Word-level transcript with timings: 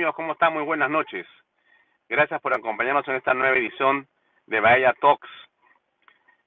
amigos? 0.00 0.16
¿Cómo 0.16 0.32
están? 0.32 0.54
Muy 0.54 0.62
buenas 0.62 0.88
noches. 0.88 1.26
Gracias 2.08 2.40
por 2.40 2.54
acompañarnos 2.54 3.06
en 3.06 3.16
esta 3.16 3.34
nueva 3.34 3.54
edición 3.54 4.08
de 4.46 4.58
Bahía 4.58 4.94
Talks. 4.98 5.28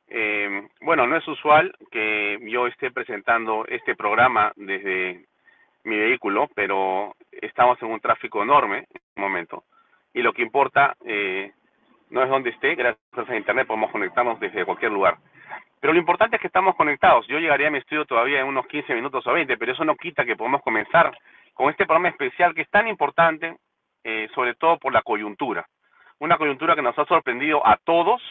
Eh, 0.08 0.68
bueno, 0.82 1.06
no 1.06 1.16
es 1.16 1.28
usual 1.28 1.72
que 1.92 2.40
yo 2.50 2.66
esté 2.66 2.90
presentando 2.90 3.64
este 3.68 3.96
programa 3.96 4.52
desde 4.56 5.28
mi 5.84 5.96
vehículo, 5.96 6.50
pero 6.56 7.16
estamos 7.32 7.80
en 7.84 7.90
un 7.90 8.00
tráfico 8.00 8.42
enorme 8.42 8.78
en 8.78 8.88
este 8.96 9.22
momento. 9.22 9.66
Y 10.16 10.24
lo 10.24 10.34
que 10.34 10.42
importa 10.42 10.96
eh, 11.06 11.52
no 12.10 12.24
es 12.24 12.30
donde 12.32 12.50
esté, 12.50 12.74
gracias 12.74 13.30
a 13.30 13.38
Internet 13.38 13.68
podemos 13.68 13.92
conectarnos 13.92 14.40
desde 14.40 14.66
cualquier 14.66 14.92
lugar. 14.92 15.18
Pero 15.80 15.94
lo 15.94 16.00
importante 16.00 16.38
es 16.38 16.42
que 16.42 16.48
estamos 16.48 16.76
conectados. 16.76 17.28
Yo 17.28 17.38
llegaría 17.38 17.68
a 17.68 17.72
mi 17.72 17.78
estudio 17.78 18.06
todavía 18.06 18.40
en 18.40 18.48
unos 18.48 18.66
15 18.66 18.96
minutos 18.96 19.28
o 19.28 19.34
20, 19.34 19.58
pero 19.58 19.74
eso 19.74 19.86
no 19.86 19.96
quita 19.96 20.26
que 20.26 20.36
podemos 20.36 20.64
comenzar 20.64 21.16
con 21.54 21.70
este 21.70 21.86
programa 21.86 22.10
especial 22.10 22.54
que 22.54 22.62
es 22.62 22.70
tan 22.70 22.88
importante, 22.88 23.58
eh, 24.04 24.28
sobre 24.34 24.56
todo 24.56 24.78
por 24.78 24.94
la 24.94 25.02
coyuntura. 25.02 25.66
Una 26.20 26.38
coyuntura 26.38 26.76
que 26.76 26.82
nos 26.82 26.98
ha 26.98 27.06
sorprendido 27.06 27.66
a 27.66 27.78
todos 27.78 28.22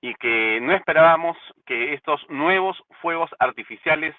y 0.00 0.14
que 0.14 0.60
no 0.60 0.72
esperábamos 0.74 1.36
que 1.64 1.94
estos 1.94 2.28
nuevos 2.28 2.82
fuegos 3.00 3.30
artificiales 3.38 4.14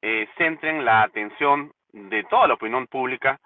eh, 0.00 0.28
centren 0.36 0.84
la 0.84 1.02
atención 1.02 1.72
de 1.92 2.24
toda 2.24 2.48
la 2.48 2.54
opinión 2.54 2.86
pública 2.86 3.38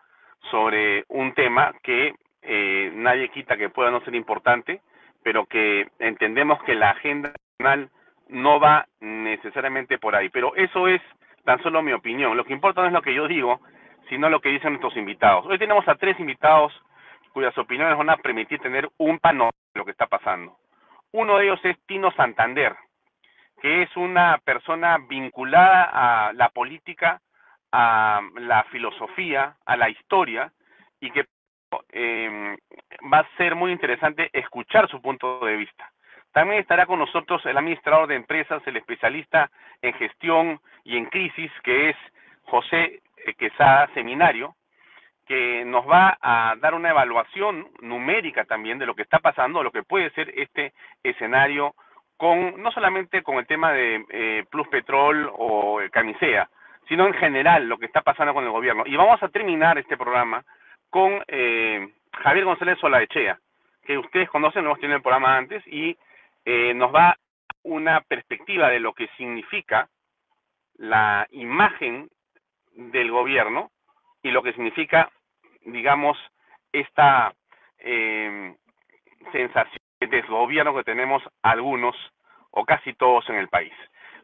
sobre 0.50 1.04
un 1.08 1.34
tema 1.34 1.74
que 1.82 2.14
eh, 2.42 2.92
nadie 2.94 3.28
quita 3.30 3.56
que 3.56 3.68
pueda 3.68 3.90
no 3.90 4.00
ser 4.02 4.14
importante, 4.14 4.80
pero 5.22 5.46
que 5.46 5.88
entendemos 5.98 6.62
que 6.62 6.76
la 6.76 6.90
agenda 6.90 7.32
nacional 7.58 7.90
no 8.28 8.60
va 8.60 8.86
necesariamente 9.00 9.98
por 9.98 10.14
ahí. 10.14 10.28
Pero 10.28 10.54
eso 10.54 10.86
es 10.86 11.02
tan 11.44 11.60
solo 11.62 11.82
mi 11.82 11.92
opinión. 11.92 12.36
Lo 12.36 12.44
que 12.44 12.52
importa 12.52 12.80
no 12.82 12.86
es 12.86 12.92
lo 12.92 13.02
que 13.02 13.14
yo 13.14 13.26
digo, 13.26 13.60
sino 14.08 14.28
lo 14.28 14.40
que 14.40 14.50
dicen 14.50 14.70
nuestros 14.70 14.96
invitados. 14.96 15.46
Hoy 15.46 15.58
tenemos 15.58 15.86
a 15.88 15.94
tres 15.96 16.18
invitados 16.20 16.72
cuyas 17.32 17.56
opiniones 17.58 17.98
van 17.98 18.10
a 18.10 18.16
permitir 18.16 18.60
tener 18.60 18.88
un 18.98 19.18
panorama 19.18 19.52
de 19.74 19.78
lo 19.78 19.84
que 19.84 19.90
está 19.90 20.06
pasando. 20.06 20.56
Uno 21.12 21.38
de 21.38 21.44
ellos 21.44 21.60
es 21.64 21.76
Tino 21.86 22.10
Santander, 22.12 22.74
que 23.60 23.82
es 23.82 23.96
una 23.96 24.38
persona 24.44 24.98
vinculada 25.08 26.28
a 26.28 26.32
la 26.32 26.48
política, 26.48 27.20
a 27.72 28.20
la 28.36 28.64
filosofía, 28.64 29.56
a 29.64 29.76
la 29.76 29.90
historia, 29.90 30.52
y 31.00 31.10
que 31.10 31.26
eh, 31.92 32.56
va 33.12 33.18
a 33.18 33.36
ser 33.36 33.54
muy 33.54 33.72
interesante 33.72 34.30
escuchar 34.32 34.88
su 34.88 35.02
punto 35.02 35.44
de 35.44 35.56
vista. 35.56 35.90
También 36.32 36.60
estará 36.60 36.86
con 36.86 36.98
nosotros 36.98 37.44
el 37.46 37.56
administrador 37.56 38.08
de 38.08 38.14
empresas, 38.14 38.62
el 38.66 38.76
especialista 38.76 39.50
en 39.80 39.94
gestión 39.94 40.60
y 40.84 40.96
en 40.96 41.06
crisis, 41.06 41.50
que 41.62 41.90
es 41.90 41.96
José 42.44 43.00
Quesada 43.34 43.88
Seminario, 43.94 44.54
que 45.26 45.64
nos 45.64 45.88
va 45.88 46.16
a 46.20 46.54
dar 46.60 46.74
una 46.74 46.90
evaluación 46.90 47.68
numérica 47.80 48.44
también 48.44 48.78
de 48.78 48.86
lo 48.86 48.94
que 48.94 49.02
está 49.02 49.18
pasando, 49.18 49.62
lo 49.62 49.72
que 49.72 49.82
puede 49.82 50.10
ser 50.10 50.32
este 50.38 50.72
escenario 51.02 51.74
con 52.16 52.62
no 52.62 52.70
solamente 52.70 53.22
con 53.22 53.36
el 53.38 53.46
tema 53.46 53.72
de 53.72 54.04
eh, 54.08 54.44
Plus 54.50 54.68
Petrol 54.68 55.30
o 55.32 55.80
Camisea, 55.90 56.48
sino 56.88 57.06
en 57.06 57.14
general 57.14 57.68
lo 57.68 57.78
que 57.78 57.86
está 57.86 58.02
pasando 58.02 58.32
con 58.32 58.44
el 58.44 58.50
gobierno. 58.50 58.84
Y 58.86 58.96
vamos 58.96 59.22
a 59.22 59.28
terminar 59.28 59.78
este 59.78 59.96
programa 59.96 60.44
con 60.90 61.22
eh, 61.26 61.88
Javier 62.12 62.44
González 62.44 62.78
Solaechea, 62.78 63.38
que 63.84 63.98
ustedes 63.98 64.30
conocen, 64.30 64.62
lo 64.62 64.70
hemos 64.70 64.80
tenido 64.80 64.94
en 64.94 64.98
el 64.98 65.02
programa 65.02 65.36
antes, 65.36 65.62
y 65.66 65.96
eh, 66.44 66.72
nos 66.74 66.94
va 66.94 67.16
una 67.64 68.00
perspectiva 68.00 68.68
de 68.68 68.80
lo 68.80 68.92
que 68.92 69.08
significa 69.16 69.88
la 70.78 71.26
imagen 71.30 72.08
del 72.76 73.10
gobierno 73.10 73.70
y 74.22 74.30
lo 74.30 74.42
que 74.42 74.52
significa, 74.52 75.10
digamos, 75.64 76.16
esta 76.72 77.34
eh, 77.78 78.54
sensación 79.32 79.80
de 80.00 80.06
desgobierno 80.06 80.74
que 80.74 80.84
tenemos 80.84 81.22
algunos 81.42 81.96
o 82.50 82.64
casi 82.64 82.94
todos 82.94 83.28
en 83.28 83.36
el 83.36 83.48
país. 83.48 83.72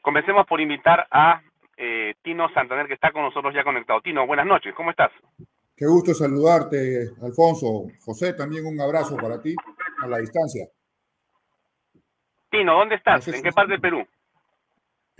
Comencemos 0.00 0.46
por 0.46 0.60
invitar 0.60 1.06
a 1.10 1.42
eh, 1.76 2.14
Tino 2.22 2.48
Santander, 2.52 2.86
que 2.86 2.94
está 2.94 3.10
con 3.10 3.22
nosotros 3.22 3.54
ya 3.54 3.64
conectado. 3.64 4.00
Tino, 4.00 4.26
buenas 4.26 4.46
noches, 4.46 4.74
¿cómo 4.74 4.90
estás? 4.90 5.10
Qué 5.76 5.86
gusto 5.86 6.12
saludarte, 6.14 7.10
Alfonso. 7.22 7.86
José, 8.04 8.34
también 8.34 8.66
un 8.66 8.80
abrazo 8.80 9.16
para 9.16 9.40
ti 9.40 9.54
a 10.02 10.06
la 10.06 10.18
distancia. 10.18 10.66
Tino, 12.50 12.74
¿dónde 12.74 12.96
estás? 12.96 13.26
¿En 13.28 13.42
qué 13.42 13.50
parte 13.50 13.72
del 13.72 13.80
Perú? 13.80 14.06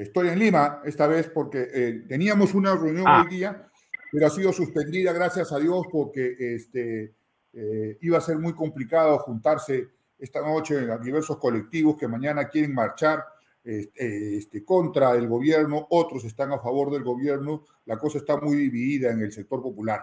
Estoy 0.03 0.29
en 0.29 0.39
Lima 0.39 0.81
esta 0.85 1.07
vez 1.07 1.31
porque 1.31 1.69
eh, 1.73 2.05
teníamos 2.09 2.55
una 2.55 2.75
reunión 2.75 3.05
ah. 3.07 3.23
hoy 3.23 3.37
día, 3.37 3.69
pero 4.11 4.27
ha 4.27 4.31
sido 4.31 4.53
suspendida, 4.53 5.13
gracias 5.13 5.53
a 5.53 5.59
Dios, 5.59 5.87
porque 5.91 6.35
este, 6.39 7.15
eh, 7.53 7.99
iba 8.01 8.19
a 8.19 8.21
ser 8.21 8.39
muy 8.39 8.53
complicado 8.53 9.19
juntarse 9.19 9.91
esta 10.19 10.41
noche 10.41 10.91
a 10.91 10.99
diversos 10.99 11.39
colectivos 11.39 11.97
que 11.97 12.09
mañana 12.09 12.49
quieren 12.49 12.75
marchar 12.75 13.25
este, 13.65 14.39
este, 14.39 14.65
contra 14.65 15.13
el 15.13 15.29
gobierno, 15.29 15.87
otros 15.91 16.25
están 16.25 16.53
a 16.53 16.59
favor 16.59 16.91
del 16.91 17.05
gobierno. 17.05 17.65
La 17.85 17.97
cosa 17.97 18.19
está 18.19 18.37
muy 18.37 18.57
dividida 18.57 19.13
en 19.13 19.21
el 19.21 19.31
sector 19.31 19.63
popular. 19.63 20.01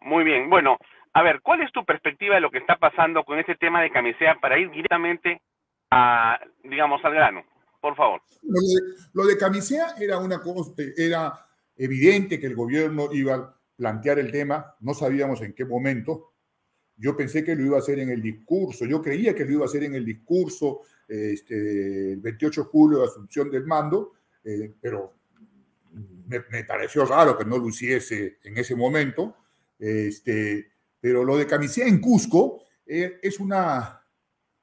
Muy 0.00 0.24
bien, 0.24 0.48
bueno, 0.48 0.78
a 1.12 1.22
ver, 1.22 1.40
¿cuál 1.42 1.60
es 1.60 1.70
tu 1.72 1.84
perspectiva 1.84 2.36
de 2.36 2.40
lo 2.40 2.50
que 2.50 2.58
está 2.58 2.76
pasando 2.76 3.24
con 3.24 3.38
este 3.38 3.54
tema 3.56 3.82
de 3.82 3.90
camisea 3.90 4.36
para 4.40 4.58
ir 4.58 4.70
directamente 4.70 5.42
digamos, 6.62 7.04
al 7.04 7.14
grano? 7.14 7.44
Por 7.80 7.96
favor. 7.96 8.20
Lo 9.12 9.26
de, 9.26 9.36
camisea 9.36 9.94
era 9.98 10.18
una 10.18 10.40
cosa, 10.40 10.72
era 10.96 11.32
evidente 11.76 12.40
que 12.40 12.46
el 12.46 12.56
gobierno 12.56 13.08
iba 13.12 13.34
a 13.34 13.54
plantear 13.76 14.18
el 14.18 14.32
tema, 14.32 14.74
no 14.80 14.94
sabíamos 14.94 15.40
en 15.42 15.52
qué 15.52 15.64
momento. 15.64 16.32
Yo 16.96 17.16
pensé 17.16 17.44
que 17.44 17.54
lo 17.54 17.64
iba 17.64 17.76
a 17.76 17.80
hacer 17.80 18.00
en 18.00 18.10
el 18.10 18.20
discurso, 18.20 18.84
yo 18.84 19.00
creía 19.00 19.34
que 19.34 19.44
lo 19.44 19.52
iba 19.52 19.62
a 19.62 19.66
hacer 19.66 19.84
en 19.84 19.94
el 19.94 20.04
discurso 20.04 20.80
este, 21.06 22.12
el 22.12 22.20
28 22.20 22.62
de 22.62 22.66
julio 22.66 22.98
de 22.98 23.04
asunción 23.04 23.50
del 23.50 23.64
mando, 23.64 24.14
eh, 24.42 24.74
pero 24.80 25.14
me, 26.26 26.40
me, 26.50 26.64
pareció 26.64 27.04
raro 27.04 27.38
que 27.38 27.44
no 27.44 27.58
lo 27.58 27.68
hiciese 27.68 28.38
en 28.42 28.58
ese 28.58 28.74
momento. 28.74 29.36
Este, 29.78 30.72
pero 31.00 31.24
lo 31.24 31.36
de 31.36 31.46
camisea 31.46 31.86
en 31.86 32.00
Cusco 32.00 32.62
eh, 32.84 33.18
es 33.22 33.38
una, 33.38 33.97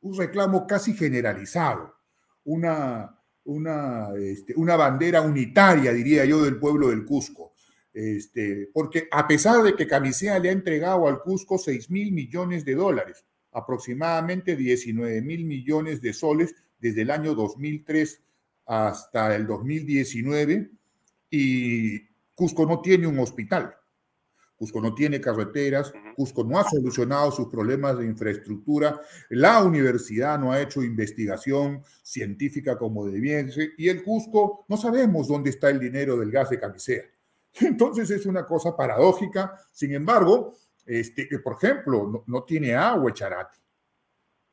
un 0.06 0.16
reclamo 0.16 0.68
casi 0.68 0.94
generalizado, 0.94 1.96
una, 2.44 3.20
una, 3.46 4.10
este, 4.16 4.54
una 4.56 4.76
bandera 4.76 5.22
unitaria, 5.22 5.92
diría 5.92 6.26
yo, 6.26 6.44
del 6.44 6.60
pueblo 6.60 6.90
del 6.90 7.06
Cusco. 7.06 7.54
Este, 7.92 8.70
porque 8.72 9.08
a 9.12 9.28
pesar 9.28 9.64
de 9.64 9.76
que 9.76 9.88
Camisea 9.88 10.38
le 10.38 10.50
ha 10.50 10.52
entregado 10.52 11.08
al 11.08 11.24
Cusco 11.24 11.58
6 11.58 11.90
mil 11.90 12.12
millones 12.12 12.64
de 12.64 12.76
dólares, 12.76 13.26
aproximadamente 13.52 14.56
19 14.56 15.22
mil 15.24 15.44
millones 15.46 16.02
de 16.04 16.14
soles 16.14 16.54
desde 16.78 17.02
el 17.02 17.10
año 17.10 17.34
2003 17.34 18.22
hasta 18.68 19.36
el 19.36 19.48
2019, 19.48 20.70
y 21.32 22.00
Cusco 22.36 22.68
no 22.68 22.80
tiene 22.80 23.08
un 23.08 23.18
hospital. 23.18 23.76
Cusco 24.58 24.80
no 24.80 24.94
tiene 24.96 25.20
carreteras, 25.20 25.92
Cusco 26.16 26.44
no 26.44 26.58
ha 26.58 26.64
solucionado 26.64 27.32
sus 27.32 27.48
problemas 27.48 27.98
de 27.98 28.06
infraestructura, 28.06 29.02
la 29.30 29.62
universidad 29.62 30.40
no 30.40 30.52
ha 30.52 30.62
hecho 30.62 30.82
investigación 30.82 31.84
científica 32.02 32.78
como 32.78 33.06
debiese 33.06 33.72
y 33.78 33.90
el 33.90 34.04
Cusco 34.04 34.66
no 34.70 34.78
sabemos 34.78 35.28
dónde 35.28 35.50
está 35.50 35.70
el 35.70 35.80
dinero 35.80 36.18
del 36.18 36.32
gas 36.32 36.50
de 36.50 36.60
camisea. 36.60 37.04
Entonces 37.62 38.10
es 38.10 38.26
una 38.26 38.46
cosa 38.46 38.76
paradójica. 38.76 39.58
Sin 39.72 39.94
embargo, 39.94 40.56
este, 40.86 41.28
por 41.40 41.56
ejemplo, 41.56 42.24
no, 42.26 42.44
tiene 42.44 42.76
agua 42.76 43.12
Echarati. 43.12 43.60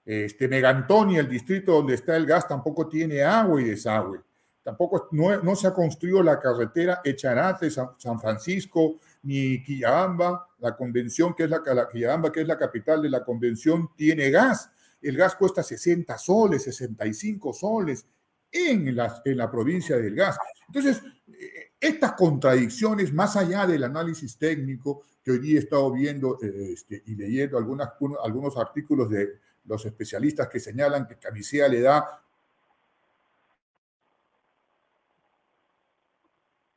Este, 0.05 0.49
Megantoni, 0.49 1.17
el 1.17 1.29
distrito 1.29 1.73
donde 1.73 1.95
está 1.95 2.17
el 2.17 2.27
gas, 2.27 2.49
tampoco 2.49 2.89
tiene 2.89 3.23
agua 3.23 3.61
y 3.61 3.65
desagüe. 3.65 4.21
Tampoco 4.63 5.09
no, 5.13 5.57
se 5.57 5.67
ha 5.67 5.75
construido 5.75 6.23
la 6.23 6.39
carretera 6.39 7.01
Echarate, 7.05 7.71
San 7.71 8.21
Francisco, 8.21 9.01
ni 9.23 9.63
Quillabamba, 9.63 10.49
la 10.59 10.77
convención 10.77 11.35
que 11.35 11.45
es 11.45 11.51
la, 11.51 11.63
Quillabamba, 11.91 12.33
que 12.33 12.41
es 12.41 12.47
la 12.47 12.59
capital 12.59 13.03
de 13.03 13.11
la 13.11 13.25
convención, 13.25 13.91
tiene 13.97 14.31
gas. 14.31 14.71
El 15.01 15.17
gas 15.17 15.35
cuesta 15.35 15.63
60 15.63 16.17
soles, 16.19 16.65
65 16.65 17.53
soles 17.53 18.07
en 18.51 18.95
la, 18.95 19.23
en 19.25 19.37
la 19.37 19.51
provincia 19.51 19.97
del 19.97 20.15
gas. 20.15 20.39
Entonces, 20.67 21.03
eh, 21.29 21.73
estas 21.81 22.13
contradicciones, 22.13 23.13
más 23.13 23.37
allá 23.37 23.67
del 23.67 23.85
análisis 23.85 24.37
técnico 24.37 25.03
que 25.23 25.33
hoy 25.33 25.39
día 25.39 25.57
he 25.57 25.63
estado 25.63 25.91
viendo 25.93 26.39
eh, 26.43 26.73
este, 26.73 27.03
y 27.07 27.15
leyendo 27.15 27.59
algunos 27.59 28.57
artículos 28.57 29.09
de 29.09 29.39
los 29.65 29.85
especialistas 29.87 30.49
que 30.49 30.59
señalan 30.59 31.07
que 31.07 31.17
Camisea 31.17 31.69
le 31.69 31.81
da 31.81 32.23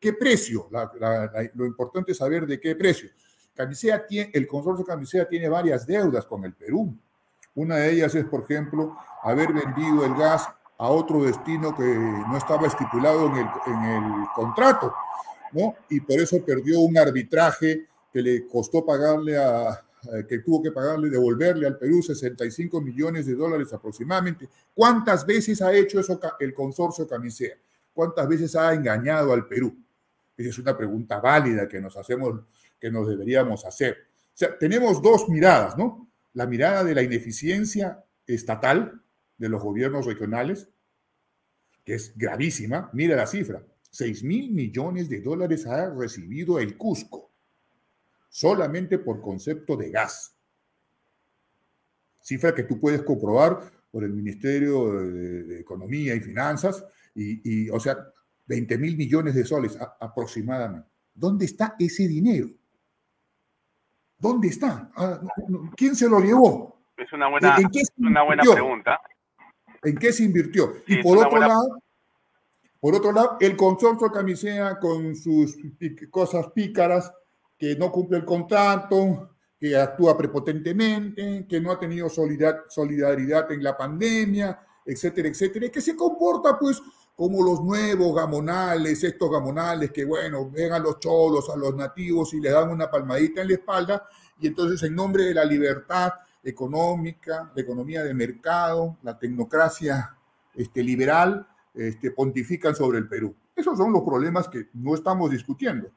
¿Qué 0.05 0.13
precio? 0.13 0.69
lo 1.55 1.65
importante 1.65 2.11
es 2.11 2.19
saber 2.19 2.45
de 2.45 2.59
qué 2.59 2.75
precio. 2.75 3.09
Camisea 3.55 4.05
tiene, 4.05 4.29
el 4.35 4.45
consorcio 4.45 4.85
Camisea 4.85 5.27
tiene 5.27 5.49
varias 5.49 5.87
deudas 5.87 6.27
con 6.27 6.45
el 6.45 6.53
Perú. 6.53 6.95
Una 7.55 7.77
de 7.77 7.91
ellas 7.91 8.13
es, 8.13 8.23
por 8.25 8.43
ejemplo, 8.43 8.95
haber 9.23 9.51
vendido 9.51 10.05
el 10.05 10.13
gas 10.13 10.47
a 10.77 10.89
otro 10.89 11.23
destino 11.23 11.75
que 11.75 11.83
no 11.83 12.37
estaba 12.37 12.67
estipulado 12.67 13.25
en 13.31 13.37
el, 13.37 13.47
en 13.65 13.83
el 13.83 14.25
contrato. 14.35 14.93
¿no? 15.53 15.73
Y 15.89 15.99
por 16.01 16.19
eso 16.19 16.37
perdió 16.45 16.81
un 16.81 16.95
arbitraje 16.99 17.87
que 18.13 18.21
le 18.21 18.47
costó 18.47 18.85
pagarle 18.85 19.39
a, 19.39 19.83
que 20.29 20.37
tuvo 20.37 20.61
que 20.61 20.71
pagarle, 20.71 21.09
devolverle 21.09 21.65
al 21.65 21.79
Perú 21.79 22.03
65 22.03 22.79
millones 22.79 23.25
de 23.25 23.33
dólares 23.33 23.73
aproximadamente. 23.73 24.47
¿Cuántas 24.71 25.25
veces 25.25 25.63
ha 25.63 25.73
hecho 25.73 25.99
eso 25.99 26.19
el 26.39 26.53
consorcio 26.53 27.07
Camisea? 27.07 27.55
¿Cuántas 27.91 28.27
veces 28.27 28.55
ha 28.55 28.71
engañado 28.71 29.33
al 29.33 29.47
Perú? 29.47 29.75
Esa 30.37 30.49
es 30.49 30.59
una 30.59 30.77
pregunta 30.77 31.19
válida 31.19 31.67
que 31.67 31.79
nos 31.79 31.95
hacemos, 31.97 32.41
que 32.79 32.91
nos 32.91 33.07
deberíamos 33.07 33.65
hacer. 33.65 33.97
O 34.33 34.37
sea, 34.37 34.57
tenemos 34.57 35.01
dos 35.01 35.29
miradas, 35.29 35.77
¿no? 35.77 36.09
La 36.33 36.45
mirada 36.45 36.83
de 36.83 36.93
la 36.93 37.01
ineficiencia 37.01 38.03
estatal 38.27 39.01
de 39.37 39.49
los 39.49 39.61
gobiernos 39.61 40.05
regionales, 40.05 40.67
que 41.83 41.95
es 41.95 42.17
gravísima. 42.17 42.89
Mira 42.93 43.15
la 43.15 43.27
cifra, 43.27 43.63
6 43.91 44.23
mil 44.23 44.51
millones 44.51 45.07
de 45.07 45.21
dólares 45.21 45.65
ha 45.67 45.89
recibido 45.89 46.59
el 46.59 46.75
Cusco, 46.77 47.31
solamente 48.27 48.99
por 48.99 49.21
concepto 49.21 49.77
de 49.77 49.91
gas. 49.91 50.35
Cifra 52.21 52.53
que 52.53 52.63
tú 52.63 52.79
puedes 52.79 53.03
comprobar 53.03 53.71
por 53.91 54.03
el 54.03 54.11
Ministerio 54.11 54.91
de, 54.91 55.59
Economía 55.61 56.13
y 56.13 56.19
Finanzas, 56.19 56.83
y, 57.13 57.69
o 57.69 57.79
sea, 57.79 58.11
20 58.45 58.77
mil 58.77 58.97
millones 58.97 59.35
de 59.35 59.45
soles 59.45 59.77
aproximadamente. 59.99 60.89
¿Dónde 61.13 61.45
está 61.45 61.75
ese 61.79 62.07
dinero? 62.07 62.47
¿Dónde 64.17 64.49
está? 64.49 64.91
Ah, 64.95 65.19
¿Quién 65.75 65.95
se 65.95 66.09
lo 66.09 66.19
llevó? 66.19 66.83
Es 66.97 67.11
una 67.13 67.29
buena, 67.29 67.57
una 67.97 68.23
buena 68.23 68.43
pregunta. 68.43 68.99
¿En 69.83 69.95
qué 69.97 70.11
se 70.11 70.23
invirtió? 70.23 70.73
y 70.87 71.01
por 71.03 71.17
otro 71.17 71.39
lado, 71.39 71.79
por 72.79 72.95
otro 72.95 73.11
lado, 73.11 73.37
el 73.39 73.55
consorcio 73.55 74.11
Camisea 74.11 74.79
con 74.79 75.15
sus 75.15 75.57
cosas 76.11 76.47
pícaras, 76.53 77.11
que 77.57 77.75
no 77.75 77.91
cumple 77.91 78.17
el 78.17 78.25
contrato, 78.25 79.31
que 79.59 79.75
actúa 79.75 80.17
prepotentemente, 80.17 81.45
que 81.47 81.59
no 81.59 81.71
ha 81.71 81.79
tenido 81.79 82.09
solidaridad 82.09 83.51
en 83.51 83.63
la 83.63 83.75
pandemia, 83.75 84.59
etcétera, 84.85 85.29
etcétera, 85.29 85.65
y 85.65 85.69
que 85.71 85.81
se 85.81 85.95
comporta 85.95 86.59
pues 86.59 86.81
como 87.15 87.43
los 87.43 87.63
nuevos 87.63 88.13
gamonales, 88.13 89.03
estos 89.03 89.31
gamonales 89.31 89.91
que, 89.91 90.03
bueno, 90.03 90.49
ven 90.51 90.73
a 90.73 90.79
los 90.79 90.99
cholos, 90.99 91.49
a 91.49 91.55
los 91.55 91.73
nativos 91.75 92.33
y 92.33 92.41
le 92.41 92.51
dan 92.51 92.69
una 92.69 92.89
palmadita 92.89 93.41
en 93.41 93.47
la 93.47 93.53
espalda, 93.53 94.07
y 94.39 94.47
entonces 94.47 94.83
en 94.83 94.95
nombre 94.95 95.23
de 95.23 95.33
la 95.33 95.45
libertad 95.45 96.13
económica, 96.43 97.51
la 97.55 97.61
economía 97.61 98.03
de 98.03 98.13
mercado, 98.13 98.97
la 99.01 99.17
tecnocracia 99.17 100.15
este, 100.53 100.83
liberal, 100.83 101.47
este, 101.73 102.11
pontifican 102.11 102.75
sobre 102.75 102.97
el 102.97 103.07
Perú. 103.07 103.33
Esos 103.55 103.77
son 103.77 103.93
los 103.93 104.03
problemas 104.03 104.49
que 104.49 104.67
no 104.73 104.93
estamos 104.93 105.31
discutiendo. 105.31 105.89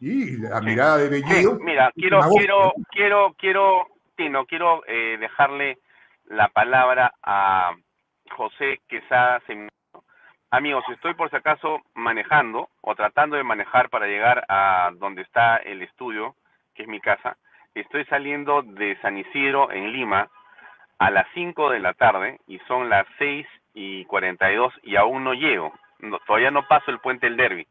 Y 0.00 0.38
la 0.38 0.60
mirada 0.60 0.98
de 0.98 1.08
Bellido... 1.08 1.58
mira, 1.60 1.92
quiero, 1.94 2.20
quiero, 2.30 2.72
quiero, 2.90 3.34
quiero, 3.38 3.86
no 4.30 4.46
quiero 4.46 4.82
eh, 4.86 5.18
dejarle 5.18 5.78
la 6.26 6.48
palabra 6.48 7.14
a 7.22 7.72
José 8.34 8.80
Quesada 8.88 9.40
Amigos, 10.50 10.84
estoy 10.88 11.14
por 11.14 11.30
si 11.30 11.36
acaso 11.36 11.80
manejando 11.94 12.68
o 12.80 12.94
tratando 12.94 13.36
de 13.36 13.44
manejar 13.44 13.90
para 13.90 14.06
llegar 14.06 14.44
a 14.48 14.90
donde 14.94 15.22
está 15.22 15.56
el 15.56 15.82
estudio, 15.82 16.34
que 16.74 16.82
es 16.82 16.88
mi 16.88 17.00
casa. 17.00 17.36
Estoy 17.74 18.04
saliendo 18.06 18.62
de 18.62 18.96
San 19.00 19.18
Isidro 19.18 19.70
en 19.70 19.92
Lima 19.92 20.28
a 20.98 21.10
las 21.10 21.26
5 21.34 21.70
de 21.70 21.80
la 21.80 21.94
tarde 21.94 22.38
y 22.46 22.58
son 22.68 22.88
las 22.88 23.06
6 23.18 23.46
y 23.72 24.04
42 24.04 24.72
y 24.82 24.96
aún 24.96 25.24
no 25.24 25.34
llego. 25.34 25.72
todavía 26.26 26.50
no 26.50 26.66
paso 26.66 26.90
el 26.90 27.00
puente 27.00 27.26
del 27.26 27.36
Derby 27.36 27.66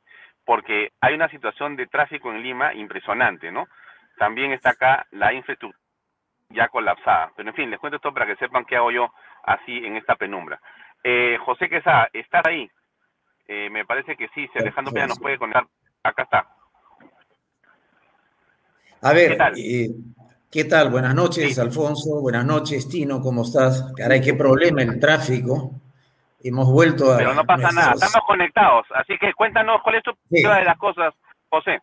porque 0.45 0.91
hay 0.99 1.13
una 1.13 1.29
situación 1.29 1.75
de 1.75 1.87
tráfico 1.87 2.31
en 2.31 2.41
Lima 2.41 2.73
impresionante, 2.73 3.51
¿no? 3.51 3.67
También 4.17 4.51
está 4.51 4.71
acá 4.71 5.05
la 5.11 5.33
infraestructura 5.33 5.79
ya 6.49 6.67
colapsada. 6.67 7.31
Pero 7.35 7.49
en 7.49 7.55
fin, 7.55 7.69
les 7.69 7.79
cuento 7.79 7.97
esto 7.97 8.13
para 8.13 8.25
que 8.25 8.35
sepan 8.35 8.65
qué 8.65 8.75
hago 8.75 8.91
yo 8.91 9.11
así 9.43 9.77
en 9.77 9.97
esta 9.97 10.15
penumbra. 10.15 10.59
Eh, 11.03 11.37
José 11.45 11.69
Quesada, 11.69 12.09
¿estás 12.13 12.45
ahí? 12.45 12.69
Eh, 13.47 13.69
me 13.69 13.85
parece 13.85 14.15
que 14.15 14.27
sí, 14.33 14.47
si 14.51 14.59
Alejandro 14.59 14.93
Peña 14.93 15.07
nos 15.07 15.19
puede 15.19 15.37
conectar. 15.37 15.65
Acá 16.01 16.23
está. 16.23 16.47
A 19.01 19.11
ver, 19.11 19.37
¿qué 20.49 20.63
tal? 20.63 20.89
Buenas 20.89 21.13
noches, 21.13 21.59
Alfonso. 21.59 22.21
Buenas 22.21 22.45
noches, 22.45 22.87
Tino. 22.87 23.19
¿Cómo 23.21 23.41
estás? 23.43 23.93
Caray, 23.97 24.21
qué 24.21 24.33
problema 24.33 24.81
el 24.81 24.97
tráfico. 24.97 25.71
Hemos 26.41 26.71
vuelto 26.71 27.11
a. 27.11 27.17
Pero 27.17 27.33
no 27.33 27.43
pasa 27.43 27.69
nada, 27.71 27.93
estamos 27.93 28.25
conectados. 28.25 28.85
Así 28.95 29.17
que 29.17 29.33
cuéntanos 29.33 29.81
cuál 29.83 29.95
es 29.95 30.03
tu 30.03 30.11
sí. 30.29 30.41
de 30.41 30.63
las 30.63 30.77
cosas, 30.77 31.13
José. 31.49 31.79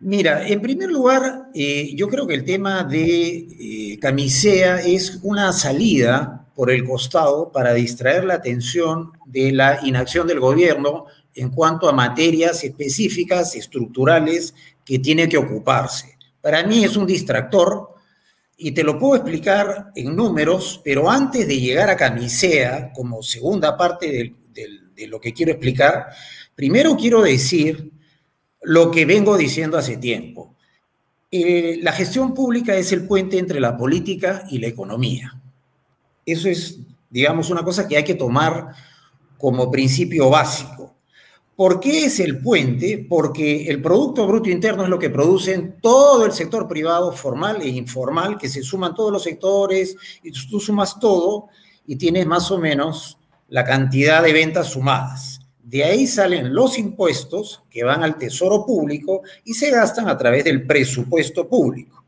Mira, 0.00 0.46
en 0.46 0.60
primer 0.60 0.90
lugar, 0.90 1.22
eh, 1.54 1.94
yo 1.94 2.08
creo 2.08 2.26
que 2.26 2.34
el 2.34 2.44
tema 2.44 2.82
de 2.84 3.36
eh, 3.38 3.98
Camisea 4.00 4.80
es 4.80 5.20
una 5.22 5.52
salida 5.52 6.41
por 6.54 6.70
el 6.70 6.84
costado 6.84 7.50
para 7.52 7.74
distraer 7.74 8.24
la 8.24 8.34
atención 8.34 9.12
de 9.26 9.52
la 9.52 9.80
inacción 9.82 10.26
del 10.26 10.40
gobierno 10.40 11.06
en 11.34 11.50
cuanto 11.50 11.88
a 11.88 11.92
materias 11.92 12.62
específicas, 12.62 13.56
estructurales, 13.56 14.54
que 14.84 14.98
tiene 14.98 15.28
que 15.28 15.38
ocuparse. 15.38 16.18
Para 16.40 16.64
mí 16.64 16.84
es 16.84 16.96
un 16.96 17.06
distractor 17.06 17.94
y 18.56 18.72
te 18.72 18.84
lo 18.84 18.98
puedo 18.98 19.16
explicar 19.16 19.92
en 19.94 20.14
números, 20.14 20.80
pero 20.84 21.10
antes 21.10 21.46
de 21.46 21.58
llegar 21.58 21.88
a 21.88 21.96
Camisea, 21.96 22.92
como 22.92 23.22
segunda 23.22 23.76
parte 23.76 24.34
de 24.52 25.06
lo 25.06 25.20
que 25.20 25.32
quiero 25.32 25.52
explicar, 25.52 26.06
primero 26.54 26.96
quiero 26.96 27.22
decir 27.22 27.90
lo 28.62 28.90
que 28.90 29.04
vengo 29.04 29.36
diciendo 29.36 29.78
hace 29.78 29.96
tiempo. 29.96 30.54
Eh, 31.30 31.78
la 31.82 31.92
gestión 31.92 32.34
pública 32.34 32.76
es 32.76 32.92
el 32.92 33.06
puente 33.06 33.38
entre 33.38 33.58
la 33.58 33.76
política 33.76 34.44
y 34.50 34.58
la 34.58 34.66
economía. 34.66 35.41
Eso 36.24 36.48
es, 36.48 36.78
digamos, 37.10 37.50
una 37.50 37.62
cosa 37.62 37.86
que 37.86 37.96
hay 37.96 38.04
que 38.04 38.14
tomar 38.14 38.74
como 39.38 39.70
principio 39.70 40.30
básico. 40.30 40.94
¿Por 41.56 41.80
qué 41.80 42.06
es 42.06 42.18
el 42.20 42.40
puente? 42.40 43.04
Porque 43.08 43.66
el 43.66 43.82
Producto 43.82 44.26
Bruto 44.26 44.48
Interno 44.48 44.84
es 44.84 44.88
lo 44.88 44.98
que 44.98 45.10
producen 45.10 45.76
todo 45.82 46.24
el 46.24 46.32
sector 46.32 46.66
privado, 46.66 47.12
formal 47.12 47.60
e 47.60 47.68
informal, 47.68 48.38
que 48.38 48.48
se 48.48 48.62
suman 48.62 48.94
todos 48.94 49.12
los 49.12 49.22
sectores, 49.22 49.96
y 50.22 50.32
tú 50.32 50.58
sumas 50.58 50.98
todo 50.98 51.48
y 51.86 51.96
tienes 51.96 52.26
más 52.26 52.50
o 52.50 52.58
menos 52.58 53.18
la 53.48 53.64
cantidad 53.64 54.22
de 54.22 54.32
ventas 54.32 54.68
sumadas. 54.68 55.40
De 55.62 55.84
ahí 55.84 56.06
salen 56.06 56.54
los 56.54 56.78
impuestos 56.78 57.62
que 57.70 57.84
van 57.84 58.02
al 58.02 58.16
tesoro 58.16 58.64
público 58.64 59.22
y 59.44 59.54
se 59.54 59.70
gastan 59.70 60.08
a 60.08 60.16
través 60.16 60.44
del 60.44 60.66
presupuesto 60.66 61.48
público. 61.48 62.01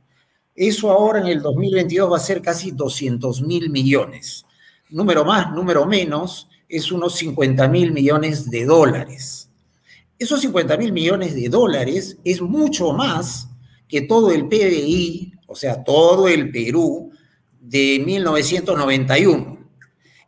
Eso 0.54 0.90
ahora 0.90 1.20
en 1.20 1.26
el 1.26 1.42
2022 1.42 2.12
va 2.12 2.16
a 2.16 2.20
ser 2.20 2.40
casi 2.40 2.70
200 2.70 3.42
mil 3.42 3.70
millones. 3.70 4.44
Número 4.90 5.24
más, 5.24 5.52
número 5.52 5.86
menos, 5.86 6.48
es 6.68 6.92
unos 6.92 7.14
50 7.16 7.66
mil 7.68 7.92
millones 7.92 8.50
de 8.50 8.64
dólares. 8.64 9.50
Esos 10.18 10.40
50 10.40 10.76
mil 10.76 10.92
millones 10.92 11.34
de 11.34 11.48
dólares 11.48 12.18
es 12.24 12.40
mucho 12.40 12.92
más 12.92 13.48
que 13.88 14.02
todo 14.02 14.30
el 14.30 14.46
PBI, 14.46 15.34
o 15.46 15.56
sea, 15.56 15.82
todo 15.82 16.28
el 16.28 16.50
Perú 16.50 17.10
de 17.60 18.02
1991. 18.04 19.58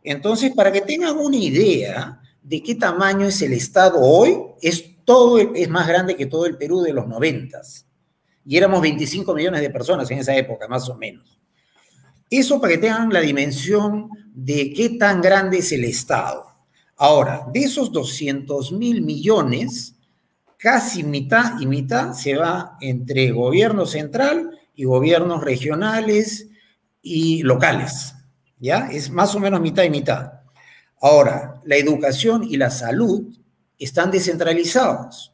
Entonces, 0.03 0.53
para 0.53 0.71
que 0.71 0.81
tengan 0.81 1.17
una 1.17 1.37
idea, 1.37 2.21
de 2.47 2.63
qué 2.63 2.75
tamaño 2.75 3.25
es 3.25 3.41
el 3.41 3.51
Estado 3.51 3.99
hoy, 3.99 4.37
es, 4.61 5.03
todo, 5.03 5.37
es 5.37 5.69
más 5.69 5.85
grande 5.85 6.15
que 6.15 6.27
todo 6.27 6.45
el 6.45 6.57
Perú 6.57 6.81
de 6.81 6.93
los 6.93 7.05
noventas. 7.05 7.85
Y 8.47 8.55
éramos 8.55 8.81
25 8.81 9.35
millones 9.35 9.59
de 9.59 9.69
personas 9.69 10.09
en 10.09 10.19
esa 10.19 10.33
época, 10.33 10.69
más 10.69 10.87
o 10.87 10.95
menos. 10.95 11.37
Eso 12.29 12.61
para 12.61 12.73
que 12.73 12.79
tengan 12.79 13.11
la 13.11 13.19
dimensión 13.19 14.09
de 14.33 14.71
qué 14.73 14.91
tan 14.91 15.21
grande 15.21 15.57
es 15.57 15.71
el 15.73 15.83
Estado. 15.83 16.45
Ahora, 16.95 17.45
de 17.53 17.59
esos 17.59 17.91
200 17.91 18.71
mil 18.71 19.01
millones, 19.01 19.95
casi 20.57 21.03
mitad 21.03 21.59
y 21.59 21.65
mitad 21.67 22.13
se 22.13 22.37
va 22.37 22.77
entre 22.79 23.31
gobierno 23.31 23.85
central 23.85 24.57
y 24.75 24.85
gobiernos 24.85 25.43
regionales 25.43 26.47
y 27.01 27.43
locales. 27.43 28.15
¿Ya? 28.59 28.89
Es 28.91 29.11
más 29.11 29.35
o 29.35 29.39
menos 29.41 29.59
mitad 29.59 29.83
y 29.83 29.89
mitad. 29.89 30.31
Ahora, 31.01 31.61
la 31.65 31.75
educación 31.75 32.43
y 32.43 32.55
la 32.55 32.71
salud 32.71 33.27
están 33.77 34.09
descentralizados. 34.09 35.33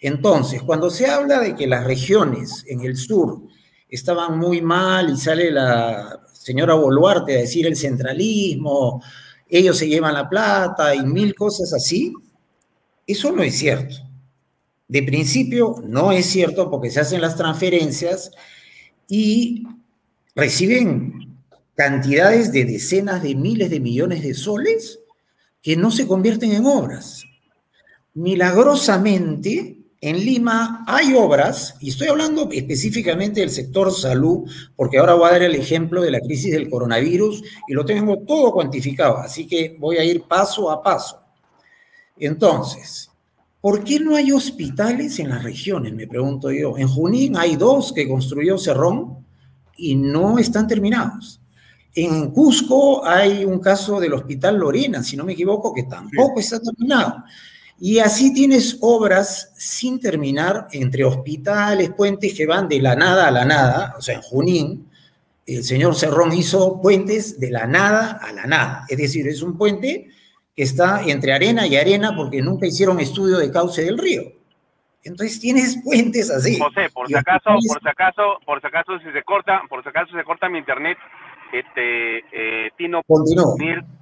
Entonces, 0.00 0.62
cuando 0.62 0.90
se 0.90 1.06
habla 1.06 1.40
de 1.40 1.54
que 1.54 1.66
las 1.66 1.84
regiones 1.84 2.64
en 2.68 2.80
el 2.82 2.96
sur 2.96 3.42
estaban 3.88 4.38
muy 4.38 4.60
mal 4.60 5.10
y 5.10 5.16
sale 5.16 5.50
la 5.50 6.20
señora 6.32 6.74
Boluarte 6.74 7.36
a 7.36 7.40
decir 7.40 7.66
el 7.66 7.76
centralismo, 7.76 9.02
ellos 9.48 9.78
se 9.78 9.88
llevan 9.88 10.14
la 10.14 10.28
plata 10.28 10.94
y 10.94 11.02
mil 11.04 11.34
cosas 11.34 11.72
así, 11.72 12.12
eso 13.06 13.32
no 13.32 13.42
es 13.42 13.58
cierto. 13.58 13.96
De 14.86 15.02
principio 15.02 15.82
no 15.84 16.12
es 16.12 16.26
cierto 16.26 16.70
porque 16.70 16.90
se 16.90 17.00
hacen 17.00 17.20
las 17.20 17.36
transferencias 17.36 18.30
y 19.08 19.64
reciben 20.34 21.36
cantidades 21.74 22.52
de 22.52 22.64
decenas 22.64 23.22
de 23.22 23.34
miles 23.34 23.70
de 23.70 23.80
millones 23.80 24.22
de 24.22 24.34
soles 24.34 25.00
que 25.62 25.76
no 25.76 25.90
se 25.90 26.06
convierten 26.06 26.52
en 26.52 26.66
obras. 26.66 27.24
milagrosamente 28.14 29.77
en 30.00 30.16
Lima 30.24 30.84
hay 30.86 31.14
obras, 31.14 31.74
y 31.80 31.90
estoy 31.90 32.08
hablando 32.08 32.48
específicamente 32.52 33.40
del 33.40 33.50
sector 33.50 33.92
salud, 33.92 34.48
porque 34.76 34.98
ahora 34.98 35.14
voy 35.14 35.28
a 35.28 35.32
dar 35.32 35.42
el 35.42 35.56
ejemplo 35.56 36.02
de 36.02 36.12
la 36.12 36.20
crisis 36.20 36.52
del 36.52 36.70
coronavirus 36.70 37.42
y 37.66 37.74
lo 37.74 37.84
tengo 37.84 38.18
todo 38.18 38.52
cuantificado, 38.52 39.18
así 39.18 39.46
que 39.46 39.76
voy 39.78 39.96
a 39.96 40.04
ir 40.04 40.22
paso 40.22 40.70
a 40.70 40.82
paso. 40.82 41.20
Entonces, 42.16 43.10
¿por 43.60 43.82
qué 43.82 43.98
no 43.98 44.14
hay 44.14 44.30
hospitales 44.30 45.18
en 45.18 45.30
las 45.30 45.42
regiones? 45.42 45.92
Me 45.92 46.06
pregunto 46.06 46.52
yo. 46.52 46.78
En 46.78 46.86
Junín 46.86 47.36
hay 47.36 47.56
dos 47.56 47.92
que 47.92 48.08
construyó 48.08 48.56
Cerrón 48.56 49.26
y 49.76 49.96
no 49.96 50.38
están 50.38 50.68
terminados. 50.68 51.40
En 51.94 52.30
Cusco 52.30 53.04
hay 53.04 53.44
un 53.44 53.58
caso 53.58 53.98
del 53.98 54.12
Hospital 54.12 54.58
Lorena, 54.58 55.02
si 55.02 55.16
no 55.16 55.24
me 55.24 55.32
equivoco, 55.32 55.74
que 55.74 55.84
tampoco 55.84 56.38
está 56.38 56.60
terminado. 56.60 57.24
Y 57.80 58.00
así 58.00 58.34
tienes 58.34 58.78
obras 58.80 59.52
sin 59.56 60.00
terminar 60.00 60.66
entre 60.72 61.04
hospitales, 61.04 61.90
puentes 61.90 62.34
que 62.34 62.46
van 62.46 62.68
de 62.68 62.80
la 62.80 62.96
nada 62.96 63.28
a 63.28 63.30
la 63.30 63.44
nada, 63.44 63.94
o 63.96 64.02
sea, 64.02 64.16
en 64.16 64.22
Junín, 64.22 64.90
el 65.46 65.64
señor 65.64 65.94
Cerrón 65.94 66.32
hizo 66.32 66.82
puentes 66.82 67.38
de 67.38 67.50
la 67.50 67.66
nada 67.66 68.18
a 68.20 68.32
la 68.32 68.46
nada, 68.46 68.84
es 68.88 68.98
decir, 68.98 69.26
es 69.28 69.42
un 69.42 69.56
puente 69.56 70.08
que 70.54 70.64
está 70.64 71.02
entre 71.06 71.32
arena 71.32 71.66
y 71.66 71.76
arena 71.76 72.14
porque 72.16 72.42
nunca 72.42 72.66
hicieron 72.66 72.98
estudio 72.98 73.38
de 73.38 73.50
cauce 73.50 73.84
del 73.84 73.96
río. 73.96 74.22
Entonces 75.04 75.40
tienes 75.40 75.80
puentes 75.84 76.30
así. 76.30 76.58
José, 76.58 76.90
por 76.92 77.06
si 77.06 77.14
acaso, 77.14 77.50
por 77.50 77.80
si 77.80 77.88
acaso, 77.88 78.22
por 78.44 78.60
si 78.60 78.66
acaso 78.66 78.98
si 78.98 79.12
se 79.12 79.22
corta, 79.22 79.62
por 79.68 79.82
si 79.82 79.88
acaso 79.88 80.16
se 80.16 80.24
corta 80.24 80.48
mi 80.48 80.58
internet, 80.58 80.98
este 81.52 82.18
eh, 82.32 82.70
Tino 82.76 83.02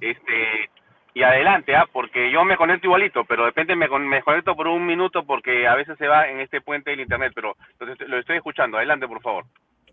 este 0.01 0.69
y 1.17 1.23
adelante, 1.23 1.75
¿ah? 1.75 1.89
porque 1.91 2.31
yo 2.31 2.43
me 2.45 2.57
conecto 2.57 2.85
igualito, 2.85 3.25
pero 3.27 3.41
de 3.41 3.49
repente 3.49 3.75
me, 3.75 3.87
me, 3.87 4.21
conecto 4.21 4.55
por 4.55 4.67
un 4.67 4.85
minuto 4.85 5.25
porque 5.25 5.67
a 5.67 5.73
veces 5.73 5.97
se 5.97 6.05
va 6.05 6.29
en 6.29 6.41
este 6.41 6.61
puente 6.61 6.91
del 6.91 6.99
internet, 6.99 7.31
pero 7.33 7.55
lo 8.07 8.19
estoy 8.19 8.37
escuchando. 8.37 8.77
Adelante, 8.77 9.07
por 9.07 9.19
favor. 9.23 9.45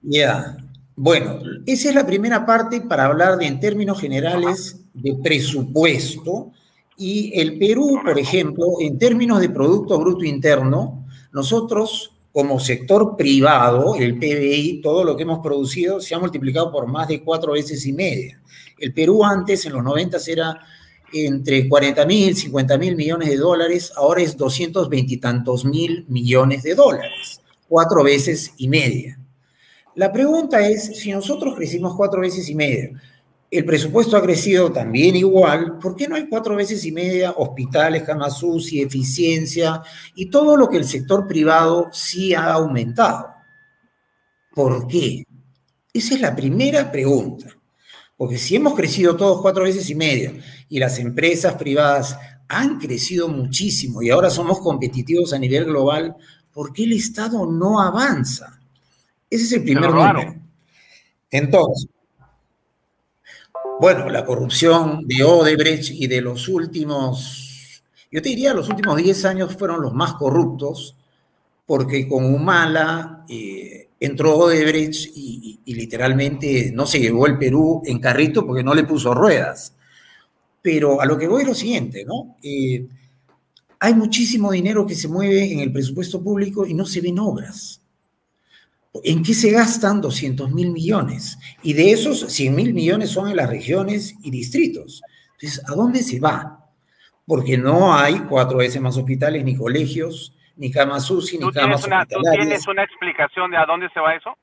Ya. 0.03 0.55
Bueno, 0.95 1.41
esa 1.65 1.89
es 1.89 1.95
la 1.95 2.05
primera 2.05 2.45
parte 2.45 2.83
para 2.83 3.07
hablar 3.07 3.39
de, 3.39 3.47
en 3.47 3.59
términos 3.59 3.99
generales 3.99 4.87
de 4.93 5.15
presupuesto. 5.23 6.53
Y 6.99 7.33
el 7.41 7.59
Perú, 7.59 8.03
por 8.05 8.19
ejemplo, 8.19 8.67
en 8.81 8.99
términos 8.99 9.41
de 9.41 9.49
Producto 9.49 9.99
Bruto 9.99 10.27
Interno, 10.27 11.07
nosotros 11.33 12.15
como 12.33 12.61
sector 12.61 13.17
privado, 13.17 13.95
el 13.95 14.19
PBI, 14.19 14.83
todo 14.83 15.05
lo 15.05 15.17
que 15.17 15.23
hemos 15.23 15.39
producido 15.39 16.03
se 16.03 16.15
ha 16.15 16.19
multiplicado 16.19 16.71
por 16.71 16.87
más 16.87 17.09
de 17.09 17.23
cuatro 17.23 17.53
veces 17.53 17.87
y 17.87 17.95
media. 17.95 18.43
El 18.79 18.93
Perú 18.93 19.25
antes, 19.25 19.65
en 19.65 19.73
los 19.73 19.83
90, 19.83 20.19
era 20.27 20.61
entre 21.15 21.69
40 21.69 22.05
mil, 22.07 22.37
50 22.37 22.79
mil 22.79 22.97
millones 22.97 23.29
de 23.29 23.37
dólares, 23.37 23.93
ahora 23.97 24.23
es 24.23 24.37
220 24.37 25.15
y 25.15 25.17
tantos 25.19 25.65
mil 25.65 26.05
millones 26.09 26.65
de 26.65 26.75
dólares, 26.75 27.41
cuatro 27.69 28.03
veces 28.03 28.53
y 28.57 28.69
media. 28.69 29.19
La 29.95 30.13
pregunta 30.13 30.67
es, 30.67 30.99
si 30.99 31.13
nosotros 31.13 31.55
crecimos 31.55 31.95
cuatro 31.95 32.21
veces 32.21 32.49
y 32.49 32.55
media, 32.55 32.91
el 33.51 33.65
presupuesto 33.65 34.17
ha 34.17 34.23
crecido 34.23 34.73
también 34.73 35.15
igual, 35.15 35.79
¿por 35.79 35.95
qué 35.95 36.09
no 36.09 36.17
hay 36.17 36.29
cuatro 36.29 36.57
veces 36.57 36.85
y 36.85 36.91
media 36.91 37.31
hospitales, 37.37 38.03
camas 38.03 38.43
y 38.73 38.83
eficiencia 38.83 39.81
y 40.17 40.27
todo 40.27 40.57
lo 40.57 40.69
que 40.69 40.79
el 40.79 40.85
sector 40.85 41.29
privado 41.29 41.89
sí 41.93 42.35
ha 42.35 42.53
aumentado? 42.53 43.29
¿Por 44.53 44.89
qué? 44.89 45.25
Esa 45.93 46.15
es 46.15 46.21
la 46.21 46.35
primera 46.35 46.91
pregunta. 46.91 47.57
Porque 48.17 48.39
si 48.39 48.57
hemos 48.57 48.75
crecido 48.75 49.17
todos 49.17 49.43
cuatro 49.43 49.65
veces 49.65 49.89
y 49.91 49.95
media 49.95 50.35
y 50.69 50.79
las 50.79 50.99
empresas 50.99 51.55
privadas 51.55 52.17
han 52.49 52.79
crecido 52.79 53.29
muchísimo 53.29 54.03
y 54.03 54.11
ahora 54.11 54.31
somos 54.31 54.61
competitivos 54.61 55.33
a 55.33 55.39
nivel 55.39 55.65
global, 55.65 56.15
¿por 56.53 56.73
qué 56.73 56.85
el 56.85 56.93
Estado 56.93 57.47
no 57.47 57.81
avanza? 57.81 58.61
Ese 59.29 59.45
es 59.45 59.53
el 59.53 59.65
primer 59.65 59.91
número. 59.91 60.37
Entonces, 61.31 61.89
bueno, 63.81 64.09
la 64.09 64.25
corrupción 64.25 65.07
de 65.09 65.25
Odebrecht 65.25 65.91
y 65.91 66.07
de 66.07 66.21
los 66.21 66.47
últimos, 66.49 67.83
yo 68.11 68.23
te 68.23 68.29
diría, 68.29 68.55
los 68.55 68.69
últimos 68.69 68.97
10 68.97 69.25
años 69.25 69.57
fueron 69.57 69.83
los 69.83 69.93
más 69.93 70.15
corruptos, 70.15 70.97
porque 71.67 72.09
con 72.09 72.25
Humala 72.33 73.25
eh, 73.29 73.84
entró 74.05 74.37
Odebrecht 74.37 75.11
y, 75.15 75.61
literalmente 75.67 76.71
no 76.73 76.87
se 76.87 77.01
llevó 77.01 77.27
el 77.27 77.39
Perú 77.39 77.83
en 77.85 77.99
carrito 77.99 78.47
porque 78.47 78.63
no 78.63 78.75
le 78.75 78.85
puso 78.85 79.15
ruedas. 79.15 79.75
Pero 80.63 81.01
a 81.01 81.07
lo 81.07 81.19
que 81.19 81.29
voy 81.29 81.43
es 81.43 81.49
lo 81.49 81.55
siguiente, 81.55 82.05
¿no? 82.05 82.37
Eh, 82.43 82.87
hay 83.81 83.95
muchísimo 83.95 84.53
dinero 84.53 84.87
que 84.87 84.95
se 84.95 85.09
mueve 85.09 85.53
en 85.53 85.61
el 85.61 85.73
presupuesto 85.73 86.23
público 86.23 86.67
y 86.67 86.75
no 86.75 86.87
se 86.87 87.01
ven 87.01 87.19
obras. 87.19 87.83
¿En 89.03 89.23
qué 89.23 89.35
se 89.35 89.51
gastan 89.51 90.01
200 90.01 90.53
mil 90.53 90.71
millones? 90.71 91.37
Y 91.63 91.73
de 91.73 91.91
esos 91.91 92.21
100 92.33 92.55
mil 92.55 92.73
millones 92.73 93.11
son 93.11 93.29
en 93.29 93.37
las 93.37 93.51
regiones 93.51 94.15
y 94.23 94.31
distritos. 94.31 95.03
Entonces, 95.33 95.63
¿a 95.69 95.75
dónde 95.75 96.03
se 96.03 96.21
va? 96.21 96.71
Porque 97.27 97.59
no 97.59 97.95
hay 97.95 98.21
cuatro 98.21 98.59
veces 98.59 98.81
más 98.81 98.97
hospitales 98.97 99.45
ni 99.45 99.57
colegios, 99.57 100.35
ni 100.57 100.71
camas 100.71 101.11
UCI, 101.11 101.39
ni 101.39 101.51
camas 101.53 101.85
una, 101.85 102.07
¿Tú 102.07 102.21
tienes 102.33 102.67
una 102.67 102.85
explicación 102.85 103.51
de 103.51 103.57
a 103.57 103.67
dónde 103.67 103.89
se 103.93 104.01
va 104.01 104.15
eso? 104.15 104.37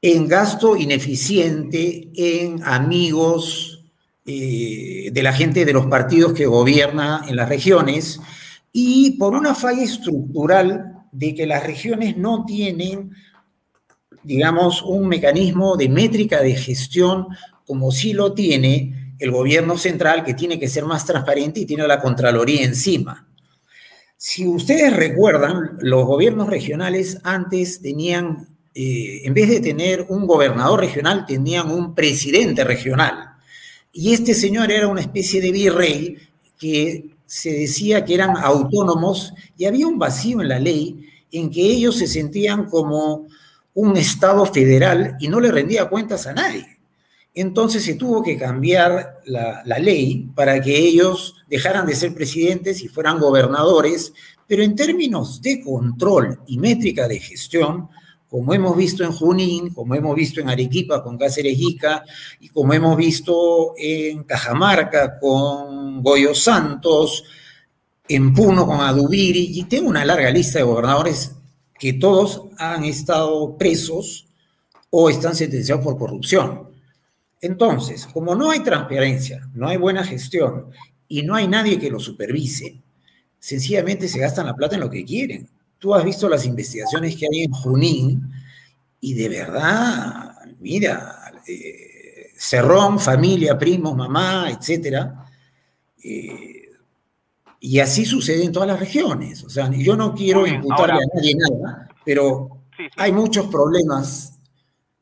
En 0.00 0.26
gasto 0.26 0.76
ineficiente, 0.76 2.10
en 2.14 2.62
amigos 2.64 3.84
eh, 4.26 5.10
de 5.12 5.22
la 5.22 5.32
gente 5.32 5.64
de 5.64 5.72
los 5.72 5.86
partidos 5.86 6.32
que 6.32 6.46
gobierna 6.46 7.22
en 7.28 7.36
las 7.36 7.48
regiones 7.48 8.20
y 8.72 9.16
por 9.18 9.34
una 9.34 9.54
falla 9.54 9.82
estructural 9.82 11.06
de 11.12 11.34
que 11.34 11.46
las 11.46 11.64
regiones 11.64 12.16
no 12.16 12.44
tienen, 12.44 13.12
digamos, 14.22 14.82
un 14.82 15.08
mecanismo 15.08 15.76
de 15.76 15.88
métrica 15.88 16.40
de 16.40 16.54
gestión 16.56 17.26
como 17.66 17.92
sí 17.92 18.12
lo 18.12 18.32
tiene 18.32 19.14
el 19.18 19.30
gobierno 19.30 19.78
central, 19.78 20.24
que 20.24 20.34
tiene 20.34 20.58
que 20.58 20.68
ser 20.68 20.84
más 20.84 21.06
transparente 21.06 21.60
y 21.60 21.66
tiene 21.66 21.86
la 21.86 22.00
Contraloría 22.00 22.62
encima. 22.64 23.28
Si 24.24 24.46
ustedes 24.46 24.94
recuerdan, 24.94 25.78
los 25.80 26.06
gobiernos 26.06 26.48
regionales 26.48 27.18
antes 27.24 27.82
tenían, 27.82 28.46
eh, 28.72 29.22
en 29.24 29.34
vez 29.34 29.48
de 29.48 29.58
tener 29.58 30.06
un 30.10 30.28
gobernador 30.28 30.78
regional, 30.78 31.26
tenían 31.26 31.72
un 31.72 31.92
presidente 31.92 32.62
regional. 32.62 33.30
Y 33.92 34.12
este 34.12 34.32
señor 34.34 34.70
era 34.70 34.86
una 34.86 35.00
especie 35.00 35.40
de 35.40 35.50
virrey 35.50 36.18
que 36.56 37.16
se 37.26 37.50
decía 37.52 38.04
que 38.04 38.14
eran 38.14 38.36
autónomos 38.36 39.34
y 39.58 39.64
había 39.64 39.88
un 39.88 39.98
vacío 39.98 40.40
en 40.40 40.50
la 40.50 40.60
ley 40.60 41.04
en 41.32 41.50
que 41.50 41.60
ellos 41.60 41.98
se 41.98 42.06
sentían 42.06 42.66
como 42.66 43.26
un 43.74 43.96
Estado 43.96 44.46
federal 44.46 45.16
y 45.18 45.26
no 45.26 45.40
le 45.40 45.50
rendía 45.50 45.88
cuentas 45.88 46.28
a 46.28 46.32
nadie. 46.32 46.71
Entonces 47.34 47.82
se 47.84 47.94
tuvo 47.94 48.22
que 48.22 48.36
cambiar 48.36 49.20
la, 49.24 49.62
ley 49.78 50.28
para 50.34 50.60
que 50.60 50.76
ellos 50.76 51.36
dejaran 51.48 51.86
de 51.86 51.94
ser 51.94 52.14
presidentes 52.14 52.82
y 52.82 52.88
fueran 52.88 53.18
gobernadores, 53.18 54.12
pero 54.46 54.62
en 54.62 54.76
términos 54.76 55.40
de 55.40 55.62
control 55.62 56.40
y 56.46 56.58
métrica 56.58 57.08
de 57.08 57.18
gestión, 57.18 57.88
como 58.28 58.52
hemos 58.52 58.76
visto 58.76 59.02
en 59.02 59.12
Junín, 59.12 59.72
como 59.72 59.94
hemos 59.94 60.14
visto 60.14 60.40
en 60.40 60.50
Arequipa 60.50 61.02
con 61.02 61.16
Cáceres 61.16 61.58
Ica, 61.58 62.04
y 62.40 62.48
como 62.48 62.74
hemos 62.74 62.96
visto 62.96 63.74
en 63.78 64.24
Cajamarca 64.24 65.18
con 65.18 66.02
Goyo 66.02 66.34
Santos, 66.34 67.24
en 68.08 68.34
Puno 68.34 68.66
con 68.66 68.80
Adubiri, 68.80 69.58
y 69.58 69.64
tengo 69.64 69.88
una 69.88 70.04
larga 70.04 70.30
lista 70.30 70.58
de 70.58 70.64
gobernadores 70.64 71.32
que 71.78 71.94
todos 71.94 72.42
han 72.58 72.84
estado 72.84 73.56
presos 73.56 74.26
o 74.90 75.08
están 75.08 75.34
sentenciados 75.34 75.82
por 75.82 75.98
corrupción. 75.98 76.71
Entonces, 77.42 78.06
como 78.06 78.36
no 78.36 78.52
hay 78.52 78.60
transparencia, 78.60 79.48
no 79.52 79.68
hay 79.68 79.76
buena 79.76 80.04
gestión 80.04 80.70
y 81.08 81.22
no 81.22 81.34
hay 81.34 81.48
nadie 81.48 81.78
que 81.78 81.90
lo 81.90 81.98
supervise, 81.98 82.80
sencillamente 83.38 84.06
se 84.06 84.20
gastan 84.20 84.46
la 84.46 84.54
plata 84.54 84.76
en 84.76 84.80
lo 84.80 84.88
que 84.88 85.04
quieren. 85.04 85.48
Tú 85.78 85.92
has 85.92 86.04
visto 86.04 86.28
las 86.28 86.46
investigaciones 86.46 87.16
que 87.16 87.26
hay 87.26 87.42
en 87.42 87.50
Junín 87.50 88.32
y 89.00 89.14
de 89.14 89.28
verdad, 89.28 90.36
mira, 90.60 91.32
eh, 91.48 92.28
Cerrón, 92.36 93.00
familia, 93.00 93.58
primos, 93.58 93.96
mamá, 93.96 94.48
etcétera. 94.48 95.26
Eh, 96.02 96.68
y 97.58 97.78
así 97.80 98.04
sucede 98.04 98.44
en 98.44 98.52
todas 98.52 98.68
las 98.68 98.78
regiones. 98.78 99.42
O 99.44 99.50
sea, 99.50 99.68
yo 99.70 99.96
no 99.96 100.14
quiero 100.14 100.46
imputarle 100.46 100.94
a 101.02 101.14
nadie 101.16 101.34
nada, 101.36 101.88
pero 102.04 102.62
hay 102.96 103.12
muchos 103.12 103.48
problemas 103.48 104.38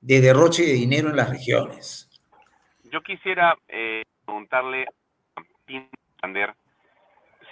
de 0.00 0.20
derroche 0.23 0.64
de 0.64 0.73
dinero 0.73 1.11
en 1.11 1.16
las 1.16 1.28
regiones. 1.28 2.09
Yo 2.90 3.02
quisiera 3.02 3.56
eh, 3.68 4.02
preguntarle 4.25 4.87
a 5.37 5.42
Pinder 5.64 6.54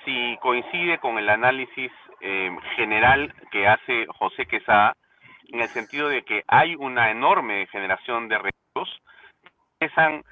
si 0.04 0.36
coincide 0.40 0.98
con 0.98 1.16
el 1.16 1.28
análisis 1.28 1.92
eh, 2.20 2.50
general 2.74 3.32
que 3.52 3.68
hace 3.68 4.06
José 4.08 4.46
Quesada, 4.46 4.96
en 5.52 5.60
el 5.60 5.68
sentido 5.68 6.08
de 6.08 6.22
que 6.24 6.42
hay 6.48 6.74
una 6.74 7.10
enorme 7.10 7.66
generación 7.68 8.28
de 8.28 8.38
recursos 8.38 9.02
que 9.78 9.86
están 9.86 10.24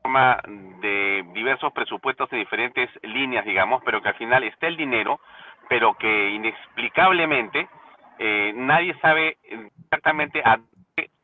forma 0.00 0.40
de 0.80 1.24
diversos 1.34 1.72
presupuestos 1.72 2.32
en 2.32 2.38
diferentes 2.38 2.88
líneas, 3.02 3.44
digamos, 3.44 3.82
pero 3.84 4.02
que 4.02 4.10
al 4.10 4.16
final 4.16 4.44
está 4.44 4.68
el 4.68 4.76
dinero, 4.76 5.18
pero 5.68 5.94
que 5.94 6.30
inexplicablemente 6.30 7.68
eh, 8.18 8.52
nadie 8.54 8.94
sabe 9.00 9.38
exactamente 9.42 10.42
a 10.44 10.56
dónde 10.58 10.73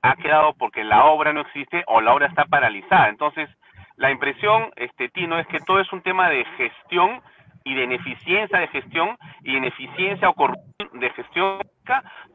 ha 0.02 0.16
quedado 0.16 0.54
porque 0.54 0.84
la 0.84 1.04
obra 1.06 1.32
no 1.32 1.42
existe 1.42 1.84
o 1.86 2.00
la 2.00 2.14
obra 2.14 2.26
está 2.26 2.44
paralizada. 2.44 3.08
Entonces, 3.08 3.48
la 3.96 4.10
impresión, 4.10 4.70
este 4.76 5.08
Tino, 5.10 5.38
es 5.38 5.46
que 5.48 5.60
todo 5.60 5.80
es 5.80 5.92
un 5.92 6.02
tema 6.02 6.28
de 6.28 6.44
gestión 6.56 7.20
y 7.64 7.74
de 7.74 7.84
ineficiencia 7.84 8.58
de 8.58 8.68
gestión 8.68 9.18
y 9.42 9.56
ineficiencia 9.56 10.28
o 10.28 10.34
corrupción 10.34 11.00
de 11.00 11.10
gestión. 11.10 11.60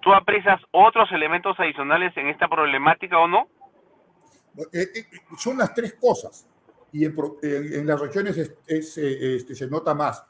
¿Tú 0.01 0.13
aprecias 0.13 0.61
otros 0.71 1.11
elementos 1.11 1.59
adicionales 1.59 2.15
en 2.17 2.27
esta 2.27 2.47
problemática 2.47 3.17
o 3.17 3.27
no? 3.27 3.47
Eh, 4.71 4.87
eh, 4.95 5.05
son 5.37 5.57
las 5.57 5.73
tres 5.73 5.95
cosas. 5.95 6.47
Y 6.91 7.03
en, 7.03 7.87
las 7.87 7.99
regiones 7.99 8.37
este, 8.67 9.55
se 9.55 9.67
nota 9.67 9.93
más. 9.93 10.23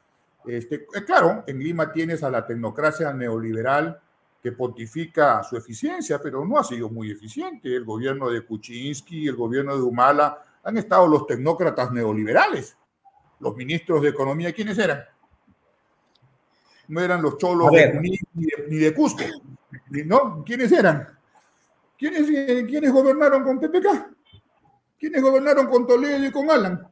Este, 0.45 0.85
claro, 1.05 1.43
en 1.45 1.59
Lima 1.59 1.91
tienes 1.91 2.23
a 2.23 2.31
la 2.31 2.45
tecnocracia 2.45 3.13
neoliberal 3.13 4.01
que 4.45 4.51
pontifica 4.51 5.41
su 5.41 5.57
eficiencia, 5.57 6.21
pero 6.21 6.45
no 6.45 6.59
ha 6.59 6.63
sido 6.63 6.87
muy 6.87 7.09
eficiente. 7.09 7.75
El 7.75 7.83
gobierno 7.83 8.29
de 8.29 8.45
Kuczynski, 8.45 9.27
el 9.27 9.35
gobierno 9.35 9.75
de 9.75 9.81
Humala, 9.81 10.39
han 10.63 10.77
estado 10.77 11.07
los 11.07 11.25
tecnócratas 11.25 11.91
neoliberales. 11.91 12.77
Los 13.39 13.55
ministros 13.55 14.03
de 14.03 14.09
Economía, 14.09 14.53
¿quiénes 14.53 14.77
eran? 14.77 15.03
No 16.89 17.01
eran 17.01 17.23
los 17.23 17.39
cholos 17.39 17.71
ni, 17.71 18.77
de, 18.77 18.93
Cusco. 18.93 19.23
¿No? 20.05 20.43
¿Quiénes 20.45 20.71
eran? 20.71 21.09
¿Quiénes, 21.97 22.29
eh, 22.29 22.67
¿Quiénes 22.69 22.93
gobernaron 22.93 23.43
con 23.43 23.59
PPK? 23.59 24.15
¿Quiénes 24.99 25.23
gobernaron 25.23 25.65
con 25.65 25.87
Toledo 25.87 26.23
y 26.23 26.31
con 26.31 26.51
Alan? 26.51 26.87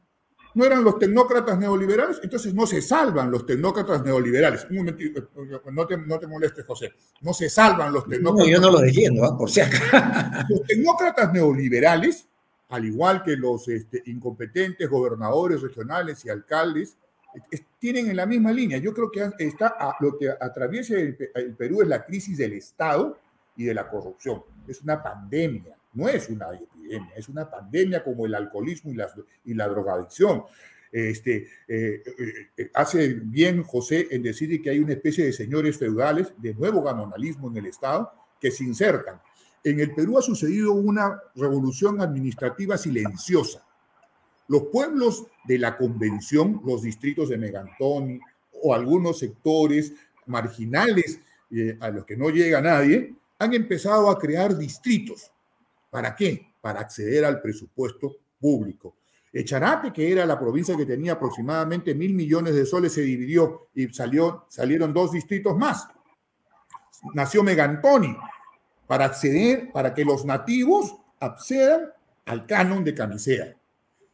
No 0.56 0.66
eran 0.66 0.84
los 0.84 1.00
tecnócratas 1.00 1.58
neoliberales, 1.58 2.20
entonces 2.22 2.54
no 2.54 2.68
se 2.68 2.82
salvan 2.82 3.32
los 3.32 3.46
tecnócratas 3.46 4.04
neoliberales. 4.04 4.66
Un 4.70 4.78
momentito, 4.78 5.30
no 5.72 5.88
te, 5.88 5.98
no 5.98 6.20
te 6.20 6.28
molestes, 6.28 6.66
José. 6.66 6.94
No 7.22 7.34
se 7.34 7.50
salvan 7.50 7.92
los 7.92 8.08
tecnócratas. 8.08 8.48
No, 8.48 8.52
yo 8.52 8.62
no 8.62 8.72
lo 8.72 8.80
defiendo, 8.80 9.26
¿eh? 9.26 9.30
por 9.38 9.50
si 9.50 9.62
acaso. 9.62 9.84
Los 10.50 10.64
tecnócratas 10.64 11.34
neoliberales, 11.34 12.28
al 12.70 12.86
igual 12.86 13.24
que 13.24 13.36
los 13.38 13.68
este, 13.68 14.04
incompetentes 14.08 14.90
gobernadores 14.90 15.62
regionales 15.62 16.24
y 16.26 16.30
alcaldes, 16.30 16.98
tienen 17.80 18.10
en 18.10 18.18
la 18.18 18.26
misma 18.26 18.52
línea. 18.52 18.78
Yo 18.78 18.94
creo 18.94 19.10
que 19.10 19.30
está 19.40 19.76
lo 20.00 20.18
que 20.18 20.30
atraviesa 20.30 20.96
el 20.96 21.56
Perú 21.58 21.82
es 21.82 21.88
la 21.88 22.06
crisis 22.06 22.38
del 22.38 22.54
Estado 22.54 23.18
y 23.56 23.66
de 23.66 23.74
la 23.74 23.90
corrupción. 23.90 24.44
Es 24.68 24.82
una 24.82 25.02
pandemia 25.02 25.76
no 25.94 26.10
es 26.10 26.30
una 26.30 26.48
epidemia, 26.54 27.12
es 27.16 27.30
una 27.30 27.50
pandemia 27.50 28.04
como 28.04 28.26
el 28.26 28.36
alcoholismo 28.36 28.92
y 28.92 29.54
la, 29.54 29.68
drogadicción. 29.68 30.44
Este, 30.92 31.48
eh, 31.68 32.04
eh, 32.06 32.50
eh, 32.56 32.72
hace 32.76 33.16
bien 33.16 33.64
José 33.64 34.08
en 34.12 34.22
decir 34.22 34.62
que 34.62 34.70
hay 34.70 34.80
una 34.80 34.94
especie 34.94 35.26
de 35.26 35.34
señores 35.34 35.78
feudales 35.78 36.34
de 36.38 36.54
nuevo 36.54 36.84
gamonalismo 36.84 37.50
en 37.50 37.58
el 37.58 37.66
Estado 37.68 38.12
que 38.40 38.52
se 38.52 38.64
insertan. 38.64 39.20
En 39.64 39.80
el 39.80 39.94
Perú 39.94 40.18
ha 40.18 40.22
sucedido 40.22 40.74
una 40.74 41.20
revolución 41.36 42.02
administrativa 42.02 42.78
silenciosa. 42.78 43.66
Los 44.48 44.64
pueblos 44.64 45.26
de 45.46 45.58
la 45.58 45.78
convención, 45.78 46.62
los 46.66 46.84
distritos 46.84 47.30
de 47.30 47.38
Megantoni 47.38 48.20
o 48.62 48.74
algunos 48.74 49.20
sectores 49.20 49.94
marginales 50.26 51.20
a 51.80 51.90
los 51.90 52.06
que 52.06 52.18
no 52.18 52.30
llega 52.30 52.62
nadie, 52.62 53.16
han 53.40 53.54
empezado 53.54 54.10
a 54.10 54.20
crear 54.20 54.58
distritos 54.58 55.33
¿Para 55.94 56.16
qué? 56.16 56.56
Para 56.60 56.80
acceder 56.80 57.24
al 57.24 57.40
presupuesto 57.40 58.16
público. 58.40 58.96
Echarate, 59.32 59.94
que 59.94 60.12
era 60.12 60.26
la 60.26 60.40
provincia 60.40 60.76
que 60.76 60.88
tenía 60.88 61.14
aproximadamente 61.14 61.94
mil 61.94 62.16
millones 62.16 62.56
de 62.56 62.66
soles, 62.66 62.94
se 62.94 63.02
dividió 63.02 63.68
y 63.76 63.88
salió, 63.90 64.48
salieron 64.50 64.92
dos 64.92 65.12
distritos 65.12 65.56
más. 65.56 65.88
Nació 67.14 67.44
Megantoni 67.44 68.18
para 68.88 69.06
acceder, 69.06 69.72
para 69.72 69.94
que 69.94 70.04
los 70.04 70.26
nativos 70.26 70.96
accedan 71.20 71.92
al 72.26 72.48
canon 72.48 72.84
de 72.84 72.96
Camisea. 72.96 73.56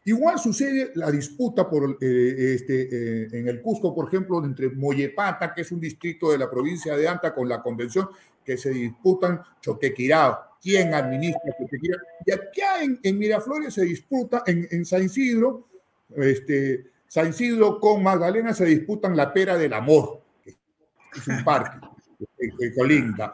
Igual 0.04 0.38
sucede 0.38 0.92
la 0.96 1.10
disputa 1.10 1.70
por, 1.70 1.98
eh, 2.02 2.56
este, 2.56 2.90
eh, 2.92 3.28
en 3.32 3.48
el 3.48 3.62
Cusco, 3.62 3.96
por 3.96 4.10
ejemplo, 4.10 4.44
entre 4.44 4.70
Mollepata, 4.70 5.54
que 5.54 5.62
es 5.62 5.72
un 5.72 5.80
distrito 5.80 6.30
de 6.30 6.40
la 6.40 6.52
provincia 6.52 6.98
de 6.98 7.08
Anta, 7.08 7.34
con 7.34 7.48
la 7.48 7.62
convención, 7.62 8.10
que 8.44 8.58
se 8.58 8.72
disputan 8.72 9.42
Choquequirao 9.62 10.49
quién 10.62 10.94
administra 10.94 11.56
Y 12.26 12.32
acá 12.32 12.84
en, 12.84 13.00
en, 13.02 13.18
Miraflores 13.18 13.74
se 13.74 13.84
disputa, 13.86 14.44
en, 14.46 14.68
en 14.72 14.86
San 14.86 15.04
Isidro, 15.04 15.68
este, 16.16 16.88
San 17.08 17.30
Isidro 17.30 17.80
con 17.80 18.04
Magdalena 18.04 18.54
se 18.54 18.66
disputan 18.66 19.16
la 19.16 19.34
pera 19.34 19.58
del 19.58 19.74
amor, 19.74 20.22
que 20.44 20.56
es 21.16 21.28
un 21.28 21.44
parque 21.44 21.80
que, 22.38 22.74
colinda. 22.76 23.34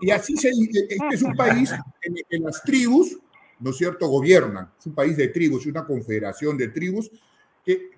Y, 0.00 0.10
así 0.10 0.36
se, 0.36 0.50
este 0.50 0.96
es 1.12 1.22
un 1.22 1.34
país 1.34 1.72
en 2.02 2.16
el 2.16 2.24
que 2.28 2.38
las 2.38 2.62
tribus, 2.62 3.18
¿no 3.60 3.70
es 3.70 3.76
cierto?, 3.76 4.08
gobiernan. 4.08 4.70
Es 4.78 4.86
un 4.86 4.94
país 4.94 5.16
de 5.16 5.28
tribus, 5.28 5.66
una 5.66 5.86
confederación 5.86 6.56
de 6.56 6.68
tribus 6.68 7.10
que 7.64 7.90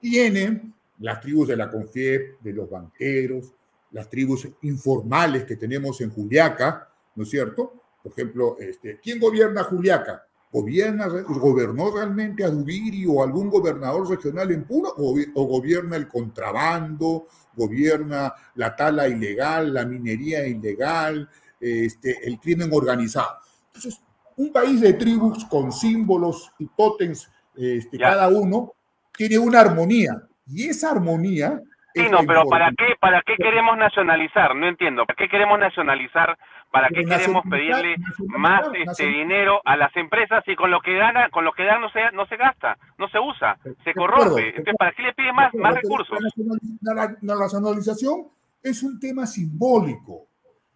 tienen 0.00 0.74
las 0.98 1.20
tribus 1.20 1.48
de 1.48 1.56
la 1.56 1.70
CONFIEP, 1.70 2.40
de 2.40 2.52
los 2.52 2.70
banqueros, 2.70 3.52
las 3.90 4.08
tribus 4.08 4.48
informales 4.62 5.44
que 5.44 5.56
tenemos 5.56 6.00
en 6.00 6.10
Juliaca, 6.10 6.90
¿no 7.16 7.24
es 7.24 7.30
cierto? 7.30 7.82
Por 8.02 8.12
ejemplo, 8.12 8.56
este, 8.60 9.00
¿quién 9.02 9.18
gobierna 9.18 9.64
Juliaca? 9.64 10.22
¿Gobierna, 10.52 11.08
¿Gobernó 11.08 11.90
realmente 11.90 12.44
a 12.44 12.48
Dubiri 12.48 13.04
o 13.06 13.22
algún 13.22 13.50
gobernador 13.50 14.08
regional 14.08 14.52
en 14.52 14.64
Puro? 14.64 14.90
O, 14.96 15.44
gobierna 15.46 15.96
el 15.96 16.06
contrabando? 16.06 17.26
¿Gobierna 17.54 18.32
la 18.54 18.76
tala 18.76 19.08
ilegal, 19.08 19.74
la 19.74 19.84
minería 19.84 20.46
ilegal, 20.46 21.28
este, 21.60 22.26
el 22.26 22.38
crimen 22.38 22.70
organizado? 22.72 23.38
Entonces, 23.66 24.00
un 24.36 24.52
país 24.52 24.80
de 24.80 24.92
tribus 24.92 25.44
con 25.46 25.72
símbolos 25.72 26.52
y 26.58 26.68
tótems, 26.76 27.30
este, 27.56 27.98
cada 27.98 28.28
uno, 28.28 28.74
tiene 29.16 29.38
una 29.38 29.60
armonía. 29.60 30.22
Y 30.46 30.68
esa 30.68 30.92
armonía 30.92 31.60
Sí, 31.96 32.10
no, 32.10 32.18
pero 32.26 32.44
¿para 32.44 32.70
qué, 32.72 32.94
¿para 33.00 33.22
qué 33.22 33.36
queremos 33.36 33.78
nacionalizar? 33.78 34.54
No 34.54 34.68
entiendo. 34.68 35.06
¿Para 35.06 35.16
qué 35.16 35.30
queremos 35.30 35.58
nacionalizar? 35.58 36.36
¿Para 36.76 36.88
qué 36.90 37.06
queremos 37.06 37.42
pedirle 37.48 37.96
más 38.36 38.68
este 38.86 39.06
dinero 39.06 39.62
a 39.64 39.78
las 39.78 39.96
empresas 39.96 40.44
y 40.46 40.54
con 40.54 40.70
lo 40.70 40.80
que 40.82 40.94
gana, 40.94 41.30
con 41.30 41.42
lo 41.42 41.52
que 41.52 41.64
dan 41.64 41.80
no 41.80 41.88
se, 41.88 42.00
no 42.12 42.26
se 42.26 42.36
gasta, 42.36 42.76
no 42.98 43.08
se 43.08 43.18
usa, 43.18 43.58
se 43.82 43.94
corrompe? 43.94 44.50
Entonces, 44.50 44.74
¿para 44.78 44.92
qué 44.92 45.04
le 45.04 45.14
piden 45.14 45.34
más, 45.34 45.54
más 45.54 45.74
recursos? 45.74 46.18
La, 46.82 47.16
nacionalización 47.22 48.28
es 48.62 48.82
un 48.82 49.00
tema 49.00 49.26
simbólico, 49.26 50.26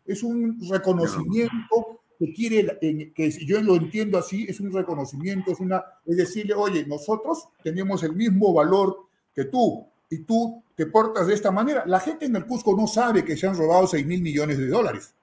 es 0.06 0.22
un 0.22 0.58
reconocimiento 0.70 2.00
que 2.18 2.32
quiere, 2.32 2.78
que 3.14 3.30
yo 3.44 3.60
lo 3.60 3.76
entiendo 3.76 4.16
así, 4.16 4.46
es 4.48 4.58
un 4.58 4.72
reconocimiento, 4.72 5.52
es 5.52 5.60
una, 5.60 5.84
es 6.06 6.16
decirle, 6.16 6.54
oye, 6.54 6.86
nosotros 6.86 7.46
tenemos 7.62 8.02
el 8.04 8.14
mismo 8.14 8.54
valor 8.54 9.06
que 9.34 9.44
tú, 9.44 9.86
y 10.08 10.24
tú 10.24 10.62
te 10.74 10.86
portas 10.86 11.26
de 11.26 11.34
esta 11.34 11.50
manera. 11.50 11.84
La 11.86 12.00
gente 12.00 12.24
en 12.24 12.34
el 12.36 12.46
Cusco 12.46 12.74
no 12.74 12.86
sabe 12.86 13.22
que 13.22 13.36
se 13.36 13.46
han 13.46 13.56
robado 13.56 13.86
6 13.86 14.06
mil 14.06 14.22
millones 14.22 14.56
de 14.56 14.66
dólares. 14.66 15.14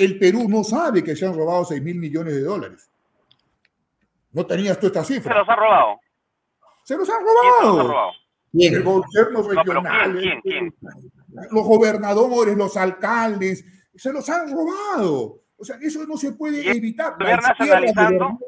El 0.00 0.18
Perú 0.18 0.48
no 0.48 0.64
sabe 0.64 1.04
que 1.04 1.14
se 1.14 1.26
han 1.26 1.36
robado 1.36 1.62
6 1.62 1.82
mil 1.82 1.96
millones 1.96 2.34
de 2.34 2.40
dólares. 2.40 2.90
No 4.32 4.46
tenías 4.46 4.80
tú 4.80 4.86
esta 4.86 5.04
cifra. 5.04 5.30
Se 5.30 5.38
los 5.38 5.48
ha 5.50 5.56
robado. 5.56 6.00
Se 6.84 6.96
los 6.96 7.10
han 7.10 7.22
robado. 7.22 8.10
¿Quién 8.50 8.74
El 8.76 8.82
gobierno 8.82 9.42
regional, 9.42 10.42
los 11.50 11.64
gobernadores, 11.66 12.56
los 12.56 12.78
alcaldes, 12.78 13.62
se 13.94 14.10
los 14.10 14.26
han 14.30 14.50
robado. 14.50 15.42
O 15.58 15.64
sea, 15.66 15.76
eso 15.82 16.06
no 16.06 16.16
se 16.16 16.32
puede 16.32 16.70
evitar. 16.70 17.16
La 17.18 17.36
izquierda, 17.36 18.38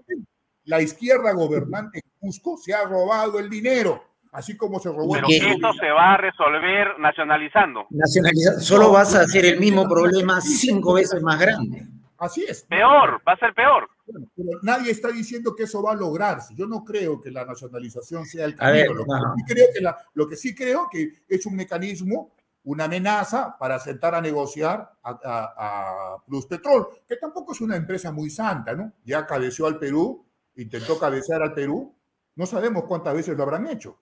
la 0.64 0.80
izquierda 0.80 1.32
gobernante 1.32 2.00
en 2.02 2.10
Cusco 2.18 2.56
se 2.56 2.72
ha 2.72 2.84
robado 2.84 3.38
el 3.38 3.50
dinero 3.50 4.02
así 4.32 4.56
como 4.56 4.80
se 4.80 4.88
robó. 4.88 5.12
Pero 5.12 5.26
esto 5.28 5.72
se 5.74 5.90
va 5.90 6.14
a 6.14 6.16
resolver 6.16 6.98
nacionalizando. 6.98 7.86
Nacionalizando. 7.90 8.60
Solo 8.60 8.90
vas 8.90 9.14
a 9.14 9.20
hacer 9.20 9.44
el 9.44 9.60
mismo 9.60 9.88
problema 9.88 10.40
cinco 10.40 10.94
veces 10.94 11.22
más 11.22 11.38
grande. 11.38 11.86
Así 12.18 12.44
es. 12.48 12.62
Peor, 12.62 13.20
va 13.26 13.32
a 13.32 13.36
ser 13.36 13.54
peor. 13.54 13.88
Pero 14.06 14.50
nadie 14.62 14.90
está 14.90 15.08
diciendo 15.08 15.54
que 15.54 15.64
eso 15.64 15.82
va 15.82 15.92
a 15.92 15.96
lograrse. 15.96 16.54
Yo 16.54 16.66
no 16.66 16.84
creo 16.84 17.20
que 17.20 17.30
la 17.30 17.44
nacionalización 17.44 18.26
sea 18.26 18.44
el 18.44 18.54
camino. 18.54 18.94
lo, 18.94 19.04
que 19.04 19.06
sí 19.06 19.44
creo 19.46 19.66
que 19.74 19.90
lo 20.14 20.28
que 20.28 20.36
sí 20.36 20.54
creo 20.54 20.88
que 20.90 21.12
es 21.28 21.46
un 21.46 21.56
mecanismo, 21.56 22.32
una 22.64 22.84
amenaza 22.84 23.56
para 23.58 23.78
sentar 23.80 24.14
a 24.14 24.20
negociar 24.20 24.92
a, 25.02 25.18
a 25.24 26.24
Plus 26.24 26.46
Petrol, 26.46 26.86
que 27.08 27.16
tampoco 27.16 27.52
es 27.52 27.60
una 27.60 27.76
empresa 27.76 28.12
muy 28.12 28.30
santa, 28.30 28.74
¿no? 28.74 28.92
Ya 29.04 29.26
cabeció 29.26 29.66
al 29.66 29.78
Perú, 29.78 30.24
intentó 30.56 30.98
cabecear 30.98 31.42
al 31.42 31.54
Perú. 31.54 31.92
No 32.36 32.46
sabemos 32.46 32.84
cuántas 32.84 33.14
veces 33.14 33.36
lo 33.36 33.42
habrán 33.42 33.66
hecho 33.66 33.98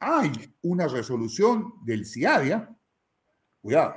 hay 0.00 0.32
una 0.62 0.88
resolución 0.88 1.74
del 1.84 2.06
CIADIA, 2.06 2.76
cuidado, 3.60 3.94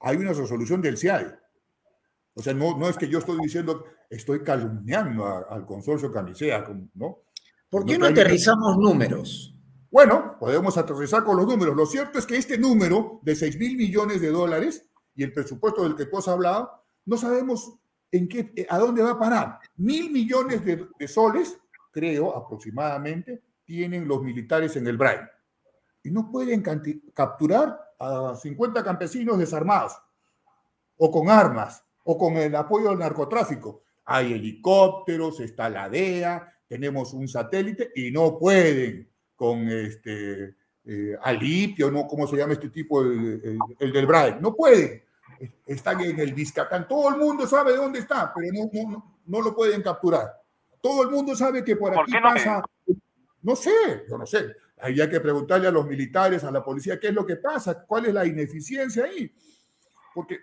hay 0.00 0.16
una 0.16 0.32
resolución 0.32 0.80
del 0.80 0.98
CIADIA. 0.98 1.40
O 2.34 2.42
sea, 2.42 2.52
no, 2.52 2.76
no 2.76 2.88
es 2.88 2.96
que 2.96 3.08
yo 3.08 3.18
estoy 3.18 3.38
diciendo, 3.40 3.84
estoy 4.10 4.42
calumniando 4.42 5.24
al 5.48 5.64
consorcio 5.64 6.12
Camisea, 6.12 6.66
¿no? 6.94 7.18
¿Por 7.68 7.84
qué 7.84 7.98
no, 7.98 8.06
aterrizamos 8.06 8.76
números? 8.76 9.54
Bueno, 9.90 10.36
podemos 10.38 10.76
aterrizar 10.76 11.22
con 11.22 11.36
los 11.36 11.46
números. 11.46 11.76
Lo 11.76 11.86
cierto 11.86 12.18
es 12.18 12.26
que 12.26 12.36
este 12.36 12.58
número 12.58 13.20
de 13.22 13.36
6 13.36 13.58
mil 13.58 13.76
millones 13.76 14.20
de 14.20 14.30
dólares 14.30 14.88
y 15.14 15.22
el 15.22 15.32
presupuesto 15.32 15.84
del 15.84 15.94
que 15.94 16.06
tú 16.06 16.18
has 16.18 16.28
hablado, 16.28 16.70
no 17.06 17.16
sabemos 17.16 17.78
en 18.10 18.28
qué, 18.28 18.66
a 18.68 18.78
dónde 18.78 19.02
va 19.02 19.12
a 19.12 19.18
parar. 19.18 19.58
Mil 19.76 20.10
millones 20.10 20.64
de, 20.64 21.08
soles, 21.08 21.58
creo 21.92 22.36
aproximadamente, 22.36 23.42
tienen 23.64 24.06
los 24.06 24.22
militares 24.22 24.76
en 24.76 24.86
el 24.86 24.96
Braille. 24.96 25.28
Y 26.02 26.10
no 26.10 26.30
pueden 26.30 26.62
capturar 27.14 27.80
a 27.98 28.34
50 28.34 28.84
campesinos 28.84 29.38
desarmados, 29.38 29.96
o 30.96 31.10
con 31.10 31.28
armas, 31.30 31.84
o 32.04 32.18
con 32.18 32.36
el 32.36 32.54
apoyo 32.54 32.90
al 32.90 32.98
narcotráfico. 32.98 33.82
Hay 34.04 34.34
helicópteros, 34.34 35.40
está 35.40 35.68
la 35.70 35.88
DEA, 35.88 36.52
tenemos 36.68 37.14
un 37.14 37.26
satélite 37.26 37.90
y 37.94 38.10
no 38.10 38.38
pueden 38.38 39.08
con 39.34 39.68
este 39.68 40.56
eh, 40.84 41.16
Alipio, 41.22 41.90
¿no? 41.90 42.06
¿Cómo 42.06 42.26
se 42.26 42.36
llama 42.36 42.52
este 42.52 42.68
tipo? 42.68 43.00
El, 43.00 43.58
del 43.78 44.06
Braille. 44.06 44.38
No 44.40 44.54
pueden. 44.54 45.02
Están 45.66 46.00
en 46.02 46.20
el 46.20 46.34
Vizcatán. 46.34 46.86
Todo 46.86 47.10
el 47.10 47.16
mundo 47.16 47.46
sabe 47.46 47.74
dónde 47.76 48.00
está, 48.00 48.32
pero 48.34 48.48
no, 48.52 48.90
no, 48.90 49.20
no 49.26 49.40
lo 49.40 49.54
pueden 49.54 49.82
capturar. 49.82 50.30
Todo 50.80 51.02
el 51.02 51.10
mundo 51.10 51.34
sabe 51.34 51.64
que 51.64 51.76
por 51.76 51.98
aquí 51.98 52.12
pasa. 52.22 52.62
No 53.44 53.54
sé, 53.54 54.04
yo 54.08 54.18
no 54.18 54.26
sé. 54.26 54.56
Ahí 54.78 55.00
hay 55.00 55.08
que 55.08 55.20
preguntarle 55.20 55.68
a 55.68 55.70
los 55.70 55.86
militares, 55.86 56.42
a 56.44 56.50
la 56.50 56.64
policía, 56.64 56.98
qué 56.98 57.08
es 57.08 57.14
lo 57.14 57.24
que 57.24 57.36
pasa, 57.36 57.84
cuál 57.84 58.06
es 58.06 58.14
la 58.14 58.26
ineficiencia 58.26 59.04
ahí. 59.04 59.32
Porque 60.14 60.38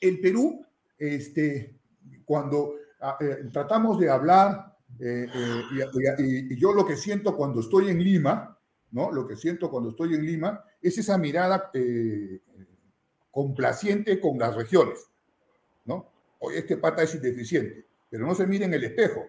el 0.00 0.18
Perú, 0.20 0.64
este, 0.98 1.76
cuando 2.24 2.74
ah, 3.00 3.18
eh, 3.20 3.48
tratamos 3.52 4.00
de 4.00 4.10
hablar, 4.10 4.74
eh, 4.98 5.26
y, 5.70 6.54
y, 6.54 6.56
yo 6.58 6.72
lo 6.72 6.84
que 6.84 6.96
siento 6.96 7.36
cuando 7.36 7.60
estoy 7.60 7.90
en 7.90 8.02
Lima, 8.02 8.58
¿no? 8.90 9.12
Lo 9.12 9.26
que 9.26 9.36
siento 9.36 9.70
cuando 9.70 9.90
estoy 9.90 10.14
en 10.14 10.24
Lima 10.24 10.64
es 10.80 10.96
esa 10.96 11.18
mirada 11.18 11.70
complaciente 13.30 14.18
con 14.18 14.38
las 14.38 14.56
regiones, 14.56 14.98
¿no? 15.84 16.10
Hoy 16.38 16.56
este 16.56 16.78
pata 16.78 17.02
es 17.02 17.14
indeficiente, 17.14 17.86
pero 18.08 18.26
no 18.26 18.34
se 18.34 18.46
mire 18.46 18.64
en 18.64 18.74
el 18.74 18.84
espejo. 18.84 19.26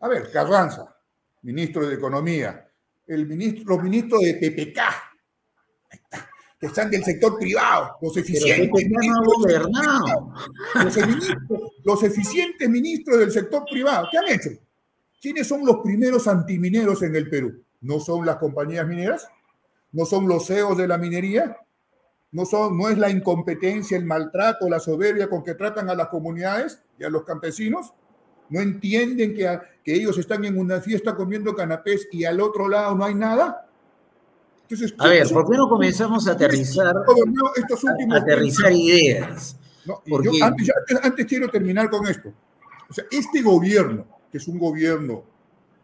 A 0.00 0.08
ver, 0.08 0.30
Carranza, 0.30 0.97
ministro 1.42 1.86
de 1.86 1.94
Economía, 1.94 2.68
el 3.06 3.26
ministro, 3.26 3.76
los 3.76 3.82
ministros 3.82 4.20
de 4.22 4.34
PPK, 4.34 4.80
que 6.60 6.66
están 6.66 6.90
del 6.90 7.04
sector 7.04 7.38
privado, 7.38 7.96
los 8.02 8.16
eficientes. 8.16 8.70
Los, 10.74 10.96
los 11.84 12.02
eficientes 12.02 12.68
ministros 12.68 13.18
del 13.18 13.30
sector 13.30 13.64
privado, 13.70 14.08
¿qué 14.10 14.18
han 14.18 14.28
hecho? 14.28 14.50
¿Quiénes 15.20 15.46
son 15.46 15.64
los 15.64 15.78
primeros 15.78 16.26
antimineros 16.28 17.02
en 17.02 17.16
el 17.16 17.28
Perú? 17.28 17.62
¿No 17.80 18.00
son 18.00 18.26
las 18.26 18.36
compañías 18.36 18.86
mineras? 18.86 19.28
¿No 19.92 20.04
son 20.04 20.28
los 20.28 20.46
CEOs 20.46 20.76
de 20.76 20.88
la 20.88 20.98
minería? 20.98 21.56
no, 22.30 22.44
son, 22.44 22.76
no 22.76 22.88
es 22.88 22.98
la 22.98 23.10
incompetencia, 23.10 23.96
el 23.96 24.04
maltrato, 24.04 24.68
la 24.68 24.80
soberbia 24.80 25.28
con 25.28 25.42
que 25.42 25.54
tratan 25.54 25.88
a 25.88 25.94
las 25.94 26.08
comunidades 26.08 26.82
y 26.98 27.04
a 27.04 27.10
los 27.10 27.24
campesinos. 27.24 27.94
No 28.50 28.60
entienden 28.60 29.34
que, 29.34 29.58
que 29.84 29.94
ellos 29.94 30.16
están 30.18 30.44
en 30.44 30.58
una 30.58 30.80
fiesta 30.80 31.14
comiendo 31.14 31.54
canapés 31.54 32.08
y 32.12 32.24
al 32.24 32.40
otro 32.40 32.68
lado 32.68 32.94
no 32.94 33.04
hay 33.04 33.14
nada. 33.14 33.66
Entonces, 34.62 34.94
a 34.98 35.08
ver, 35.08 35.26
¿por 35.28 35.50
qué 35.50 35.56
no 35.56 35.68
comenzamos 35.68 36.28
a 36.28 36.32
aterrizar, 36.32 36.94
estos 37.56 37.84
últimos 37.84 38.18
aterrizar 38.18 38.72
ideas? 38.72 39.56
antes, 40.42 40.70
antes 41.02 41.26
quiero 41.26 41.48
terminar 41.48 41.88
con 41.88 42.06
esto. 42.06 42.32
O 42.88 42.92
sea, 42.92 43.04
este 43.10 43.40
gobierno, 43.42 44.06
que 44.30 44.38
es 44.38 44.48
un 44.48 44.58
gobierno 44.58 45.24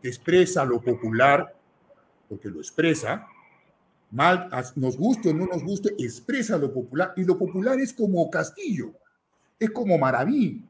que 0.02 0.08
expresa 0.08 0.64
lo 0.64 0.82
popular, 0.82 1.54
porque 2.28 2.50
lo 2.50 2.58
expresa, 2.58 3.26
mal, 4.10 4.48
nos 4.76 4.96
guste 4.96 5.30
o 5.30 5.34
no 5.34 5.46
nos 5.46 5.62
guste, 5.62 5.94
expresa 5.98 6.58
lo 6.58 6.72
popular. 6.72 7.14
Y 7.16 7.24
lo 7.24 7.38
popular 7.38 7.78
es 7.80 7.92
como 7.92 8.28
Castillo, 8.30 8.92
es 9.58 9.70
como 9.70 9.98
Maraví, 9.98 10.62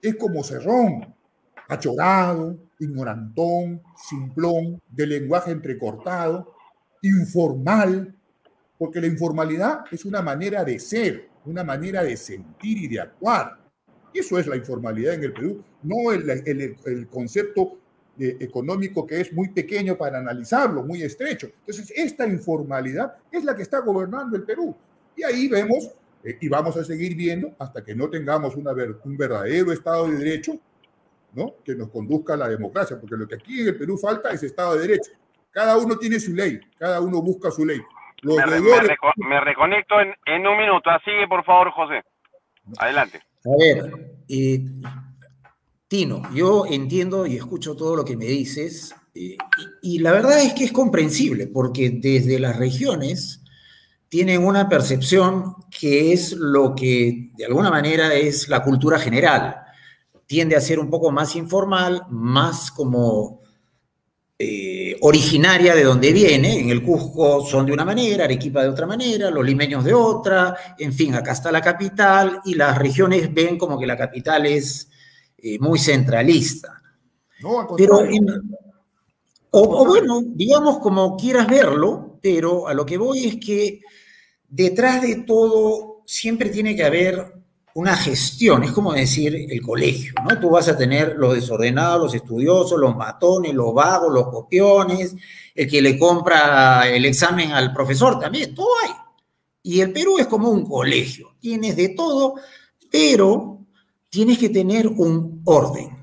es 0.00 0.16
como 0.16 0.42
Cerrón, 0.42 1.14
achorado, 1.68 2.56
ignorantón, 2.78 3.82
simplón, 3.96 4.80
de 4.88 5.06
lenguaje 5.06 5.50
entrecortado, 5.50 6.54
informal, 7.02 8.14
porque 8.78 9.00
la 9.00 9.06
informalidad 9.06 9.84
es 9.90 10.04
una 10.04 10.22
manera 10.22 10.64
de 10.64 10.78
ser, 10.78 11.28
una 11.44 11.64
manera 11.64 12.02
de 12.02 12.16
sentir 12.16 12.78
y 12.78 12.88
de 12.88 13.00
actuar. 13.00 13.58
Eso 14.12 14.38
es 14.38 14.46
la 14.46 14.56
informalidad 14.56 15.14
en 15.14 15.24
el 15.24 15.32
Perú, 15.32 15.64
no 15.82 16.12
el, 16.12 17.08
concepto 17.08 17.78
económico 18.18 19.06
que 19.06 19.20
es 19.20 19.32
muy 19.32 19.48
pequeño 19.48 19.96
para 19.96 20.18
analizarlo, 20.18 20.82
muy 20.82 21.02
estrecho. 21.02 21.46
Entonces, 21.60 21.92
esta 21.96 22.26
informalidad 22.26 23.14
es 23.30 23.44
la 23.44 23.56
que 23.56 23.62
está 23.62 23.78
gobernando 23.80 24.36
el 24.36 24.42
Perú. 24.42 24.74
Y 25.16 25.22
ahí 25.22 25.48
vemos, 25.48 25.90
eh, 26.22 26.36
y 26.40 26.48
vamos 26.48 26.76
a 26.76 26.84
seguir 26.84 27.16
viendo 27.16 27.54
hasta 27.58 27.82
que 27.82 27.94
no 27.94 28.10
tengamos 28.10 28.54
un 28.56 29.16
verdadero 29.16 29.72
Estado 29.72 30.08
de 30.08 30.16
Derecho, 30.16 30.58
¿no? 31.34 31.56
Que 31.64 31.74
nos 31.74 31.90
conduzca 31.90 32.34
a 32.34 32.36
la 32.36 32.48
democracia, 32.48 32.98
porque 33.00 33.16
lo 33.16 33.26
que 33.26 33.36
aquí 33.36 33.60
en 33.60 33.68
el 33.68 33.78
Perú 33.78 33.98
falta 33.98 34.30
es 34.30 34.42
Estado 34.42 34.74
de 34.74 34.86
Derecho. 34.86 35.12
Cada 35.50 35.76
uno 35.76 35.96
tiene 35.96 36.18
su 36.18 36.32
ley, 36.34 36.60
cada 36.78 37.00
uno 37.00 37.20
busca 37.22 37.50
su 37.50 37.64
ley. 37.64 37.80
me, 38.22 39.40
reconecto 39.40 39.94
en, 40.00 40.46
un 40.46 40.56
minuto. 40.56 40.90
Sigue, 41.04 41.26
por 41.28 41.44
favor, 41.44 41.70
José. 41.72 42.02
Adelante. 42.78 43.20
A 43.44 43.56
ver, 43.58 43.92
y 44.28 44.64
Tino, 45.88 46.22
yo 46.32 46.64
entiendo 46.66 47.26
y 47.26 47.36
escucho 47.36 47.76
todo 47.76 47.96
lo 47.96 48.04
que 48.04 48.16
me 48.16 48.24
dices 48.26 48.94
eh, 49.14 49.36
y, 49.82 49.98
la 49.98 50.12
verdad 50.12 50.40
es 50.40 50.54
que 50.54 50.64
es 50.64 50.72
comprensible 50.72 51.46
porque 51.46 51.90
desde 51.90 52.38
las 52.38 52.56
regiones 52.56 53.42
tienen 54.08 54.44
una 54.44 54.68
percepción 54.68 55.54
que 55.70 56.12
es 56.12 56.32
lo 56.32 56.74
que 56.74 57.30
de 57.34 57.46
alguna 57.46 57.70
manera 57.70 58.14
es 58.14 58.48
la 58.48 58.62
cultura 58.62 58.98
general. 58.98 59.61
Tiende 60.32 60.56
a 60.56 60.62
ser 60.62 60.78
un 60.78 60.88
poco 60.88 61.10
más 61.10 61.36
informal, 61.36 62.06
más 62.08 62.70
como 62.70 63.42
eh, 64.38 64.96
originaria 65.02 65.74
de 65.74 65.84
donde 65.84 66.10
viene. 66.10 66.58
En 66.58 66.70
el 66.70 66.82
Cusco 66.82 67.44
son 67.44 67.66
de 67.66 67.72
una 67.72 67.84
manera, 67.84 68.24
Arequipa 68.24 68.62
de 68.62 68.70
otra 68.70 68.86
manera, 68.86 69.30
los 69.30 69.44
limeños 69.44 69.84
de 69.84 69.92
otra, 69.92 70.56
en 70.78 70.94
fin, 70.94 71.14
acá 71.14 71.32
está 71.32 71.52
la 71.52 71.60
capital 71.60 72.40
y 72.46 72.54
las 72.54 72.78
regiones 72.78 73.30
ven 73.34 73.58
como 73.58 73.78
que 73.78 73.86
la 73.86 73.94
capital 73.94 74.46
es 74.46 74.88
eh, 75.36 75.58
muy 75.58 75.78
centralista. 75.78 76.80
pero, 77.76 78.00
o, 79.50 79.84
bueno, 79.84 80.22
digamos 80.24 80.78
como 80.78 81.14
quieras 81.14 81.46
verlo, 81.46 82.18
pero 82.22 82.68
a 82.68 82.72
lo 82.72 82.86
que 82.86 82.96
voy 82.96 83.26
es 83.26 83.36
que 83.36 83.80
detrás 84.48 85.02
de 85.02 85.24
todo 85.26 86.04
siempre 86.06 86.48
tiene 86.48 86.74
que 86.74 86.84
haber 86.84 87.41
una 87.74 87.96
gestión, 87.96 88.62
es 88.62 88.72
como 88.72 88.92
decir 88.92 89.34
el 89.48 89.62
colegio, 89.62 90.12
¿no? 90.28 90.38
Tú 90.38 90.50
vas 90.50 90.68
a 90.68 90.76
tener 90.76 91.16
los 91.16 91.34
desordenados, 91.34 92.02
los 92.02 92.14
estudiosos, 92.14 92.78
los 92.78 92.96
matones, 92.96 93.54
los 93.54 93.72
vagos, 93.72 94.12
los 94.12 94.28
copiones, 94.28 95.14
el 95.54 95.68
que 95.68 95.80
le 95.80 95.98
compra 95.98 96.88
el 96.88 97.04
examen 97.04 97.52
al 97.52 97.72
profesor 97.72 98.18
también, 98.18 98.54
todo 98.54 98.68
hay. 98.84 98.90
Y 99.62 99.80
el 99.80 99.92
Perú 99.92 100.18
es 100.18 100.26
como 100.26 100.50
un 100.50 100.66
colegio, 100.66 101.34
tienes 101.40 101.76
de 101.76 101.90
todo, 101.90 102.34
pero 102.90 103.60
tienes 104.10 104.38
que 104.38 104.50
tener 104.50 104.86
un 104.86 105.40
orden. 105.44 105.98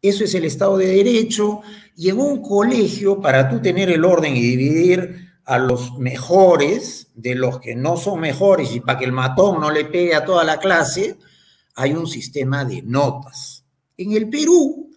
Eso 0.00 0.24
es 0.24 0.34
el 0.34 0.44
Estado 0.44 0.78
de 0.78 0.86
Derecho 0.86 1.60
y 1.96 2.08
en 2.08 2.18
un 2.18 2.42
colegio, 2.42 3.20
para 3.20 3.48
tú 3.48 3.60
tener 3.60 3.90
el 3.90 4.04
orden 4.04 4.36
y 4.36 4.40
dividir 4.40 5.31
a 5.44 5.58
los 5.58 5.98
mejores 5.98 7.08
de 7.14 7.34
los 7.34 7.60
que 7.60 7.74
no 7.74 7.96
son 7.96 8.20
mejores 8.20 8.74
y 8.74 8.80
para 8.80 8.98
que 8.98 9.04
el 9.04 9.12
matón 9.12 9.60
no 9.60 9.70
le 9.70 9.84
pegue 9.84 10.14
a 10.14 10.24
toda 10.24 10.44
la 10.44 10.58
clase, 10.58 11.18
hay 11.74 11.94
un 11.94 12.06
sistema 12.06 12.64
de 12.64 12.82
notas. 12.82 13.64
En 13.96 14.12
el 14.12 14.28
Perú, 14.28 14.90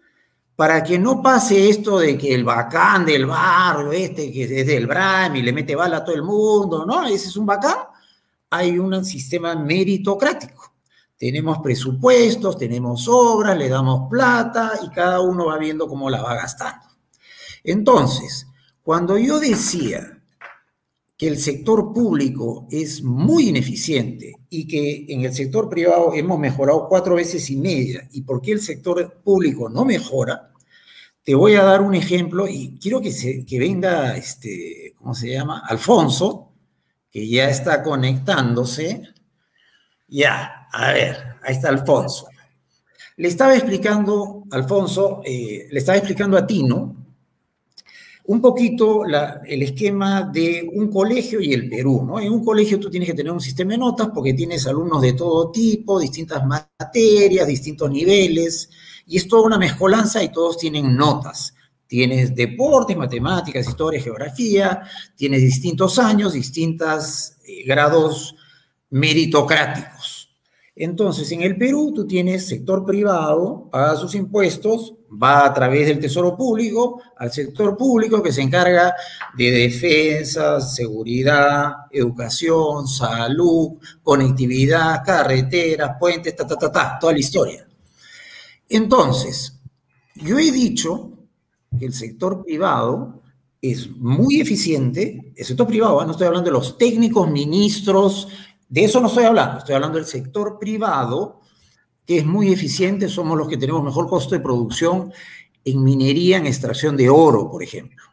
para 0.56 0.84
que 0.84 0.98
no 0.98 1.22
pase 1.22 1.70
esto 1.70 2.00
de 2.00 2.18
que 2.18 2.34
el 2.34 2.44
bacán 2.44 3.06
del 3.06 3.26
barrio, 3.26 3.92
este 3.92 4.32
que 4.32 4.44
es 4.44 4.68
del 4.68 4.88
BRAM 4.88 5.36
y 5.36 5.42
le 5.42 5.52
mete 5.52 5.76
bala 5.76 5.98
a 5.98 6.04
todo 6.04 6.16
el 6.16 6.24
mundo, 6.24 6.86
¿no? 6.86 7.06
Ese 7.06 7.28
es 7.28 7.36
un 7.36 7.46
bacán, 7.46 7.76
hay 8.50 8.78
un 8.80 9.04
sistema 9.04 9.56
meritocrático. 9.56 10.74
Tenemos 11.18 11.60
presupuestos, 11.60 12.58
tenemos 12.58 13.08
obras, 13.08 13.58
le 13.58 13.70
damos 13.70 14.10
plata 14.10 14.74
y 14.84 14.90
cada 14.90 15.22
uno 15.22 15.48
va 15.48 15.58
viendo 15.58 15.88
cómo 15.88 16.10
la 16.10 16.22
va 16.22 16.36
gastando. 16.36 16.86
Entonces, 17.64 18.48
cuando 18.84 19.18
yo 19.18 19.40
decía 19.40 20.15
que 21.18 21.28
el 21.28 21.38
sector 21.38 21.94
público 21.94 22.68
es 22.70 23.02
muy 23.02 23.50
ineficiente 23.50 24.34
y 24.50 24.68
que 24.68 25.06
en 25.08 25.22
el 25.22 25.34
sector 25.34 25.70
privado 25.70 26.14
hemos 26.14 26.38
mejorado 26.40 26.88
cuatro 26.90 27.16
veces 27.16 27.50
y 27.50 27.56
media, 27.56 28.08
y 28.12 28.22
por 28.22 28.42
qué 28.42 28.52
el 28.52 28.62
sector 28.62 29.22
público 29.24 29.70
no 29.70 29.86
mejora, 29.86 30.52
te 31.24 31.34
voy 31.34 31.56
a 31.56 31.64
dar 31.64 31.82
un 31.82 31.96
ejemplo 31.96 32.48
y 32.48 32.78
quiero 32.80 33.02
que, 33.02 33.12
se, 33.12 33.46
que 33.46 33.60
venga, 33.60 34.16
este, 34.16 34.94
¿cómo 34.98 35.16
se 35.16 35.32
llama? 35.32 35.64
Alfonso, 35.68 36.52
que 37.10 37.28
ya 37.28 37.50
está 37.50 37.82
conectándose. 37.82 39.02
Ya, 40.08 40.68
a 40.72 40.92
ver, 40.92 41.18
ahí 41.42 41.56
está 41.56 41.70
Alfonso. 41.70 42.28
Le 43.18 43.30
estaba 43.30 43.56
explicando, 43.56 44.44
Alfonso, 44.52 45.22
eh, 45.24 45.68
le 45.72 45.80
estaba 45.80 45.98
explicando 45.98 46.38
a 46.38 46.46
Tino 46.46 47.05
un 48.28 48.42
poquito 48.42 49.04
el 49.06 49.62
esquema 49.62 50.24
de 50.24 50.68
un 50.74 50.90
colegio 50.90 51.40
y 51.40 51.54
el 51.54 51.70
Perú, 51.70 52.04
¿no? 52.08 52.20
En 52.20 52.32
un 52.32 52.44
colegio 52.44 52.80
tú 52.80 52.90
tienes 52.90 53.10
que 53.10 53.16
tener 53.16 53.32
un 53.32 53.42
sistema 53.42 53.74
de 53.74 53.78
notas 53.78 54.10
porque 54.14 54.34
tienes 54.34 54.66
alumnos 54.66 55.02
de 55.02 55.14
todo 55.14 55.52
tipo, 55.52 56.00
distintas 56.00 56.44
materias, 56.46 57.48
distintos 57.48 57.90
niveles, 57.92 58.70
y 59.06 59.18
es 59.18 59.28
toda 59.28 59.44
una 59.44 59.60
mezcolanza 59.60 60.24
y 60.24 60.32
todos 60.32 60.58
tienen 60.58 60.96
notas. 60.96 61.54
Tienes 61.86 62.34
deportes, 62.36 62.98
matemáticas, 62.98 63.68
historia, 63.68 64.02
geografía, 64.02 64.82
tienes 65.16 65.42
distintos 65.42 66.00
años, 66.00 66.34
distintos 66.34 67.34
eh, 67.48 67.64
grados 67.64 68.36
meritocráticos. 68.90 70.15
Entonces, 70.78 71.32
en 71.32 71.42
el 71.42 71.58
Perú 71.58 71.94
tú 71.96 72.06
tienes 72.06 72.48
sector 72.48 72.86
privado, 72.86 73.70
paga 73.72 73.96
sus 73.96 74.14
impuestos, 74.14 74.96
va 75.10 75.46
a 75.46 75.54
través 75.54 75.88
del 75.88 76.00
Tesoro 76.00 76.36
Público 76.36 77.02
al 77.16 77.32
sector 77.32 77.78
público 77.78 78.22
que 78.22 78.34
se 78.34 78.42
encarga 78.42 78.94
de 79.38 79.52
defensa, 79.52 80.60
seguridad, 80.60 81.72
educación, 81.90 82.90
salud, 82.90 83.78
conectividad, 84.04 85.02
carreteras, 85.06 85.92
puentes, 85.98 86.36
ta, 86.36 86.46
ta, 86.46 86.58
ta, 86.58 86.70
ta, 86.70 86.98
toda 87.00 87.14
la 87.14 87.20
historia. 87.20 87.66
Entonces, 88.68 89.58
yo 90.16 90.38
he 90.38 90.52
dicho 90.52 91.12
que 91.80 91.86
el 91.86 91.94
sector 91.94 92.44
privado 92.44 93.22
es 93.62 93.90
muy 93.98 94.42
eficiente, 94.42 95.34
el 95.36 95.46
sector 95.46 95.68
privado, 95.68 96.02
¿eh? 96.02 96.06
no 96.06 96.12
estoy 96.12 96.28
hablando 96.28 96.50
de 96.50 96.54
los 96.54 96.78
técnicos, 96.78 97.30
ministros, 97.30 98.28
de 98.68 98.84
eso 98.84 99.00
no 99.00 99.08
estoy 99.08 99.26
hablando, 99.26 99.60
estoy 99.60 99.76
hablando 99.76 99.98
del 99.98 100.08
sector 100.08 100.58
privado, 100.60 101.42
que 102.06 102.20
es 102.20 102.26
muy 102.26 102.52
eficiente, 102.52 103.10
somos 103.10 103.38
los 103.38 103.48
que 103.48 103.58
tenemos 103.58 103.84
mejor 103.84 104.08
costo 104.08 104.36
de 104.36 104.42
producción 104.42 105.12
en 105.64 105.84
minería, 105.84 106.38
en 106.38 106.46
extracción 106.46 106.96
de 106.96 107.10
oro, 107.10 107.50
por 107.50 107.64
ejemplo. 107.64 108.04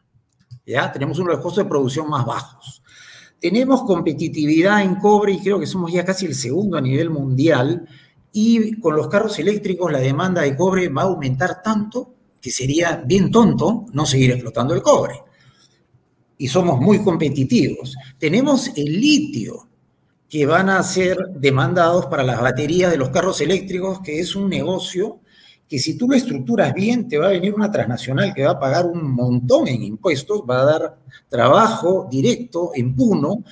¿Ya? 0.65 0.91
Tenemos 0.93 1.19
uno 1.19 1.31
de 1.31 1.37
los 1.37 1.43
costos 1.43 1.65
de 1.65 1.69
producción 1.69 2.09
más 2.09 2.25
bajos. 2.25 2.83
Tenemos 3.39 3.83
competitividad 3.83 4.83
en 4.83 4.95
cobre 4.97 5.33
y 5.33 5.41
creo 5.41 5.59
que 5.59 5.67
somos 5.67 5.93
ya 5.93 6.05
casi 6.05 6.27
el 6.27 6.35
segundo 6.35 6.79
a 6.79 6.81
nivel 6.81 7.11
mundial. 7.11 7.87
Y 8.33 8.79
con 8.81 8.97
los 8.97 9.09
carros 9.09 9.39
eléctricos 9.39 9.91
la 9.91 9.99
demanda 9.99 10.43
de 10.43 10.57
cobre 10.57 10.89
va 10.89 11.03
a 11.03 11.07
aumentar 11.07 11.61
tanto 11.61 12.15
que 12.41 12.51
sería 12.51 13.03
bien 13.05 13.31
tonto 13.31 13.87
no 13.93 14.07
seguir 14.07 14.31
explotando 14.31 14.75
el 14.75 14.83
cobre. 14.83 15.15
Y 16.39 16.49
somos 16.49 16.81
muy 16.81 17.03
competitivos. 17.03 17.97
Tenemos 18.19 18.71
el 18.77 19.01
litio, 19.01 19.69
que 20.33 20.47
van 20.47 20.71
a 20.71 20.83
ser 20.83 21.19
demandados 21.35 22.07
para 22.07 22.23
las 22.23 22.41
baterías 22.41 22.91
de 22.91 22.97
los 22.97 23.11
carros 23.11 23.43
eléctricos, 23.43 24.01
que 24.01 24.19
es 24.19 24.35
un 24.35 24.49
negocio 24.49 25.21
que 25.69 25.79
si 25.79 25.99
tú 25.99 26.09
lo 26.09 26.17
estructuras 26.17 26.73
bien, 26.73 27.07
te 27.07 27.19
va 27.19 27.27
a 27.27 27.33
venir 27.33 27.53
una 27.53 27.71
transnacional 27.71 28.33
que 28.33 28.47
va 28.47 28.53
a 28.53 28.59
pagar 28.59 28.87
un 28.87 29.13
montón 29.13 29.69
en 29.69 29.83
impuestos, 29.83 30.41
va 30.49 30.63
a 30.63 30.65
dar 30.65 30.99
trabajo 31.29 32.09
directo 32.11 32.71
en 32.75 32.97
Puno, 32.97 33.45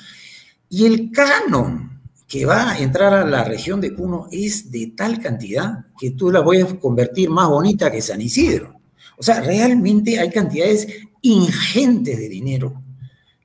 y 0.70 0.86
el 0.86 1.10
canon 1.10 2.00
que 2.26 2.46
va 2.46 2.70
a 2.70 2.78
entrar 2.78 3.12
a 3.12 3.26
la 3.26 3.44
región 3.44 3.78
de 3.78 3.92
Puno 3.92 4.28
es 4.32 4.70
de 4.70 4.94
tal 4.96 5.18
cantidad 5.18 5.84
que 5.98 6.12
tú 6.12 6.30
la 6.30 6.42
puedes 6.42 6.72
convertir 6.76 7.28
más 7.28 7.50
bonita 7.50 7.90
que 7.90 8.00
San 8.00 8.22
Isidro. 8.22 8.80
O 9.18 9.22
sea, 9.22 9.42
realmente 9.42 10.18
hay 10.18 10.30
cantidades 10.30 10.88
ingentes 11.20 12.16
de 12.16 12.28
dinero 12.30 12.79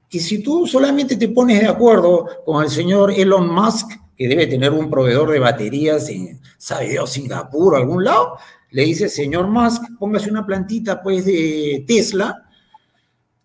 que 0.10 0.20
si 0.20 0.42
tú 0.42 0.68
solamente 0.68 1.16
te 1.16 1.30
pones 1.30 1.62
de 1.62 1.68
acuerdo 1.68 2.28
con 2.46 2.64
el 2.64 2.70
señor 2.70 3.12
Elon 3.12 3.54
Musk, 3.54 3.92
que 4.16 4.28
debe 4.28 4.48
tener 4.48 4.72
un 4.72 4.90
proveedor 4.90 5.32
de 5.32 5.40
baterías 5.40 6.10
en, 6.10 6.40
sabe 6.58 6.90
Dios, 6.90 7.12
Singapur 7.12 7.74
o 7.74 7.78
algún 7.78 8.04
lado, 8.04 8.38
le 8.72 8.84
dice, 8.84 9.10
señor 9.10 9.48
Musk, 9.48 9.84
póngase 10.00 10.30
una 10.30 10.46
plantita 10.46 11.02
pues 11.02 11.26
de 11.26 11.84
Tesla, 11.88 12.46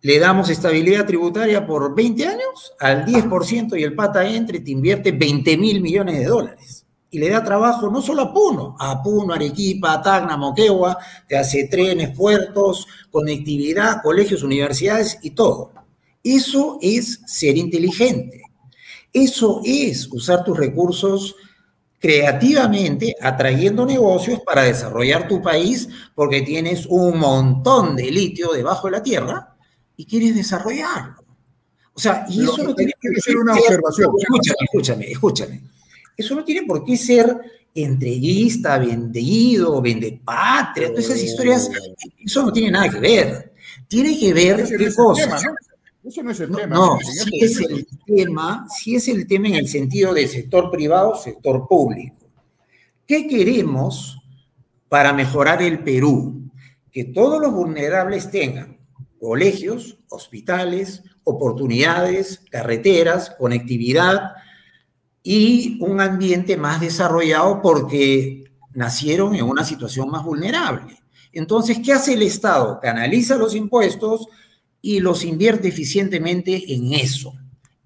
le 0.03 0.18
damos 0.18 0.49
estabilidad 0.49 1.07
tributaria 1.07 1.66
por 1.66 1.94
20 1.94 2.27
años 2.27 2.73
al 2.81 3.05
10% 3.05 3.79
y 3.79 3.83
el 3.83 3.94
pata 3.94 4.27
entre 4.27 4.61
te 4.61 4.70
invierte 4.70 5.12
20 5.12 5.59
mil 5.59 5.81
millones 5.83 6.18
de 6.18 6.25
dólares. 6.25 6.87
Y 7.11 7.18
le 7.18 7.29
da 7.29 7.44
trabajo 7.44 7.90
no 7.90 8.01
solo 8.01 8.23
a 8.23 8.33
Puno, 8.33 8.77
a 8.79 9.03
Puno, 9.03 9.35
Arequipa, 9.35 10.01
Tacna, 10.01 10.37
Moquegua, 10.37 10.96
te 11.29 11.37
hace 11.37 11.66
trenes, 11.66 12.16
puertos, 12.16 12.87
conectividad, 13.11 14.01
colegios, 14.03 14.42
universidades 14.42 15.18
y 15.23 15.31
todo. 15.31 15.73
Eso 16.22 16.78
es 16.80 17.20
ser 17.26 17.56
inteligente. 17.56 18.42
Eso 19.12 19.61
es 19.64 20.09
usar 20.12 20.44
tus 20.44 20.56
recursos 20.56 21.35
creativamente, 21.98 23.14
atrayendo 23.20 23.85
negocios 23.85 24.40
para 24.40 24.62
desarrollar 24.62 25.28
tu 25.28 25.42
país, 25.42 25.88
porque 26.14 26.42
tienes 26.42 26.87
un 26.87 27.18
montón 27.18 27.94
de 27.94 28.11
litio 28.11 28.52
debajo 28.52 28.87
de 28.88 28.92
la 28.92 29.02
tierra 29.02 29.54
y 29.96 30.06
quieres 30.06 30.35
desarrollarlo. 30.35 31.22
O 31.92 32.00
sea, 32.00 32.24
y 32.30 32.42
eso 32.42 32.62
no 32.64 32.74
tiene 32.74 32.92
que 32.98 33.20
ser 33.20 33.37
una 33.37 33.52
observación. 33.52 34.12
Escúchame, 34.18 34.56
escúchame, 34.62 35.12
escúchame. 35.12 35.62
Eso 36.16 36.35
no 36.35 36.44
tiene 36.44 36.66
por 36.66 36.85
qué 36.85 36.96
ser 36.96 37.37
entreguista, 37.74 38.78
vendido, 38.78 39.80
vende 39.83 40.20
patria, 40.24 40.88
todas 40.88 41.04
esas 41.04 41.22
historias, 41.22 41.70
eso 42.18 42.42
no 42.42 42.52
tiene 42.52 42.70
nada 42.70 42.88
que 42.88 43.00
ver. 43.00 43.52
Tiene 43.87 44.18
que 44.18 44.33
ver 44.33 44.64
qué 44.66 44.94
cosas. 44.94 45.42
Eso 46.02 46.22
no 46.22 46.30
es 46.30 46.40
el 46.40 46.54
tema. 46.54 46.74
No, 46.74 46.98
sí 46.98 47.38
es 47.40 47.60
el 47.60 47.86
tema, 48.06 48.66
sí 48.68 48.96
es 48.96 49.08
el 49.08 49.26
tema 49.26 49.48
en 49.48 49.56
el 49.56 49.68
sentido 49.68 50.14
de 50.14 50.26
sector 50.26 50.70
privado, 50.70 51.14
sector 51.14 51.66
público. 51.68 52.16
¿Qué 53.06 53.26
queremos 53.26 54.18
para 54.88 55.12
mejorar 55.12 55.62
el 55.62 55.82
Perú? 55.84 56.50
Que 56.90 57.04
todos 57.04 57.40
los 57.40 57.52
vulnerables 57.52 58.30
tengan 58.30 58.78
colegios, 59.20 59.98
hospitales, 60.08 61.02
oportunidades, 61.24 62.42
carreteras, 62.50 63.30
conectividad 63.38 64.32
y 65.22 65.78
un 65.82 66.00
ambiente 66.00 66.56
más 66.56 66.80
desarrollado 66.80 67.60
porque 67.60 68.44
nacieron 68.72 69.34
en 69.34 69.44
una 69.44 69.64
situación 69.64 70.10
más 70.10 70.24
vulnerable. 70.24 70.96
Entonces, 71.32 71.78
¿qué 71.84 71.92
hace 71.92 72.14
el 72.14 72.22
Estado? 72.22 72.80
Canaliza 72.80 73.36
los 73.36 73.54
impuestos, 73.54 74.26
y 74.82 75.00
los 75.00 75.24
invierte 75.24 75.68
eficientemente 75.68 76.74
en 76.74 76.92
eso. 76.92 77.34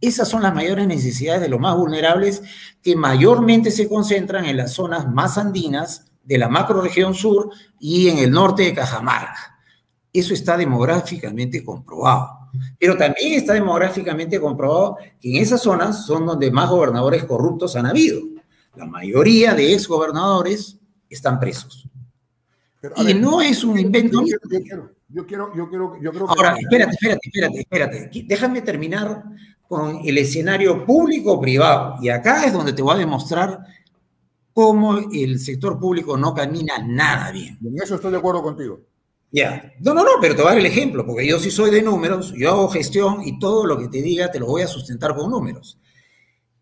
Esas 0.01 0.29
son 0.29 0.43
las 0.43 0.55
mayores 0.55 0.87
necesidades 0.87 1.41
de 1.41 1.49
los 1.49 1.61
más 1.61 1.77
vulnerables 1.77 2.43
que 2.83 2.95
mayormente 2.95 3.71
se 3.71 3.89
concentran 3.89 4.45
en 4.45 4.59
las 4.59 4.75
zonas 4.75 5.11
más 5.11 5.39
andinas 5.39 6.07
de 6.23 6.39
la 6.39 6.49
macroregión 6.49 7.15
sur 7.15 7.51
y 7.81 8.09
en 8.09 8.19
el 8.19 8.31
norte 8.31 8.65
de 8.65 8.75
Cajamarca. 8.75 9.59
Eso 10.13 10.35
está 10.35 10.57
demográficamente 10.57 11.65
comprobado. 11.65 12.45
Pero 12.79 12.97
también 12.97 13.33
está 13.33 13.55
demográficamente 13.55 14.41
comprobado 14.41 14.97
que 15.21 15.31
en 15.31 15.43
esas 15.43 15.63
zonas 15.63 16.07
son 16.07 16.27
donde 16.27 16.51
más 16.51 16.71
gobernadores 16.71 17.25
corruptos 17.25 17.75
han 17.75 17.87
habido. 17.87 18.21
La 18.77 18.87
mayoría 18.87 19.55
de 19.55 19.73
exgobernadores 19.73 20.79
están 21.09 21.41
presos. 21.41 21.89
y 22.97 23.15
no 23.15 23.41
es 23.41 23.65
un 23.65 23.79
invento. 23.79 24.23
Yo 24.25 24.37
quiero, 25.27 25.55
yo 25.55 25.69
quiero, 25.69 25.97
yo 26.01 26.11
creo 26.11 26.27
que... 26.27 26.35
Ahora, 26.37 26.57
espérate, 26.59 26.93
espérate, 26.93 27.21
espérate, 27.25 27.61
espérate. 27.61 28.25
Déjame 28.27 28.63
terminar 28.63 29.23
con 29.69 30.01
el 30.05 30.19
escenario 30.19 30.85
público-privado. 30.85 31.97
Y 32.03 32.09
acá 32.09 32.45
es 32.45 32.53
donde 32.53 32.73
te 32.73 32.83
voy 32.83 32.95
a 32.95 32.99
demostrar 32.99 33.61
cómo 34.53 34.99
el 35.13 35.39
sector 35.39 35.79
público 35.79 36.17
no 36.17 36.35
camina 36.35 36.79
nada 36.79 37.33
bien. 37.33 37.59
En 37.65 37.77
eso 37.83 37.97
estoy 37.97 38.13
de 38.13 38.19
acuerdo 38.19 38.43
contigo. 38.43 38.81
Ya. 39.31 39.73
No, 39.81 39.95
no, 39.95 40.05
no, 40.05 40.11
pero 40.21 40.37
te 40.37 40.43
voy 40.43 40.51
a 40.51 40.55
dar 40.55 40.61
el 40.61 40.67
ejemplo, 40.67 41.05
porque 41.05 41.27
yo 41.27 41.41
sí 41.41 41.51
soy 41.51 41.73
de 41.73 41.83
números, 41.83 42.33
yo 42.37 42.51
hago 42.51 42.69
gestión 42.69 43.23
y 43.25 43.39
todo 43.41 43.67
lo 43.67 43.77
que 43.79 43.89
te 43.89 44.01
diga 44.01 44.31
te 44.31 44.39
lo 44.39 44.47
voy 44.47 44.63
a 44.63 44.69
sustentar 44.69 45.17
con 45.17 45.31
números. 45.31 45.79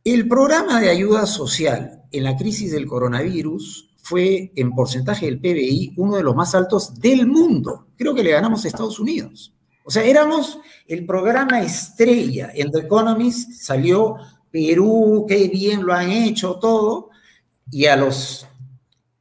El 0.04 0.26
programa 0.26 0.80
de 0.80 0.88
ayuda 0.88 1.26
social 1.26 2.02
en 2.10 2.24
la 2.24 2.36
crisis 2.36 2.72
del 2.72 2.86
coronavirus 2.86 3.94
fue 4.02 4.52
en 4.56 4.72
porcentaje 4.72 5.26
del 5.26 5.38
PBI 5.38 5.92
uno 5.96 6.16
de 6.16 6.22
los 6.22 6.34
más 6.34 6.54
altos 6.54 6.98
del 6.98 7.26
mundo. 7.26 7.88
Creo 8.02 8.16
que 8.16 8.24
le 8.24 8.32
ganamos 8.32 8.64
a 8.64 8.68
Estados 8.68 8.98
Unidos. 8.98 9.54
O 9.84 9.90
sea, 9.90 10.02
éramos 10.02 10.58
el 10.88 11.06
programa 11.06 11.60
estrella. 11.60 12.50
En 12.52 12.72
The 12.72 12.80
Economist 12.80 13.52
salió 13.62 14.16
Perú, 14.50 15.24
qué 15.28 15.46
bien 15.46 15.86
lo 15.86 15.92
han 15.92 16.10
hecho 16.10 16.56
todo. 16.56 17.10
Y 17.70 17.86
a 17.86 17.96
los 17.96 18.44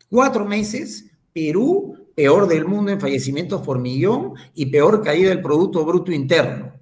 cuatro 0.09 0.45
meses, 0.45 1.05
Perú, 1.31 1.95
peor 2.15 2.47
del 2.47 2.65
mundo 2.65 2.91
en 2.91 2.99
fallecimientos 2.99 3.61
por 3.61 3.77
millón 3.77 4.33
y 4.55 4.65
peor 4.65 5.03
caída 5.03 5.29
del 5.29 5.43
Producto 5.43 5.85
Bruto 5.85 6.11
Interno 6.11 6.73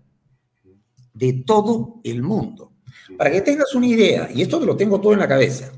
de 1.13 1.33
todo 1.45 1.99
el 2.05 2.23
mundo. 2.23 2.71
Para 3.17 3.29
que 3.29 3.41
tengas 3.41 3.75
una 3.75 3.88
idea, 3.88 4.29
y 4.33 4.41
esto 4.41 4.57
te 4.57 4.65
lo 4.65 4.77
tengo 4.77 5.01
todo 5.01 5.12
en 5.12 5.19
la 5.19 5.27
cabeza, 5.27 5.69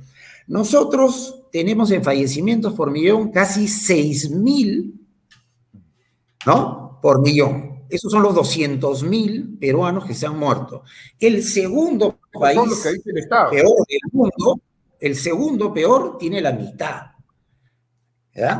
nosotros 0.45 1.45
tenemos 1.51 1.89
en 1.89 2.03
fallecimientos 2.03 2.75
por 2.75 2.91
millón 2.91 3.31
casi 3.31 3.67
6 3.67 4.29
mil, 4.29 5.00
¿no? 6.45 6.99
Por 7.01 7.21
millón. 7.21 7.71
Esos 7.89 8.11
son 8.11 8.23
los 8.23 8.33
200 8.35 9.03
mil 9.03 9.57
peruanos 9.59 10.05
que 10.05 10.13
se 10.13 10.25
han 10.25 10.37
muerto. 10.37 10.83
El 11.19 11.43
segundo 11.43 12.19
país 12.31 12.59
peor 13.49 13.85
del 13.87 13.99
mundo, 14.13 14.61
el 14.99 15.15
segundo 15.15 15.73
peor 15.73 16.17
tiene 16.17 16.39
la 16.39 16.53
mitad. 16.53 17.07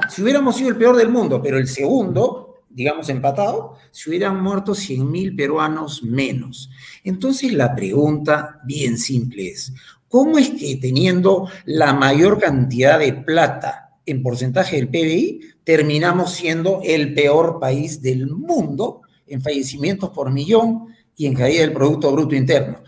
Si 0.10 0.22
hubiéramos 0.22 0.58
sido 0.58 0.70
el 0.70 0.76
peor 0.76 0.98
del 0.98 1.10
mundo, 1.10 1.42
pero 1.42 1.58
el 1.58 1.70
segundo, 1.70 2.64
digamos 2.70 3.08
empatado, 3.08 3.78
se 3.92 4.10
hubieran 4.10 4.44
muerto 4.44 4.74
100.000 4.74 5.36
peruanos 5.38 6.04
menos. 6.04 6.70
Entonces 7.06 7.54
la 7.54 7.74
pregunta 7.74 8.60
bien 8.66 8.98
simple 8.98 9.48
es, 9.48 9.74
¿cómo 10.10 10.38
es 10.38 10.50
que 10.50 10.76
teniendo 10.76 11.48
la 11.64 11.94
mayor 11.94 12.38
cantidad 12.38 13.00
de 13.00 13.14
plata 13.14 13.92
en 14.06 14.22
porcentaje 14.22 14.76
del 14.76 14.90
PBI, 14.90 15.42
terminamos 15.64 16.32
siendo 16.32 16.82
el 16.84 17.14
peor 17.14 17.60
país 17.60 18.02
del 18.02 18.28
mundo 18.28 19.02
en 19.28 19.42
fallecimientos 19.42 20.10
por 20.10 20.32
millón 20.32 20.88
y 21.16 21.26
en 21.28 21.34
caída 21.34 21.62
del 21.62 21.74
Producto 21.74 22.12
Bruto 22.12 22.36
Interno? 22.36 22.80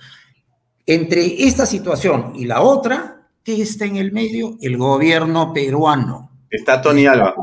Entre 0.86 1.43
esta 1.45 1.65
situación 1.65 2.33
y 2.36 2.45
la 2.45 2.62
otra, 2.62 3.29
¿qué 3.43 3.62
está 3.62 3.86
en 3.86 3.97
el 3.97 4.12
medio? 4.12 4.57
El 4.62 4.77
gobierno 4.77 5.53
peruano. 5.53 6.31
Está 6.49 6.81
Tony 6.81 7.05
Alba. 7.05 7.36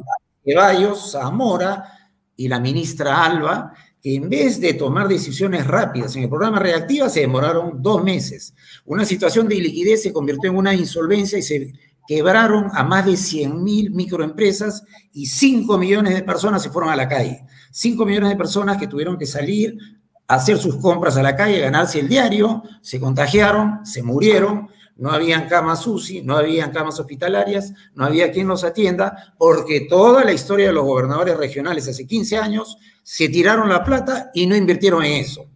Ceballos, 0.44 1.12
Zamora 1.12 1.84
y 2.36 2.48
la 2.48 2.60
ministra 2.60 3.24
Alba, 3.24 3.72
que 4.02 4.14
en 4.14 4.28
vez 4.28 4.60
de 4.60 4.74
tomar 4.74 5.08
decisiones 5.08 5.66
rápidas 5.66 6.16
en 6.16 6.24
el 6.24 6.28
programa 6.28 6.58
reactiva, 6.58 7.08
se 7.08 7.20
demoraron 7.20 7.82
dos 7.82 8.02
meses. 8.02 8.54
Una 8.84 9.04
situación 9.04 9.48
de 9.48 9.56
liquidez 9.56 10.02
se 10.02 10.12
convirtió 10.12 10.50
en 10.50 10.56
una 10.56 10.74
insolvencia 10.74 11.38
y 11.38 11.42
se 11.42 11.72
quebraron 12.10 12.72
a 12.74 12.82
más 12.82 13.06
de 13.06 13.16
100 13.16 13.62
mil 13.62 13.92
microempresas 13.92 14.82
y 15.12 15.26
5 15.26 15.78
millones 15.78 16.12
de 16.12 16.24
personas 16.24 16.60
se 16.60 16.68
fueron 16.68 16.90
a 16.90 16.96
la 16.96 17.06
calle. 17.08 17.44
5 17.70 18.04
millones 18.04 18.30
de 18.30 18.36
personas 18.36 18.78
que 18.78 18.88
tuvieron 18.88 19.16
que 19.16 19.26
salir 19.26 19.78
hacer 20.26 20.58
sus 20.58 20.74
compras 20.78 21.16
a 21.16 21.22
la 21.22 21.36
calle, 21.36 21.60
ganarse 21.60 22.00
el 22.00 22.08
diario, 22.08 22.64
se 22.82 22.98
contagiaron, 22.98 23.86
se 23.86 24.02
murieron, 24.02 24.68
no 24.96 25.12
habían 25.12 25.46
camas 25.46 25.86
UCI, 25.86 26.22
no 26.22 26.36
habían 26.36 26.72
camas 26.72 26.98
hospitalarias, 26.98 27.74
no 27.94 28.04
había 28.04 28.32
quien 28.32 28.48
los 28.48 28.64
atienda, 28.64 29.32
porque 29.38 29.86
toda 29.88 30.24
la 30.24 30.32
historia 30.32 30.66
de 30.66 30.72
los 30.72 30.84
gobernadores 30.84 31.36
regionales 31.36 31.86
hace 31.86 32.08
15 32.08 32.38
años 32.38 32.76
se 33.04 33.28
tiraron 33.28 33.68
la 33.68 33.84
plata 33.84 34.32
y 34.34 34.48
no 34.48 34.56
invirtieron 34.56 35.04
en 35.04 35.12
eso. 35.12 35.46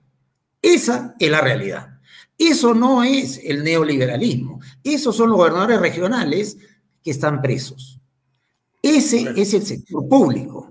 Esa 0.63 1.17
es 1.19 1.31
la 1.33 1.41
realidad. 1.41 1.94
Eso 2.39 2.75
no 2.75 3.03
es 3.05 3.41
el 3.45 3.63
neoliberalismo. 3.63 4.61
Esos 4.83 5.17
son 5.17 5.31
los 5.31 5.39
gobernadores 5.39 5.81
regionales 5.81 6.59
que 7.03 7.11
están 7.11 7.41
presos. 7.41 8.01
Ese 8.83 9.33
es 9.37 9.55
el 9.55 9.65
sector 9.65 10.09
público. 10.09 10.71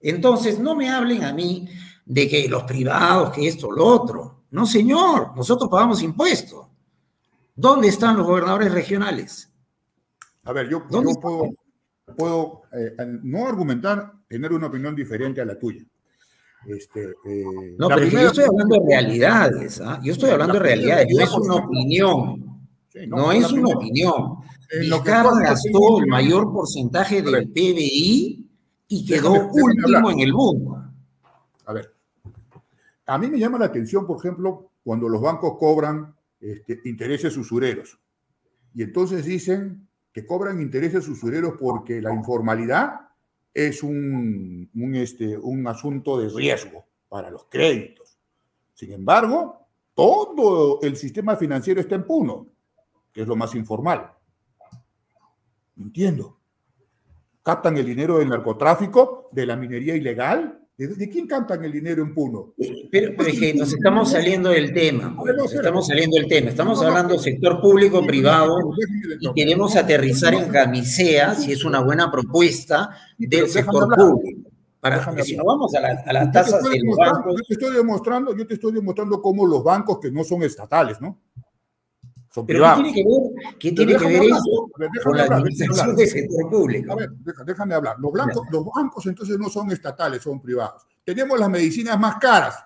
Entonces, 0.00 0.58
no 0.58 0.74
me 0.74 0.90
hablen 0.90 1.24
a 1.24 1.32
mí 1.32 1.68
de 2.04 2.28
que 2.28 2.48
los 2.48 2.64
privados, 2.64 3.32
que 3.32 3.46
esto, 3.46 3.70
lo 3.70 3.86
otro. 3.86 4.44
No, 4.50 4.66
señor, 4.66 5.36
nosotros 5.36 5.70
pagamos 5.70 6.02
impuestos. 6.02 6.66
¿Dónde 7.54 7.88
están 7.88 8.16
los 8.16 8.26
gobernadores 8.26 8.72
regionales? 8.72 9.50
A 10.44 10.52
ver, 10.52 10.68
yo, 10.68 10.86
puedo, 10.88 11.50
puedo 12.16 12.62
eh, 12.72 12.96
no 13.22 13.46
argumentar, 13.46 14.12
tener 14.26 14.52
una 14.52 14.66
opinión 14.66 14.96
diferente 14.96 15.40
a 15.40 15.44
la 15.44 15.58
tuya. 15.58 15.84
Este, 16.66 17.14
eh, 17.24 17.74
no, 17.78 17.88
pero 17.88 18.06
yo 18.06 18.26
estoy 18.28 18.44
hablando 18.44 18.76
de 18.76 18.86
realidades. 18.86 19.80
¿ah? 19.80 20.00
Yo 20.02 20.12
estoy 20.12 20.30
hablando 20.30 20.54
de 20.54 20.60
realidades, 20.60 21.08
no 21.10 21.20
es 21.22 21.32
una 21.32 21.54
opinión. 21.56 22.62
no, 23.08 23.32
es 23.32 23.52
una 23.52 23.76
opinión. 23.76 24.36
Vizcarra 24.80 25.38
gastó 25.40 25.98
el 26.00 26.06
mayor 26.06 26.52
porcentaje 26.52 27.20
del 27.20 27.48
PBI 27.48 28.50
y 28.88 29.06
quedó 29.06 29.48
último 29.50 30.10
en 30.10 30.20
el 30.20 30.32
mundo. 30.32 30.84
A 31.66 31.72
ver, 31.72 31.94
a 33.06 33.18
mí 33.18 33.28
me 33.28 33.38
llama 33.38 33.58
la 33.58 33.66
atención, 33.66 34.06
por 34.06 34.18
ejemplo, 34.18 34.70
cuando 34.82 35.08
los 35.08 35.20
bancos 35.20 35.58
cobran 35.58 36.14
este, 36.40 36.80
intereses 36.84 37.36
usureros. 37.36 37.98
Y 38.74 38.82
entonces 38.82 39.24
dicen 39.24 39.86
que 40.12 40.26
cobran 40.26 40.60
intereses 40.60 41.06
usureros 41.08 41.54
porque 41.58 42.00
la 42.00 42.14
informalidad 42.14 43.11
es 43.54 43.82
un, 43.82 44.70
este, 44.94 45.36
un 45.36 45.66
asunto 45.66 46.18
de 46.18 46.28
riesgo 46.28 46.84
para 47.08 47.30
los 47.30 47.44
créditos. 47.44 48.18
Sin 48.74 48.92
embargo, 48.92 49.66
todo 49.94 50.80
el 50.82 50.96
sistema 50.96 51.36
financiero 51.36 51.80
está 51.80 51.94
en 51.94 52.04
Puno, 52.04 52.46
que 53.12 53.22
es 53.22 53.28
lo 53.28 53.36
más 53.36 53.54
informal. 53.54 54.12
Entiendo. 55.76 56.38
Captan 57.42 57.76
el 57.76 57.84
dinero 57.84 58.18
del 58.18 58.28
narcotráfico, 58.28 59.28
de 59.32 59.46
la 59.46 59.56
minería 59.56 59.96
ilegal, 59.96 60.61
¿De, 60.88 61.08
quién 61.08 61.26
cantan 61.26 61.64
el 61.64 61.72
dinero 61.72 62.02
en 62.02 62.14
Puno? 62.14 62.54
Pero, 62.90 63.22
es 63.26 63.38
que 63.38 63.54
nos 63.54 63.72
estamos 63.72 64.10
saliendo 64.10 64.50
del 64.50 64.72
tema. 64.72 65.16
estamos 65.52 65.86
saliendo 65.86 66.16
del 66.16 66.28
tema. 66.28 66.50
Estamos 66.50 66.82
hablando 66.82 67.18
sector 67.18 67.60
público, 67.60 68.04
privado, 68.04 68.56
y 69.20 69.32
queremos 69.34 69.76
aterrizar 69.76 70.34
en 70.34 70.48
camisea, 70.48 71.34
si 71.34 71.52
es 71.52 71.64
una 71.64 71.80
buena 71.80 72.10
propuesta, 72.10 72.90
del 73.18 73.48
sector 73.48 73.88
público. 73.94 74.50
Para, 74.80 75.22
si 75.22 75.36
no 75.36 75.44
vamos 75.44 75.72
a, 75.76 75.80
las 76.12 76.32
tasas 76.32 76.64
de 76.64 76.80
los 76.82 76.96
bancos. 76.96 77.36
Yo 77.36 77.44
te, 77.46 77.54
estoy 77.54 77.76
demostrando, 77.76 78.36
yo 78.36 78.44
te 78.44 78.54
estoy 78.54 78.72
demostrando 78.72 79.22
cómo 79.22 79.46
los 79.46 79.62
bancos 79.62 80.00
que 80.00 80.10
no 80.10 80.24
son 80.24 80.42
estatales, 80.42 81.00
¿no? 81.00 81.20
Son 82.32 82.46
¿Pero 82.46 82.64
¿Qué 82.64 82.82
tiene 82.82 82.94
que 82.94 83.04
ver, 83.04 83.58
¿qué 83.58 83.72
tiene 83.72 83.96
que 83.96 84.06
ver 84.06 84.22
eso 84.24 84.70
con 85.04 85.16
la 85.18 85.24
administración 85.24 85.94
del 85.94 86.08
sector 86.08 86.50
público? 86.50 86.92
A 86.92 86.96
ver, 86.96 87.10
déjame 87.44 87.74
hablar. 87.74 87.96
Los, 87.98 88.12
los 88.50 88.64
bancos 88.74 89.06
entonces 89.06 89.38
no 89.38 89.50
son 89.50 89.70
estatales, 89.70 90.22
son 90.22 90.40
privados. 90.40 90.86
Tenemos 91.04 91.38
las 91.38 91.50
medicinas 91.50 92.00
más 92.00 92.16
caras, 92.16 92.64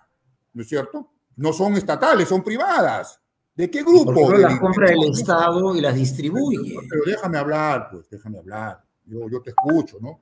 ¿no 0.52 0.62
es 0.62 0.68
cierto? 0.68 1.10
No 1.34 1.52
son 1.52 1.74
estatales, 1.74 2.28
son 2.28 2.44
privadas. 2.44 3.20
¿De 3.56 3.68
qué 3.68 3.82
grupo? 3.82 4.14
Porque 4.14 4.42
las 4.42 4.60
compra 4.60 4.92
el 4.92 5.10
Estado 5.10 5.74
y 5.74 5.80
las 5.80 5.96
distribuye. 5.96 6.76
Pero 6.88 7.02
déjame 7.04 7.38
hablar, 7.38 7.88
pues, 7.90 8.08
déjame 8.08 8.38
hablar. 8.38 8.84
Yo, 9.04 9.28
yo 9.28 9.42
te 9.42 9.50
escucho, 9.50 9.98
¿no? 10.00 10.20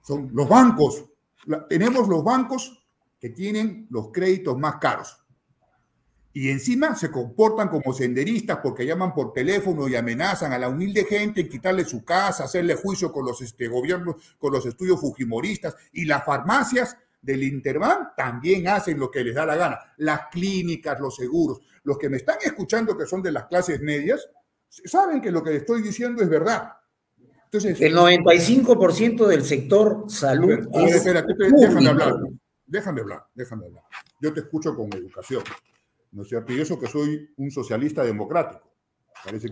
Son 0.00 0.30
los 0.32 0.48
bancos. 0.48 1.04
tenemos 1.68 2.08
los 2.08 2.24
bancos 2.24 2.82
que 3.18 3.28
tienen 3.28 3.88
los 3.90 4.10
créditos 4.10 4.56
más 4.56 4.76
caros 4.76 5.19
y 6.32 6.50
encima 6.50 6.94
se 6.94 7.10
comportan 7.10 7.68
como 7.68 7.92
senderistas 7.92 8.58
porque 8.62 8.86
llaman 8.86 9.12
por 9.12 9.32
teléfono 9.32 9.88
y 9.88 9.96
amenazan 9.96 10.52
a 10.52 10.58
la 10.58 10.68
humilde 10.68 11.04
gente 11.04 11.40
en 11.40 11.48
quitarle 11.48 11.84
su 11.84 12.04
casa, 12.04 12.44
hacerle 12.44 12.76
juicio 12.76 13.10
con 13.12 13.26
los 13.26 13.40
este, 13.42 13.66
gobiernos, 13.66 14.16
con 14.38 14.52
los 14.52 14.64
estudios 14.64 15.00
fujimoristas 15.00 15.74
y 15.92 16.04
las 16.04 16.24
farmacias 16.24 16.96
del 17.20 17.42
Interbank 17.42 18.14
también 18.16 18.68
hacen 18.68 18.98
lo 18.98 19.10
que 19.10 19.24
les 19.24 19.34
da 19.34 19.44
la 19.44 19.56
gana. 19.56 19.78
Las 19.98 20.28
clínicas, 20.30 21.00
los 21.00 21.16
seguros. 21.16 21.60
Los 21.82 21.98
que 21.98 22.08
me 22.08 22.18
están 22.18 22.38
escuchando 22.42 22.96
que 22.96 23.06
son 23.06 23.22
de 23.22 23.32
las 23.32 23.46
clases 23.46 23.80
medias, 23.80 24.28
saben 24.68 25.20
que 25.20 25.32
lo 25.32 25.42
que 25.42 25.56
estoy 25.56 25.82
diciendo 25.82 26.22
es 26.22 26.28
verdad. 26.28 26.74
Entonces, 27.44 27.80
el 27.80 27.96
95% 27.96 29.26
del 29.26 29.42
sector 29.42 30.04
salud. 30.08 30.68
déjame 30.70 31.88
hablar, 31.88 32.14
déjame 32.64 33.00
hablar, 33.00 33.26
déjame 33.34 33.66
hablar. 33.66 33.84
Yo 34.20 34.32
te 34.32 34.40
escucho 34.40 34.76
con 34.76 34.92
educación. 34.92 35.42
¿No 36.12 36.22
es 36.22 36.28
cierto? 36.28 36.52
Y 36.52 36.60
eso 36.60 36.78
que 36.78 36.86
soy 36.86 37.30
un 37.36 37.50
socialista 37.50 38.02
democrático. 38.02 38.70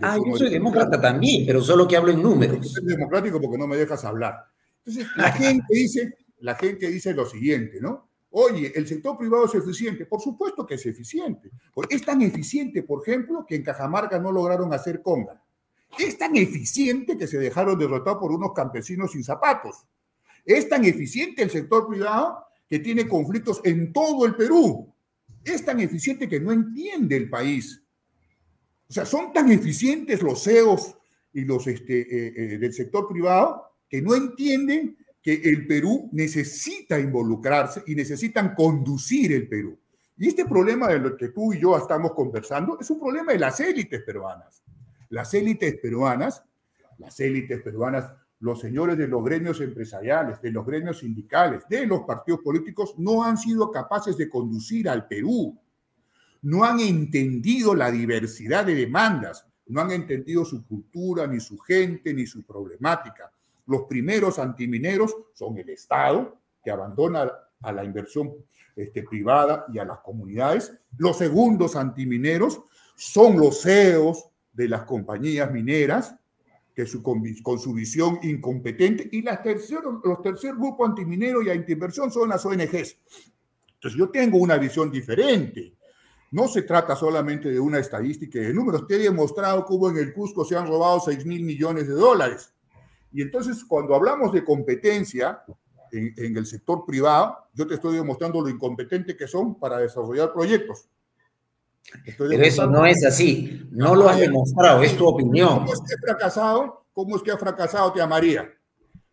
ah, 0.01 0.17
yo 0.17 0.37
soy 0.37 0.49
demócrata 0.49 0.99
también, 0.99 1.45
pero 1.45 1.61
solo 1.61 1.87
que 1.87 1.97
hablo 1.97 2.11
en 2.11 2.21
números. 2.21 2.71
Soy 2.71 2.85
democrático 2.85 3.39
porque 3.39 3.57
no 3.57 3.67
me 3.67 3.77
dejas 3.77 4.03
hablar. 4.05 4.45
Entonces, 4.85 5.07
la 5.15 5.31
gente 5.31 5.65
dice, 5.69 6.17
la 6.39 6.55
gente 6.55 6.87
dice 6.87 7.13
lo 7.13 7.25
siguiente, 7.25 7.79
¿no? 7.81 8.09
Oye, 8.31 8.71
¿el 8.75 8.87
sector 8.87 9.17
privado 9.17 9.45
es 9.45 9.55
eficiente? 9.55 10.05
Por 10.05 10.21
supuesto 10.21 10.65
que 10.65 10.75
es 10.75 10.85
eficiente. 10.85 11.49
Es 11.89 12.05
tan 12.05 12.21
eficiente, 12.21 12.83
por 12.83 13.01
ejemplo, 13.01 13.45
que 13.47 13.55
en 13.55 13.63
Cajamarca 13.63 14.19
no 14.19 14.31
lograron 14.31 14.71
hacer 14.73 15.01
conga. 15.01 15.41
Es 15.97 16.17
tan 16.17 16.35
eficiente 16.35 17.17
que 17.17 17.25
se 17.25 17.39
dejaron 17.39 17.79
derrotar 17.79 18.19
por 18.19 18.31
unos 18.31 18.53
campesinos 18.53 19.13
sin 19.13 19.23
zapatos. 19.23 19.83
Es 20.45 20.69
tan 20.69 20.85
eficiente 20.85 21.41
el 21.41 21.49
sector 21.49 21.87
privado 21.87 22.45
que 22.67 22.79
tiene 22.79 23.07
conflictos 23.07 23.61
en 23.63 23.91
todo 23.91 24.27
el 24.27 24.35
Perú 24.35 24.93
es 25.43 25.63
tan 25.65 25.79
eficiente 25.79 26.27
que 26.27 26.39
no 26.39 26.51
entiende 26.51 27.15
el 27.15 27.29
país. 27.29 27.81
O 28.87 28.93
sea, 28.93 29.05
son 29.05 29.31
tan 29.33 29.51
eficientes 29.51 30.21
los 30.21 30.43
CEOs 30.43 30.95
y 31.33 31.41
los 31.45 31.67
este, 31.67 32.01
eh, 32.01 32.33
eh, 32.35 32.57
del 32.57 32.73
sector 32.73 33.07
privado 33.07 33.63
que 33.87 34.01
no 34.01 34.15
entienden 34.15 34.97
que 35.21 35.33
el 35.33 35.67
Perú 35.67 36.09
necesita 36.11 36.99
involucrarse 36.99 37.83
y 37.87 37.95
necesitan 37.95 38.55
conducir 38.55 39.33
el 39.33 39.47
Perú. 39.47 39.79
Y 40.17 40.27
este 40.27 40.45
problema 40.45 40.87
de 40.87 40.99
lo 40.99 41.15
que 41.15 41.29
tú 41.29 41.53
y 41.53 41.59
yo 41.59 41.77
estamos 41.77 42.13
conversando 42.13 42.77
es 42.79 42.89
un 42.89 42.99
problema 42.99 43.31
de 43.31 43.39
las 43.39 43.59
élites 43.59 44.01
peruanas. 44.03 44.63
Las 45.09 45.33
élites 45.33 45.77
peruanas, 45.81 46.43
las 46.97 47.19
élites 47.19 47.61
peruanas 47.61 48.11
los 48.39 48.59
señores 48.59 48.97
de 48.97 49.07
los 49.07 49.23
gremios 49.23 49.59
empresariales, 49.59 50.41
de 50.41 50.51
los 50.51 50.65
gremios 50.65 50.99
sindicales, 50.99 51.63
de 51.69 51.85
los 51.85 52.01
partidos 52.01 52.39
políticos, 52.41 52.95
no 52.97 53.23
han 53.23 53.37
sido 53.37 53.69
capaces 53.69 54.15
de 54.17 54.29
conducir 54.29 54.87
al 54.87 55.07
Perú. 55.07 55.59
No 56.41 56.63
han 56.63 56.79
entendido 56.79 57.75
la 57.75 57.91
diversidad 57.91 58.65
de 58.65 58.75
demandas, 58.75 59.45
no 59.67 59.81
han 59.81 59.91
entendido 59.91 60.45
su 60.45 60.65
cultura, 60.65 61.27
ni 61.27 61.39
su 61.41 61.57
gente, 61.59 62.13
ni 62.13 62.25
su 62.25 62.43
problemática. 62.43 63.31
Los 63.67 63.83
primeros 63.83 64.39
antimineros 64.39 65.15
son 65.33 65.57
el 65.57 65.69
Estado, 65.69 66.39
que 66.63 66.71
abandona 66.71 67.29
a 67.61 67.71
la 67.73 67.83
inversión 67.83 68.33
este, 68.75 69.03
privada 69.03 69.65
y 69.73 69.79
a 69.79 69.85
las 69.85 69.99
comunidades. 69.99 70.73
Los 70.97 71.17
segundos 71.17 71.75
antimineros 71.75 72.61
son 72.95 73.37
los 73.37 73.61
CEOs 73.61 74.29
de 74.53 74.69
las 74.69 74.83
compañías 74.83 75.51
mineras, 75.51 76.15
con, 77.43 77.59
su 77.59 77.73
visión 77.73 78.19
incompetente, 78.23 79.09
y 79.11 79.21
las 79.21 79.41
tercero, 79.43 80.01
los 80.03 80.21
tercer 80.21 80.55
grupo 80.55 80.85
antiminero 80.85 81.41
y 81.41 81.49
antiinversión 81.49 82.11
son 82.11 82.29
las 82.29 82.45
ONGs. 82.45 82.97
Entonces 83.75 83.97
yo 83.97 84.09
tengo 84.09 84.37
una 84.37 84.57
visión 84.57 84.91
diferente. 84.91 85.75
No 86.31 86.47
se 86.47 86.61
trata 86.63 86.95
solamente 86.95 87.49
de 87.49 87.59
una 87.59 87.79
estadística 87.79 88.39
de 88.39 88.53
números. 88.53 88.85
Te 88.85 88.95
he 88.95 88.99
demostrado 88.99 89.65
cómo 89.65 89.89
en 89.89 89.97
el 89.97 90.13
Cusco 90.13 90.45
se 90.45 90.55
han 90.55 90.67
robado 90.67 90.99
6 90.99 91.25
mil 91.25 91.43
millones 91.43 91.87
de 91.87 91.93
dólares. 91.93 92.53
Y 93.11 93.21
entonces 93.21 93.63
cuando 93.63 93.95
hablamos 93.95 94.31
de 94.31 94.43
competencia 94.43 95.41
en, 95.91 96.13
en 96.17 96.37
el 96.37 96.45
sector 96.45 96.85
privado, 96.85 97.35
yo 97.53 97.65
te 97.65 97.75
estoy 97.75 97.95
demostrando 97.95 98.41
lo 98.41 98.49
incompetente 98.49 99.17
que 99.17 99.27
son 99.27 99.57
para 99.57 99.79
desarrollar 99.79 100.31
proyectos. 100.33 100.87
Pero 102.17 102.31
eso 102.43 102.67
no 102.67 102.85
es 102.85 103.03
así, 103.05 103.67
no 103.71 103.95
lo 103.95 104.09
has 104.09 104.19
demostrado, 104.19 104.81
es 104.81 104.95
tu 104.95 105.07
opinión. 105.07 105.59
¿Cómo 105.59 105.73
es 105.73 105.79
que 105.79 105.95
ha 105.95 105.97
fracasado? 106.01 106.85
¿Cómo 106.93 107.15
es 107.15 107.23
que 107.23 107.31
ha 107.31 107.37
fracasado, 107.37 107.91
tía 107.91 108.07
María? 108.07 108.49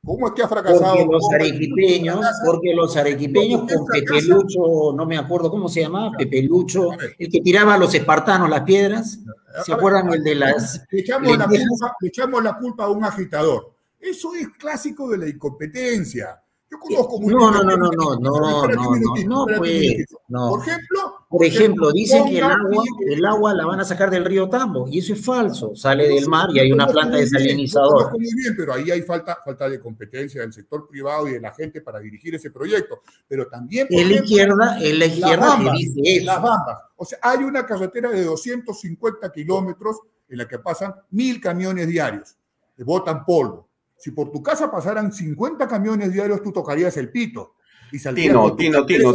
¿Cómo 0.04 0.28
es 0.28 0.34
que 0.34 0.42
ha 0.42 0.48
fracasado? 0.48 0.94
Porque 0.94 1.12
los 1.12 1.24
arequipeños, 1.34 2.20
porque 2.44 2.74
los 2.74 2.96
arequipeños 2.96 3.60
con 3.62 3.86
Pepe 3.86 4.22
Lucho, 4.22 4.92
no 4.94 5.04
me 5.04 5.18
acuerdo 5.18 5.50
cómo 5.50 5.68
se 5.68 5.80
llamaba, 5.80 6.16
Pepe 6.16 6.42
Lucho, 6.42 6.90
el 7.18 7.30
que 7.30 7.40
tiraba 7.40 7.74
a 7.74 7.78
los 7.78 7.92
espartanos 7.94 8.48
las 8.48 8.62
piedras, 8.62 9.18
¿se 9.64 9.72
acuerdan 9.72 10.12
el 10.12 10.22
de 10.22 10.34
las... 10.36 10.84
Le 10.90 11.00
echamos, 11.00 11.36
la 11.36 11.46
culpa, 11.46 11.96
le 12.00 12.08
echamos 12.08 12.44
la 12.44 12.56
culpa 12.56 12.84
a 12.84 12.90
un 12.90 13.04
agitador. 13.04 13.72
Eso 13.98 14.34
es 14.34 14.48
clásico 14.50 15.08
de 15.08 15.18
la 15.18 15.28
incompetencia. 15.28 16.40
Yo 16.70 16.78
conozco 16.78 17.20
muy 17.20 17.32
no, 17.32 17.50
no, 17.50 17.62
no, 17.62 17.76
no, 17.76 17.90
no, 17.90 18.16
no, 18.18 18.68
no, 18.68 18.96
no, 19.26 19.46
pues, 19.58 20.04
no. 20.28 20.50
Por 20.50 20.60
ejemplo, 20.60 21.15
por 21.36 21.44
ejemplo, 21.44 21.92
dicen 21.92 22.24
que 22.24 22.38
el 22.38 22.44
agua, 22.44 22.84
el 23.00 23.24
agua 23.26 23.54
la 23.54 23.66
van 23.66 23.80
a 23.80 23.84
sacar 23.84 24.10
del 24.10 24.24
río 24.24 24.48
Tambo 24.48 24.88
y 24.88 25.00
eso 25.00 25.12
es 25.12 25.22
falso. 25.22 25.76
Sale 25.76 26.08
del 26.08 26.26
mar 26.28 26.48
y 26.52 26.60
hay 26.60 26.72
una 26.72 26.86
planta 26.86 27.18
desalinizadora. 27.18 28.10
Muy 28.12 28.34
bien, 28.34 28.54
pero 28.56 28.72
ahí 28.72 28.90
hay 28.90 29.02
falta, 29.02 29.38
falta 29.44 29.68
de 29.68 29.78
competencia 29.78 30.40
del 30.40 30.52
sector 30.52 30.88
privado 30.88 31.28
y 31.28 31.32
de 31.32 31.40
la 31.40 31.52
gente 31.52 31.82
para 31.82 31.98
dirigir 32.00 32.34
ese 32.34 32.50
proyecto. 32.50 33.02
Pero 33.28 33.48
también. 33.48 33.86
En 33.90 34.08
la 34.08 34.14
izquierda, 34.14 34.78
en 34.80 34.98
la 34.98 35.06
izquierda 35.06 35.58
que 35.58 35.70
dice 35.78 36.00
eso. 36.04 36.24
Las 36.24 36.42
bambas. 36.42 36.78
O 36.96 37.04
sea, 37.04 37.18
hay 37.20 37.44
una 37.44 37.66
carretera 37.66 38.10
de 38.10 38.24
250 38.24 39.30
kilómetros 39.30 40.00
en 40.28 40.38
la 40.38 40.48
que 40.48 40.58
pasan 40.58 40.94
mil 41.10 41.40
camiones 41.40 41.86
diarios, 41.86 42.36
que 42.74 42.82
botan 42.82 43.24
polvo 43.24 43.66
si 43.96 44.10
por 44.10 44.30
tu 44.30 44.42
casa 44.42 44.70
pasaran 44.70 45.12
50 45.12 45.66
camiones 45.66 46.12
diarios, 46.12 46.42
tú 46.42 46.52
tocarías 46.52 46.96
el 46.96 47.10
pito. 47.10 47.54
Y 47.92 47.98
Tino, 47.98 48.56
Tino, 48.56 48.84
Tino, 48.84 49.14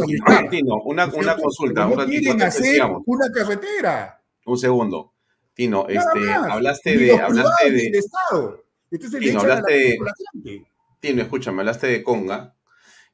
Tino, 0.50 0.82
una, 0.84 1.06
una 1.06 1.36
consulta. 1.36 1.86
No 1.86 2.06
quieren 2.06 2.42
hacer 2.42 2.82
una 3.04 3.30
carretera. 3.30 4.22
Un 4.46 4.58
segundo. 4.58 5.12
Tino, 5.54 5.86
este, 5.88 6.32
hablaste 6.32 6.96
de... 6.96 7.12
Hablaste 7.12 7.70
de... 7.70 7.98
Estado. 7.98 8.64
Entonces 8.90 9.20
Tino, 9.20 9.40
hablaste 9.40 9.72
de... 9.72 10.66
Tino, 11.00 11.22
escúchame, 11.22 11.60
hablaste 11.60 11.86
de 11.88 12.02
Conga 12.02 12.54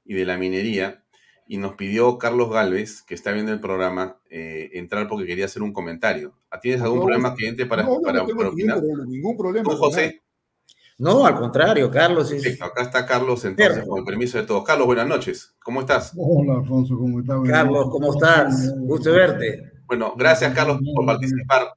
y 0.04 0.14
de 0.14 0.24
la 0.24 0.36
minería 0.38 1.02
y 1.48 1.56
nos 1.56 1.74
pidió 1.74 2.18
Carlos 2.18 2.50
Galvez, 2.50 3.02
que 3.02 3.14
está 3.14 3.32
viendo 3.32 3.52
el 3.52 3.60
programa, 3.60 4.20
eh, 4.28 4.70
entrar 4.74 5.08
porque 5.08 5.26
quería 5.26 5.46
hacer 5.46 5.62
un 5.62 5.72
comentario. 5.72 6.34
¿Tienes 6.60 6.82
algún 6.82 7.00
problema 7.00 7.34
que 7.34 7.48
entre 7.48 7.64
para, 7.64 7.84
no, 7.84 8.00
para, 8.02 8.24
para, 8.26 8.48
opinar? 8.50 8.82
Ningún 9.06 9.36
problema. 9.36 9.70
¿Tú, 9.70 9.76
José? 9.76 10.22
No, 10.98 11.24
al 11.24 11.36
contrario, 11.36 11.88
Carlos. 11.92 12.32
Es... 12.32 12.60
acá 12.60 12.82
está 12.82 13.06
Carlos, 13.06 13.44
entonces, 13.44 13.86
con 13.86 14.00
el 14.00 14.04
permiso 14.04 14.36
de 14.36 14.44
todos. 14.44 14.64
Carlos, 14.64 14.88
buenas 14.88 15.06
noches. 15.06 15.54
¿Cómo 15.62 15.80
estás? 15.80 16.12
Hola, 16.16 16.54
Alfonso, 16.54 16.98
¿cómo 16.98 17.20
estás? 17.20 17.40
Carlos, 17.46 17.86
¿cómo 17.88 18.12
estás? 18.12 18.74
Gusto 18.78 19.12
verte. 19.12 19.72
Bueno, 19.86 20.14
gracias, 20.16 20.52
Carlos, 20.52 20.80
por 20.94 21.06
participar. 21.06 21.68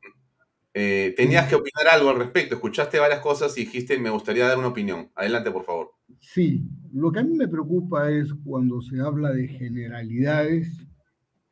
Eh, 0.73 1.13
tenías 1.15 1.47
que 1.47 1.53
opinar 1.53 1.87
algo 1.93 2.09
al 2.09 2.17
respecto. 2.17 2.55
Escuchaste 2.55 2.97
varias 2.97 3.19
cosas 3.19 3.55
y 3.57 3.65
dijiste, 3.65 3.99
me 3.99 4.09
gustaría 4.09 4.47
dar 4.47 4.57
una 4.57 4.69
opinión. 4.69 5.11
Adelante, 5.13 5.51
por 5.51 5.65
favor. 5.65 5.91
Sí, 6.19 6.67
lo 6.91 7.11
que 7.11 7.19
a 7.19 7.23
mí 7.23 7.37
me 7.37 7.47
preocupa 7.47 8.09
es 8.09 8.33
cuando 8.43 8.81
se 8.81 8.99
habla 9.01 9.29
de 9.31 9.47
generalidades 9.47 10.67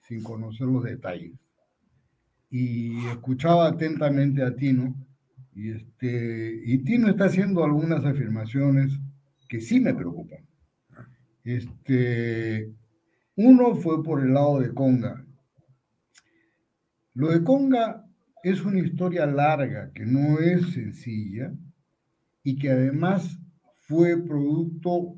sin 0.08 0.24
conocer 0.24 0.66
los 0.66 0.84
detalles. 0.84 1.34
Y 2.50 3.06
escuchaba 3.10 3.68
atentamente 3.68 4.42
a 4.42 4.56
Tino 4.56 4.96
y, 5.60 5.72
este, 5.72 6.62
y 6.64 6.78
Tino 6.86 7.10
está 7.10 7.26
haciendo 7.26 7.66
algunas 7.66 8.06
afirmaciones 8.06 8.98
que 9.50 9.60
sí 9.60 9.82
me 9.82 9.94
preocupan. 9.94 10.40
Este, 11.44 12.74
uno 13.36 13.76
fue 13.76 14.02
por 14.02 14.22
el 14.22 14.34
lado 14.34 14.62
de 14.62 14.74
Conga. 14.74 15.26
Lo 17.14 17.32
de 17.32 17.44
Conga 17.44 18.06
es 18.42 18.64
una 18.64 18.80
historia 18.80 19.26
larga 19.26 19.92
que 19.94 20.06
no 20.06 20.40
es 20.40 20.72
sencilla 20.72 21.52
y 22.42 22.58
que 22.58 22.70
además 22.70 23.38
fue 23.80 24.16
producto 24.16 25.16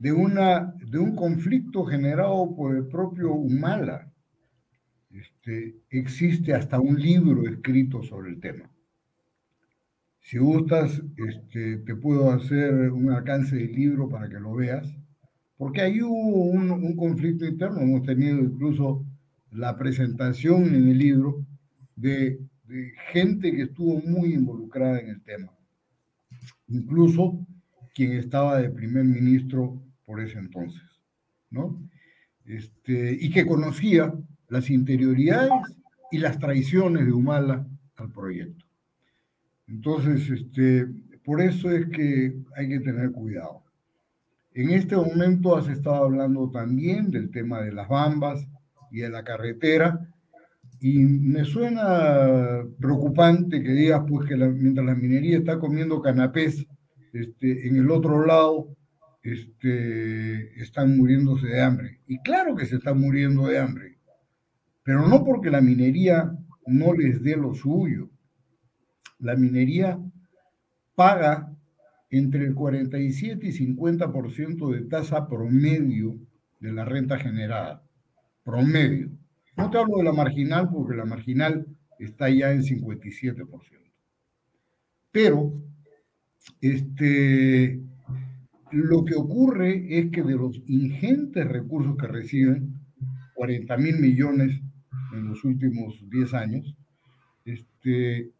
de, 0.00 0.10
una, 0.10 0.74
de 0.90 0.98
un 0.98 1.14
conflicto 1.14 1.84
generado 1.84 2.52
por 2.56 2.74
el 2.74 2.88
propio 2.88 3.32
Humala. 3.32 4.12
Este, 5.10 5.76
existe 5.90 6.52
hasta 6.52 6.80
un 6.80 7.00
libro 7.00 7.46
escrito 7.46 8.02
sobre 8.02 8.30
el 8.30 8.40
tema. 8.40 8.71
Si 10.22 10.38
gustas, 10.38 11.02
este, 11.16 11.78
te 11.78 11.96
puedo 11.96 12.30
hacer 12.30 12.90
un 12.92 13.10
alcance 13.10 13.56
del 13.56 13.72
libro 13.72 14.08
para 14.08 14.28
que 14.28 14.38
lo 14.38 14.54
veas, 14.54 14.96
porque 15.56 15.82
ahí 15.82 16.00
hubo 16.00 16.44
un, 16.46 16.96
conflicto 16.96 17.44
interno. 17.44 17.80
Hemos 17.80 18.02
tenido 18.02 18.38
incluso 18.38 19.04
la 19.50 19.76
presentación 19.76 20.74
en 20.74 20.88
el 20.88 20.98
libro 20.98 21.44
de, 21.96 22.40
de, 22.64 22.92
gente 23.12 23.52
que 23.52 23.62
estuvo 23.62 24.00
muy 24.00 24.34
involucrada 24.34 25.00
en 25.00 25.08
el 25.08 25.22
tema. 25.22 25.52
Incluso 26.68 27.46
quien 27.94 28.12
estaba 28.12 28.58
de 28.58 28.70
primer 28.70 29.04
ministro 29.04 29.82
por 30.06 30.20
ese 30.20 30.38
entonces, 30.38 30.82
¿no? 31.50 31.82
Este, 32.44 33.16
y 33.20 33.30
que 33.30 33.46
conocía 33.46 34.14
las 34.48 34.70
interioridades 34.70 35.52
y 36.10 36.18
las 36.18 36.38
traiciones 36.38 37.06
de 37.06 37.12
Humala 37.12 37.66
al 37.96 38.12
proyecto. 38.12 38.61
Entonces, 39.72 40.28
este, 40.28 40.86
por 41.24 41.40
eso 41.40 41.70
es 41.70 41.86
que 41.86 42.34
hay 42.56 42.68
que 42.68 42.80
tener 42.80 43.10
cuidado. 43.10 43.62
En 44.52 44.68
este 44.70 44.94
momento 44.94 45.56
has 45.56 45.66
estado 45.68 46.04
hablando 46.04 46.50
también 46.50 47.10
del 47.10 47.30
tema 47.30 47.62
de 47.62 47.72
las 47.72 47.88
bambas 47.88 48.46
y 48.90 48.98
de 48.98 49.08
la 49.08 49.24
carretera, 49.24 50.12
y 50.78 50.98
me 50.98 51.44
suena 51.44 52.64
preocupante 52.78 53.62
que 53.62 53.72
digas 53.72 54.02
pues 54.06 54.28
que 54.28 54.36
mientras 54.36 54.84
la 54.84 54.94
minería 54.94 55.38
está 55.38 55.58
comiendo 55.58 56.02
canapés, 56.02 56.66
este, 57.14 57.66
en 57.66 57.76
el 57.76 57.90
otro 57.90 58.26
lado 58.26 58.76
este, 59.22 60.60
están 60.60 60.98
muriéndose 60.98 61.46
de 61.46 61.62
hambre. 61.62 62.00
Y 62.06 62.18
claro 62.18 62.56
que 62.56 62.66
se 62.66 62.76
están 62.76 63.00
muriendo 63.00 63.46
de 63.46 63.58
hambre, 63.58 63.96
pero 64.82 65.08
no 65.08 65.24
porque 65.24 65.50
la 65.50 65.62
minería 65.62 66.30
no 66.66 66.92
les 66.92 67.22
dé 67.22 67.36
lo 67.36 67.54
suyo, 67.54 68.11
la 69.22 69.36
minería 69.36 69.98
paga 70.94 71.50
entre 72.10 72.44
el 72.44 72.54
47 72.54 73.46
y 73.46 73.52
50% 73.52 74.70
de 74.70 74.82
tasa 74.82 75.28
promedio 75.28 76.18
de 76.60 76.72
la 76.72 76.84
renta 76.84 77.18
generada. 77.18 77.82
Promedio. 78.44 79.10
No 79.56 79.70
te 79.70 79.78
hablo 79.78 79.96
de 79.98 80.04
la 80.04 80.12
marginal 80.12 80.68
porque 80.70 80.96
la 80.96 81.06
marginal 81.06 81.66
está 81.98 82.28
ya 82.28 82.52
en 82.52 82.62
57%. 82.62 83.46
Pero 85.10 85.52
este, 86.60 87.80
lo 88.72 89.04
que 89.04 89.14
ocurre 89.14 89.98
es 89.98 90.10
que 90.10 90.22
de 90.22 90.34
los 90.34 90.60
ingentes 90.66 91.46
recursos 91.46 91.96
que 91.96 92.08
reciben, 92.08 92.74
40 93.34 93.76
mil 93.76 93.98
millones 93.98 94.60
en 95.14 95.28
los 95.28 95.44
últimos 95.44 95.98
10 96.10 96.34
años, 96.34 96.76
este, 97.44 98.32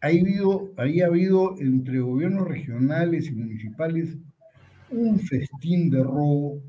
Ha 0.00 0.08
habido 0.08 1.54
entre 1.58 2.00
gobiernos 2.00 2.46
regionales 2.46 3.26
y 3.28 3.34
municipales 3.34 4.16
un 4.90 5.18
festín 5.18 5.90
de 5.90 6.02
robo 6.02 6.62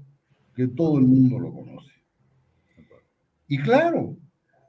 que 0.56 0.68
todo 0.68 0.98
el 0.98 1.06
mundo 1.06 1.40
lo 1.40 1.54
conoce. 1.54 1.92
Y 3.48 3.58
claro, 3.60 4.18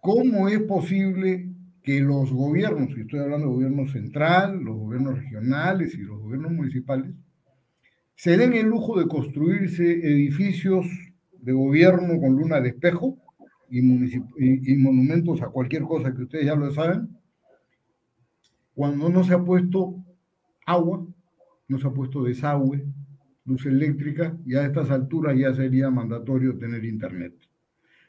¿cómo 0.00 0.48
es 0.48 0.60
posible 0.60 1.50
que 1.82 2.00
los 2.00 2.30
gobiernos, 2.32 2.96
y 2.96 3.00
estoy 3.00 3.20
hablando 3.20 3.46
de 3.46 3.54
gobierno 3.54 3.88
central, 3.88 4.60
los 4.62 4.76
gobiernos 4.76 5.18
regionales 5.18 5.94
y 5.94 6.02
los 6.02 6.20
gobiernos 6.20 6.52
municipales, 6.52 7.14
se 8.14 8.36
den 8.36 8.52
el 8.52 8.66
lujo 8.66 8.98
de 8.98 9.08
construirse 9.08 9.84
edificios 9.84 10.86
de 11.40 11.52
gobierno 11.52 12.20
con 12.20 12.36
luna 12.36 12.60
de 12.60 12.68
espejo 12.70 13.16
y, 13.70 13.78
y 13.80 14.76
monumentos 14.76 15.40
a 15.40 15.48
cualquier 15.48 15.82
cosa 15.84 16.14
que 16.14 16.22
ustedes 16.22 16.44
ya 16.44 16.54
lo 16.54 16.70
saben, 16.70 17.08
cuando 18.74 19.08
no 19.08 19.24
se 19.24 19.34
ha 19.34 19.44
puesto 19.44 19.96
agua, 20.66 21.06
no 21.68 21.78
se 21.78 21.86
ha 21.86 21.90
puesto 21.90 22.22
desagüe, 22.22 22.86
luz 23.44 23.66
eléctrica, 23.66 24.36
y 24.44 24.54
a 24.54 24.64
estas 24.66 24.90
alturas 24.90 25.36
ya 25.36 25.52
sería 25.54 25.90
mandatorio 25.90 26.56
tener 26.58 26.84
internet. 26.84 27.34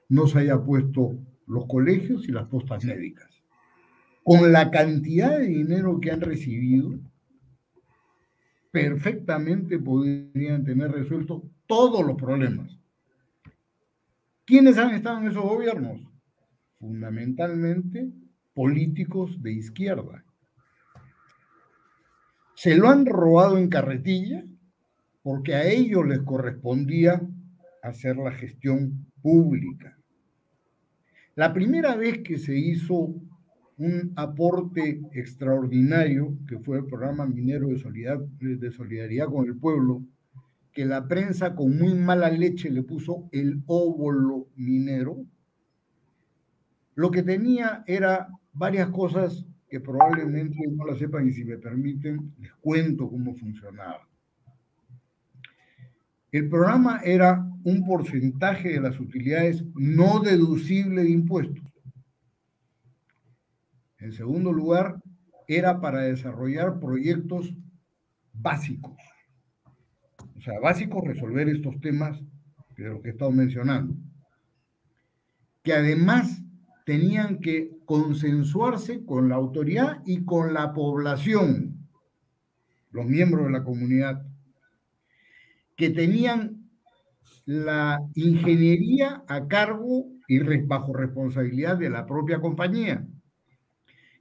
No 0.10 0.28
se 0.28 0.40
haya 0.40 0.62
puesto 0.62 1.18
los 1.48 1.66
colegios 1.68 2.28
y 2.28 2.32
las 2.32 2.48
postas 2.48 2.84
médicas. 2.86 3.28
con 4.24 4.52
la 4.52 4.70
cantidad 4.70 5.40
de 5.40 5.48
dinero 5.48 6.00
que 6.00 6.12
han 6.12 6.22
recibido, 6.22 7.00
perfectamente 8.72 9.80
podrían 9.80 10.64
tener 10.64 10.92
resueltos 10.92 11.42
todos 11.66 12.06
los 12.06 12.16
problemas. 12.18 12.78
¿Quiénes 14.46 14.78
han 14.78 14.94
estado 14.94 15.20
en 15.20 15.28
esos 15.28 15.44
gobiernos? 15.44 16.02
Fundamentalmente 16.80 18.12
políticos 18.54 19.42
de 19.42 19.54
izquierda. 19.54 20.24
Se 22.62 22.76
lo 22.76 22.90
han 22.90 23.08
robado 23.08 23.58
en 23.58 23.70
carretilla 23.70 24.46
porque 25.24 25.56
a 25.56 25.66
ellos 25.66 26.06
les 26.06 26.20
correspondía 26.20 27.20
hacer 27.82 28.18
la 28.18 28.32
gestión 28.34 29.08
pública. 29.24 29.98
La 31.34 31.54
primera 31.56 31.96
vez 31.96 32.20
que 32.20 32.38
se 32.38 32.56
hizo 32.56 33.16
un 33.78 34.14
aporte 34.16 35.02
extraordinario, 35.12 36.38
que 36.48 36.60
fue 36.60 36.78
el 36.78 36.86
programa 36.86 37.26
minero 37.26 37.70
de 37.70 37.80
solidaridad, 37.80 39.26
con 39.26 39.48
el 39.48 39.58
pueblo, 39.58 40.04
que 40.72 40.86
la 40.86 41.08
prensa 41.08 41.56
con 41.56 41.76
muy 41.76 41.96
mala 41.96 42.30
leche 42.30 42.70
le 42.70 42.84
puso 42.84 43.28
el 43.32 43.64
óvulo 43.66 44.50
minero, 44.56 45.26
lo 46.94 47.10
que 47.10 47.24
tenía 47.24 47.84
era 47.88 48.28
varias 48.54 48.92
cosas 48.92 49.48
que 49.72 49.80
probablemente 49.80 50.60
no 50.68 50.86
las 50.86 51.00
sepan 51.00 51.30
y 51.30 51.32
si 51.32 51.46
me 51.46 51.58
permiten 51.58 52.36
les 52.40 52.52
cuento 52.56 53.10
cómo 53.10 53.34
funcionaba. 53.34 54.06
El 56.30 56.50
programa 56.50 57.00
era 57.06 57.50
un 57.64 57.86
porcentaje 57.86 58.68
de 58.68 58.82
las 58.82 59.00
utilidades 59.00 59.64
no 59.74 60.20
deducible 60.20 61.04
de 61.04 61.12
impuestos. 61.12 61.64
En 64.00 64.12
segundo 64.12 64.52
lugar, 64.52 65.02
era 65.48 65.80
para 65.80 66.02
desarrollar 66.02 66.78
proyectos 66.82 67.56
básicos. 68.34 68.98
O 70.36 70.42
sea, 70.42 70.60
básicos 70.60 71.06
resolver 71.06 71.48
estos 71.48 71.80
temas 71.80 72.20
de 72.76 72.90
los 72.90 73.02
que 73.02 73.08
he 73.08 73.12
estado 73.12 73.32
mencionando. 73.32 73.96
Que 75.64 75.74
además 75.74 76.42
tenían 76.86 77.40
que 77.40 77.81
consensuarse 77.92 79.04
con 79.04 79.28
la 79.28 79.36
autoridad 79.36 80.02
y 80.06 80.24
con 80.24 80.54
la 80.54 80.72
población, 80.72 81.90
los 82.92 83.06
miembros 83.06 83.48
de 83.48 83.52
la 83.52 83.66
comunidad, 83.66 84.26
que 85.76 85.90
tenían 85.90 86.70
la 87.44 88.00
ingeniería 88.16 89.26
a 89.28 89.46
cargo 89.50 90.06
y 90.30 90.40
bajo 90.40 90.94
responsabilidad 90.94 91.76
de 91.76 91.90
la 91.90 92.06
propia 92.06 92.40
compañía, 92.40 93.06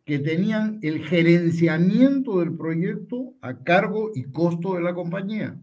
que 0.05 0.19
tenían 0.19 0.81
el 0.83 1.07
gerenciamiento 1.07 2.41
del 2.41 2.57
proyecto 2.57 3.37
a 3.41 3.63
cargo 3.63 4.11
y 4.13 4.25
costo 4.33 4.75
de 4.75 4.81
la 4.81 4.95
compañía, 4.95 5.61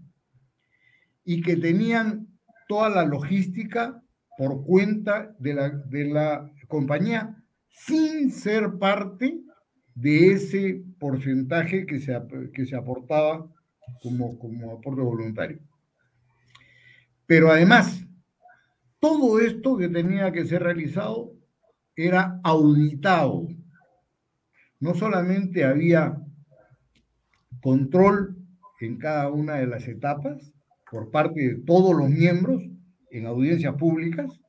y 1.26 1.42
que 1.42 1.58
tenían 1.58 2.30
toda 2.70 2.88
la 2.88 3.04
logística 3.04 4.02
por 4.38 4.64
cuenta 4.64 5.36
de 5.40 5.54
la, 5.54 5.70
de 5.72 6.06
la 6.06 6.50
compañía 6.70 7.37
sin 7.86 8.32
ser 8.32 8.78
parte 8.78 9.40
de 9.96 10.32
ese 10.32 10.84
porcentaje 11.00 11.86
que 11.86 12.00
se, 12.00 12.20
que 12.54 12.66
se 12.66 12.76
aportaba 12.76 13.48
como, 14.02 14.38
como 14.38 14.74
aporte 14.74 15.02
voluntario. 15.02 15.60
Pero 17.26 17.52
además, 17.52 18.06
todo 19.00 19.40
esto 19.40 19.78
que 19.78 19.90
tenía 19.90 20.32
que 20.32 20.46
ser 20.46 20.64
realizado 20.64 21.34
era 21.96 22.40
auditado. 22.44 23.48
No 24.80 24.94
solamente 24.94 25.64
había 25.64 26.18
control 27.62 28.38
en 28.80 28.98
cada 28.98 29.30
una 29.30 29.56
de 29.56 29.68
las 29.68 29.88
etapas 29.88 30.52
por 30.90 31.12
parte 31.12 31.42
de 31.42 31.56
todos 31.66 31.96
los 31.96 32.10
miembros 32.10 32.64
en 33.12 33.26
audiencias 33.26 33.76
públicas, 33.76 34.40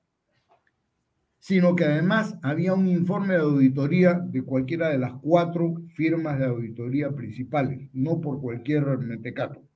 sino 1.49 1.75
que 1.75 1.87
además 1.87 2.39
había 2.43 2.75
un 2.75 2.87
informe 2.87 3.33
de 3.33 3.41
auditoría 3.41 4.13
de 4.13 4.43
cualquiera 4.43 4.91
de 4.91 4.99
las 4.99 5.15
cuatro 5.15 5.77
firmas 5.95 6.39
de 6.39 6.45
auditoría 6.45 7.11
principales, 7.13 7.89
no 7.95 8.21
por 8.21 8.39
cualquier 8.39 8.99
mentecato. 8.99 9.67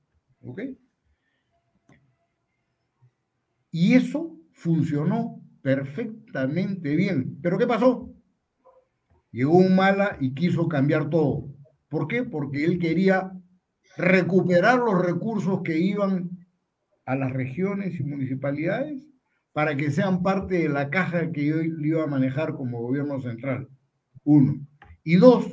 ¿Ok? 0.41 0.61
Y 3.71 3.95
eso 3.95 4.37
funcionó 4.51 5.41
perfectamente 5.63 6.95
bien. 6.95 7.39
¿Pero 7.41 7.57
qué 7.57 7.65
pasó? 7.65 8.13
Llegó 9.31 9.57
un 9.57 9.75
mala 9.75 10.17
y 10.21 10.35
quiso 10.35 10.67
cambiar 10.67 11.09
todo. 11.09 11.55
¿Por 11.89 12.07
qué? 12.07 12.21
Porque 12.21 12.65
él 12.65 12.77
quería 12.77 13.31
recuperar 13.97 14.77
los 14.77 15.03
recursos 15.03 15.63
que 15.63 15.79
iban 15.79 16.45
a 17.05 17.15
las 17.15 17.33
regiones 17.33 17.99
y 17.99 18.03
municipalidades 18.03 19.12
para 19.53 19.77
que 19.77 19.91
sean 19.91 20.23
parte 20.23 20.55
de 20.55 20.69
la 20.69 20.89
caja 20.89 21.31
que 21.31 21.45
yo 21.45 21.61
iba 21.61 22.03
a 22.03 22.07
manejar 22.07 22.55
como 22.55 22.81
gobierno 22.81 23.21
central. 23.21 23.69
Uno. 24.23 24.65
Y 25.03 25.15
dos, 25.15 25.45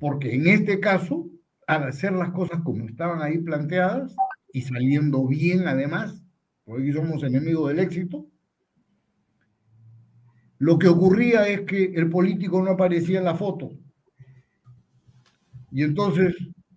porque 0.00 0.34
en 0.34 0.46
este 0.46 0.80
caso, 0.80 1.28
al 1.66 1.84
hacer 1.84 2.12
las 2.12 2.30
cosas 2.30 2.62
como 2.62 2.86
estaban 2.86 3.20
ahí 3.20 3.38
planteadas 3.38 4.16
y 4.52 4.62
saliendo 4.62 5.26
bien 5.26 5.68
además, 5.68 6.22
porque 6.64 6.92
somos 6.92 7.22
enemigos 7.22 7.68
del 7.68 7.80
éxito, 7.80 8.26
lo 10.58 10.78
que 10.78 10.88
ocurría 10.88 11.46
es 11.48 11.60
que 11.62 11.84
el 11.84 12.08
político 12.08 12.62
no 12.62 12.70
aparecía 12.70 13.18
en 13.18 13.24
la 13.24 13.34
foto. 13.34 13.70
Y 15.70 15.82
entonces, 15.82 16.34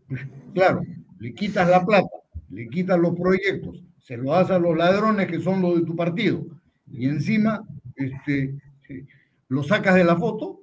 pues, 0.07 0.21
claro, 0.53 0.81
le 1.19 1.33
quitas 1.33 1.69
la 1.69 1.85
plata, 1.85 2.09
le 2.49 2.67
quitas 2.67 2.99
los 2.99 3.15
proyectos, 3.15 3.83
se 4.01 4.17
lo 4.17 4.31
das 4.31 4.51
a 4.51 4.59
los 4.59 4.75
ladrones 4.75 5.27
que 5.27 5.39
son 5.39 5.61
los 5.61 5.75
de 5.75 5.85
tu 5.85 5.95
partido, 5.95 6.45
y 6.87 7.07
encima 7.07 7.65
este, 7.95 8.59
lo 9.47 9.63
sacas 9.63 9.95
de 9.95 10.03
la 10.03 10.17
foto, 10.17 10.61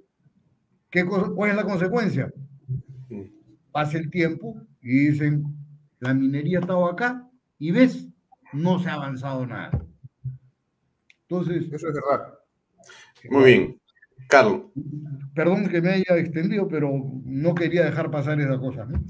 ¿qué 0.90 1.04
¿cuál 1.04 1.50
es 1.50 1.56
la 1.56 1.64
consecuencia? 1.64 2.32
Pasa 3.72 3.98
el 3.98 4.10
tiempo 4.10 4.60
y 4.82 5.08
dicen, 5.08 5.44
la 6.00 6.14
minería 6.14 6.60
estaba 6.60 6.90
acá, 6.90 7.28
y 7.58 7.70
ves, 7.70 8.08
no 8.52 8.78
se 8.78 8.88
ha 8.88 8.94
avanzado 8.94 9.46
nada. 9.46 9.84
Entonces, 11.28 11.70
eso 11.72 11.88
es 11.88 11.94
verdad. 11.94 12.34
Muy 13.30 13.44
bien. 13.44 13.80
Carlos. 14.28 14.62
Perdón 15.34 15.68
que 15.68 15.80
me 15.80 15.90
haya 15.90 16.16
extendido, 16.16 16.68
pero 16.68 16.90
no 17.24 17.54
quería 17.54 17.84
dejar 17.84 18.10
pasar 18.10 18.40
esa 18.40 18.58
cosa. 18.58 18.84
¿no? 18.86 19.02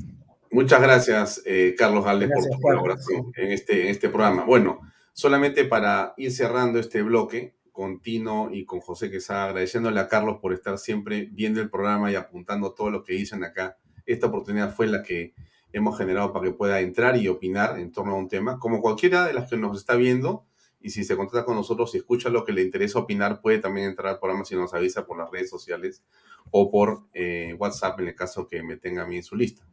Muchas 0.50 0.80
gracias, 0.80 1.42
eh, 1.44 1.74
Carlos 1.76 2.04
Galdes, 2.04 2.30
por 2.30 2.44
tu 2.44 2.60
colaboración 2.60 3.32
en 3.36 3.52
este, 3.52 3.82
en 3.82 3.88
este 3.88 4.08
programa. 4.08 4.44
Bueno, 4.44 4.80
solamente 5.12 5.64
para 5.64 6.14
ir 6.16 6.32
cerrando 6.32 6.78
este 6.78 7.02
bloque 7.02 7.56
con 7.70 8.00
Tino 8.00 8.48
y 8.50 8.64
con 8.64 8.80
José 8.80 9.10
Quesada, 9.10 9.44
agradeciéndole 9.44 10.00
a 10.00 10.08
Carlos 10.08 10.38
por 10.40 10.52
estar 10.52 10.78
siempre 10.78 11.28
viendo 11.30 11.60
el 11.60 11.70
programa 11.70 12.10
y 12.10 12.14
apuntando 12.14 12.72
todo 12.72 12.90
lo 12.90 13.04
que 13.04 13.12
dicen 13.12 13.44
acá. 13.44 13.76
Esta 14.06 14.28
oportunidad 14.28 14.74
fue 14.74 14.86
la 14.86 15.02
que 15.02 15.34
hemos 15.72 15.98
generado 15.98 16.32
para 16.32 16.46
que 16.46 16.52
pueda 16.52 16.80
entrar 16.80 17.16
y 17.16 17.28
opinar 17.28 17.78
en 17.78 17.92
torno 17.92 18.14
a 18.14 18.16
un 18.16 18.28
tema. 18.28 18.58
Como 18.58 18.80
cualquiera 18.80 19.26
de 19.26 19.34
las 19.34 19.50
que 19.50 19.56
nos 19.56 19.78
está 19.78 19.96
viendo, 19.96 20.46
y 20.80 20.90
si 20.90 21.04
se 21.04 21.16
contacta 21.16 21.44
con 21.44 21.56
nosotros, 21.56 21.92
si 21.92 21.98
escucha 21.98 22.30
lo 22.30 22.44
que 22.44 22.52
le 22.52 22.62
interesa 22.62 22.98
opinar, 22.98 23.40
puede 23.40 23.58
también 23.58 23.88
entrar 23.88 24.14
al 24.14 24.18
programa 24.18 24.44
si 24.44 24.56
nos 24.56 24.74
avisa 24.74 25.06
por 25.06 25.18
las 25.18 25.30
redes 25.30 25.50
sociales 25.50 26.02
o 26.50 26.70
por 26.70 27.04
eh, 27.12 27.54
WhatsApp 27.58 28.00
en 28.00 28.08
el 28.08 28.14
caso 28.14 28.46
que 28.46 28.62
me 28.62 28.76
tenga 28.76 29.02
a 29.02 29.06
mí 29.06 29.16
en 29.16 29.22
su 29.22 29.36
lista. 29.36 29.66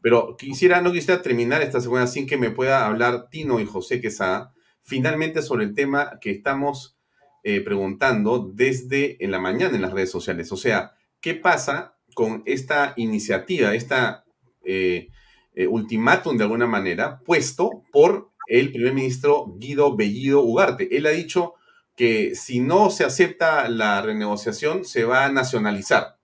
Pero 0.00 0.36
quisiera, 0.36 0.80
no 0.80 0.92
quisiera 0.92 1.22
terminar 1.22 1.62
esta 1.62 1.80
semana 1.80 2.06
sin 2.06 2.26
que 2.26 2.36
me 2.36 2.50
pueda 2.50 2.86
hablar 2.86 3.28
Tino 3.30 3.60
y 3.60 3.66
José 3.66 4.00
Quesada 4.00 4.52
finalmente 4.88 5.42
sobre 5.42 5.64
el 5.64 5.74
tema 5.74 6.18
que 6.18 6.30
estamos 6.30 6.98
eh, 7.44 7.60
preguntando 7.60 8.50
desde 8.54 9.22
en 9.22 9.30
la 9.30 9.38
mañana 9.38 9.76
en 9.76 9.82
las 9.82 9.92
redes 9.92 10.10
sociales. 10.10 10.50
O 10.50 10.56
sea, 10.56 10.92
¿qué 11.20 11.34
pasa 11.34 11.94
con 12.14 12.42
esta 12.46 12.94
iniciativa, 12.96 13.74
esta 13.74 14.24
eh, 14.64 15.08
eh, 15.54 15.66
ultimátum 15.66 16.38
de 16.38 16.44
alguna 16.44 16.66
manera, 16.66 17.20
puesto 17.24 17.82
por 17.92 18.30
el 18.46 18.72
primer 18.72 18.94
ministro 18.94 19.54
Guido 19.58 19.94
Bellido 19.94 20.40
Ugarte? 20.40 20.96
Él 20.96 21.04
ha 21.04 21.10
dicho 21.10 21.54
que 21.94 22.34
si 22.34 22.60
no 22.60 22.88
se 22.88 23.04
acepta 23.04 23.68
la 23.68 24.00
renegociación, 24.00 24.86
se 24.86 25.04
va 25.04 25.26
a 25.26 25.32
nacionalizar. 25.32 26.16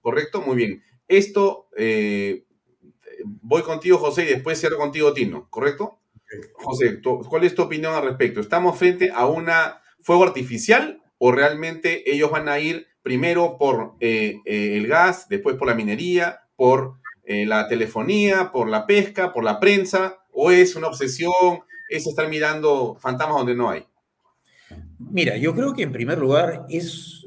¿Correcto? 0.00 0.42
Muy 0.42 0.56
bien. 0.56 0.84
Esto 1.08 1.68
voy 3.42 3.62
contigo, 3.62 3.98
José, 3.98 4.24
y 4.24 4.26
después 4.26 4.60
cierro 4.60 4.78
contigo, 4.78 5.12
Tino, 5.12 5.48
¿correcto? 5.50 5.98
José, 6.54 7.00
¿cuál 7.28 7.44
es 7.44 7.54
tu 7.54 7.62
opinión 7.62 7.94
al 7.94 8.04
respecto? 8.04 8.40
¿Estamos 8.40 8.76
frente 8.76 9.10
a 9.14 9.26
un 9.26 9.46
fuego 10.00 10.24
artificial 10.24 11.02
o 11.18 11.32
realmente 11.32 12.10
ellos 12.10 12.30
van 12.30 12.48
a 12.48 12.58
ir 12.58 12.88
primero 13.02 13.56
por 13.58 13.94
eh, 14.00 14.40
eh, 14.44 14.76
el 14.76 14.88
gas, 14.88 15.28
después 15.28 15.56
por 15.56 15.68
la 15.68 15.74
minería, 15.74 16.40
por 16.56 16.94
eh, 17.24 17.46
la 17.46 17.68
telefonía, 17.68 18.50
por 18.52 18.68
la 18.68 18.86
pesca, 18.86 19.32
por 19.32 19.44
la 19.44 19.60
prensa? 19.60 20.18
¿O 20.32 20.50
es 20.50 20.76
una 20.76 20.88
obsesión, 20.88 21.60
es 21.88 22.06
estar 22.06 22.28
mirando 22.28 22.96
fantasmas 23.00 23.38
donde 23.38 23.54
no 23.54 23.70
hay? 23.70 23.86
Mira, 24.98 25.36
yo 25.36 25.54
creo 25.54 25.72
que 25.72 25.82
en 25.82 25.92
primer 25.92 26.18
lugar 26.18 26.66
es 26.68 27.25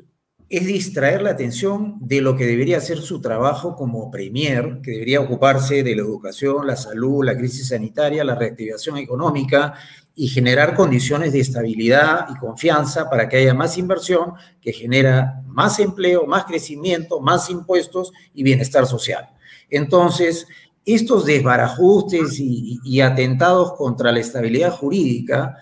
es 0.49 0.65
distraer 0.65 1.21
la 1.21 1.29
atención 1.29 1.97
de 2.01 2.21
lo 2.21 2.35
que 2.35 2.47
debería 2.47 2.81
ser 2.81 2.97
su 2.99 3.21
trabajo 3.21 3.75
como 3.75 4.09
premier, 4.09 4.79
que 4.81 4.91
debería 4.91 5.21
ocuparse 5.21 5.83
de 5.83 5.95
la 5.95 6.01
educación, 6.01 6.65
la 6.65 6.75
salud, 6.75 7.23
la 7.23 7.37
crisis 7.37 7.67
sanitaria, 7.67 8.23
la 8.23 8.33
reactivación 8.33 8.97
económica 8.97 9.75
y 10.15 10.27
generar 10.27 10.75
condiciones 10.75 11.33
de 11.33 11.39
estabilidad 11.39 12.27
y 12.31 12.39
confianza 12.39 13.07
para 13.09 13.29
que 13.29 13.37
haya 13.37 13.53
más 13.53 13.77
inversión 13.77 14.33
que 14.59 14.73
genera 14.73 15.43
más 15.45 15.79
empleo, 15.79 16.25
más 16.25 16.45
crecimiento, 16.45 17.21
más 17.21 17.49
impuestos 17.51 18.11
y 18.33 18.41
bienestar 18.41 18.87
social. 18.87 19.29
Entonces, 19.69 20.47
estos 20.83 21.25
desbarajustes 21.25 22.39
y, 22.39 23.01
atentados 23.01 23.73
contra 23.73 24.11
la 24.11 24.19
estabilidad 24.19 24.71
jurídica 24.71 25.57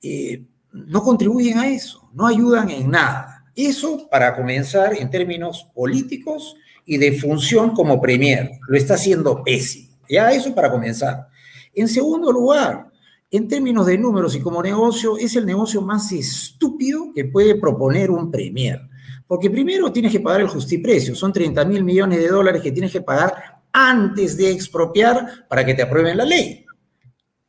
eh, 0.00 0.44
no 0.72 1.02
contribuyen 1.02 1.58
a 1.58 1.68
eso, 1.68 2.08
no 2.14 2.26
ayudan 2.26 2.70
en 2.70 2.90
nada. 2.90 3.37
Eso 3.58 4.08
para 4.08 4.36
comenzar 4.36 4.94
en 4.94 5.10
términos 5.10 5.66
políticos 5.74 6.54
y 6.86 6.96
de 6.96 7.18
función 7.18 7.72
como 7.74 8.00
premier. 8.00 8.52
Lo 8.68 8.78
está 8.78 8.94
haciendo 8.94 9.42
pésimo. 9.42 9.98
Ya 10.08 10.30
eso 10.30 10.54
para 10.54 10.70
comenzar. 10.70 11.26
En 11.74 11.88
segundo 11.88 12.30
lugar, 12.30 12.86
en 13.32 13.48
términos 13.48 13.86
de 13.86 13.98
números 13.98 14.36
y 14.36 14.40
como 14.40 14.62
negocio, 14.62 15.18
es 15.18 15.34
el 15.34 15.44
negocio 15.44 15.82
más 15.82 16.12
estúpido 16.12 17.12
que 17.12 17.24
puede 17.24 17.56
proponer 17.56 18.12
un 18.12 18.30
premier. 18.30 18.80
Porque 19.26 19.50
primero 19.50 19.90
tienes 19.90 20.12
que 20.12 20.20
pagar 20.20 20.42
el 20.42 20.48
justiprecio, 20.48 21.16
son 21.16 21.32
30 21.32 21.64
mil 21.64 21.82
millones 21.82 22.20
de 22.20 22.28
dólares 22.28 22.62
que 22.62 22.70
tienes 22.70 22.92
que 22.92 23.00
pagar 23.00 23.60
antes 23.72 24.36
de 24.36 24.52
expropiar 24.52 25.48
para 25.48 25.66
que 25.66 25.74
te 25.74 25.82
aprueben 25.82 26.16
la 26.16 26.24
ley. 26.24 26.64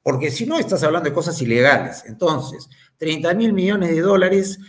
Porque 0.01 0.31
si 0.31 0.47
no, 0.47 0.57
estás 0.57 0.81
hablando 0.81 1.07
de 1.07 1.13
cosas 1.13 1.39
ilegales. 1.39 2.03
Entonces, 2.07 2.67
30 2.97 3.31
mil 3.35 3.53
millones 3.53 3.91
de 3.91 4.01
dólares 4.01 4.59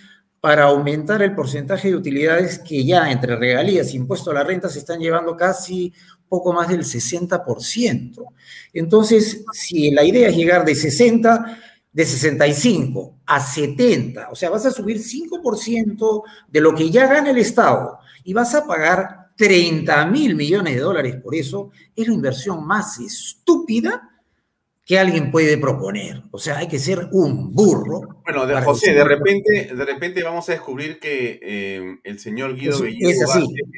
para 0.41 0.65
aumentar 0.65 1.23
el 1.23 1.35
porcentaje 1.35 1.89
de 1.89 1.97
utilidades 1.97 2.59
que 2.59 2.85
ya 2.85 3.11
entre 3.11 3.37
regalías 3.37 3.89
e 3.89 3.97
impuesto 3.97 4.31
a 4.31 4.35
la 4.35 4.45
renta 4.45 4.69
se 4.69 4.79
están 4.79 4.99
llevando 4.99 5.37
casi 5.37 5.93
poco 6.29 6.53
más 6.53 6.69
del 6.69 6.85
60%. 6.85 8.25
Entonces, 8.73 9.45
si 9.53 9.91
la 9.91 10.05
idea 10.05 10.29
es 10.29 10.37
llegar 10.37 10.65
de 10.65 10.75
60, 10.75 11.59
de 11.93 12.05
65 12.05 13.17
a 13.27 13.41
70, 13.41 14.31
o 14.31 14.35
sea, 14.35 14.49
vas 14.49 14.65
a 14.65 14.71
subir 14.71 14.99
5% 14.99 16.23
de 16.49 16.61
lo 16.61 16.75
que 16.75 16.91
ya 16.91 17.07
gana 17.07 17.31
el 17.31 17.39
Estado 17.39 17.99
y 18.25 18.33
vas 18.33 18.55
a 18.55 18.67
pagar 18.67 19.31
30 19.37 20.07
mil 20.07 20.37
millones 20.37 20.75
de 20.75 20.81
dólares 20.81 21.17
por 21.17 21.35
eso, 21.35 21.71
es 21.97 22.07
la 22.07 22.15
inversión 22.15 22.67
más 22.67 22.99
estúpida 23.01 24.20
que 24.91 24.99
alguien 24.99 25.31
puede 25.31 25.57
proponer. 25.57 26.25
O 26.33 26.39
sea, 26.41 26.59
hay 26.59 26.67
que 26.67 26.81
ser 26.81 27.11
un 27.13 27.53
burro. 27.53 28.23
Bueno, 28.25 28.45
de 28.45 28.61
José, 28.61 28.93
de 28.93 29.05
repente, 29.05 29.71
de 29.73 29.85
repente 29.85 30.21
vamos 30.25 30.49
a 30.49 30.53
descubrir 30.53 30.99
que 30.99 31.39
eh, 31.41 31.99
el 32.03 32.19
señor 32.19 32.57
Guido 32.57 32.85
es, 32.85 33.23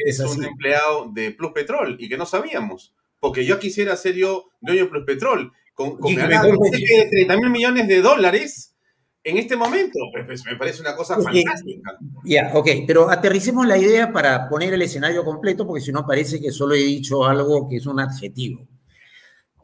es, 0.06 0.20
un 0.20 0.42
empleado 0.42 1.10
de 1.12 1.32
Plus 1.32 1.52
Petrol 1.52 1.98
y 2.00 2.08
que 2.08 2.16
no 2.16 2.24
sabíamos. 2.24 2.94
Porque 3.20 3.44
yo 3.44 3.58
quisiera 3.58 3.94
ser 3.94 4.14
yo 4.14 4.46
dueño 4.62 4.84
de 4.84 4.88
Plus 4.88 5.04
Petrol. 5.04 5.52
Con, 5.74 5.98
con 5.98 6.14
me 6.14 6.22
de 6.22 7.08
30 7.10 7.36
mil 7.36 7.50
millones 7.50 7.88
de 7.88 8.00
dólares 8.00 8.74
en 9.22 9.36
este 9.36 9.54
momento. 9.54 9.98
Pues, 10.12 10.24
pues 10.24 10.46
me 10.46 10.56
parece 10.56 10.80
una 10.80 10.96
cosa 10.96 11.16
fantástica. 11.16 11.92
Ya, 12.24 12.52
ok, 12.54 12.70
pero 12.86 13.10
aterricemos 13.10 13.66
la 13.66 13.76
idea 13.76 14.10
para 14.14 14.48
poner 14.48 14.72
el 14.72 14.80
escenario 14.80 15.26
completo, 15.26 15.66
porque 15.66 15.82
si 15.82 15.92
no 15.92 16.06
parece 16.06 16.40
que 16.40 16.52
solo 16.52 16.74
he 16.74 16.82
dicho 16.82 17.26
algo 17.26 17.68
que 17.68 17.76
es 17.76 17.84
un 17.84 18.00
adjetivo. 18.00 18.66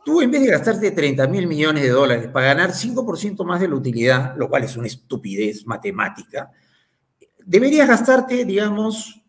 Tú 0.09 0.23
en 0.23 0.31
vez 0.31 0.41
de 0.41 0.49
gastarte 0.49 0.91
30 0.91 1.27
mil 1.27 1.47
millones 1.47 1.83
de 1.83 1.91
dólares 1.91 2.31
para 2.33 2.47
ganar 2.47 2.71
5% 2.71 3.45
más 3.45 3.61
de 3.61 3.69
la 3.69 3.75
utilidad, 3.75 4.35
lo 4.39 4.49
cual 4.49 4.65
es 4.65 4.75
una 4.75 4.87
estupidez 4.87 5.67
matemática, 5.67 6.51
deberías 7.45 7.87
gastarte, 7.87 8.47
digamos, 8.47 9.21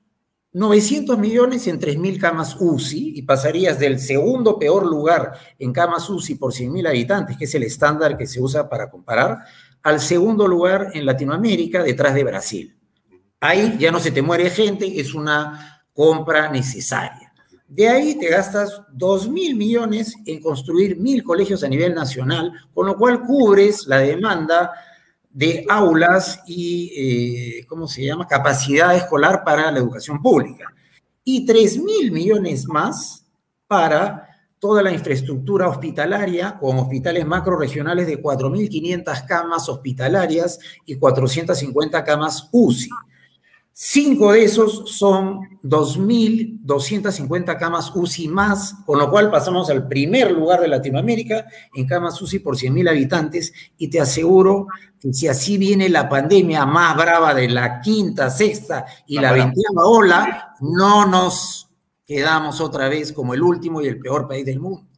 900 0.54 1.20
millones 1.20 1.68
en 1.68 1.82
3.000 1.82 2.18
camas 2.18 2.56
UCI 2.58 3.12
y 3.18 3.24
pasarías 3.24 3.78
del 3.78 4.00
segundo 4.00 4.58
peor 4.58 4.86
lugar 4.86 5.34
en 5.60 5.74
camas 5.74 6.10
UCI 6.10 6.36
por 6.36 6.54
100.000 6.54 6.88
habitantes, 6.88 7.36
que 7.36 7.44
es 7.44 7.54
el 7.56 7.64
estándar 7.64 8.16
que 8.16 8.26
se 8.26 8.40
usa 8.40 8.70
para 8.70 8.90
comparar, 8.90 9.40
al 9.84 10.00
segundo 10.00 10.48
lugar 10.48 10.92
en 10.94 11.06
Latinoamérica 11.06 11.84
detrás 11.84 12.16
de 12.16 12.24
Brasil. 12.24 12.80
Ahí 13.42 13.76
ya 13.78 13.92
no 13.92 14.00
se 14.00 14.12
te 14.12 14.22
muere 14.22 14.50
gente, 14.50 14.98
es 14.98 15.14
una 15.14 15.84
compra 15.92 16.50
necesaria. 16.50 17.29
De 17.70 17.88
ahí 17.88 18.18
te 18.18 18.30
gastas 18.30 18.82
2 18.94 19.30
mil 19.30 19.56
millones 19.56 20.16
en 20.26 20.42
construir 20.42 20.98
mil 20.98 21.24
colegios 21.24 21.64
a 21.64 21.68
nivel 21.68 21.94
nacional, 21.94 22.52
con 22.74 22.88
lo 22.88 22.98
cual 22.98 23.22
cubres 23.22 23.86
la 23.86 24.00
demanda 24.00 24.72
de 25.30 25.66
aulas 25.70 26.42
y, 26.48 26.92
eh, 26.98 27.66
¿cómo 27.68 27.88
se 27.88 28.04
llama?, 28.04 28.28
capacidad 28.28 28.96
escolar 28.96 29.44
para 29.44 29.72
la 29.72 29.78
educación 29.78 30.20
pública. 30.20 30.74
Y 31.24 31.46
3 31.46 31.84
mil 31.84 32.12
millones 32.12 32.68
más 32.68 33.24
para 33.68 34.26
toda 34.58 34.82
la 34.82 34.92
infraestructura 34.92 35.70
hospitalaria, 35.70 36.58
con 36.60 36.78
hospitales 36.80 37.26
macroregionales 37.26 38.08
de 38.08 38.22
4.500 38.22 39.26
camas 39.28 39.70
hospitalarias 39.70 40.60
y 40.86 40.96
450 40.96 42.04
camas 42.04 42.50
UCI. 42.52 42.90
Cinco 43.82 44.34
de 44.34 44.44
esos 44.44 44.92
son 44.98 45.58
2.250 45.64 47.58
camas 47.58 47.94
UCI 47.96 48.28
más, 48.28 48.76
con 48.86 49.00
lo 49.00 49.10
cual 49.10 49.32
pasamos 49.32 49.70
al 49.70 49.88
primer 49.88 50.32
lugar 50.34 50.60
de 50.60 50.68
Latinoamérica 50.68 51.46
en 51.74 51.88
camas 51.88 52.22
UCI 52.22 52.40
por 52.40 52.58
100.000 52.58 52.90
habitantes 52.90 53.54
y 53.78 53.88
te 53.90 54.02
aseguro 54.02 54.68
que 55.00 55.14
si 55.14 55.30
así 55.30 55.58
viene 55.58 55.88
la 55.88 56.10
pandemia 56.10 56.66
más 56.66 56.98
brava 56.98 57.34
de 57.34 57.48
la 57.48 57.80
quinta, 57.80 58.30
sexta 58.30 58.86
y 59.08 59.18
la 59.18 59.32
veintiuna 59.32 59.86
ola, 59.86 60.56
no 60.60 61.06
nos 61.06 61.70
quedamos 62.06 62.60
otra 62.60 62.90
vez 62.90 63.14
como 63.14 63.34
el 63.34 63.42
último 63.42 63.82
y 63.82 63.88
el 63.88 63.98
peor 63.98 64.28
país 64.28 64.46
del 64.46 64.60
mundo. 64.60 64.90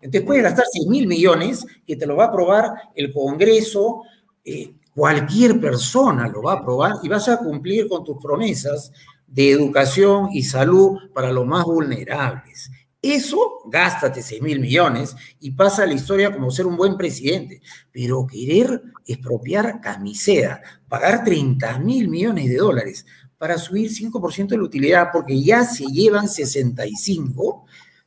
Entonces 0.00 0.24
puedes 0.24 0.44
gastar 0.44 0.66
6 0.70 0.86
mil 0.86 1.08
millones 1.08 1.66
que 1.84 1.96
te 1.96 2.06
lo 2.06 2.14
va 2.14 2.26
a 2.26 2.28
aprobar 2.28 2.72
el 2.94 3.12
Congreso 3.12 4.02
eh, 4.44 4.77
Cualquier 4.98 5.60
persona 5.60 6.26
lo 6.26 6.42
va 6.42 6.54
a 6.54 6.56
aprobar 6.56 6.94
y 7.04 7.08
vas 7.08 7.28
a 7.28 7.38
cumplir 7.38 7.86
con 7.86 8.02
tus 8.02 8.16
promesas 8.20 8.90
de 9.28 9.52
educación 9.52 10.30
y 10.32 10.42
salud 10.42 10.98
para 11.14 11.30
los 11.30 11.46
más 11.46 11.64
vulnerables. 11.66 12.68
Eso, 13.00 13.38
gástate 13.70 14.22
6 14.22 14.42
mil 14.42 14.58
millones 14.58 15.14
y 15.38 15.52
pasa 15.52 15.84
a 15.84 15.86
la 15.86 15.94
historia 15.94 16.32
como 16.32 16.50
ser 16.50 16.66
un 16.66 16.76
buen 16.76 16.96
presidente. 16.96 17.62
Pero 17.92 18.26
querer 18.26 18.82
expropiar 19.06 19.80
camisea, 19.80 20.60
pagar 20.88 21.22
30 21.22 21.78
mil 21.78 22.08
millones 22.08 22.48
de 22.48 22.56
dólares 22.56 23.06
para 23.38 23.56
subir 23.56 23.92
5% 23.92 24.48
de 24.48 24.56
la 24.56 24.64
utilidad 24.64 25.10
porque 25.12 25.40
ya 25.40 25.62
se 25.62 25.84
llevan 25.84 26.28
65, 26.28 27.66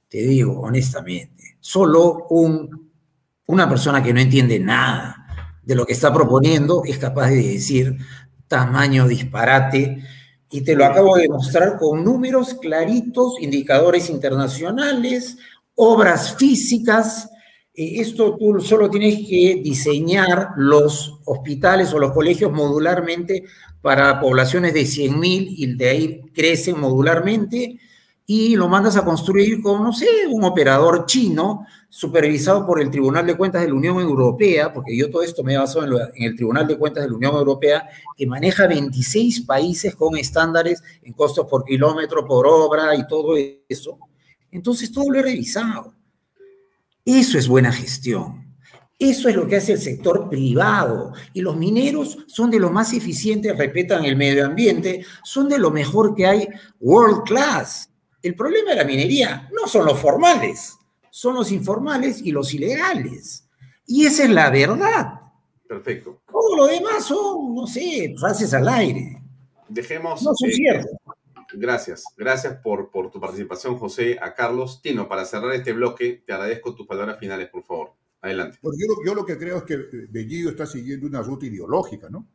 te 0.10 0.18
digo 0.18 0.60
honestamente, 0.60 1.56
solo 1.62 2.28
un, 2.32 2.92
una 3.46 3.70
persona 3.70 4.04
que 4.04 4.14
no 4.14 4.20
entiende 4.20 4.60
nada 4.60 5.21
de 5.64 5.76
lo 5.76 5.86
que 5.86 5.94
está 5.94 6.14
proponiendo, 6.14 6.84
es 6.86 6.98
capaz 6.98 7.30
de 7.30 7.44
decir 7.44 7.98
tamaño 8.48 9.08
disparate. 9.08 10.04
Y 10.50 10.62
te 10.62 10.76
lo 10.76 10.86
acabo 10.86 11.16
de 11.16 11.30
mostrar 11.30 11.78
con 11.78 12.04
números 12.04 12.56
claritos, 12.56 13.36
indicadores 13.40 14.10
internacionales, 14.10 15.38
obras 15.76 16.36
físicas. 16.36 17.30
Eh, 17.74 18.02
esto 18.02 18.36
tú 18.38 18.60
solo 18.60 18.90
tienes 18.90 19.28
que 19.28 19.62
diseñar 19.64 20.50
los 20.58 21.20
hospitales 21.26 21.94
o 21.94 22.00
los 22.00 22.12
colegios 22.12 22.52
modularmente 22.52 23.46
para 23.82 24.20
poblaciones 24.20 24.74
de 24.74 24.82
100.000 24.82 25.46
y 25.58 25.76
de 25.76 25.90
ahí 25.90 26.22
crecen 26.34 26.80
modularmente 26.80 27.80
y 28.26 28.56
lo 28.56 28.70
mandas 28.70 28.96
a 28.98 29.04
construir 29.04 29.62
con, 29.62 29.84
no 29.84 29.94
sé, 29.94 30.08
un 30.30 30.44
operador 30.44 31.06
chino 31.06 31.66
supervisado 31.90 32.66
por 32.66 32.82
el 32.82 32.90
Tribunal 32.90 33.28
de 33.28 33.36
Cuentas 33.36 33.62
de 33.62 33.68
la 33.68 33.74
Unión 33.74 34.00
Europea, 34.00 34.72
porque 34.74 34.96
yo 34.96 35.10
todo 35.10 35.24
esto 35.24 35.44
me 35.44 35.54
he 35.54 35.58
basado 35.58 35.86
en, 36.16 36.24
el 36.24 36.36
Tribunal 36.36 36.66
de 36.66 36.78
Cuentas 36.78 37.04
de 37.04 37.10
la 37.10 37.16
Unión 37.16 37.36
Europea, 37.36 37.90
que 38.16 38.26
maneja 38.26 38.68
26 38.68 39.42
países 39.42 39.96
con 39.96 40.18
estándares 40.18 40.82
en 41.04 41.14
costos 41.14 41.48
por 41.48 41.66
kilómetro, 41.66 42.26
por 42.26 42.48
obra 42.48 42.96
y 42.96 43.06
todo 43.08 43.36
eso. 43.68 44.00
Entonces 44.52 44.92
todo 44.92 45.12
lo 45.12 45.20
he 45.20 45.24
revisado. 45.24 45.94
Eso 47.04 47.38
es 47.38 47.48
buena 47.48 47.72
gestión. 47.74 48.56
Eso 48.98 49.28
es 49.28 49.36
lo 49.36 49.48
que 49.48 49.58
hace 49.58 49.74
el 49.74 49.80
sector 49.80 50.30
privado. 50.30 51.12
Y 51.34 51.42
los 51.42 51.58
mineros 51.58 52.20
son 52.28 52.52
de 52.52 52.60
los 52.60 52.72
más 52.72 52.94
eficientes, 52.94 53.58
respetan 53.58 54.06
el 54.06 54.16
medio 54.16 54.46
ambiente, 54.46 55.04
son 55.24 55.50
de 55.50 55.58
lo 55.58 55.72
mejor 55.72 56.16
que 56.16 56.28
hay 56.28 56.48
world 56.80 57.24
class. 57.24 57.91
El 58.22 58.36
problema 58.36 58.72
de 58.72 58.78
la 58.78 58.84
minería 58.84 59.50
no 59.52 59.68
son 59.68 59.86
los 59.86 60.00
formales, 60.00 60.78
son 61.10 61.36
los 61.36 61.52
informales 61.52 62.22
y 62.22 62.32
los 62.32 62.54
ilegales. 62.54 63.48
Y 63.88 64.06
esa 64.06 64.24
es 64.24 64.30
la 64.30 64.50
verdad. 64.50 65.22
Perfecto. 65.68 66.22
Todo 66.32 66.58
lo 66.58 66.68
demás 66.68 67.06
son, 67.06 67.56
no 67.56 67.66
sé, 67.66 68.14
frases 68.18 68.54
al 68.54 68.68
aire. 68.68 69.22
Dejemos. 69.68 70.22
No 70.22 70.34
son 70.36 70.50
eh, 70.50 70.86
Gracias, 71.54 72.06
gracias 72.16 72.58
por, 72.58 72.92
por 72.92 73.12
tu 73.12 73.20
participación, 73.20 73.78
José. 73.78 74.18
A 74.22 74.34
Carlos 74.34 74.82
Tino, 74.82 75.08
para 75.08 75.26
cerrar 75.26 75.54
este 75.54 75.74
bloque, 75.74 76.24
te 76.26 76.34
agradezco 76.34 76.76
tus 76.76 76.88
palabras 76.88 77.20
finales, 77.20 77.50
por 77.50 77.64
favor. 77.64 77.94
Adelante. 78.22 78.60
Pues 78.62 78.78
yo, 78.78 78.94
yo, 79.06 79.16
lo 79.16 79.26
que 79.26 79.38
creo 79.38 79.58
es 79.58 79.64
que 79.64 79.78
Bellido 80.10 80.52
está 80.52 80.66
siguiendo 80.66 81.08
una 81.08 81.24
ruta 81.24 81.46
ideológica, 81.46 82.10
¿no? 82.10 82.28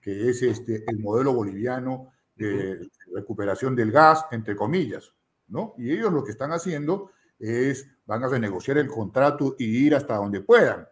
Que 0.00 0.30
es 0.30 0.42
este, 0.42 0.84
el 0.86 0.98
modelo 0.98 1.34
boliviano 1.34 2.10
de 2.34 2.88
recuperación 3.14 3.76
del 3.76 3.92
gas, 3.92 4.26
entre 4.30 4.56
comillas, 4.56 5.12
¿no? 5.48 5.74
Y 5.78 5.92
ellos 5.92 6.12
lo 6.12 6.24
que 6.24 6.32
están 6.32 6.52
haciendo 6.52 7.10
es, 7.38 7.86
van 8.06 8.24
a 8.24 8.28
renegociar 8.28 8.78
el 8.78 8.88
contrato 8.88 9.56
y 9.58 9.86
ir 9.86 9.94
hasta 9.94 10.16
donde 10.16 10.40
puedan, 10.40 10.88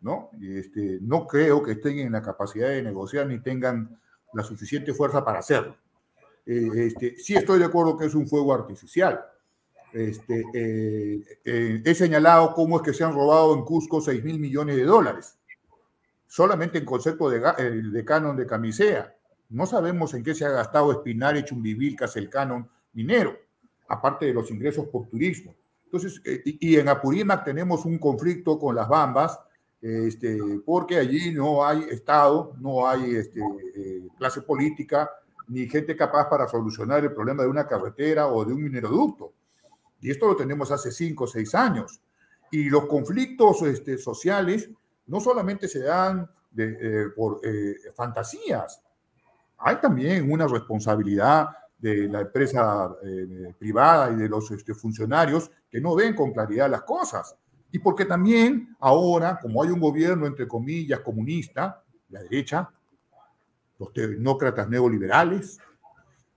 ¿no? 0.00 0.30
Y 0.38 0.58
este, 0.58 0.98
no 1.00 1.26
creo 1.26 1.62
que 1.62 1.72
estén 1.72 1.98
en 1.98 2.12
la 2.12 2.22
capacidad 2.22 2.68
de 2.68 2.82
negociar 2.82 3.26
ni 3.26 3.40
tengan 3.40 3.98
la 4.32 4.42
suficiente 4.42 4.92
fuerza 4.92 5.24
para 5.24 5.38
hacerlo. 5.38 5.76
Eh, 6.44 6.70
este, 6.74 7.16
sí 7.16 7.34
estoy 7.34 7.58
de 7.58 7.64
acuerdo 7.64 7.96
que 7.96 8.06
es 8.06 8.14
un 8.14 8.28
fuego 8.28 8.54
artificial. 8.54 9.20
Este, 9.92 10.44
eh, 10.52 11.24
eh, 11.44 11.82
he 11.84 11.94
señalado 11.94 12.52
cómo 12.54 12.76
es 12.76 12.82
que 12.82 12.92
se 12.92 13.02
han 13.02 13.14
robado 13.14 13.54
en 13.54 13.64
Cusco 13.64 14.00
6 14.00 14.22
mil 14.22 14.38
millones 14.38 14.76
de 14.76 14.84
dólares, 14.84 15.38
solamente 16.26 16.78
en 16.78 16.84
concepto 16.84 17.30
de, 17.30 17.40
de 17.40 18.04
canon 18.04 18.36
de 18.36 18.46
camisea. 18.46 19.15
No 19.48 19.66
sabemos 19.66 20.14
en 20.14 20.22
qué 20.22 20.34
se 20.34 20.44
ha 20.44 20.50
gastado 20.50 20.92
Espinar, 20.92 21.42
Chumbivilcas, 21.44 22.16
el 22.16 22.28
canon 22.28 22.68
minero, 22.92 23.36
aparte 23.88 24.26
de 24.26 24.34
los 24.34 24.50
ingresos 24.50 24.86
por 24.88 25.06
turismo. 25.08 25.54
Entonces, 25.84 26.20
y, 26.44 26.76
en 26.76 26.88
Apurímac 26.88 27.44
tenemos 27.44 27.84
un 27.84 27.98
conflicto 27.98 28.58
con 28.58 28.74
las 28.74 28.88
Bambas, 28.88 29.38
este, 29.80 30.38
porque 30.64 30.96
allí 30.96 31.32
no 31.32 31.64
hay 31.64 31.84
Estado, 31.90 32.54
no 32.58 32.88
hay 32.88 33.14
este, 33.14 33.40
clase 34.18 34.42
política, 34.42 35.08
ni 35.48 35.68
gente 35.68 35.96
capaz 35.96 36.28
para 36.28 36.48
solucionar 36.48 37.04
el 37.04 37.12
problema 37.12 37.44
de 37.44 37.48
una 37.48 37.66
carretera 37.66 38.26
o 38.26 38.44
de 38.44 38.52
un 38.52 38.64
mineroducto. 38.64 39.32
Y 40.00 40.10
esto 40.10 40.26
lo 40.26 40.36
tenemos 40.36 40.70
hace 40.70 40.90
cinco 40.90 41.24
o 41.24 41.26
seis 41.26 41.54
años. 41.54 42.00
Y 42.50 42.68
los 42.68 42.86
conflictos 42.86 43.62
este, 43.62 43.96
sociales 43.98 44.68
no 45.06 45.20
solamente 45.20 45.68
se 45.68 45.80
dan 45.80 46.28
eh, 46.56 47.06
por 47.14 47.40
eh, 47.44 47.76
fantasías, 47.94 48.82
hay 49.58 49.76
también 49.76 50.30
una 50.30 50.46
responsabilidad 50.46 51.48
de 51.78 52.08
la 52.08 52.20
empresa 52.22 52.90
eh, 53.04 53.54
privada 53.58 54.10
y 54.12 54.16
de 54.16 54.28
los 54.28 54.50
este, 54.50 54.74
funcionarios 54.74 55.50
que 55.70 55.80
no 55.80 55.94
ven 55.94 56.14
con 56.14 56.32
claridad 56.32 56.70
las 56.70 56.82
cosas. 56.82 57.36
Y 57.70 57.78
porque 57.78 58.04
también 58.04 58.76
ahora, 58.80 59.38
como 59.40 59.62
hay 59.62 59.70
un 59.70 59.80
gobierno, 59.80 60.26
entre 60.26 60.48
comillas, 60.48 61.00
comunista, 61.00 61.82
la 62.08 62.22
derecha, 62.22 62.70
los 63.78 63.92
tecnócratas 63.92 64.68
neoliberales, 64.68 65.58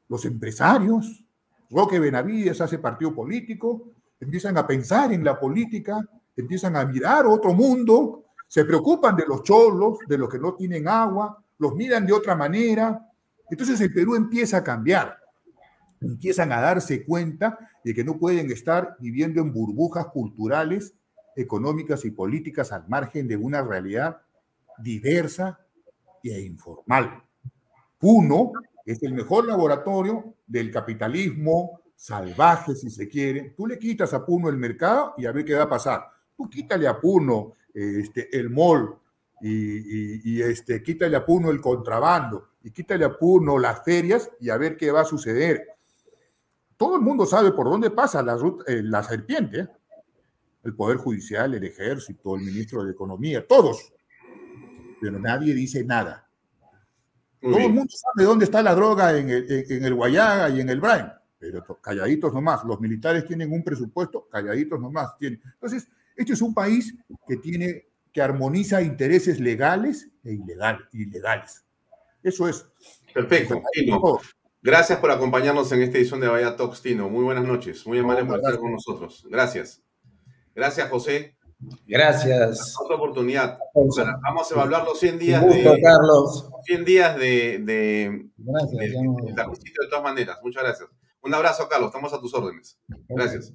los 0.07 0.25
empresarios. 0.25 1.23
Roque 1.69 1.99
Benavides 1.99 2.59
hace 2.61 2.79
partido 2.79 3.13
político, 3.13 3.91
empiezan 4.19 4.57
a 4.57 4.67
pensar 4.67 5.13
en 5.13 5.23
la 5.23 5.39
política, 5.39 6.03
empiezan 6.35 6.75
a 6.75 6.85
mirar 6.85 7.25
otro 7.27 7.53
mundo, 7.53 8.25
se 8.47 8.65
preocupan 8.65 9.15
de 9.15 9.25
los 9.27 9.43
cholos, 9.43 9.99
de 10.07 10.17
los 10.17 10.29
que 10.29 10.39
no 10.39 10.55
tienen 10.55 10.87
agua, 10.87 11.41
los 11.59 11.75
miran 11.75 12.05
de 12.05 12.13
otra 12.13 12.35
manera. 12.35 13.08
Entonces 13.49 13.81
el 13.81 13.93
Perú 13.93 14.15
empieza 14.15 14.57
a 14.57 14.63
cambiar, 14.63 15.17
empiezan 16.01 16.51
a 16.51 16.61
darse 16.61 17.03
cuenta 17.03 17.57
de 17.83 17.93
que 17.93 18.03
no 18.03 18.17
pueden 18.17 18.51
estar 18.51 18.95
viviendo 18.99 19.41
en 19.41 19.53
burbujas 19.53 20.07
culturales, 20.07 20.93
económicas 21.35 22.05
y 22.05 22.11
políticas 22.11 22.71
al 22.71 22.87
margen 22.87 23.27
de 23.27 23.37
una 23.37 23.61
realidad 23.61 24.21
diversa 24.77 25.59
e 26.23 26.39
informal. 26.41 27.23
Puno 27.97 28.53
es 28.85 29.01
el 29.03 29.13
mejor 29.13 29.45
laboratorio 29.45 30.35
del 30.47 30.71
capitalismo 30.71 31.81
salvaje, 31.95 32.75
si 32.75 32.89
se 32.89 33.07
quiere. 33.07 33.53
Tú 33.55 33.67
le 33.67 33.77
quitas 33.77 34.13
a 34.13 34.25
Puno 34.25 34.49
el 34.49 34.57
mercado 34.57 35.13
y 35.17 35.25
a 35.25 35.31
ver 35.31 35.45
qué 35.45 35.53
va 35.53 35.63
a 35.63 35.69
pasar. 35.69 36.05
Tú 36.35 36.49
quítale 36.49 36.87
a 36.87 36.99
Puno 36.99 37.53
este, 37.73 38.35
el 38.37 38.49
mall 38.49 38.95
y, 39.41 40.41
este, 40.41 40.81
quítale 40.81 41.15
a 41.15 41.25
Puno 41.25 41.49
el 41.49 41.61
contrabando 41.61 42.48
y 42.63 42.71
quítale 42.71 43.05
a 43.05 43.17
Puno 43.17 43.57
las 43.57 43.83
ferias 43.83 44.29
y 44.39 44.49
a 44.49 44.57
ver 44.57 44.77
qué 44.77 44.91
va 44.91 45.01
a 45.01 45.05
suceder. 45.05 45.65
Todo 46.77 46.95
el 46.95 47.01
mundo 47.01 47.25
sabe 47.25 47.51
por 47.51 47.69
dónde 47.69 47.91
pasa 47.91 48.21
la, 48.21 48.37
eh, 48.67 48.81
la 48.83 49.03
serpiente. 49.03 49.59
¿eh? 49.59 49.67
El 50.63 50.75
Poder 50.75 50.97
Judicial, 50.97 51.53
el 51.53 51.63
Ejército, 51.63 52.35
el 52.35 52.41
Ministro 52.41 52.83
de 52.83 52.91
Economía, 52.91 53.45
todos. 53.47 53.93
Pero 55.01 55.19
nadie 55.19 55.53
dice 55.53 55.83
nada. 55.83 56.29
Todo 57.41 57.57
el 57.57 57.71
mundo 57.71 57.93
sabe 57.95 58.25
dónde 58.25 58.45
está 58.45 58.61
la 58.61 58.75
droga 58.75 59.17
en 59.17 59.29
el, 59.29 59.95
Guayaga 59.95 60.49
y 60.49 60.59
en 60.59 60.69
el 60.69 60.81
Brain, 60.81 61.05
pero 61.37 61.63
calladitos 61.81 62.33
nomás. 62.33 62.65
Los 62.65 62.81
militares 62.81 63.25
tienen 63.25 63.53
un 63.53 63.63
presupuesto, 63.63 64.27
calladitos 64.29 64.79
nomás 64.79 65.17
tienen. 65.17 65.41
Entonces, 65.53 65.87
este 66.17 66.33
es 66.33 66.41
un 66.41 66.53
país 66.53 66.93
que 67.25 67.37
tiene, 67.37 67.87
que 68.11 68.21
armoniza 68.21 68.81
intereses 68.81 69.39
legales 69.39 70.09
e 70.25 70.37
ilegales. 70.91 71.65
Eso 72.23 72.47
es. 72.47 72.65
Perfecto. 73.13 73.61
Tino, 73.73 74.19
gracias 74.61 74.99
por 74.99 75.11
acompañarnos 75.11 75.71
en 75.71 75.81
esta 75.81 75.97
edición 75.97 76.19
de 76.19 76.27
Vaya 76.27 76.55
Talks, 76.55 76.81
Tino. 76.81 77.09
Muy 77.09 77.23
buenas 77.23 77.45
noches. 77.45 77.85
Muy 77.87 77.99
amable 77.99 78.25
por 78.25 78.37
estar 78.37 78.57
con 78.57 78.71
nosotros. 78.71 79.25
Gracias. 79.29 79.81
Gracias, 80.53 80.89
José. 80.89 81.37
Gracias. 81.87 82.75
Otra 82.81 82.95
oportunidad. 82.95 83.59
vamos 83.73 84.51
a 84.51 84.55
evaluar 84.55 84.85
los 84.85 84.99
100 84.99 85.19
días 85.19 85.45
de. 85.45 85.81
Carlos. 85.81 86.49
100 86.63 86.85
días 86.85 87.17
de. 87.17 87.59
de 87.59 88.29
gracias. 88.37 88.79
De, 88.79 88.87
de, 88.87 89.87
todas 89.89 90.03
maneras. 90.03 90.37
Muchas 90.43 90.63
gracias. 90.63 90.89
Un 91.21 91.33
abrazo, 91.33 91.67
Carlos. 91.67 91.89
Estamos 91.89 92.13
a 92.13 92.19
tus 92.19 92.33
órdenes. 92.33 92.79
Gracias. 93.09 93.53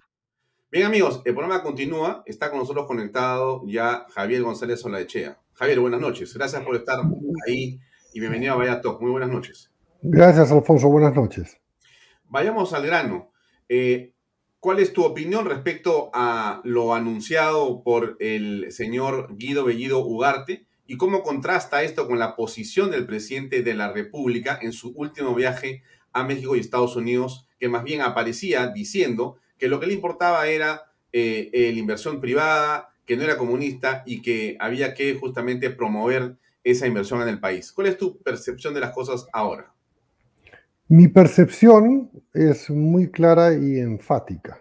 Bien, 0.70 0.86
amigos, 0.86 1.22
el 1.24 1.34
programa 1.34 1.62
continúa. 1.62 2.22
Está 2.26 2.50
con 2.50 2.58
nosotros 2.58 2.86
conectado 2.86 3.62
ya 3.66 4.06
Javier 4.12 4.42
González 4.42 4.80
Solaechea. 4.80 5.38
Javier, 5.52 5.80
buenas 5.80 6.00
noches. 6.00 6.34
Gracias 6.34 6.62
por 6.62 6.74
estar 6.74 7.00
ahí 7.46 7.78
y 8.14 8.20
bienvenido 8.20 8.54
a 8.54 8.56
Vaya 8.56 8.80
Muy 9.00 9.10
buenas 9.10 9.28
noches. 9.28 9.72
Gracias, 10.00 10.52
Alfonso. 10.52 10.88
Buenas 10.88 11.14
noches. 11.16 11.58
Vayamos 12.28 12.72
al 12.72 12.86
grano. 12.86 13.32
Eh, 13.68 14.12
¿Cuál 14.60 14.78
es 14.78 14.92
tu 14.92 15.02
opinión 15.02 15.46
respecto 15.46 16.10
a 16.14 16.60
lo 16.62 16.94
anunciado 16.94 17.82
por 17.82 18.16
el 18.20 18.70
señor 18.70 19.36
Guido 19.36 19.64
Bellido 19.64 19.98
Ugarte 19.98 20.64
y 20.86 20.96
cómo 20.96 21.24
contrasta 21.24 21.82
esto 21.82 22.06
con 22.06 22.20
la 22.20 22.36
posición 22.36 22.92
del 22.92 23.04
presidente 23.04 23.62
de 23.62 23.74
la 23.74 23.92
República 23.92 24.60
en 24.62 24.72
su 24.72 24.92
último 24.94 25.34
viaje 25.34 25.82
a 26.12 26.22
México 26.22 26.54
y 26.54 26.60
Estados 26.60 26.94
Unidos, 26.94 27.48
que 27.58 27.68
más 27.68 27.82
bien 27.82 28.00
aparecía 28.00 28.68
diciendo 28.68 29.38
que 29.58 29.66
lo 29.66 29.80
que 29.80 29.88
le 29.88 29.94
importaba 29.94 30.46
era 30.46 30.92
eh, 31.12 31.50
la 31.52 31.80
inversión 31.80 32.20
privada, 32.20 32.90
que 33.06 33.16
no 33.16 33.24
era 33.24 33.36
comunista 33.36 34.04
y 34.06 34.22
que 34.22 34.56
había 34.60 34.94
que 34.94 35.14
justamente 35.14 35.70
promover 35.70 36.36
esa 36.64 36.86
inversión 36.86 37.20
en 37.22 37.28
el 37.28 37.38
país. 37.38 37.70
¿Cuál 37.72 37.88
es 37.88 37.98
tu 37.98 38.20
percepción 38.22 38.74
de 38.74 38.80
las 38.80 38.92
cosas 38.92 39.28
ahora? 39.32 39.72
Mi 40.88 41.08
percepción 41.08 42.10
es 42.32 42.70
muy 42.70 43.10
clara 43.10 43.54
y 43.54 43.78
enfática. 43.78 44.60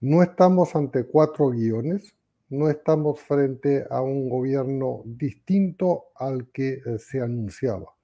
No 0.00 0.22
estamos 0.22 0.76
ante 0.76 1.04
cuatro 1.06 1.50
guiones, 1.50 2.14
no 2.50 2.70
estamos 2.70 3.20
frente 3.20 3.84
a 3.90 4.00
un 4.00 4.28
gobierno 4.28 5.02
distinto 5.04 6.04
al 6.14 6.50
que 6.50 6.74
eh, 6.74 6.98
se 6.98 7.20
anunciaba. 7.20 7.94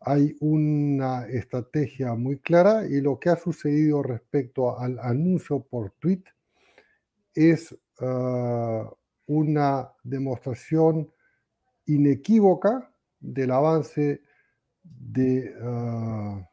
Hay 0.00 0.36
una 0.40 1.26
estrategia 1.26 2.14
muy 2.14 2.38
clara 2.38 2.86
y 2.86 3.00
lo 3.00 3.18
que 3.18 3.30
ha 3.30 3.36
sucedido 3.36 4.02
respecto 4.02 4.78
al 4.78 4.98
anuncio 5.00 5.60
por 5.60 5.90
tweet 5.98 6.22
es 7.34 7.76
ah, 8.00 8.88
una 9.26 9.90
demostración 10.04 11.10
inequívoca 11.86 12.90
del 13.20 13.50
avance 13.50 14.22
de 14.82 15.54
ah, 15.62 16.48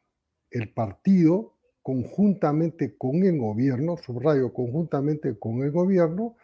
partido 0.73 1.53
conjuntamente 1.81 2.95
con 2.97 3.23
el 3.23 3.37
gobierno, 3.37 3.97
subrayo, 3.97 4.53
conjuntamente 4.53 5.37
con 5.37 5.63
el 5.63 5.71
gobierno, 5.71 6.35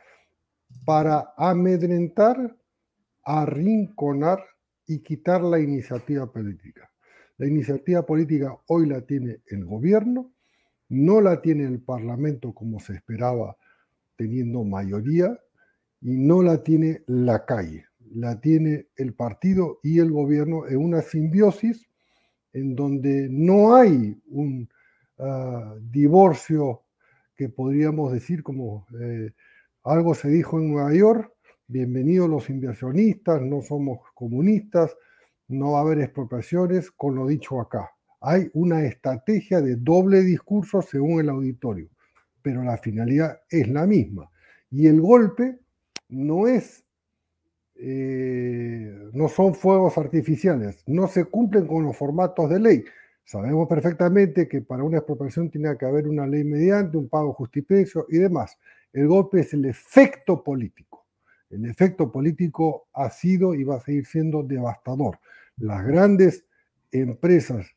para 0.85 1.33
amedrentar, 1.37 2.57
arrinconar 3.23 4.39
y 4.85 4.99
quitar 4.99 5.41
la 5.41 5.59
iniciativa 5.59 6.31
política. 6.31 6.91
La 7.37 7.47
iniciativa 7.47 8.05
política 8.05 8.57
hoy 8.67 8.87
la 8.87 9.01
tiene 9.01 9.39
el 9.47 9.65
gobierno, 9.65 10.33
no 10.89 11.21
la 11.21 11.41
tiene 11.41 11.63
el 11.63 11.79
Parlamento 11.79 12.53
como 12.53 12.79
se 12.79 12.95
esperaba 12.95 13.55
teniendo 14.17 14.63
mayoría 14.65 15.39
y 16.01 16.17
no 16.17 16.41
la 16.41 16.61
tiene 16.63 17.03
la 17.07 17.45
calle 17.45 17.88
la 18.13 18.39
tiene 18.39 18.87
el 18.95 19.13
partido 19.13 19.79
y 19.83 19.99
el 19.99 20.11
gobierno 20.11 20.67
en 20.67 20.77
una 20.77 21.01
simbiosis 21.01 21.87
en 22.53 22.75
donde 22.75 23.27
no 23.29 23.75
hay 23.75 24.19
un 24.27 24.69
ah, 25.19 25.75
divorcio 25.81 26.83
que 27.35 27.49
podríamos 27.49 28.11
decir 28.11 28.43
como 28.43 28.85
eh, 28.99 29.31
algo 29.83 30.13
se 30.13 30.29
dijo 30.29 30.59
en 30.59 30.71
Nueva 30.71 30.93
York, 30.93 31.31
bienvenidos 31.67 32.29
los 32.29 32.49
inversionistas, 32.49 33.41
no 33.41 33.61
somos 33.61 33.99
comunistas, 34.13 34.95
no 35.47 35.71
va 35.71 35.79
a 35.79 35.81
haber 35.83 35.99
expropiaciones, 35.99 36.91
con 36.91 37.15
lo 37.15 37.27
dicho 37.27 37.61
acá. 37.61 37.91
Hay 38.21 38.49
una 38.53 38.83
estrategia 38.83 39.61
de 39.61 39.77
doble 39.77 40.21
discurso 40.21 40.81
según 40.81 41.21
el 41.21 41.29
auditorio, 41.29 41.89
pero 42.41 42.63
la 42.63 42.77
finalidad 42.77 43.39
es 43.49 43.67
la 43.69 43.87
misma. 43.87 44.29
Y 44.69 44.87
el 44.87 44.99
golpe 44.99 45.59
no 46.09 46.47
es 46.47 46.83
eh, 47.79 49.09
no 49.13 49.29
son 49.29 49.55
fuegos 49.55 49.97
artificiales, 49.97 50.83
no 50.85 51.07
se 51.07 51.25
cumplen 51.25 51.65
con 51.65 51.83
los 51.83 51.95
formatos 51.97 52.49
de 52.49 52.59
ley, 52.59 52.85
Sabemos 53.29 53.67
perfectamente 53.67 54.47
que 54.47 54.61
para 54.61 54.81
una 54.81 54.97
expropiación 54.97 55.51
tiene 55.51 55.77
que 55.77 55.85
haber 55.85 56.07
una 56.07 56.25
ley 56.25 56.43
mediante, 56.43 56.97
un 56.97 57.09
pago 57.09 57.31
justiprecio 57.33 58.07
y 58.09 58.17
demás. 58.17 58.57
El 58.91 59.07
golpe 59.07 59.41
es 59.41 59.53
el 59.53 59.65
efecto 59.65 60.43
político. 60.43 61.05
El 61.51 61.65
efecto 61.65 62.11
político 62.11 62.87
ha 62.91 63.11
sido 63.11 63.53
y 63.53 63.63
va 63.63 63.75
a 63.75 63.81
seguir 63.81 64.07
siendo 64.07 64.41
devastador. 64.41 65.19
Las 65.57 65.85
grandes 65.85 66.43
empresas, 66.91 67.67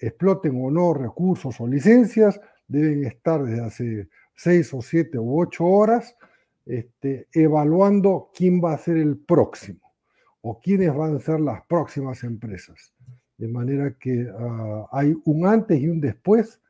exploten 0.00 0.60
o 0.60 0.72
no 0.72 0.92
recursos 0.92 1.60
o 1.60 1.68
licencias, 1.68 2.40
deben 2.66 3.04
estar 3.04 3.44
desde 3.44 3.64
hace 3.64 4.08
seis 4.34 4.74
o 4.74 4.82
siete 4.82 5.20
u 5.20 5.40
ocho 5.40 5.66
horas 5.66 6.16
este, 6.66 7.28
evaluando 7.32 8.30
quién 8.34 8.60
va 8.62 8.74
a 8.74 8.78
ser 8.78 8.96
el 8.96 9.16
próximo 9.16 9.80
o 10.42 10.60
quiénes 10.60 10.94
van 10.94 11.16
a 11.16 11.20
ser 11.20 11.40
las 11.40 11.62
próximas 11.66 12.24
empresas. 12.24 12.94
De 13.36 13.48
manera 13.48 13.96
que 13.98 14.28
ah, 14.38 14.88
hay 14.92 15.14
un 15.24 15.46
antes 15.46 15.80
y 15.80 15.88
un 15.88 16.00
después 16.00 16.60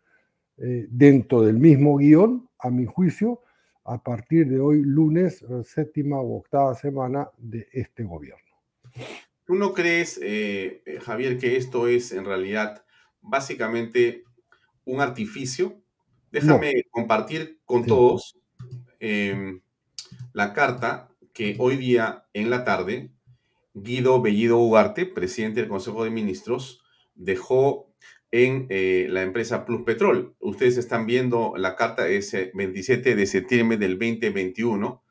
eh, 0.58 0.86
dentro 0.90 1.42
del 1.42 1.56
mismo 1.56 1.96
guion, 1.96 2.48
a 2.58 2.70
mi 2.70 2.84
juicio, 2.84 3.42
a 3.84 4.02
partir 4.02 4.48
de 4.48 4.60
hoy, 4.60 4.82
lunes, 4.82 5.42
eh, 5.42 5.64
séptima 5.64 6.20
o 6.20 6.38
octava 6.38 6.74
semana 6.74 7.28
de 7.38 7.66
este 7.72 8.04
gobierno. 8.04 8.44
¿Tú 9.46 9.54
no 9.54 9.72
crees, 9.72 10.20
eh, 10.22 10.82
Javier, 11.02 11.38
que 11.38 11.56
esto 11.56 11.88
es 11.88 12.12
en 12.12 12.24
realidad 12.24 12.84
básicamente 13.20 14.24
un 14.84 15.00
artificio? 15.00 15.80
Déjame 16.30 16.84
compartir 16.90 17.58
con 17.64 17.84
todos 17.84 18.38
em, 19.00 19.60
la 20.32 20.52
carta 20.52 21.10
que 21.32 21.56
hoy 21.58 21.76
día 21.76 22.24
en 22.32 22.50
la 22.50 22.64
tarde 22.64 23.10
Guido 23.74 24.20
Bellido 24.20 24.58
Ugarte, 24.58 25.06
presidente 25.06 25.60
del 25.60 25.68
Consejo 25.68 26.04
de 26.04 26.10
Ministros, 26.10 26.82
dejó 27.14 27.94
en 28.32 28.66
eh, 28.68 29.06
la 29.10 29.22
empresa 29.22 29.64
Plus 29.64 29.82
Petrol. 29.82 30.34
Ustedes 30.40 30.76
están 30.76 31.06
viendo 31.06 31.54
la 31.56 31.76
carta 31.76 32.08
ese 32.08 32.50
27 32.54 33.14
de 33.14 33.26
septiembre 33.26 33.76
del 33.76 33.98
2021. 33.98 35.04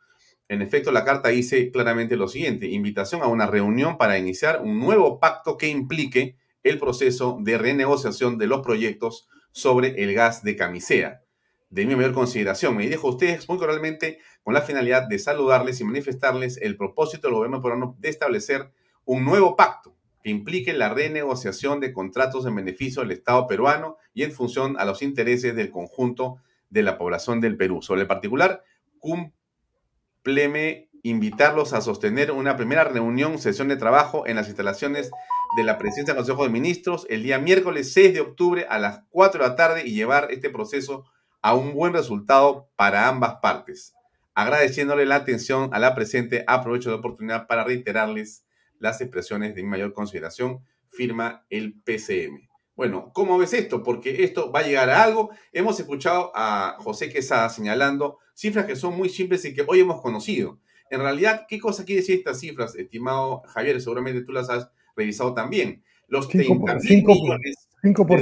En 0.50 0.62
efecto, 0.62 0.92
la 0.92 1.06
carta 1.06 1.30
dice 1.30 1.72
claramente 1.72 2.16
lo 2.16 2.28
siguiente, 2.28 2.68
invitación 2.68 3.22
a 3.22 3.28
una 3.28 3.46
reunión 3.46 3.98
para 3.98 4.18
iniciar 4.18 4.62
un 4.62 4.80
nuevo 4.80 5.20
pacto 5.20 5.58
que 5.58 5.70
implique 5.70 6.38
el 6.64 6.80
proceso 6.80 7.38
de 7.42 7.58
renegociación 7.58 8.38
de 8.38 8.48
los 8.48 8.62
proyectos 8.62 9.28
sobre 9.52 10.04
el 10.04 10.14
gas 10.14 10.44
de 10.44 10.56
camisea 10.56 11.22
de 11.70 11.86
mi 11.86 11.96
mayor 11.96 12.14
consideración. 12.14 12.76
Me 12.76 12.88
dejo 12.88 13.08
a 13.08 13.12
ustedes 13.12 13.48
muy 13.48 13.58
cordialmente 13.58 14.20
con 14.44 14.54
la 14.54 14.62
finalidad 14.62 15.08
de 15.08 15.20
saludarles 15.20 15.80
y 15.80 15.84
manifestarles 15.84 16.58
el 16.58 16.78
propósito 16.78 17.28
del 17.28 17.36
gobierno 17.36 17.62
peruano 17.62 17.96
de 18.00 18.10
establecer 18.10 18.72
un 19.06 19.24
nuevo 19.24 19.56
pacto 19.56 19.96
que 20.24 20.30
implique 20.30 20.74
la 20.74 20.90
renegociación 20.90 21.80
de 21.80 21.94
contratos 21.94 22.46
en 22.46 22.56
beneficio 22.56 23.02
del 23.02 23.12
Estado 23.12 23.48
peruano 23.48 23.98
y 24.14 24.24
en 24.24 24.32
función 24.32 24.78
a 24.80 24.86
los 24.86 25.02
intereses 25.02 25.56
del 25.56 25.72
conjunto 25.72 26.38
de 26.70 26.84
la 26.84 26.98
población 26.98 27.40
del 27.40 27.56
Perú. 27.56 27.82
Sobre 27.82 28.02
el 28.02 28.08
particular, 28.08 28.64
cúmpleme 29.00 30.90
invitarlos 31.04 31.74
a 31.74 31.82
sostener 31.82 32.32
una 32.32 32.58
primera 32.58 32.84
reunión, 32.84 33.40
sesión 33.40 33.70
de 33.70 33.78
trabajo 33.78 34.28
en 34.28 34.36
las 34.36 34.48
instalaciones 34.48 35.12
de 35.56 35.64
la 35.64 35.78
presidencia 35.78 36.14
del 36.14 36.20
Consejo 36.20 36.44
de 36.44 36.50
Ministros 36.50 37.08
el 37.10 37.24
día 37.24 37.40
miércoles 37.40 37.94
6 37.94 38.14
de 38.14 38.22
octubre 38.22 38.68
a 38.70 38.78
las 38.78 39.04
4 39.10 39.42
de 39.42 39.50
la 39.50 39.56
tarde 39.56 39.84
y 39.86 39.94
llevar 39.94 40.28
este 40.32 40.50
proceso 40.50 41.06
a 41.42 41.56
un 41.56 41.74
buen 41.74 41.94
resultado 41.94 42.70
para 42.76 43.08
ambas 43.08 43.36
partes. 43.42 43.94
Agradeciéndole 44.34 45.06
la 45.06 45.16
atención 45.16 45.70
a 45.74 45.80
la 45.80 45.96
presente, 45.96 46.44
aprovecho 46.48 46.90
la 46.90 46.98
oportunidad 46.98 47.48
para 47.48 47.64
reiterarles 47.64 48.46
las 48.80 49.02
expresiones 49.02 49.56
de 49.56 49.64
mi 49.64 49.70
mayor 49.70 49.94
consideración, 49.94 50.64
firma 50.90 51.46
el 51.50 51.74
PCM. 51.82 52.50
Bueno, 52.76 53.12
¿cómo 53.14 53.38
ves 53.38 53.54
esto? 53.54 53.84
Porque 53.84 54.24
esto 54.24 54.52
va 54.52 54.60
a 54.60 54.64
llegar 54.64 54.90
a 54.90 55.04
algo. 55.04 55.32
Hemos 55.52 55.78
escuchado 55.80 56.32
a 56.34 56.78
José 56.80 57.10
Quesada 57.10 57.50
señalando 57.50 58.20
cifras 58.34 58.66
que 58.66 58.78
son 58.78 58.96
muy 58.96 59.10
simples 59.10 59.44
y 59.44 59.54
que 59.54 59.66
hoy 59.68 59.82
hemos 59.82 60.02
conocido. 60.02 60.60
En 60.90 61.02
realidad, 61.02 61.46
¿qué 61.48 61.60
cosa 61.60 61.84
quiere 61.84 62.02
decir 62.02 62.20
estas 62.20 62.40
cifras, 62.40 62.76
estimado 62.76 63.42
Javier? 63.48 63.82
Seguramente 63.82 64.22
tú 64.22 64.32
las 64.32 64.50
has 64.50 64.70
revisado 64.96 65.34
también. 65.34 65.84
Los 66.08 66.30
30 66.30 66.56
millones 66.56 66.84
de 66.88 67.02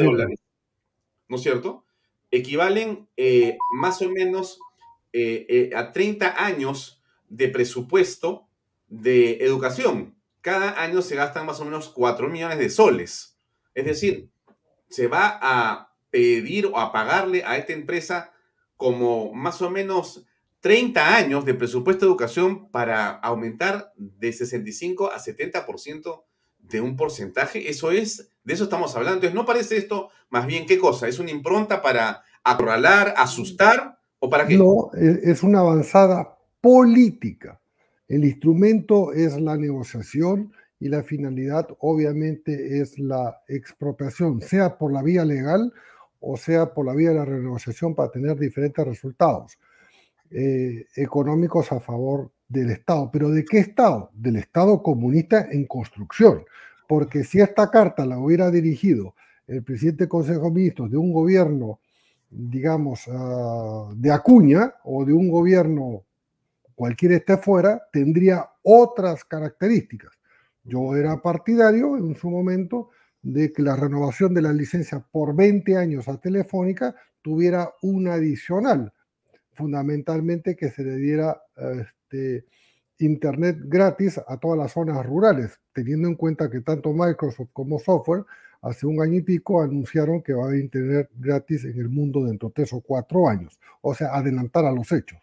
dólares, 0.03 0.39
¿no 1.29 1.35
es 1.35 1.43
cierto? 1.43 1.85
Equivalen 2.31 3.07
eh, 3.17 3.57
más 3.73 4.01
o 4.01 4.09
menos 4.09 4.59
eh, 5.13 5.45
eh, 5.49 5.75
a 5.75 5.91
30 5.91 6.43
años 6.43 7.01
de 7.29 7.47
presupuesto 7.49 8.47
de 8.87 9.43
educación. 9.43 10.15
Cada 10.41 10.81
año 10.81 11.01
se 11.01 11.15
gastan 11.15 11.45
más 11.45 11.59
o 11.59 11.65
menos 11.65 11.89
4 11.89 12.29
millones 12.29 12.57
de 12.57 12.69
soles. 12.69 13.37
Es 13.73 13.85
decir, 13.85 14.29
se 14.89 15.07
va 15.07 15.39
a 15.41 15.93
pedir 16.09 16.67
o 16.67 16.77
a 16.77 16.91
pagarle 16.91 17.43
a 17.45 17.57
esta 17.57 17.73
empresa 17.73 18.31
como 18.75 19.33
más 19.33 19.61
o 19.61 19.69
menos 19.69 20.25
30 20.61 21.15
años 21.15 21.45
de 21.45 21.53
presupuesto 21.53 22.05
de 22.05 22.11
educación 22.11 22.69
para 22.71 23.09
aumentar 23.09 23.91
de 23.95 24.33
65 24.33 25.11
a 25.11 25.19
70% 25.19 26.23
de 26.69 26.81
un 26.81 26.95
porcentaje. 26.95 27.69
Eso 27.69 27.91
es 27.91 28.31
de 28.47 28.53
eso 28.53 28.63
estamos 28.63 28.95
hablando. 28.95 29.15
Entonces, 29.15 29.35
¿no 29.35 29.45
parece 29.45 29.75
esto 29.75 30.09
más 30.29 30.47
bien 30.47 30.65
qué 30.65 30.77
cosa? 30.79 31.07
¿Es 31.07 31.19
una 31.19 31.31
impronta 31.31 31.81
para 31.81 32.23
acorralar, 32.45 33.13
asustar 33.17 33.99
o 34.19 34.29
para 34.29 34.47
qué? 34.47 34.57
No, 34.57 34.89
e, 34.93 35.31
es 35.31 35.43
una 35.43 35.59
avanzada 35.59 36.37
política. 36.61 37.59
El 38.07 38.23
instrumento 38.23 39.11
es 39.11 39.39
la 39.41 39.57
negociación 39.57 40.53
y 40.79 40.87
la 40.87 41.03
finalidad 41.03 41.67
obviamente 41.79 42.79
es 42.79 42.97
la 42.97 43.41
expropiación, 43.49 44.41
sea 44.41 44.77
por 44.77 44.93
la 44.93 45.03
vía 45.03 45.25
legal 45.25 45.73
o 46.19 46.37
sea 46.37 46.73
por 46.73 46.85
la 46.85 46.93
vía 46.93 47.09
de 47.09 47.15
la 47.15 47.25
renegociación 47.25 47.95
para 47.95 48.11
tener 48.11 48.37
diferentes 48.37 48.85
resultados 48.85 49.57
eh, 50.31 50.85
económicos 50.95 51.71
a 51.71 51.79
favor 51.79 52.31
del 52.47 52.71
Estado. 52.71 53.09
¿Pero 53.11 53.29
de 53.29 53.43
qué 53.45 53.59
Estado? 53.59 54.11
Del 54.13 54.37
Estado 54.37 54.81
comunista 54.81 55.47
en 55.51 55.65
construcción 55.65 56.43
porque 56.87 57.23
si 57.23 57.39
esta 57.39 57.69
carta 57.69 58.05
la 58.05 58.17
hubiera 58.17 58.49
dirigido 58.49 59.13
el 59.45 59.63
presidente 59.63 60.03
del 60.03 60.09
Consejo 60.09 60.45
de 60.45 60.51
Ministros 60.51 60.89
de 60.89 60.97
un 60.97 61.11
gobierno, 61.11 61.79
digamos, 62.29 63.03
ah, 63.09 63.91
de 63.95 64.11
Acuña 64.11 64.73
o 64.83 65.05
de 65.05 65.13
un 65.13 65.29
gobierno 65.29 66.03
cualquiera 66.75 67.15
esté 67.15 67.37
fuera, 67.37 67.81
tendría 67.91 68.49
otras 68.63 69.23
características. 69.25 70.11
Yo 70.63 70.95
era 70.95 71.21
partidario 71.21 71.97
en 71.97 72.15
su 72.15 72.29
momento 72.29 72.89
de 73.21 73.51
que 73.51 73.61
la 73.61 73.75
renovación 73.75 74.33
de 74.33 74.41
la 74.41 74.53
licencia 74.53 75.03
por 75.11 75.35
20 75.35 75.77
años 75.77 76.07
a 76.07 76.17
Telefónica 76.17 76.95
tuviera 77.21 77.71
un 77.81 78.07
adicional, 78.07 78.93
fundamentalmente 79.53 80.55
que 80.55 80.69
se 80.69 80.83
le 80.83 80.97
diera 80.97 81.41
este, 82.07 82.45
Internet 82.99 83.57
gratis 83.65 84.19
a 84.27 84.37
todas 84.37 84.57
las 84.57 84.71
zonas 84.71 85.05
rurales, 85.05 85.59
teniendo 85.71 86.07
en 86.07 86.15
cuenta 86.15 86.49
que 86.49 86.61
tanto 86.61 86.93
Microsoft 86.93 87.49
como 87.53 87.77
software 87.77 88.23
hace 88.63 88.87
un 88.87 88.99
año 89.01 89.17
y 89.17 89.21
pico 89.21 89.61
anunciaron 89.61 90.23
que 90.23 90.33
va 90.33 90.45
a 90.45 90.47
haber 90.47 90.61
Internet 90.61 91.09
gratis 91.15 91.63
en 91.65 91.77
el 91.79 91.89
mundo 91.89 92.25
dentro 92.25 92.49
de 92.49 92.55
tres 92.55 92.73
o 92.73 92.81
cuatro 92.81 93.29
años, 93.29 93.59
o 93.81 93.93
sea, 93.93 94.15
adelantar 94.15 94.65
a 94.65 94.71
los 94.71 94.91
hechos. 94.91 95.19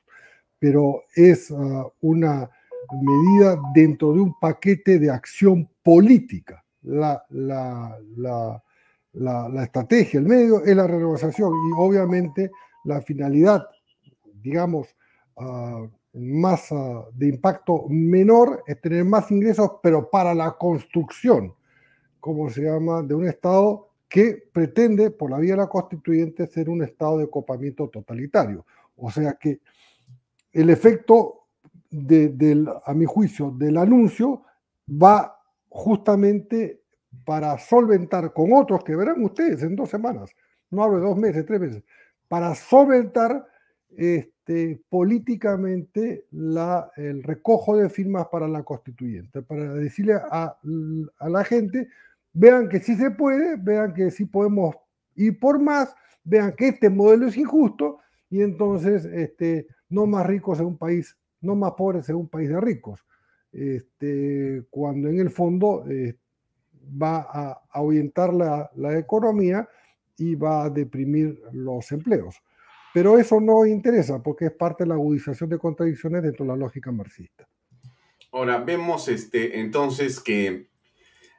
Pero 0.61 1.03
es 1.17 1.51
ah, 1.51 1.87
una 2.01 2.49
medida 2.93 3.61
dentro 3.75 4.13
de 4.13 4.21
un 4.21 4.39
paquete 4.39 5.01
de 5.01 5.11
acción 5.11 5.69
política. 5.83 6.65
La, 6.83 7.25
la, 7.31 7.99
la, 8.17 8.63
la, 9.15 9.65
estrategia, 9.65 10.21
el 10.21 10.27
medio 10.27 10.63
es 10.65 10.77
la 10.77 10.87
renovación 10.87 11.51
y 11.69 11.73
obviamente 11.77 12.53
la 12.85 13.01
finalidad, 13.01 13.67
digamos, 14.43 14.95
uh, 15.37 15.89
más 16.15 16.69
de 17.13 17.29
impacto 17.29 17.87
menor 17.89 18.63
es 18.67 18.81
tener 18.81 19.05
más 19.05 19.31
ingresos, 19.31 19.73
pero 19.83 20.09
para 20.09 20.35
la 20.35 20.53
construcción, 20.53 21.55
como 22.21 22.49
se 22.51 22.63
llama, 22.63 23.03
de 23.03 23.15
un 23.15 23.27
Estado 23.27 23.89
que 24.09 24.49
pretende, 24.53 25.11
por 25.11 25.31
la 25.31 25.39
vía 25.39 25.55
de 25.55 25.59
la 25.59 25.67
constituyente, 25.67 26.47
ser 26.47 26.71
un 26.71 26.83
Estado 26.83 27.19
de 27.19 27.29
copamiento 27.29 27.89
totalitario. 27.89 28.65
O 28.97 29.11
sea 29.11 29.35
que 29.35 29.61
el 30.53 30.71
efecto, 30.71 31.47
a 32.85 32.95
mi 32.95 33.05
juicio, 33.05 33.51
del 33.51 33.77
anuncio 33.77 34.43
va 34.89 35.37
justamente 35.69 36.81
para 37.25 37.59
solventar 37.59 38.33
con 38.33 38.53
otros 38.53 38.85
que 38.85 38.95
verán 38.95 39.23
ustedes 39.25 39.63
en 39.63 39.75
dos 39.75 39.91
semanas, 39.91 40.31
no 40.71 40.85
hablo 40.85 40.99
de 40.99 41.05
dos 41.05 41.17
meses, 41.17 41.45
tres 41.45 41.61
meses, 41.61 41.83
para 42.29 42.55
solventar 42.55 43.47
este, 43.97 44.81
políticamente 44.89 46.27
el 46.97 47.23
recojo 47.23 47.77
de 47.77 47.89
firmas 47.89 48.29
para 48.29 48.49
la 48.49 48.63
constituyente, 48.63 49.43
para 49.43 49.75
decirle 49.75 50.15
a, 50.15 50.57
la 51.21 51.45
gente, 51.45 51.89
vean 52.33 52.69
que 52.69 52.81
sí 52.81 52.97
se 52.97 53.11
puede, 53.11 53.57
vean 53.57 53.95
que 53.95 54.11
sí 54.11 54.25
podemos 54.25 54.75
ir 55.15 55.39
por 55.39 55.61
más, 55.61 55.95
vean 56.25 56.53
que 56.53 56.69
este 56.69 56.91
modelo 56.91 57.27
es 57.27 57.37
injusto 57.37 57.99
y 58.31 58.43
entonces 58.43 59.05
este, 59.05 59.67
no 59.89 60.07
más 60.07 60.27
ricos 60.27 60.59
en 60.61 60.67
un 60.67 60.79
país, 60.79 61.17
no 61.41 61.55
más 61.55 61.73
pobres 61.73 62.09
en 62.09 62.17
un 62.17 62.29
país 62.29 62.49
de 62.49 62.61
ricos. 62.61 63.01
Este, 63.53 64.65
cuando 64.71 65.09
en 65.09 65.21
el 65.21 65.31
fondo, 65.31 65.85
eh, 65.89 66.17
va 67.01 67.27
a 67.31 67.63
ahuyentar 67.71 68.35
la 68.35 68.99
economía 68.99 69.67
y 70.17 70.35
va 70.35 70.65
a 70.65 70.71
deprimir 70.71 71.41
los 71.53 71.91
empleos. 71.93 72.43
Pero 72.95 73.19
eso 73.19 73.41
no 73.41 73.67
interesa 73.67 74.23
porque 74.23 74.47
es 74.47 74.53
parte 74.53 74.85
de 74.85 74.89
la 74.89 74.95
agudización 74.95 75.51
de 75.51 75.59
contradicciones 75.59 76.23
dentro 76.23 76.45
de 76.45 76.53
la 76.53 76.57
lógica 76.57 76.93
marxista. 76.93 77.49
Ahora, 78.31 78.59
vemos 78.59 79.09
este, 79.09 79.59
entonces 79.59 80.21
que 80.21 80.69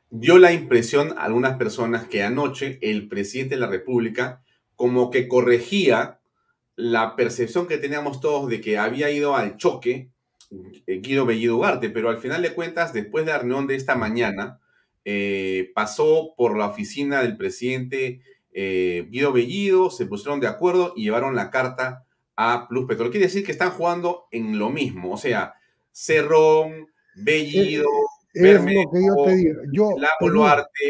dio 0.10 0.38
la 0.38 0.52
impresión 0.52 1.18
a 1.18 1.24
algunas 1.24 1.58
personas 1.58 2.08
que 2.08 2.24
anoche 2.24 2.78
el 2.82 3.08
presidente 3.08 3.56
de 3.56 3.62
la 3.62 3.68
República 3.68 4.44
como 4.76 5.10
que 5.10 5.30
corregía 5.30 6.20
la 6.76 7.16
percepción 7.16 7.68
que 7.68 7.78
teníamos 7.78 8.20
todos 8.20 8.50
de 8.50 8.60
que 8.60 8.78
había 8.78 9.10
ido 9.10 9.38
al 9.38 9.56
choque 9.56 10.10
eh, 10.88 11.00
Guido 11.00 11.26
Bellido 11.26 11.56
Ugarte, 11.56 11.90
pero 11.90 12.10
al 12.10 12.18
final 12.18 12.42
de 12.42 12.54
cuentas, 12.54 12.92
después 12.92 13.26
de 13.26 13.32
la 13.32 13.40
reunión 13.40 13.66
de 13.66 13.76
esta 13.76 13.96
mañana, 13.96 14.60
eh, 15.06 15.72
pasó 15.74 16.34
por 16.36 16.58
la 16.58 16.68
oficina 16.68 17.22
del 17.22 17.38
presidente 17.38 18.20
eh, 18.58 19.06
Guido 19.10 19.34
Bellido, 19.34 19.90
se 19.90 20.06
pusieron 20.06 20.40
de 20.40 20.48
acuerdo 20.48 20.94
y 20.96 21.04
llevaron 21.04 21.36
la 21.36 21.52
carta 21.52 22.06
a 22.38 22.68
Plus 22.70 22.86
Petrol. 22.88 23.12
Quiere 23.12 23.26
decir 23.26 23.46
que 23.46 23.52
están 23.52 23.72
jugando 23.72 24.28
en 24.32 24.58
lo 24.58 24.70
mismo, 24.70 25.12
o 25.12 25.18
sea, 25.18 25.56
Cerrón, 25.92 26.88
Bellido, 27.16 27.90
es 28.34 28.62
lo 28.62 28.66
que 28.66 29.06
yo 29.06 29.26
te 29.26 29.36
digo. 29.36 29.62
Yo 29.74 29.90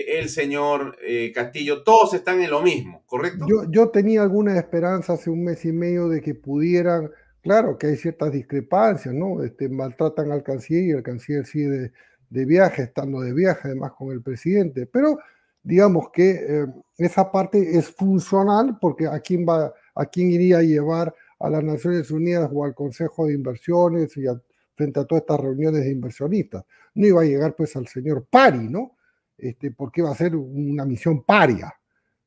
el 0.07 0.30
señor 0.30 0.95
eh, 1.01 1.32
Castillo, 1.34 1.84
todos 1.84 2.13
están 2.13 2.39
en 2.41 2.51
lo 2.51 2.61
mismo, 2.61 3.03
¿correcto? 3.07 3.47
Yo, 3.49 3.70
yo 3.72 3.89
tenía 3.89 4.22
alguna 4.22 4.57
esperanza 4.57 5.13
hace 5.13 5.32
un 5.32 5.43
mes 5.43 5.66
y 5.66 5.72
medio 5.72 6.07
de 6.07 6.22
que 6.22 6.36
pudieran, 6.36 7.09
claro 7.41 7.80
que 7.80 7.88
hay 7.88 7.95
ciertas 7.95 8.32
discrepancias, 8.32 9.13
¿no? 9.13 9.43
Este, 9.43 9.70
maltratan 9.70 10.32
al 10.32 10.43
canciller 10.43 10.84
y 10.84 10.91
el 10.91 11.03
canciller 11.03 11.47
sigue 11.47 11.70
de, 11.70 11.91
de 12.30 12.45
viaje, 12.45 12.84
estando 12.84 13.22
de 13.22 13.34
viaje 13.34 13.61
además 13.70 13.93
con 13.97 14.11
el 14.11 14.22
presidente, 14.22 14.86
pero 14.86 15.18
digamos 15.66 16.09
que 16.13 16.32
eh, 16.32 16.66
esa 16.97 17.32
parte 17.32 17.78
es 17.78 17.89
funcional 17.89 18.78
porque 18.80 19.07
a 19.07 19.20
quién 19.20 19.45
va, 19.45 19.74
a 19.95 20.05
quién 20.05 20.32
iría 20.32 20.59
a 20.59 20.61
llevar 20.61 21.13
a 21.39 21.49
las 21.49 21.63
Naciones 21.63 22.11
Unidas 22.11 22.49
o 22.53 22.63
al 22.63 22.76
Consejo 22.76 23.26
de 23.26 23.34
Inversiones 23.34 24.16
y 24.16 24.28
a 24.28 24.39
frente 24.76 24.99
a 24.99 25.05
todas 25.05 25.22
estas 25.22 25.39
reuniones 25.39 25.84
de 25.84 25.91
inversionistas. 25.91 26.63
No 26.93 27.07
iba 27.07 27.22
a 27.22 27.26
llegar 27.26 27.55
pues 27.55 27.76
al 27.76 27.88
señor 27.88 28.28
Pari, 28.30 28.70
¿no? 28.70 28.97
Este, 29.38 29.72
porque 29.72 30.01
va 30.01 30.11
a 30.11 30.16
ser 30.16 30.36
una 30.36 30.86
misión 30.86 31.24
paria. 31.24 31.74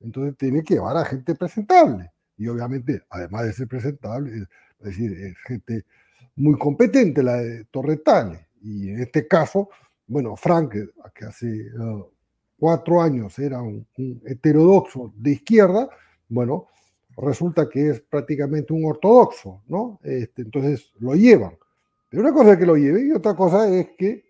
Entonces 0.01 0.36
tiene 0.36 0.62
que 0.62 0.74
llevar 0.74 0.97
a 0.97 1.05
gente 1.05 1.34
presentable. 1.34 2.11
Y 2.36 2.49
obviamente, 2.49 3.03
además 3.11 3.45
de 3.45 3.53
ser 3.53 3.68
presentable, 3.68 4.47
es 4.80 4.84
decir, 4.84 5.12
es 5.12 5.36
gente 5.47 5.84
muy 6.36 6.57
competente, 6.59 7.22
la 7.22 7.36
de 7.36 7.64
Torretales. 7.66 8.41
Y 8.62 8.91
en 8.91 9.01
este 9.01 9.26
caso, 9.26 9.68
bueno, 10.07 10.36
Frank, 10.36 10.74
que 11.14 11.24
hace 11.24 11.47
uh, 11.78 12.07
cuatro 12.59 13.00
años 13.00 13.38
era 13.38 13.62
un, 13.62 13.86
heterodoxo 14.26 15.12
de 15.16 15.32
izquierda, 15.32 15.88
bueno, 16.28 16.66
resulta 17.16 17.68
que 17.68 17.90
es 17.90 18.00
prácticamente 18.00 18.72
un 18.72 18.84
ortodoxo, 18.84 19.62
¿no? 19.68 20.00
Este, 20.02 20.42
entonces 20.42 20.92
lo 20.98 21.14
llevan. 21.14 21.56
Pero 22.09 22.22
una 22.22 22.32
cosa 22.32 22.52
es 22.52 22.59
que 22.59 22.66
lo 22.66 22.76
lleve 22.76 23.06
y 23.06 23.12
otra 23.12 23.34
cosa 23.34 23.68
es 23.68 23.90
que 23.96 24.24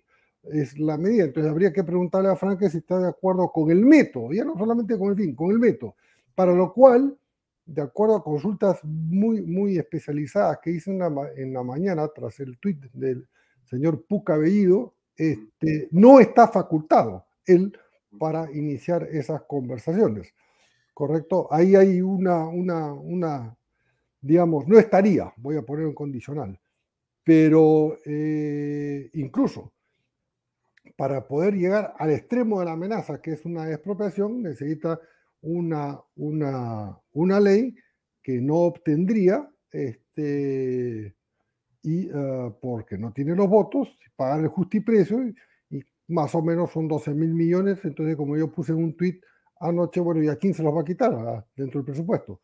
es 0.45 0.79
la 0.79 0.97
medida. 0.97 1.25
Entonces 1.25 1.51
habría 1.51 1.73
que 1.73 1.85
preguntarle 1.85 2.29
a 2.29 2.37
Frank 2.37 2.61
si 2.69 2.79
está 2.79 2.99
de 2.99 3.09
acuerdo 3.09 3.51
con 3.51 3.71
el 3.71 3.85
método, 3.85 4.33
ya 4.33 4.45
no 4.45 4.57
solamente 4.57 4.99
con 4.99 5.11
el 5.11 5.17
fin, 5.17 5.35
con 5.35 5.51
el 5.51 5.59
método. 5.59 5.95
Para 6.35 6.53
lo 6.55 6.73
cual, 6.73 7.17
de 7.67 7.83
acuerdo 7.83 8.17
a 8.17 8.25
consultas 8.25 8.81
muy, 8.83 9.43
muy 9.43 9.79
especializadas 9.79 10.59
que 10.63 10.71
hice 10.71 10.91
en 10.91 11.53
la, 11.53 11.63
mañana 11.63 12.09
tras 12.09 12.41
el 12.41 12.59
tuit 12.59 12.81
del 12.93 13.29
señor 13.65 14.05
Puca 14.07 14.37
Bellido, 14.37 14.95
este, 15.17 15.89
no 15.91 16.21
está 16.21 16.49
facultado 16.49 17.27
él 17.49 17.73
para 18.19 18.51
iniciar 18.53 19.09
esas 19.11 19.43
conversaciones. 19.43 20.33
¿Correcto? 20.95 21.47
Ahí 21.51 21.77
hay 21.77 22.01
una, 22.01 22.49
una, 22.49 22.93
una, 22.93 23.57
digamos, 24.21 24.67
no 24.67 24.79
estaría, 24.79 25.33
voy 25.37 25.57
a 25.57 25.63
poner 25.63 25.87
un 25.87 25.95
condicional, 25.95 26.59
pero 27.23 27.99
eh, 28.05 29.11
incluso 29.15 29.73
para 30.97 31.29
poder 31.29 31.55
llegar 31.55 31.95
al 31.99 32.11
extremo 32.11 32.59
de 32.59 32.67
la 32.67 32.73
amenaza, 32.73 33.21
que 33.21 33.33
es 33.33 33.45
una 33.45 33.71
expropiación, 33.71 34.43
necesita 34.43 34.99
una, 35.41 36.01
una, 36.17 36.99
una 37.13 37.41
ley 37.41 37.75
que 38.21 38.41
no 38.41 38.57
obtendría, 38.57 39.49
este, 39.71 41.15
y 41.83 42.11
uh, 42.11 42.59
porque 42.61 42.99
no 42.99 43.13
tiene 43.13 43.37
los 43.37 43.49
votos, 43.49 43.97
pagar 44.17 44.41
el 44.41 44.49
justiprecio, 44.49 45.29
y 45.29 45.35
más 46.09 46.35
o 46.35 46.43
menos 46.43 46.73
son 46.73 46.89
12 46.89 47.15
mil 47.15 47.35
millones, 47.35 47.79
entonces 47.85 48.17
como 48.17 48.37
yo 48.37 48.51
puse 48.51 48.73
en 48.73 48.79
un 48.79 48.97
tuit 48.97 49.23
anoche, 49.61 50.01
bueno, 50.01 50.23
¿y 50.23 50.29
a 50.29 50.37
quién 50.37 50.55
se 50.55 50.63
los 50.63 50.75
va 50.75 50.83
a 50.83 50.85
quitar 50.85 51.13
a, 51.13 51.47
dentro 51.57 51.81
del 51.81 51.87
presupuesto? 51.87 52.41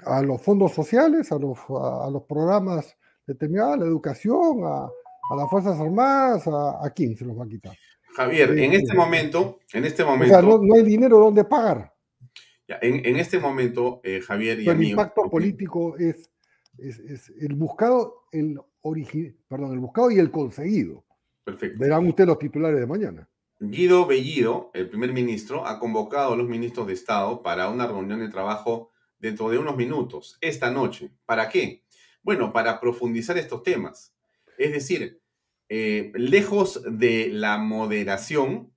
A 0.00 0.22
los 0.22 0.40
fondos 0.40 0.72
sociales, 0.72 1.30
a 1.32 1.38
los, 1.38 1.58
a, 1.70 2.06
a 2.06 2.10
los 2.10 2.22
programas 2.24 2.96
determinada, 3.26 3.76
la 3.76 3.84
educación, 3.84 4.64
a, 4.64 4.84
a 4.84 5.36
las 5.36 5.50
Fuerzas 5.50 5.78
Armadas, 5.78 6.46
a, 6.46 6.84
a, 6.84 6.90
quién 6.90 7.16
se 7.16 7.24
los 7.24 7.38
va 7.38 7.44
a 7.44 7.48
quitar. 7.48 7.76
Javier, 8.16 8.58
en 8.58 8.72
este 8.72 8.94
momento, 8.94 9.60
en 9.72 9.84
este 9.84 10.04
momento. 10.04 10.34
O 10.34 10.40
sea, 10.40 10.48
no, 10.48 10.58
no 10.60 10.74
hay 10.74 10.82
dinero 10.82 11.18
donde 11.18 11.44
pagar. 11.44 11.92
Ya, 12.66 12.78
en, 12.82 13.04
en, 13.06 13.16
este 13.16 13.38
momento, 13.38 14.00
eh, 14.02 14.20
Javier 14.20 14.60
y 14.60 14.68
amigo, 14.68 14.82
El 14.82 14.90
impacto 14.90 15.22
político 15.30 15.96
es, 15.96 16.30
es, 16.78 16.98
es, 16.98 17.32
el 17.40 17.54
buscado, 17.54 18.24
el 18.32 18.58
origi, 18.82 19.36
perdón, 19.46 19.72
el 19.72 19.78
buscado 19.78 20.10
y 20.10 20.18
el 20.18 20.30
conseguido. 20.30 21.04
Perfecto. 21.48 21.78
Verán 21.78 22.06
ustedes 22.06 22.28
los 22.28 22.38
titulares 22.38 22.78
de 22.78 22.86
mañana. 22.86 23.26
Guido 23.58 24.04
Bellido, 24.04 24.70
el 24.74 24.90
primer 24.90 25.14
ministro, 25.14 25.66
ha 25.66 25.78
convocado 25.78 26.34
a 26.34 26.36
los 26.36 26.46
ministros 26.46 26.86
de 26.86 26.92
Estado 26.92 27.42
para 27.42 27.70
una 27.70 27.86
reunión 27.86 28.20
de 28.20 28.28
trabajo 28.28 28.90
dentro 29.18 29.48
de 29.48 29.56
unos 29.56 29.74
minutos, 29.74 30.36
esta 30.42 30.70
noche. 30.70 31.10
¿Para 31.24 31.48
qué? 31.48 31.84
Bueno, 32.22 32.52
para 32.52 32.78
profundizar 32.80 33.38
estos 33.38 33.62
temas. 33.62 34.14
Es 34.58 34.72
decir, 34.72 35.22
eh, 35.70 36.12
lejos 36.16 36.82
de 36.86 37.30
la 37.32 37.56
moderación, 37.56 38.70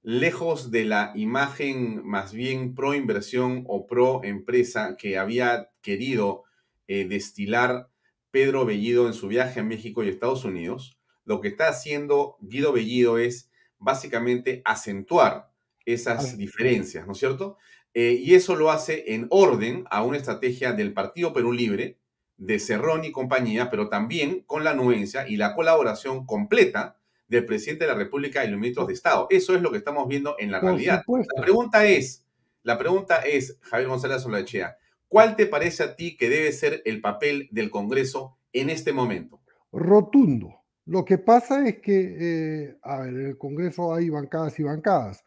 lejos 0.00 0.70
de 0.70 0.86
la 0.86 1.12
imagen 1.14 2.06
más 2.06 2.32
bien 2.32 2.74
pro 2.74 2.94
inversión 2.94 3.64
o 3.68 3.86
pro 3.86 4.24
empresa 4.24 4.96
que 4.96 5.18
había 5.18 5.72
querido 5.82 6.44
eh, 6.86 7.06
destilar 7.06 7.90
Pedro 8.30 8.64
Bellido 8.64 9.06
en 9.06 9.12
su 9.12 9.28
viaje 9.28 9.60
a 9.60 9.64
México 9.64 10.02
y 10.02 10.08
Estados 10.08 10.46
Unidos, 10.46 10.97
lo 11.28 11.42
que 11.42 11.48
está 11.48 11.68
haciendo 11.68 12.38
Guido 12.40 12.72
Bellido 12.72 13.18
es 13.18 13.50
básicamente 13.78 14.62
acentuar 14.64 15.50
esas 15.84 16.38
diferencias, 16.38 17.06
¿no 17.06 17.12
es 17.12 17.18
cierto? 17.18 17.58
Eh, 17.92 18.18
y 18.18 18.34
eso 18.34 18.56
lo 18.56 18.70
hace 18.70 19.12
en 19.14 19.26
orden 19.28 19.84
a 19.90 20.02
una 20.02 20.16
estrategia 20.16 20.72
del 20.72 20.94
Partido 20.94 21.34
Perú 21.34 21.52
Libre, 21.52 21.98
de 22.38 22.58
Cerrón 22.58 23.04
y 23.04 23.12
compañía, 23.12 23.68
pero 23.70 23.90
también 23.90 24.42
con 24.46 24.64
la 24.64 24.70
anuencia 24.70 25.28
y 25.28 25.36
la 25.36 25.54
colaboración 25.54 26.24
completa 26.24 26.96
del 27.26 27.44
presidente 27.44 27.84
de 27.84 27.92
la 27.92 27.98
República 27.98 28.42
y 28.46 28.48
los 28.48 28.58
ministros 28.58 28.86
de 28.86 28.94
Estado. 28.94 29.26
Eso 29.28 29.54
es 29.54 29.60
lo 29.60 29.70
que 29.70 29.78
estamos 29.78 30.08
viendo 30.08 30.34
en 30.38 30.50
la 30.50 30.60
Por 30.60 30.70
realidad. 30.70 31.00
supuesto. 31.00 31.34
La 31.36 31.42
pregunta 31.42 31.84
es, 31.86 32.24
la 32.62 32.78
pregunta 32.78 33.16
es, 33.18 33.58
Javier 33.60 33.90
González 33.90 34.24
Olachea, 34.24 34.78
¿cuál 35.08 35.36
te 35.36 35.44
parece 35.44 35.82
a 35.82 35.94
ti 35.94 36.16
que 36.16 36.30
debe 36.30 36.52
ser 36.52 36.80
el 36.86 37.02
papel 37.02 37.48
del 37.50 37.68
Congreso 37.68 38.38
en 38.54 38.70
este 38.70 38.94
momento? 38.94 39.42
Rotundo. 39.72 40.57
Lo 40.88 41.04
que 41.04 41.18
pasa 41.18 41.68
es 41.68 41.80
que, 41.80 42.16
eh, 42.18 42.78
a 42.80 43.02
ver, 43.02 43.08
en 43.12 43.26
el 43.26 43.36
Congreso 43.36 43.92
hay 43.92 44.08
bancadas 44.08 44.58
y 44.58 44.62
bancadas. 44.62 45.22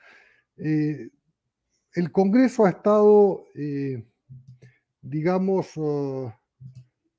Eh, 0.57 1.11
el 1.93 2.11
Congreso 2.11 2.65
ha 2.65 2.71
estado, 2.71 3.45
eh, 3.53 4.03
digamos, 5.03 5.77
uh, 5.77 6.31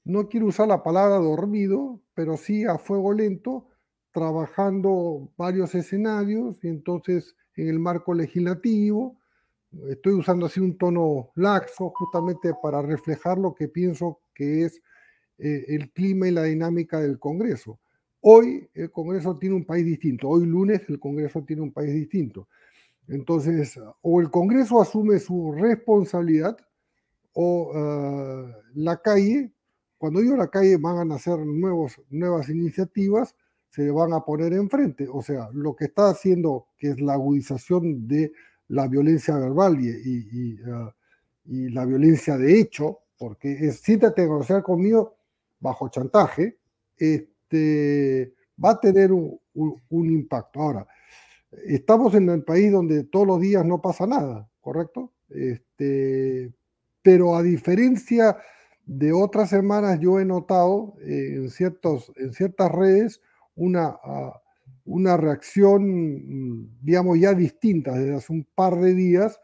no 0.05 0.29
quiero 0.29 0.47
usar 0.47 0.67
la 0.67 0.83
palabra 0.83 1.19
dormido, 1.19 2.01
pero 2.15 2.37
sí 2.37 2.65
a 2.65 2.79
fuego 2.79 3.13
lento, 3.13 3.69
trabajando 4.11 5.33
varios 5.37 5.77
escenarios 5.77 6.65
y 6.65 6.69
entonces 6.69 7.37
en 7.55 7.69
el 7.69 7.79
marco 7.79 8.13
legislativo. 8.13 9.21
Estoy 9.89 10.15
usando 10.15 10.47
así 10.47 10.59
un 10.59 10.77
tono 10.77 11.31
laxo 11.37 11.93
justamente 11.95 12.55
para 12.61 12.83
reflejar 12.83 13.39
lo 13.39 13.55
que 13.55 13.69
pienso 13.69 14.21
que 14.35 14.65
es 14.65 14.83
el 15.39 15.93
clima 15.93 16.27
y 16.27 16.33
la 16.33 16.43
dinámica 16.43 17.01
del 17.01 17.21
Congreso. 17.21 17.79
Hoy 18.23 18.69
el 18.75 18.91
Congreso 18.91 19.37
tiene 19.39 19.57
un 19.57 19.65
país 19.65 19.85
distinto, 19.85 20.29
hoy 20.29 20.47
lunes 20.47 20.83
el 20.89 20.99
Congreso 20.99 21.43
tiene 21.43 21.63
un 21.63 21.73
país 21.73 21.93
distinto. 21.93 22.49
Entonces, 23.09 23.79
o 24.01 24.21
el 24.21 24.31
Congreso 24.31 24.81
asume 24.81 25.19
su 25.19 25.53
responsabilidad 25.53 26.57
o 27.35 27.73
uh, 27.73 28.53
la 28.75 29.01
calle 29.03 29.53
cuando 30.03 30.19
digo 30.19 30.37
la 30.37 30.49
calle 30.49 30.79
van 30.79 31.13
a 31.13 31.15
hacer 31.15 31.39
nuevos, 31.39 32.01
nuevas 32.11 32.49
iniciativas, 32.49 33.37
se 33.69 33.89
van 33.93 34.13
a 34.13 34.25
poner 34.25 34.53
enfrente. 34.53 35.07
O 35.09 35.23
sea, 35.23 35.49
lo 35.53 35.77
que 35.77 35.85
está 35.85 36.11
haciendo, 36.11 36.67
que 36.77 36.91
es 36.91 37.01
la 37.01 37.13
agudización 37.13 38.09
de 38.09 38.33
la 38.67 38.89
violencia 38.89 39.37
verbal 39.37 39.79
y, 39.81 39.91
y, 39.91 40.59
y 41.45 41.69
la 41.69 41.85
violencia 41.85 42.37
de 42.37 42.59
hecho, 42.59 42.99
porque 43.17 43.53
es 43.53 43.79
siéntate 43.79 44.23
a 44.23 44.25
negociar 44.25 44.65
conmigo 44.65 45.15
bajo 45.61 45.89
chantaje, 45.89 46.59
este, 47.53 48.35
va 48.63 48.71
a 48.71 48.81
tener 48.81 49.13
un, 49.13 49.41
impacto. 49.91 50.61
Ahora, 50.61 50.87
estamos 51.67 52.15
en 52.15 52.29
el 52.31 52.43
país 52.43 52.73
donde 52.73 53.05
todos 53.05 53.27
los 53.27 53.41
días 53.41 53.65
no 53.65 53.81
pasa 53.81 54.07
nada, 54.07 54.49
¿correcto? 54.61 55.13
Este, 55.29 56.53
pero 57.03 57.37
a 57.37 57.43
diferencia 57.43 58.37
de 58.87 59.13
otras 59.13 59.51
semanas, 59.51 60.01
yo 60.01 60.19
he 60.19 60.25
notado 60.25 60.95
eh, 61.03 61.35
en, 61.37 61.51
ciertos, 61.51 62.13
en 62.17 62.33
ciertas 62.33 62.71
redes 62.73 63.21
una, 63.55 63.97
ah, 64.03 64.41
una 64.85 65.17
reacción, 65.17 65.85
mm, 65.85 66.79
digamos, 66.81 67.19
ya 67.21 67.35
distinta 67.35 67.93
desde 67.93 68.15
hace 68.15 68.33
un 68.33 68.47
par 68.55 68.79
de 68.81 68.95
días 68.95 69.41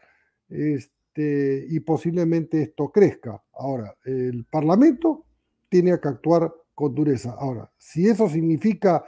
este, 0.49 1.65
y 1.69 1.79
posiblemente 1.81 2.61
esto 2.61 2.89
crezca. 2.89 3.41
Ahora, 3.53 3.95
el 4.03 4.45
Parlamento 4.45 5.25
tiene 5.69 5.99
que 5.99 6.07
actuar 6.07 6.51
con 6.79 6.95
dureza. 6.95 7.35
Ahora, 7.37 7.69
si 7.77 8.07
eso 8.07 8.29
significa 8.29 9.03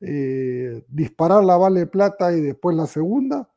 eh, 0.00 0.84
disparar 0.86 1.42
la 1.42 1.56
bala 1.56 1.80
de 1.80 1.88
plata 1.88 2.32
y 2.32 2.40
después 2.40 2.76
la 2.76 2.86
segunda, 2.86 3.50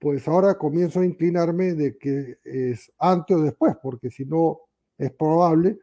pues 0.00 0.26
ahora 0.26 0.58
comienzo 0.58 0.98
a 0.98 1.06
inclinarme 1.06 1.74
de 1.74 1.96
que 1.96 2.38
es 2.42 2.92
antes 2.98 3.36
o 3.36 3.42
después, 3.44 3.76
porque 3.80 4.10
si 4.10 4.24
no 4.24 4.62
es 4.98 5.12
probable 5.12 5.78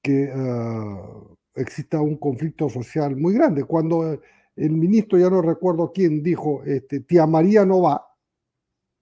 que 0.00 0.30
ah, 0.32 1.20
exista 1.56 2.00
un 2.00 2.16
conflicto 2.16 2.68
social 2.68 3.16
muy 3.16 3.34
grande. 3.34 3.64
Cuando 3.64 4.20
el 4.54 4.70
ministro, 4.70 5.18
ya 5.18 5.28
no 5.28 5.42
recuerdo 5.42 5.90
quién, 5.92 6.22
dijo, 6.22 6.62
este, 6.62 7.00
tía 7.00 7.26
María 7.26 7.66
no 7.66 7.82
va, 7.82 8.06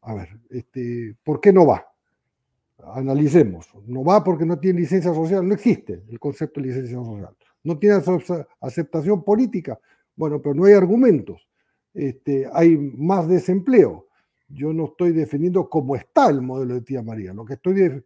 a 0.00 0.14
ver, 0.14 0.30
este, 0.48 1.14
¿por 1.22 1.42
qué 1.42 1.52
no 1.52 1.66
va? 1.66 1.91
Analicemos. 2.94 3.68
No 3.86 4.04
va 4.04 4.22
porque 4.22 4.44
no 4.44 4.58
tiene 4.58 4.80
licencia 4.80 5.14
social, 5.14 5.46
no 5.46 5.54
existe 5.54 6.02
el 6.08 6.18
concepto 6.18 6.60
de 6.60 6.68
licencia 6.68 6.96
social. 6.96 7.36
No 7.64 7.78
tiene 7.78 8.02
aceptación 8.60 9.22
política. 9.22 9.78
Bueno, 10.16 10.42
pero 10.42 10.54
no 10.54 10.64
hay 10.64 10.74
argumentos. 10.74 11.48
Este, 11.94 12.48
hay 12.52 12.76
más 12.76 13.28
desempleo. 13.28 14.08
Yo 14.48 14.72
no 14.72 14.86
estoy 14.86 15.12
defendiendo 15.12 15.68
cómo 15.68 15.96
está 15.96 16.28
el 16.28 16.42
modelo 16.42 16.74
de 16.74 16.82
tía 16.82 17.02
María. 17.02 17.32
Lo 17.32 17.44
que 17.44 17.54
estoy, 17.54 18.02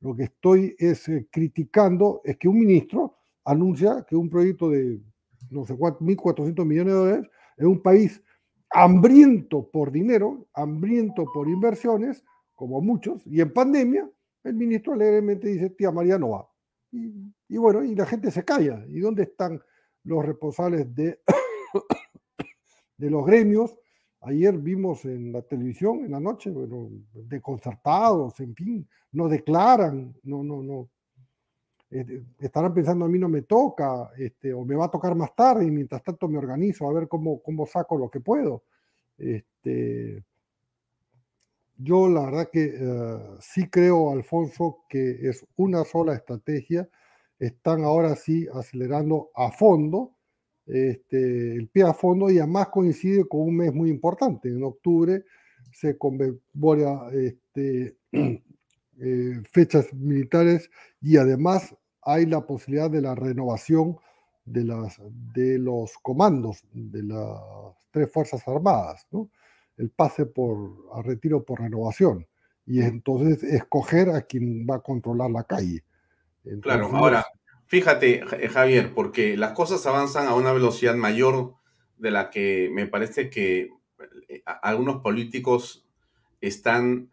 lo 0.00 0.14
que 0.14 0.24
estoy 0.24 0.76
es 0.78 1.08
eh, 1.08 1.26
criticando 1.30 2.20
es 2.24 2.36
que 2.36 2.48
un 2.48 2.58
ministro 2.58 3.16
anuncia 3.44 4.04
que 4.08 4.14
un 4.14 4.28
proyecto 4.28 4.70
de 4.70 5.00
no 5.50 5.64
sé 5.64 5.76
cuántos, 5.76 6.06
1.400 6.06 6.64
millones 6.64 6.92
de 6.92 6.98
dólares 6.98 7.30
en 7.56 7.66
un 7.66 7.82
país 7.82 8.22
hambriento 8.70 9.68
por 9.70 9.90
dinero, 9.90 10.46
hambriento 10.52 11.24
por 11.32 11.48
inversiones, 11.48 12.24
como 12.54 12.80
muchos, 12.80 13.26
y 13.26 13.40
en 13.40 13.52
pandemia, 13.52 14.08
el 14.44 14.54
ministro 14.54 14.92
alegremente 14.92 15.48
dice, 15.48 15.70
tía 15.70 15.90
María 15.90 16.18
no 16.18 16.30
va. 16.30 16.48
Y, 16.90 17.56
bueno, 17.58 17.84
y 17.84 17.94
la 17.94 18.06
gente 18.06 18.30
se 18.30 18.44
calla. 18.44 18.84
¿Y 18.88 19.00
dónde 19.00 19.24
están 19.24 19.60
los 20.04 20.24
responsables 20.24 20.94
de, 20.94 21.20
de 22.96 23.10
los 23.10 23.26
gremios? 23.26 23.76
Ayer 24.20 24.56
vimos 24.56 25.04
en 25.04 25.32
la 25.32 25.42
televisión, 25.42 26.04
en 26.04 26.12
la 26.12 26.20
noche, 26.20 26.52
desconcertados, 27.12 28.40
en 28.40 28.54
fin, 28.54 28.88
no 29.12 29.28
declaran, 29.28 30.14
no, 30.24 30.42
no, 30.42 30.62
no, 30.62 30.88
este, 31.90 32.22
estarán 32.40 32.74
pensando 32.74 33.04
a 33.04 33.08
mí 33.08 33.18
no 33.18 33.28
me 33.28 33.42
toca, 33.42 34.10
este, 34.18 34.52
o 34.52 34.64
me 34.64 34.74
va 34.74 34.86
a 34.86 34.90
tocar 34.90 35.14
más 35.14 35.34
tarde, 35.34 35.66
y 35.66 35.70
mientras 35.70 36.02
tanto 36.02 36.28
me 36.28 36.36
organizo 36.36 36.88
a 36.88 36.92
ver 36.92 37.08
cómo, 37.08 37.40
cómo 37.42 37.64
saco 37.66 37.96
lo 37.96 38.10
que 38.10 38.20
puedo. 38.20 38.64
Este, 39.16 40.22
yo 41.78 42.08
la 42.08 42.26
verdad 42.26 42.50
que 42.52 42.74
eh, 42.74 43.18
sí 43.40 43.68
creo, 43.70 44.12
Alfonso, 44.12 44.84
que 44.88 45.28
es 45.28 45.46
una 45.56 45.84
sola 45.84 46.14
estrategia. 46.14 46.88
Están 47.38 47.84
ahora 47.84 48.16
sí 48.16 48.46
acelerando 48.52 49.30
a 49.34 49.50
fondo, 49.50 50.16
este, 50.66 51.54
el 51.54 51.68
pie 51.68 51.84
a 51.84 51.94
fondo, 51.94 52.30
y 52.30 52.38
además 52.38 52.68
coincide 52.68 53.26
con 53.26 53.40
un 53.40 53.56
mes 53.56 53.72
muy 53.72 53.90
importante. 53.90 54.48
En 54.48 54.62
octubre 54.64 55.24
se 55.72 55.96
conmemora 55.96 57.10
este, 57.12 57.96
Eh, 59.00 59.40
fechas 59.52 59.94
militares 59.94 60.68
y 61.00 61.18
además 61.18 61.72
hay 62.02 62.26
la 62.26 62.44
posibilidad 62.44 62.90
de 62.90 63.00
la 63.00 63.14
renovación 63.14 63.96
de, 64.44 64.64
de 65.34 65.58
los 65.60 65.92
comandos 65.98 66.64
de 66.72 67.04
las 67.04 67.40
tres 67.92 68.10
Fuerzas 68.10 68.42
Armadas, 68.48 69.06
¿no? 69.12 69.30
El 69.78 69.90
pase 69.90 70.26
por, 70.26 70.86
a 70.92 71.02
retiro 71.02 71.44
por 71.44 71.60
renovación 71.60 72.26
y 72.66 72.82
entonces 72.82 73.42
escoger 73.42 74.10
a 74.10 74.22
quien 74.22 74.66
va 74.68 74.76
a 74.76 74.80
controlar 74.80 75.30
la 75.30 75.44
calle. 75.44 75.84
claro, 76.60 76.90
ahora, 76.92 77.24
fíjate 77.66 78.20
Javier, 78.50 78.92
porque 78.94 79.36
las 79.36 79.52
cosas 79.52 79.86
avanzan 79.86 80.26
a 80.26 80.34
una 80.34 80.52
velocidad 80.52 80.94
mayor 80.94 81.54
de 81.96 82.10
la 82.10 82.28
que 82.30 82.68
me 82.72 82.86
parece 82.86 83.30
que 83.30 83.70
eh, 84.28 84.42
algunos 84.44 85.00
políticos 85.00 85.86
están 86.40 87.10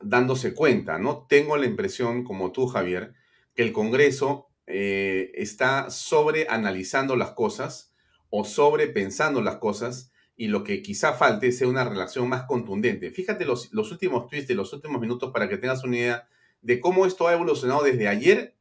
dándose 0.00 0.54
cuenta, 0.54 0.98
¿no? 0.98 1.26
Tengo 1.28 1.56
la 1.56 1.66
impresión, 1.66 2.24
como 2.24 2.52
tú, 2.52 2.66
Javier, 2.66 3.14
que 3.54 3.62
el 3.62 3.72
Congreso 3.72 4.48
eh, 4.66 5.32
está 5.34 5.90
sobreanalizando 5.90 7.16
las 7.16 7.32
cosas 7.32 7.92
o 8.30 8.44
sobrepensando 8.44 9.42
las 9.42 9.56
cosas 9.56 10.11
y 10.42 10.48
lo 10.48 10.64
que 10.64 10.82
quizá 10.82 11.12
falte 11.12 11.52
sea 11.52 11.68
una 11.68 11.84
relación 11.84 12.28
más 12.28 12.46
contundente. 12.46 13.12
Fíjate 13.12 13.44
los, 13.44 13.72
los 13.72 13.92
últimos 13.92 14.26
tweets 14.26 14.48
de 14.48 14.56
los 14.56 14.72
últimos 14.72 15.00
minutos 15.00 15.30
para 15.32 15.48
que 15.48 15.56
tengas 15.56 15.84
una 15.84 15.96
idea 15.96 16.28
de 16.62 16.80
cómo 16.80 17.06
esto 17.06 17.28
ha 17.28 17.32
evolucionado 17.32 17.84
desde 17.84 18.08
ayer 18.08 18.56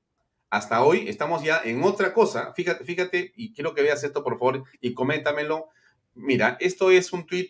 hasta 0.52 0.84
hoy. 0.84 1.10
Estamos 1.10 1.44
ya 1.44 1.60
en 1.66 1.82
otra 1.82 2.14
cosa. 2.14 2.54
Fíjate, 2.54 2.86
fíjate, 2.86 3.34
y 3.36 3.52
quiero 3.56 3.74
que 3.74 3.82
veas 3.82 4.04
esto, 4.04 4.24
por 4.24 4.38
favor, 4.38 4.64
y 4.80 4.94
coméntamelo. 4.94 5.70
Mira, 6.14 6.56
esto 6.60 6.92
es 6.92 7.14
un 7.14 7.26
tweet 7.26 7.50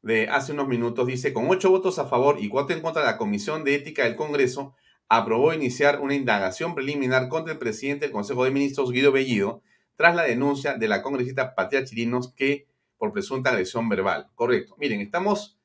de 0.00 0.26
hace 0.28 0.52
unos 0.52 0.66
minutos 0.66 1.06
dice, 1.06 1.34
con 1.34 1.46
ocho 1.50 1.68
votos 1.68 1.98
a 1.98 2.06
favor 2.06 2.38
y 2.40 2.48
cuatro 2.48 2.74
en 2.74 2.80
contra, 2.80 3.04
la 3.04 3.18
Comisión 3.18 3.62
de 3.62 3.74
Ética 3.74 4.04
del 4.04 4.16
Congreso 4.16 4.74
aprobó 5.10 5.52
iniciar 5.52 6.00
una 6.00 6.14
indagación 6.14 6.74
preliminar 6.74 7.28
contra 7.28 7.52
el 7.52 7.58
presidente 7.58 8.06
del 8.06 8.12
Consejo 8.12 8.44
de 8.44 8.52
Ministros, 8.52 8.90
Guido 8.90 9.12
Bellido, 9.12 9.60
tras 9.96 10.16
la 10.16 10.22
denuncia 10.22 10.78
de 10.78 10.88
la 10.88 11.02
congresista 11.02 11.54
Patria 11.54 11.84
Chirinos 11.84 12.32
que 12.32 12.72
por 13.04 13.12
presunta 13.12 13.50
agresión 13.50 13.86
verbal. 13.90 14.28
Correcto. 14.34 14.76
Miren, 14.78 15.02
estamos... 15.02 15.58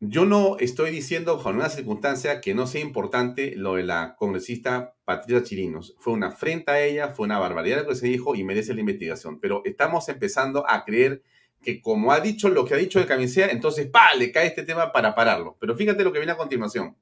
Yo 0.00 0.26
no 0.26 0.58
estoy 0.58 0.90
diciendo 0.90 1.34
bajo 1.34 1.48
ninguna 1.48 1.70
circunstancia 1.70 2.42
que 2.42 2.54
no 2.54 2.66
sea 2.66 2.82
importante 2.82 3.56
lo 3.56 3.76
de 3.76 3.84
la 3.84 4.14
congresista 4.16 4.94
Patricia 5.06 5.42
Chirinos. 5.42 5.96
Fue 5.98 6.12
una 6.12 6.26
afrenta 6.26 6.72
a 6.72 6.82
ella, 6.82 7.08
fue 7.08 7.24
una 7.24 7.38
barbaridad 7.38 7.84
lo 7.84 7.88
que 7.88 7.94
se 7.94 8.06
dijo 8.06 8.34
y 8.34 8.44
merece 8.44 8.74
la 8.74 8.80
investigación. 8.80 9.40
Pero 9.40 9.62
estamos 9.64 10.10
empezando 10.10 10.68
a 10.68 10.84
creer 10.84 11.22
que 11.62 11.80
como 11.80 12.12
ha 12.12 12.20
dicho 12.20 12.50
lo 12.50 12.66
que 12.66 12.74
ha 12.74 12.76
dicho 12.76 13.00
de 13.00 13.06
Camisea, 13.06 13.48
entonces, 13.48 13.86
pa, 13.86 14.14
le 14.14 14.30
cae 14.30 14.46
este 14.46 14.62
tema 14.62 14.92
para 14.92 15.14
pararlo. 15.14 15.56
Pero 15.58 15.74
fíjate 15.74 16.04
lo 16.04 16.12
que 16.12 16.18
viene 16.18 16.32
a 16.32 16.36
continuación. 16.36 16.96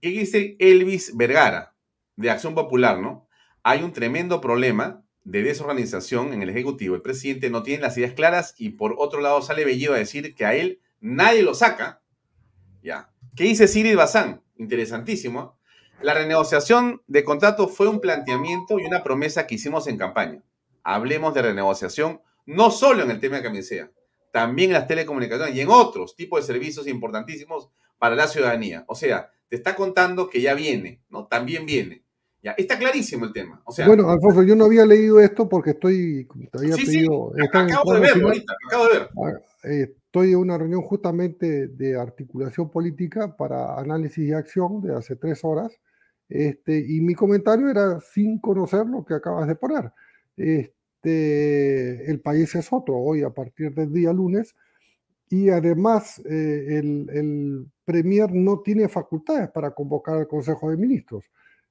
¿Qué 0.00 0.08
dice 0.08 0.56
Elvis 0.58 1.16
Vergara, 1.16 1.76
de 2.16 2.30
Acción 2.30 2.56
Popular, 2.56 2.98
no? 2.98 3.28
Hay 3.62 3.84
un 3.84 3.92
tremendo 3.92 4.40
problema 4.40 5.04
de 5.24 5.42
desorganización 5.42 6.32
en 6.32 6.42
el 6.42 6.50
Ejecutivo. 6.50 6.94
El 6.94 7.02
presidente 7.02 7.50
no 7.50 7.62
tiene 7.62 7.82
las 7.82 7.96
ideas 7.98 8.14
claras 8.14 8.54
y 8.58 8.70
por 8.70 8.94
otro 8.98 9.20
lado 9.20 9.42
sale 9.42 9.64
Bellido 9.64 9.94
a 9.94 9.98
decir 9.98 10.34
que 10.34 10.44
a 10.44 10.54
él 10.54 10.80
nadie 11.00 11.42
lo 11.42 11.54
saca. 11.54 12.02
Ya. 12.82 13.12
¿Qué 13.36 13.44
dice 13.44 13.68
Siri 13.68 13.94
Bazán? 13.94 14.42
Interesantísimo. 14.56 15.58
La 16.02 16.14
renegociación 16.14 17.02
de 17.06 17.24
contrato 17.24 17.68
fue 17.68 17.86
un 17.88 18.00
planteamiento 18.00 18.78
y 18.78 18.86
una 18.86 19.02
promesa 19.02 19.46
que 19.46 19.56
hicimos 19.56 19.86
en 19.86 19.98
campaña. 19.98 20.42
Hablemos 20.82 21.34
de 21.34 21.42
renegociación 21.42 22.22
no 22.46 22.70
solo 22.70 23.02
en 23.02 23.10
el 23.10 23.20
tema 23.20 23.36
de 23.36 23.42
camisea, 23.42 23.90
también 24.32 24.70
en 24.70 24.74
las 24.74 24.86
telecomunicaciones 24.86 25.54
y 25.54 25.60
en 25.60 25.68
otros 25.68 26.16
tipos 26.16 26.40
de 26.40 26.52
servicios 26.52 26.86
importantísimos 26.86 27.70
para 27.98 28.16
la 28.16 28.28
ciudadanía. 28.28 28.84
O 28.88 28.94
sea, 28.94 29.30
te 29.48 29.56
está 29.56 29.76
contando 29.76 30.30
que 30.30 30.40
ya 30.40 30.54
viene, 30.54 31.02
¿no? 31.10 31.26
También 31.26 31.66
viene. 31.66 32.04
Ya, 32.42 32.52
está 32.52 32.78
clarísimo 32.78 33.26
el 33.26 33.32
tema. 33.32 33.60
O 33.64 33.72
sea, 33.72 33.86
bueno, 33.86 34.08
Alfonso, 34.10 34.42
yo 34.42 34.56
no 34.56 34.64
había 34.64 34.86
leído 34.86 35.20
esto 35.20 35.48
porque 35.48 35.70
estoy. 35.70 36.26
sí, 36.76 36.86
sí, 36.86 37.06
acabo 37.42 37.94
de 37.94 38.00
ver, 38.00 38.22
ahorita, 38.22 38.54
acabo 38.66 38.88
de 38.88 38.98
ver. 38.98 39.94
Estoy 40.06 40.32
en 40.32 40.38
una 40.38 40.56
reunión 40.56 40.82
justamente 40.82 41.68
de 41.68 41.96
articulación 41.96 42.70
política 42.70 43.36
para 43.36 43.78
análisis 43.78 44.26
y 44.26 44.32
acción 44.32 44.80
de 44.80 44.96
hace 44.96 45.16
tres 45.16 45.44
horas. 45.44 45.78
Este, 46.28 46.78
y 46.78 47.00
mi 47.00 47.14
comentario 47.14 47.68
era 47.68 48.00
sin 48.00 48.38
conocer 48.38 48.86
lo 48.86 49.04
que 49.04 49.14
acabas 49.14 49.46
de 49.46 49.56
poner. 49.56 49.92
Este, 50.36 52.10
el 52.10 52.20
país 52.20 52.54
es 52.54 52.72
otro 52.72 52.96
hoy 52.96 53.22
a 53.22 53.30
partir 53.30 53.74
del 53.74 53.92
día 53.92 54.12
lunes 54.12 54.54
y 55.28 55.48
además 55.48 56.20
eh, 56.28 56.78
el, 56.78 57.66
Premier 57.84 58.32
no 58.32 58.60
tiene 58.60 58.88
facultades 58.88 59.50
para 59.50 59.72
convocar 59.72 60.16
al 60.16 60.28
Consejo 60.28 60.70
de 60.70 60.76
Ministros. 60.76 61.24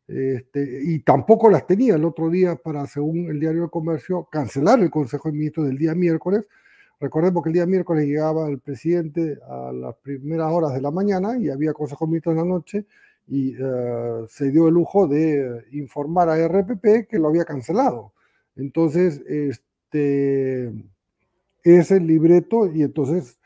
Este, 0.10 0.81
y 0.86 0.99
tampoco 1.02 1.52
las 1.52 1.68
tenía 1.68 1.94
el 1.94 2.03
otro 2.03 2.31
día 2.31 2.56
para, 2.56 2.88
según 2.88 3.30
el 3.30 3.40
diario 3.40 3.61
de 3.64 3.69
Comercio, 3.69 4.27
cancelar 4.31 4.80
el 4.80 4.90
Consejo 4.90 5.30
de 5.30 5.38
Ministros 5.38 5.68
del 5.68 5.77
día 5.77 5.94
miércoles. 5.94 6.48
Recordemos 6.99 7.44
que 7.44 7.49
el 7.49 7.53
día 7.53 7.68
miércoles 7.68 8.07
llegaba 8.07 8.49
el 8.49 8.60
presidente 8.60 9.38
a 9.48 9.72
las 9.72 9.95
primeras 9.98 10.52
horas 10.52 10.73
de 10.73 10.81
la 10.81 10.90
mañana 10.90 11.38
y 11.38 11.49
había 11.49 11.73
Consejo 11.73 12.06
de 12.06 12.10
Ministros 12.10 12.34
en 12.34 12.38
la 12.40 12.45
noche 12.45 12.86
y 13.27 13.53
eh, 13.53 14.26
se 14.27 14.49
dio 14.49 14.68
el 14.68 14.73
lujo 14.73 15.07
de 15.07 15.64
informar 15.73 16.27
a 16.30 16.48
RPP 16.48 17.07
que 17.07 17.19
lo 17.19 17.27
había 17.27 17.45
cancelado. 17.45 18.14
Entonces, 18.56 19.22
este, 19.27 20.73
es 21.64 21.91
el 21.91 22.07
libreto 22.07 22.65
y 22.65 22.81
entonces 22.81 23.38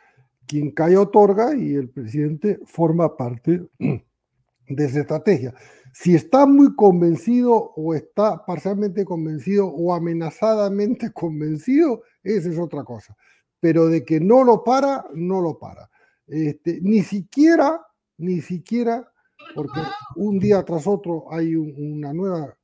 quien 0.47 0.71
cae 0.71 0.95
otorga 0.95 1.55
y 1.57 1.75
el 1.75 1.89
presidente 1.89 2.57
forma 2.65 3.17
parte 3.17 3.67
de 3.79 4.85
esa 4.85 5.01
estrategia. 5.01 5.53
Si 5.93 6.15
está 6.15 6.47
muy 6.47 6.75
convencido 6.75 7.71
o 7.75 7.93
está 7.93 8.43
parcialmente 8.45 9.05
convencido 9.05 9.67
o 9.67 9.93
amenazadamente 9.93 11.11
convencido, 11.13 12.01
esa 12.23 12.49
es 12.49 12.57
otra 12.57 12.83
cosa. 12.83 13.15
Pero 13.59 13.87
de 13.87 14.03
que 14.03 14.19
no 14.19 14.43
lo 14.43 14.63
para, 14.63 15.05
no 15.13 15.39
lo 15.39 15.59
para. 15.59 15.89
Este, 16.25 16.79
ni 16.81 17.03
siquiera, 17.03 17.79
ni 18.17 18.41
siquiera, 18.41 19.07
porque 19.53 19.81
un 20.15 20.39
día 20.39 20.63
tras 20.63 20.87
otro 20.87 21.31
hay 21.31 21.55
una 21.55 22.11
nueva 22.11 22.57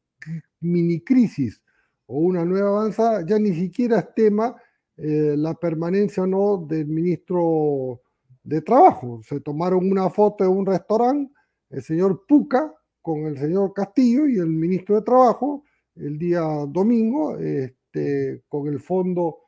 mini 0.60 1.02
crisis 1.02 1.62
o 2.08 2.18
una 2.20 2.44
nueva 2.44 2.70
avanzada, 2.70 3.24
ya 3.26 3.38
ni 3.38 3.54
siquiera 3.54 4.00
es 4.00 4.16
tema 4.16 4.56
eh, 4.98 5.36
la 5.38 5.54
permanencia 5.54 6.24
o 6.24 6.28
no 6.28 6.66
del 6.68 6.88
ministro 6.88 8.02
de 8.44 8.62
Trabajo. 8.64 9.22
Se 9.24 9.40
tomaron 9.40 9.90
una 9.90 10.10
foto 10.10 10.44
en 10.44 10.50
un 10.50 10.66
restaurante, 10.66 11.32
el 11.70 11.84
señor 11.84 12.26
Puca 12.28 12.74
con 13.10 13.26
el 13.26 13.40
señor 13.40 13.74
Castillo 13.74 14.28
y 14.28 14.38
el 14.38 14.46
ministro 14.46 14.94
de 14.94 15.02
Trabajo 15.02 15.64
el 15.96 16.20
día 16.20 16.42
domingo, 16.68 17.36
este, 17.40 18.44
con 18.48 18.68
el 18.68 18.80
fondo 18.80 19.40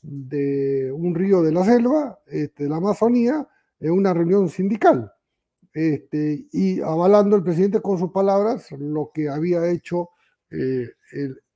de 0.00 0.90
un 0.90 1.14
río 1.14 1.42
de 1.42 1.52
la 1.52 1.62
selva, 1.62 2.18
este, 2.26 2.64
de 2.64 2.70
la 2.70 2.76
Amazonía, 2.76 3.46
en 3.78 3.90
una 3.92 4.14
reunión 4.14 4.48
sindical. 4.48 5.12
Este, 5.74 6.46
y 6.52 6.80
avalando 6.80 7.36
el 7.36 7.42
presidente 7.42 7.82
con 7.82 7.98
sus 7.98 8.10
palabras 8.12 8.70
lo 8.72 9.10
que 9.12 9.28
había 9.28 9.70
hecho 9.70 10.08
eh, 10.50 10.88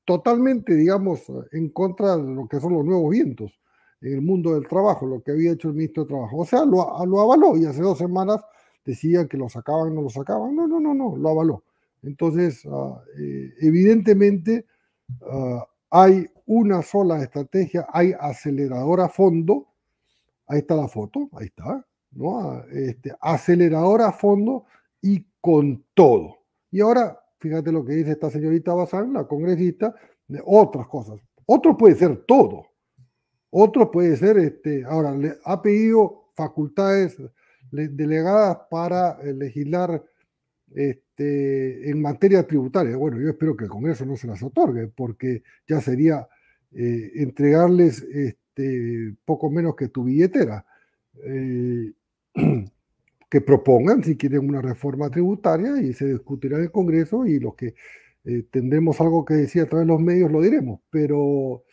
totalmente, 0.05 0.75
digamos, 0.75 1.23
en 1.53 1.71
contra 1.71 2.19
de 2.19 2.35
lo 2.35 2.47
que 2.49 2.61
son 2.61 2.75
los 2.75 2.85
nuevos 2.85 3.11
vientos 3.11 3.51
en 4.03 4.13
el 4.13 4.21
mundo 4.21 4.53
del 4.53 4.69
trabajo, 4.69 5.07
lo 5.07 5.23
que 5.23 5.33
había 5.33 5.53
hecho 5.53 5.69
el 5.69 5.75
ministro 5.75 6.05
de 6.05 6.11
Trabajo. 6.11 6.37
O 6.37 6.45
sea, 6.45 6.67
lo, 6.67 6.87
lo 7.07 7.21
avaló 7.23 7.57
y 7.57 7.65
hace 7.65 7.81
dos 7.81 7.97
semanas 7.97 8.43
decían 8.87 9.29
que 9.29 9.37
lo 9.37 9.49
sacaban, 9.49 9.95
no 9.95 10.01
lo 10.01 10.09
sacaban. 10.09 10.55
No, 10.55 10.67
no, 10.67 10.81
no, 10.81 10.95
no, 10.95 11.17
lo 11.17 11.29
avaló. 11.29 11.65
Entonces, 12.03 12.65
ah, 12.71 13.03
eh, 13.19 13.53
evidentemente, 13.61 14.65
ah, 15.31 15.67
hay 15.91 16.27
una 16.47 16.83
sola 16.83 17.23
estrategia, 17.23 17.87
hay 17.93 18.15
acelerador 18.19 19.01
a 19.01 19.09
fondo. 19.09 19.67
Ahí 20.47 20.61
está 20.61 20.77
la 20.77 20.87
foto, 20.87 21.29
ahí 21.33 21.47
está, 21.47 21.85
¿no? 22.13 22.39
Ah, 22.39 22.65
este, 22.73 23.13
acelerador 23.21 24.03
a 24.03 24.13
fondo 24.13 24.65
y 25.03 25.27
con 25.41 25.85
todo. 25.95 26.39
Y 26.71 26.81
ahora, 26.81 27.21
fíjate 27.39 27.73
lo 27.73 27.85
que 27.85 27.95
dice 27.95 28.13
esta 28.13 28.31
señorita 28.31 28.73
Bazán, 28.73 29.13
la 29.13 29.27
congresista, 29.27 29.95
de 30.29 30.41
otras 30.45 30.87
cosas. 30.87 31.21
Otro 31.47 31.77
puede 31.77 31.97
ser 31.97 32.25
todo. 32.27 32.67
Otro 33.51 33.91
puede 33.91 34.17
ser, 34.17 34.39
este, 34.39 34.85
ahora, 34.85 35.13
le 35.13 35.35
ha 35.45 35.63
pedido 35.63 36.31
facultades 36.35 37.17
delegadas 37.77 38.59
para 38.71 39.19
eh, 39.23 39.33
legislar 39.33 40.03
este, 40.75 41.91
en 41.91 42.01
materia 42.01 42.47
tributaria. 42.47 42.97
Bueno, 42.97 43.21
yo 43.21 43.31
espero 43.31 43.57
que 43.57 43.65
el 43.65 43.71
Congreso 43.71 44.05
no 44.05 44.17
se 44.17 44.27
las 44.27 44.43
otorgue, 44.43 44.89
porque 44.89 45.43
ya 45.69 45.81
sería 45.81 46.27
eh, 46.73 47.13
entregarles 47.15 48.03
este, 48.03 49.15
poco 49.25 49.51
menos 49.51 49.77
que 49.77 49.89
tu 49.89 50.05
billetera. 50.05 50.65
Eh, 51.25 51.93
que 53.29 53.41
propongan 53.41 54.05
si 54.05 54.17
quieren 54.17 54.49
una 54.49 54.63
reforma 54.63 55.11
tributaria 55.11 55.81
y 55.83 55.93
se 55.93 56.07
discutirá 56.07 56.59
en 56.59 56.65
el 56.65 56.71
Congreso 56.71 57.27
y 57.27 57.41
los 57.41 57.57
que 57.57 57.75
tendremos 58.51 59.01
algo 59.01 59.25
que 59.25 59.35
decir 59.35 59.63
a 59.63 59.67
través 59.67 59.87
de 59.87 59.93
los 59.93 60.01
medios 60.01 60.31
lo 60.31 60.41
diremos, 60.41 60.81
pero 60.91 61.65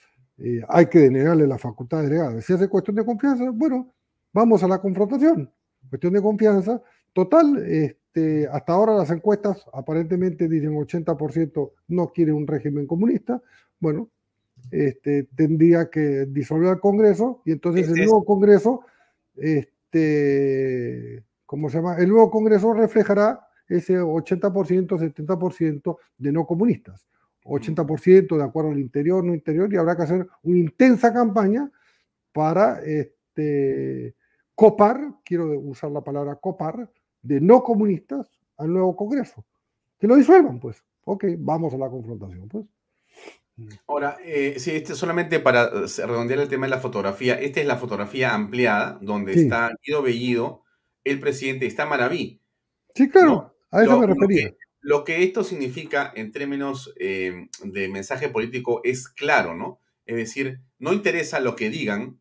hay 0.68 0.86
que 0.88 1.00
denegarle 1.00 1.46
la 1.46 1.60
facultad 1.60 2.02
delegada. 2.02 2.42
Si 2.42 2.54
hace 2.54 2.68
cuestión 2.68 2.96
de 2.96 3.06
confianza, 3.06 3.50
bueno, 3.52 3.94
vamos 4.34 4.64
a 4.64 4.68
la 4.68 4.80
confrontación 4.80 5.52
cuestión 5.94 6.14
de 6.14 6.24
confianza. 6.24 6.82
Total, 7.14 7.64
este, 7.68 8.48
hasta 8.48 8.74
ahora 8.74 8.96
las 8.96 9.12
encuestas 9.12 9.64
aparentemente 9.72 10.50
dicen 10.50 10.74
80% 10.74 11.72
no 11.90 12.12
quiere 12.12 12.34
un 12.34 12.48
régimen 12.48 12.88
comunista. 12.88 13.40
Bueno, 13.80 14.10
este, 14.72 15.26
tendría 15.36 15.92
que 15.92 16.26
disolver 16.26 16.74
el 16.74 16.80
Congreso 16.80 17.44
y 17.46 17.52
entonces 17.52 17.88
el 17.90 18.06
nuevo 18.06 18.26
Congreso, 18.26 18.82
este, 19.36 21.24
¿cómo 21.46 21.70
se 21.70 21.78
llama? 21.78 21.98
El 22.00 22.10
nuevo 22.10 22.32
Congreso 22.32 22.74
reflejará 22.74 23.48
ese 23.68 24.00
80%, 24.00 24.98
70% 24.98 25.98
de 26.18 26.32
no 26.32 26.48
comunistas. 26.48 27.06
80% 27.44 28.36
de 28.36 28.44
acuerdo 28.44 28.72
al 28.72 28.80
interior, 28.80 29.24
no 29.24 29.36
interior, 29.36 29.72
y 29.72 29.78
habrá 29.78 29.96
que 29.96 30.04
hacer 30.04 30.28
una 30.42 30.58
intensa 30.58 31.14
campaña 31.14 31.70
para 32.32 32.82
este, 32.84 34.16
copar, 34.56 35.16
quiero 35.24 35.60
usar 35.60 35.92
la 35.92 36.02
palabra 36.02 36.36
copar, 36.36 36.90
de 37.22 37.42
no 37.42 37.64
comunistas 37.64 38.30
al 38.58 38.74
nuevo 38.74 38.96
Congreso. 38.96 39.46
Que 40.00 40.08
lo 40.08 40.16
disuelvan, 40.16 40.60
pues. 40.60 40.84
Ok, 41.06 41.26
vamos 41.38 41.74
a 41.74 41.78
la 41.78 41.90
confrontación, 41.90 42.48
pues. 42.48 42.66
Ahora, 43.88 44.18
eh, 44.24 44.56
sí, 44.58 44.72
este 44.72 44.96
solamente 44.96 45.40
para 45.40 45.66
eh, 45.66 46.06
redondear 46.06 46.40
el 46.40 46.48
tema 46.48 46.66
de 46.66 46.72
la 46.72 46.80
fotografía, 46.80 47.36
esta 47.36 47.62
es 47.62 47.68
la 47.68 47.78
fotografía 47.78 48.34
ampliada 48.34 48.98
donde 49.02 49.34
está 49.34 49.72
Guido 49.86 50.02
Bellido, 50.02 50.64
el 51.04 51.20
presidente, 51.20 51.68
está 51.68 51.86
Maraví. 51.86 52.42
Sí, 52.96 53.10
claro, 53.10 53.56
a 53.70 53.84
eso 53.84 54.00
me 54.00 54.08
refería. 54.08 54.56
Lo 54.82 55.04
que, 55.04 55.24
esto 55.24 55.44
significa 55.44 56.12
en 56.16 56.32
términos 56.32 56.94
eh, 57.00 57.48
de 57.64 57.88
mensaje 57.90 58.28
político 58.28 58.82
es 58.84 59.08
claro, 59.08 59.56
¿no? 59.56 59.80
Es 60.06 60.18
decir, 60.18 60.60
no 60.80 60.92
interesa 60.92 61.40
lo 61.40 61.56
que 61.56 61.70
digan, 61.70 62.20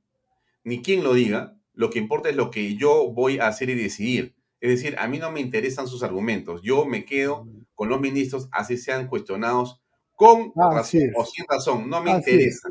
ni 0.62 0.82
quién 0.82 1.02
lo 1.02 1.14
diga, 1.14 1.56
lo 1.82 1.90
que 1.90 1.98
importa 1.98 2.28
es 2.28 2.36
lo 2.36 2.52
que 2.52 2.76
yo 2.76 3.10
voy 3.10 3.40
a 3.40 3.48
hacer 3.48 3.68
y 3.68 3.74
decidir. 3.74 4.36
Es 4.60 4.70
decir, 4.70 4.94
a 4.98 5.08
mí 5.08 5.18
no 5.18 5.32
me 5.32 5.40
interesan 5.40 5.88
sus 5.88 6.04
argumentos. 6.04 6.62
Yo 6.62 6.84
me 6.84 7.04
quedo 7.04 7.48
con 7.74 7.88
los 7.88 8.00
ministros, 8.00 8.48
así 8.52 8.76
sean 8.76 9.08
cuestionados 9.08 9.82
con 10.14 10.52
razón 10.54 11.10
o 11.16 11.24
sin 11.24 11.44
razón. 11.48 11.90
No 11.90 12.00
me 12.00 12.12
interesa. 12.12 12.70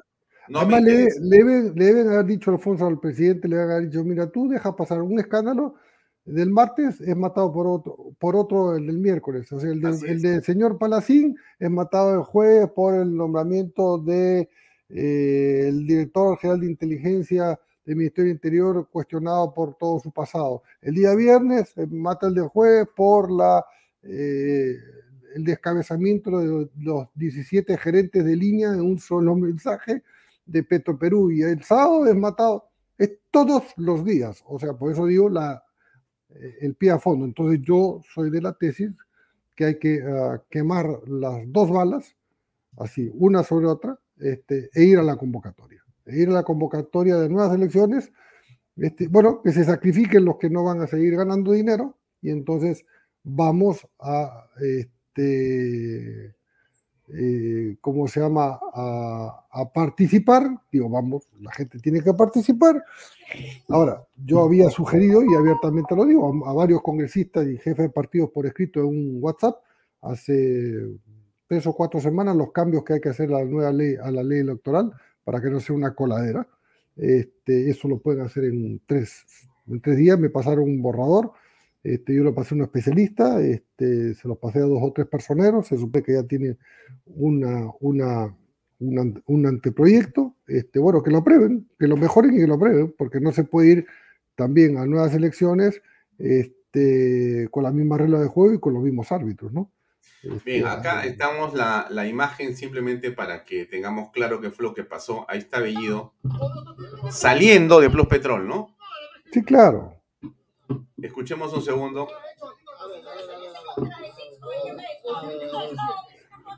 Además, 0.53 0.81
le, 0.83 1.43
deben 1.73 2.07
haber 2.07 2.25
dicho 2.25 2.51
Alfonso 2.51 2.87
al 2.87 3.01
presidente, 3.01 3.49
le 3.49 3.57
deben 3.57 3.71
haber 3.71 3.89
dicho, 3.89 4.03
mira, 4.05 4.31
tú 4.31 4.47
deja 4.47 4.73
pasar 4.77 5.01
un 5.01 5.19
escándalo 5.19 5.75
del 6.23 6.49
martes, 6.49 7.01
es 7.01 7.15
matado 7.17 7.51
por 7.51 7.67
otro, 7.67 8.15
por 8.17 8.37
otro 8.37 8.77
el 8.77 8.87
del 8.87 8.99
miércoles. 8.99 9.51
O 9.51 9.59
sea, 9.59 9.71
el, 9.71 9.81
del 10.21 10.41
señor 10.43 10.77
Palacín 10.77 11.35
es 11.59 11.69
matado 11.69 12.13
el 12.13 12.23
jueves 12.23 12.69
por 12.73 12.95
el 12.95 13.13
nombramiento 13.13 13.97
de 13.97 14.49
eh, 14.87 15.65
el 15.67 15.85
director 15.85 16.37
general 16.37 16.61
de 16.61 16.67
inteligencia 16.67 17.59
del 17.91 17.97
Ministerio 17.97 18.31
Interior 18.31 18.87
cuestionado 18.89 19.53
por 19.53 19.75
todo 19.75 19.99
su 19.99 20.11
pasado. 20.11 20.63
El 20.81 20.95
día 20.95 21.13
viernes 21.13 21.73
mata 21.89 22.27
el 22.27 22.35
de 22.35 22.41
jueves 22.41 22.87
por 22.95 23.29
la, 23.29 23.65
eh, 24.03 24.77
el 25.35 25.43
descabezamiento 25.43 26.39
de 26.39 26.69
los 26.77 27.07
17 27.15 27.77
gerentes 27.77 28.23
de 28.23 28.35
línea 28.37 28.69
en 28.69 28.79
un 28.79 28.97
solo 28.97 29.35
mensaje 29.35 30.03
de 30.45 30.63
Petro 30.63 30.97
Perú. 30.97 31.31
Y 31.31 31.41
el 31.41 31.63
sábado 31.63 32.07
es 32.07 32.15
matado, 32.15 32.69
es 32.97 33.11
todos 33.29 33.63
los 33.75 34.05
días. 34.05 34.41
O 34.47 34.57
sea, 34.57 34.73
por 34.73 34.93
eso 34.93 35.05
digo 35.05 35.27
la, 35.27 35.61
eh, 36.29 36.57
el 36.61 36.75
pie 36.75 36.91
a 36.91 36.99
fondo. 36.99 37.25
Entonces 37.25 37.59
yo 37.61 38.01
soy 38.13 38.29
de 38.29 38.41
la 38.41 38.53
tesis 38.53 38.91
que 39.53 39.65
hay 39.65 39.79
que 39.79 40.01
ah, 40.01 40.41
quemar 40.49 40.87
las 41.07 41.41
dos 41.47 41.69
balas, 41.69 42.15
así, 42.77 43.11
una 43.15 43.43
sobre 43.43 43.67
otra, 43.67 43.99
este, 44.17 44.69
e 44.73 44.83
ir 44.83 44.97
a 44.97 45.03
la 45.03 45.17
convocatoria 45.17 45.70
ir 46.07 46.29
a 46.29 46.33
la 46.33 46.43
convocatoria 46.43 47.17
de 47.17 47.29
nuevas 47.29 47.53
elecciones, 47.53 48.11
este, 48.77 49.07
bueno, 49.07 49.41
que 49.41 49.51
se 49.51 49.63
sacrifiquen 49.63 50.25
los 50.25 50.37
que 50.37 50.49
no 50.49 50.63
van 50.63 50.81
a 50.81 50.87
seguir 50.87 51.15
ganando 51.15 51.51
dinero 51.51 51.97
y 52.21 52.29
entonces 52.29 52.85
vamos 53.23 53.87
a, 53.99 54.47
este, 54.59 56.33
eh, 57.13 57.77
¿cómo 57.81 58.07
se 58.07 58.21
llama?, 58.21 58.59
a, 58.73 59.71
participar. 59.73 60.49
Digo, 60.71 60.89
vamos, 60.89 61.27
la 61.39 61.51
gente 61.51 61.79
tiene 61.79 62.01
que 62.01 62.13
participar. 62.13 62.83
Ahora, 63.67 64.03
yo 64.25 64.41
había 64.41 64.69
sugerido, 64.69 65.21
y 65.23 65.35
abiertamente 65.35 65.95
lo 65.95 66.05
digo, 66.05 66.45
a, 66.45 66.53
varios 66.53 66.81
congresistas 66.81 67.47
y 67.47 67.57
jefes 67.57 67.85
de 67.85 67.89
partidos 67.89 68.29
por 68.31 68.45
escrito 68.45 68.79
en 68.79 68.85
un 68.87 69.17
WhatsApp 69.21 69.57
hace 70.01 70.87
tres 71.47 71.67
o 71.67 71.73
cuatro 71.73 71.99
semanas 71.99 72.35
los 72.35 72.51
cambios 72.51 72.83
que 72.83 72.93
hay 72.93 73.01
que 73.01 73.09
hacer 73.09 73.29
a 73.29 73.39
la 73.39 73.45
nueva 73.45 73.71
ley, 73.71 73.95
a 74.01 74.09
la 74.09 74.23
ley 74.23 74.39
electoral 74.39 74.91
para 75.23 75.41
que 75.41 75.49
no 75.49 75.59
sea 75.59 75.75
una 75.75 75.93
coladera. 75.93 76.47
Este, 76.95 77.69
eso 77.69 77.87
lo 77.87 77.99
pueden 77.99 78.21
hacer 78.21 78.45
en 78.45 78.81
tres, 78.85 79.25
tres 79.81 79.97
días. 79.97 80.19
Me 80.19 80.29
pasaron 80.29 80.65
un 80.65 80.81
borrador, 80.81 81.31
este, 81.83 82.15
yo 82.15 82.23
lo 82.23 82.35
pasé 82.35 82.53
a 82.53 82.57
un 82.57 82.63
especialista, 82.63 83.41
este, 83.41 84.13
se 84.13 84.27
lo 84.27 84.35
pasé 84.35 84.59
a 84.59 84.63
dos 84.63 84.79
o 84.81 84.91
tres 84.93 85.07
personeros, 85.07 85.67
se 85.67 85.77
supone 85.77 86.03
que 86.03 86.13
ya 86.13 86.23
tiene 86.23 86.57
una, 87.05 87.71
un 87.79 89.45
anteproyecto. 89.45 90.35
Bueno, 90.75 91.01
que 91.01 91.11
lo 91.11 91.19
aprueben, 91.19 91.67
que 91.79 91.87
lo 91.87 91.97
mejoren 91.97 92.35
y 92.35 92.39
que 92.39 92.47
lo 92.47 92.55
aprueben, 92.55 92.93
porque 92.97 93.19
no 93.19 93.31
se 93.31 93.43
puede 93.43 93.71
ir 93.71 93.85
también 94.35 94.77
a 94.77 94.85
nuevas 94.85 95.13
elecciones 95.13 95.81
con 97.51 97.63
la 97.63 97.71
misma 97.71 97.97
regla 97.97 98.19
de 98.19 98.27
juego 98.27 98.53
y 98.53 98.59
con 98.59 98.73
los 98.73 98.83
mismos 98.83 99.11
árbitros, 99.11 99.51
¿no? 99.51 99.71
Bien, 100.45 100.67
acá 100.67 101.03
estamos 101.05 101.53
la, 101.55 101.87
la, 101.89 102.07
imagen 102.07 102.55
simplemente 102.55 103.11
para 103.11 103.43
que 103.43 103.65
tengamos 103.65 104.11
claro 104.11 104.39
qué 104.39 104.51
fue 104.51 104.63
lo 104.63 104.73
que 104.73 104.83
pasó. 104.83 105.25
Ahí 105.27 105.39
está 105.39 105.59
Bellido 105.59 106.13
saliendo 107.09 107.79
de 107.79 107.89
Plus 107.89 108.07
Petrol, 108.07 108.47
¿no? 108.47 108.75
Sí, 109.31 109.43
claro. 109.43 109.95
Escuchemos 111.01 111.51
un 111.53 111.61
segundo. 111.63 112.07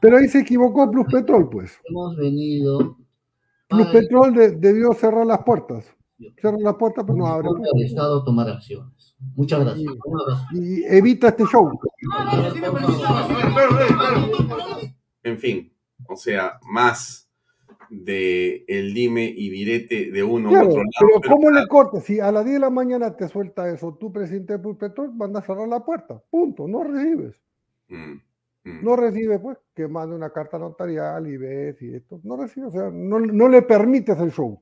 Pero 0.02 0.18
ahí 0.18 0.28
se 0.28 0.40
equivocó 0.40 0.92
Plus 0.92 1.06
Petrol, 1.12 1.50
pues. 1.50 1.80
Hemos 1.86 2.18
venido. 2.18 2.98
Plus 3.70 3.88
Petrol 3.88 4.60
debió 4.60 4.92
cerrar 4.94 5.26
las 5.26 5.44
puertas. 5.44 5.86
Cerrar 6.40 6.60
las 6.60 6.76
puertas, 6.76 7.04
pero 7.06 7.18
no 7.18 7.28
abre. 7.28 7.50
El 7.74 7.86
Estado 7.86 8.24
tomar 8.24 8.50
acciones. 8.50 9.16
Muchas 9.36 9.62
gracias. 9.62 9.94
Y, 10.54 10.84
evita 10.84 11.30
este 11.30 11.46
show. 11.46 11.70
En 15.24 15.40
fin, 15.40 15.74
o 16.08 16.16
sea, 16.16 16.60
más 16.70 17.30
de 17.90 18.66
el 18.68 18.94
dime 18.94 19.26
y 19.26 19.50
virete 19.50 20.12
de 20.12 20.24
uno 20.24 20.50
u 20.50 20.56
otro 20.56 20.70
lado. 20.70 20.90
Pero, 21.00 21.36
¿cómo 21.36 21.52
le 21.52 21.68
cortas? 21.68 22.04
Si 22.04 22.20
a 22.20 22.32
las 22.32 22.44
10 22.44 22.56
de 22.56 22.60
la 22.60 22.70
mañana 22.70 23.16
te 23.16 23.28
suelta 23.28 23.70
eso, 23.70 23.96
tú, 24.00 24.12
presidente 24.12 24.58
de 24.58 24.74
Petrol, 24.76 25.12
van 25.14 25.36
a 25.36 25.42
cerrar 25.42 25.68
la 25.68 25.84
puerta. 25.84 26.22
Punto. 26.30 26.68
No 26.68 26.84
recibes. 26.84 27.36
Mm, 27.90 28.14
mm. 28.64 28.84
No 28.84 28.96
recibe, 28.96 29.40
pues, 29.40 29.58
que 29.76 29.88
mande 29.88 30.16
una 30.16 30.32
carta 30.32 30.58
notarial 30.58 31.28
y 31.28 31.38
ves 31.38 31.82
y 31.82 31.94
esto. 31.94 32.20
No 32.24 32.38
recibe, 32.38 32.68
o 32.68 32.72
sea, 32.72 32.90
no, 32.92 33.20
no 33.20 33.48
le 33.48 33.62
permites 33.62 34.20
el 34.20 34.32
show. 34.32 34.62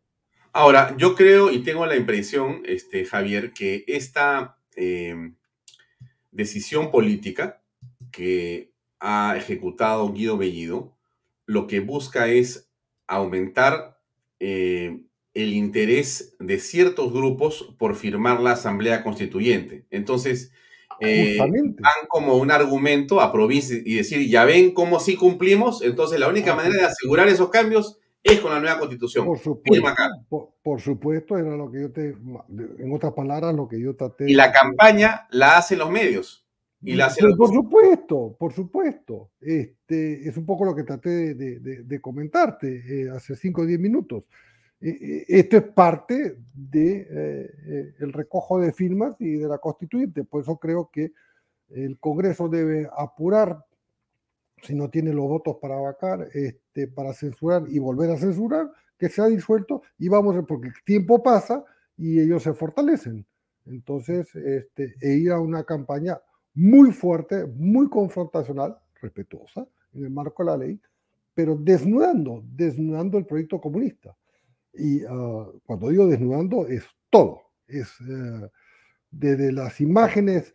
Ahora, 0.53 0.95
yo 0.98 1.15
creo 1.15 1.52
y 1.52 1.60
tengo 1.64 1.86
la 1.86 1.95
impresión, 1.95 2.64
este, 2.65 3.06
Javier, 3.06 3.53
que 3.53 3.86
esta 3.88 4.57
eh, 4.76 5.32
decisión 6.32 6.91
política 6.91 7.61
que 8.11 8.72
ha 8.99 9.36
ejecutado 9.38 10.11
Guido 10.11 10.38
Bellido, 10.38 10.98
lo 11.45 11.68
que 11.68 11.80
busca 11.80 12.28
es 12.28 12.69
aumentar 13.07 13.98
eh, 14.40 15.02
el 15.34 15.53
interés 15.53 16.36
de 16.40 16.60
ciertos 16.60 17.14
grupos 17.14 17.73
por 17.78 17.95
firmar 17.95 18.41
la 18.41 18.52
Asamblea 18.52 19.03
Constituyente. 19.03 19.86
Entonces, 19.90 20.52
eh, 20.99 21.38
dan 21.38 22.07
como 22.10 22.36
un 22.36 22.52
argumento 22.52 23.22
a 23.22 23.32
provincia 23.32 23.78
y 23.84 23.95
decir, 23.95 24.30
ya 24.30 24.45
ven 24.45 24.72
cómo 24.72 24.99
sí 24.99 25.15
cumplimos, 25.15 25.82
entonces 25.82 26.19
la 26.19 26.28
única 26.28 26.56
manera 26.56 26.76
de 26.76 26.86
asegurar 26.86 27.28
esos 27.28 27.49
cambios 27.49 28.01
es 28.23 28.39
con 28.39 28.52
la 28.52 28.60
nueva 28.60 28.80
constitución. 28.80 29.26
Por 29.26 29.39
supuesto, 29.39 30.53
por, 30.61 30.81
supuesto, 30.81 31.38
era 31.38 31.56
lo 31.56 31.72
que 31.72 31.81
yo 31.81 31.91
te, 31.91 32.10
en 32.10 32.93
otras 32.93 33.14
palabras, 33.14 33.53
lo 33.56 33.68
que 33.68 33.80
yo 33.80 33.95
traté. 33.95 34.30
Y 34.30 34.34
la 34.34 34.52
campaña 34.52 35.27
la 35.31 35.57
hacen 35.57 35.80
los 35.80 35.89
medios. 35.89 36.45
Y 36.84 36.95
la 36.95 37.14
por 37.38 37.49
supuesto, 37.49 38.35
por 38.39 38.53
supuesto. 38.53 39.31
Este, 39.39 40.27
es 40.27 40.35
un 40.38 40.45
poco 40.45 40.65
lo 40.65 40.76
que 40.76 40.84
traté 40.84 41.35
de, 41.35 42.02
comentarte 42.02 42.84
eh, 42.88 43.10
hace 43.10 43.35
5 43.35 43.61
o 43.61 43.65
10 43.65 43.80
minutos. 43.80 44.23
Eh, 44.81 44.89
eh, 44.89 45.26
esto 45.27 45.57
es 45.57 45.64
parte 45.64 46.38
del 46.53 47.95
el 47.99 48.14
recojo 48.14 48.60
de 48.60 48.73
firmas 48.73 49.15
y 49.19 49.34
de 49.34 49.48
la 49.48 49.60
constituyente. 49.60 50.23
Por 50.23 50.41
eso 50.41 50.57
creo 50.57 50.89
que 50.91 51.11
el 51.69 51.99
Congreso 51.99 52.49
debe 52.49 52.89
apurar 52.98 53.64
si 54.62 54.76
no 54.76 54.90
tiene 54.90 55.14
los 55.14 55.28
votos 55.28 55.58
para 55.62 55.76
vacar, 55.76 56.28
este, 56.34 56.88
para 56.88 57.14
censurar 57.14 57.64
y 57.68 57.80
volver 57.80 58.12
a 58.12 58.18
censurar, 58.18 58.72
que 58.98 59.10
se 59.10 59.22
ha 59.22 59.28
disuelto 59.28 59.82
y 59.98 60.08
vamos, 60.10 60.36
porque 60.48 60.68
el 60.68 60.74
tiempo 60.86 61.24
pasa 61.24 61.64
y 61.98 62.20
ellos 62.20 62.44
se 62.44 62.54
fortalecen. 62.54 63.26
Entonces, 63.66 64.34
este, 64.36 64.96
e 65.02 65.14
ir 65.14 65.32
a 65.32 65.40
una 65.40 65.64
campaña 65.64 66.20
muy 66.54 66.92
fuerte, 66.92 67.46
muy 67.46 67.90
confrontacional, 67.90 68.78
respetuosa, 69.02 69.68
en 69.94 70.04
el 70.04 70.10
marco 70.10 70.44
de 70.44 70.52
la 70.52 70.58
ley, 70.58 70.82
pero 71.34 71.56
desnudando, 71.56 72.44
desnudando 72.46 73.18
el 73.18 73.26
proyecto 73.26 73.60
comunista. 73.60 74.16
Y 74.74 75.04
ah, 75.04 75.48
cuando 75.66 75.90
digo 75.90 76.08
desnudando, 76.08 76.68
es 76.68 76.86
todo. 77.10 77.42
Es 77.68 77.90
eh, 78.02 78.50
desde 79.10 79.52
las 79.52 79.82
imágenes 79.82 80.54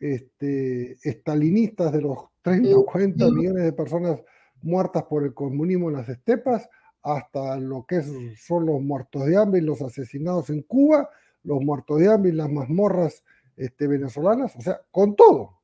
este, 0.00 0.96
estalinistas 1.02 1.92
de 1.92 2.02
los 2.02 2.18
30 2.42 2.76
o 2.76 2.84
40 2.84 3.30
millones 3.30 3.64
de 3.64 3.72
personas 3.72 4.20
muertas 4.62 5.04
por 5.04 5.24
el 5.24 5.34
comunismo 5.34 5.88
en 5.88 5.96
las 5.96 6.08
estepas, 6.08 6.68
hasta 7.02 7.58
lo 7.58 7.84
que 7.86 8.02
son 8.36 8.66
los 8.66 8.80
muertos 8.80 9.26
de 9.26 9.36
hambre 9.36 9.60
y 9.60 9.64
los 9.64 9.80
asesinados 9.82 10.50
en 10.50 10.62
Cuba, 10.62 11.08
los 11.42 11.60
muertos 11.60 11.98
de 11.98 12.12
hambre 12.12 12.32
y 12.32 12.34
las 12.34 12.50
mazmorras 12.50 13.24
este, 13.56 13.86
venezolanas, 13.86 14.54
o 14.56 14.60
sea, 14.60 14.80
con 14.90 15.16
todo, 15.16 15.60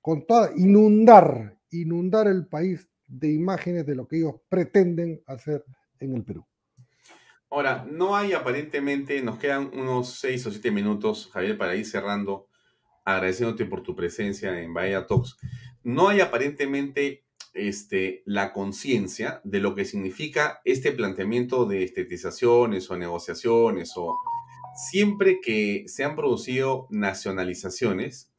con 0.00 0.26
toda, 0.26 0.50
inundar, 0.56 1.58
inundar 1.70 2.26
el 2.26 2.46
país 2.46 2.88
de 3.06 3.32
imágenes 3.32 3.86
de 3.86 3.94
lo 3.94 4.06
que 4.06 4.18
ellos 4.18 4.34
pretenden 4.48 5.22
hacer 5.26 5.64
en 5.98 6.14
el 6.14 6.24
Perú. 6.24 6.44
Ahora, 7.50 7.84
no 7.90 8.14
hay 8.14 8.32
aparentemente, 8.32 9.20
nos 9.22 9.38
quedan 9.38 9.70
unos 9.74 10.20
seis 10.20 10.46
o 10.46 10.52
siete 10.52 10.70
minutos, 10.70 11.30
Javier, 11.32 11.58
para 11.58 11.74
ir 11.74 11.84
cerrando, 11.84 12.46
agradeciéndote 13.14 13.66
por 13.66 13.82
tu 13.82 13.94
presencia 13.94 14.60
en 14.60 14.74
Bahía 14.74 15.06
Talks. 15.06 15.36
No 15.82 16.08
hay 16.08 16.20
aparentemente 16.20 17.24
este, 17.54 18.22
la 18.26 18.52
conciencia 18.52 19.40
de 19.44 19.60
lo 19.60 19.74
que 19.74 19.84
significa 19.84 20.60
este 20.64 20.92
planteamiento 20.92 21.64
de 21.66 21.82
estetizaciones 21.82 22.90
o 22.90 22.96
negociaciones 22.96 23.92
o 23.96 24.16
siempre 24.74 25.40
que 25.40 25.84
se 25.86 26.04
han 26.04 26.16
producido 26.16 26.86
nacionalizaciones, 26.90 28.30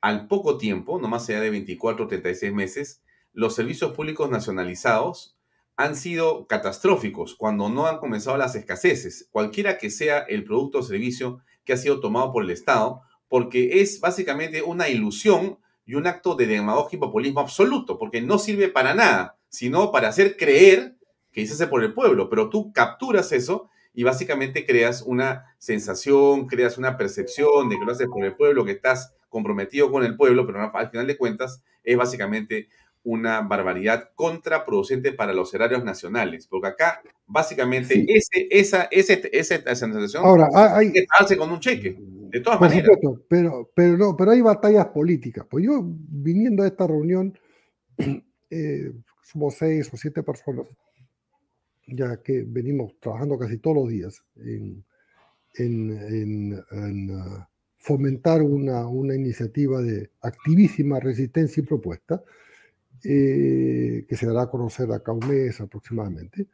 al 0.00 0.26
poco 0.26 0.58
tiempo, 0.58 0.98
no 1.00 1.08
más 1.08 1.28
allá 1.28 1.40
de 1.40 1.50
24 1.50 2.04
o 2.04 2.08
36 2.08 2.52
meses, 2.52 3.02
los 3.32 3.54
servicios 3.54 3.92
públicos 3.92 4.28
nacionalizados 4.28 5.36
han 5.76 5.96
sido 5.96 6.46
catastróficos 6.46 7.34
cuando 7.34 7.68
no 7.68 7.86
han 7.86 7.98
comenzado 7.98 8.36
las 8.36 8.54
escaseces, 8.54 9.28
cualquiera 9.30 9.78
que 9.78 9.90
sea 9.90 10.18
el 10.18 10.44
producto 10.44 10.78
o 10.78 10.82
servicio 10.82 11.40
que 11.64 11.72
ha 11.72 11.76
sido 11.76 12.00
tomado 12.00 12.32
por 12.32 12.44
el 12.44 12.50
Estado, 12.50 13.02
porque 13.32 13.80
es 13.80 13.98
básicamente 13.98 14.60
una 14.60 14.90
ilusión 14.90 15.58
y 15.86 15.94
un 15.94 16.06
acto 16.06 16.34
de 16.34 16.46
demagogia 16.46 16.98
y 16.98 17.00
populismo 17.00 17.40
absoluto, 17.40 17.98
porque 17.98 18.20
no 18.20 18.38
sirve 18.38 18.68
para 18.68 18.92
nada, 18.92 19.38
sino 19.48 19.90
para 19.90 20.08
hacer 20.08 20.36
creer 20.36 20.96
que 21.32 21.40
hace 21.40 21.66
por 21.66 21.82
el 21.82 21.94
pueblo, 21.94 22.28
pero 22.28 22.50
tú 22.50 22.74
capturas 22.74 23.32
eso 23.32 23.70
y 23.94 24.02
básicamente 24.02 24.66
creas 24.66 25.00
una 25.00 25.46
sensación, 25.56 26.46
creas 26.46 26.76
una 26.76 26.98
percepción 26.98 27.70
de 27.70 27.78
que 27.78 27.84
lo 27.86 27.92
haces 27.92 28.06
por 28.06 28.22
el 28.22 28.36
pueblo, 28.36 28.66
que 28.66 28.72
estás 28.72 29.14
comprometido 29.30 29.90
con 29.90 30.04
el 30.04 30.14
pueblo, 30.14 30.46
pero 30.46 30.70
al 30.70 30.90
final 30.90 31.06
de 31.06 31.16
cuentas 31.16 31.62
es 31.84 31.96
básicamente 31.96 32.68
una 33.04 33.40
barbaridad 33.40 34.10
contraproducente 34.14 35.12
para 35.12 35.32
los 35.32 35.52
erarios 35.54 35.84
nacionales, 35.84 36.46
porque 36.46 36.68
acá 36.68 37.02
básicamente 37.26 38.04
ese, 38.08 38.46
esa, 38.50 38.88
ese, 38.90 39.28
esa, 39.32 39.74
sensación 39.74 40.24
Ahora, 40.24 40.48
hay, 40.54 40.92
hace 41.18 41.36
con 41.36 41.50
un 41.50 41.58
cheque, 41.58 41.96
de 41.98 42.40
todas 42.40 42.60
maneras. 42.60 42.88
pero, 43.28 43.70
pero, 43.74 43.98
no, 43.98 44.16
pero 44.16 44.30
hay 44.30 44.40
batallas 44.40 44.86
políticas. 44.86 45.46
Pues 45.50 45.64
yo, 45.64 45.82
viniendo 45.84 46.62
a 46.62 46.66
esta 46.66 46.86
reunión, 46.86 47.36
eh, 48.50 48.92
somos 49.22 49.54
seis 49.54 49.90
o 49.92 49.96
siete 49.96 50.22
personas, 50.22 50.68
ya 51.86 52.22
que 52.22 52.44
venimos 52.46 52.98
trabajando 53.00 53.38
casi 53.38 53.58
todos 53.58 53.76
los 53.76 53.88
días 53.88 54.22
en, 54.36 54.84
en, 55.56 56.64
en, 56.70 57.10
uh, 57.10 57.44
fomentar 57.78 58.42
una, 58.42 58.86
una 58.86 59.16
iniciativa 59.16 59.82
de 59.82 60.10
activísima 60.20 61.00
resistencia 61.00 61.60
y 61.60 61.66
propuesta 61.66 62.22
eh, 63.04 64.06
que 64.08 64.16
se 64.16 64.26
dará 64.26 64.42
a 64.42 64.50
conocer 64.50 64.90
acá 64.92 65.12
un 65.12 65.26
mes 65.26 65.60
aproximadamente. 65.60 66.46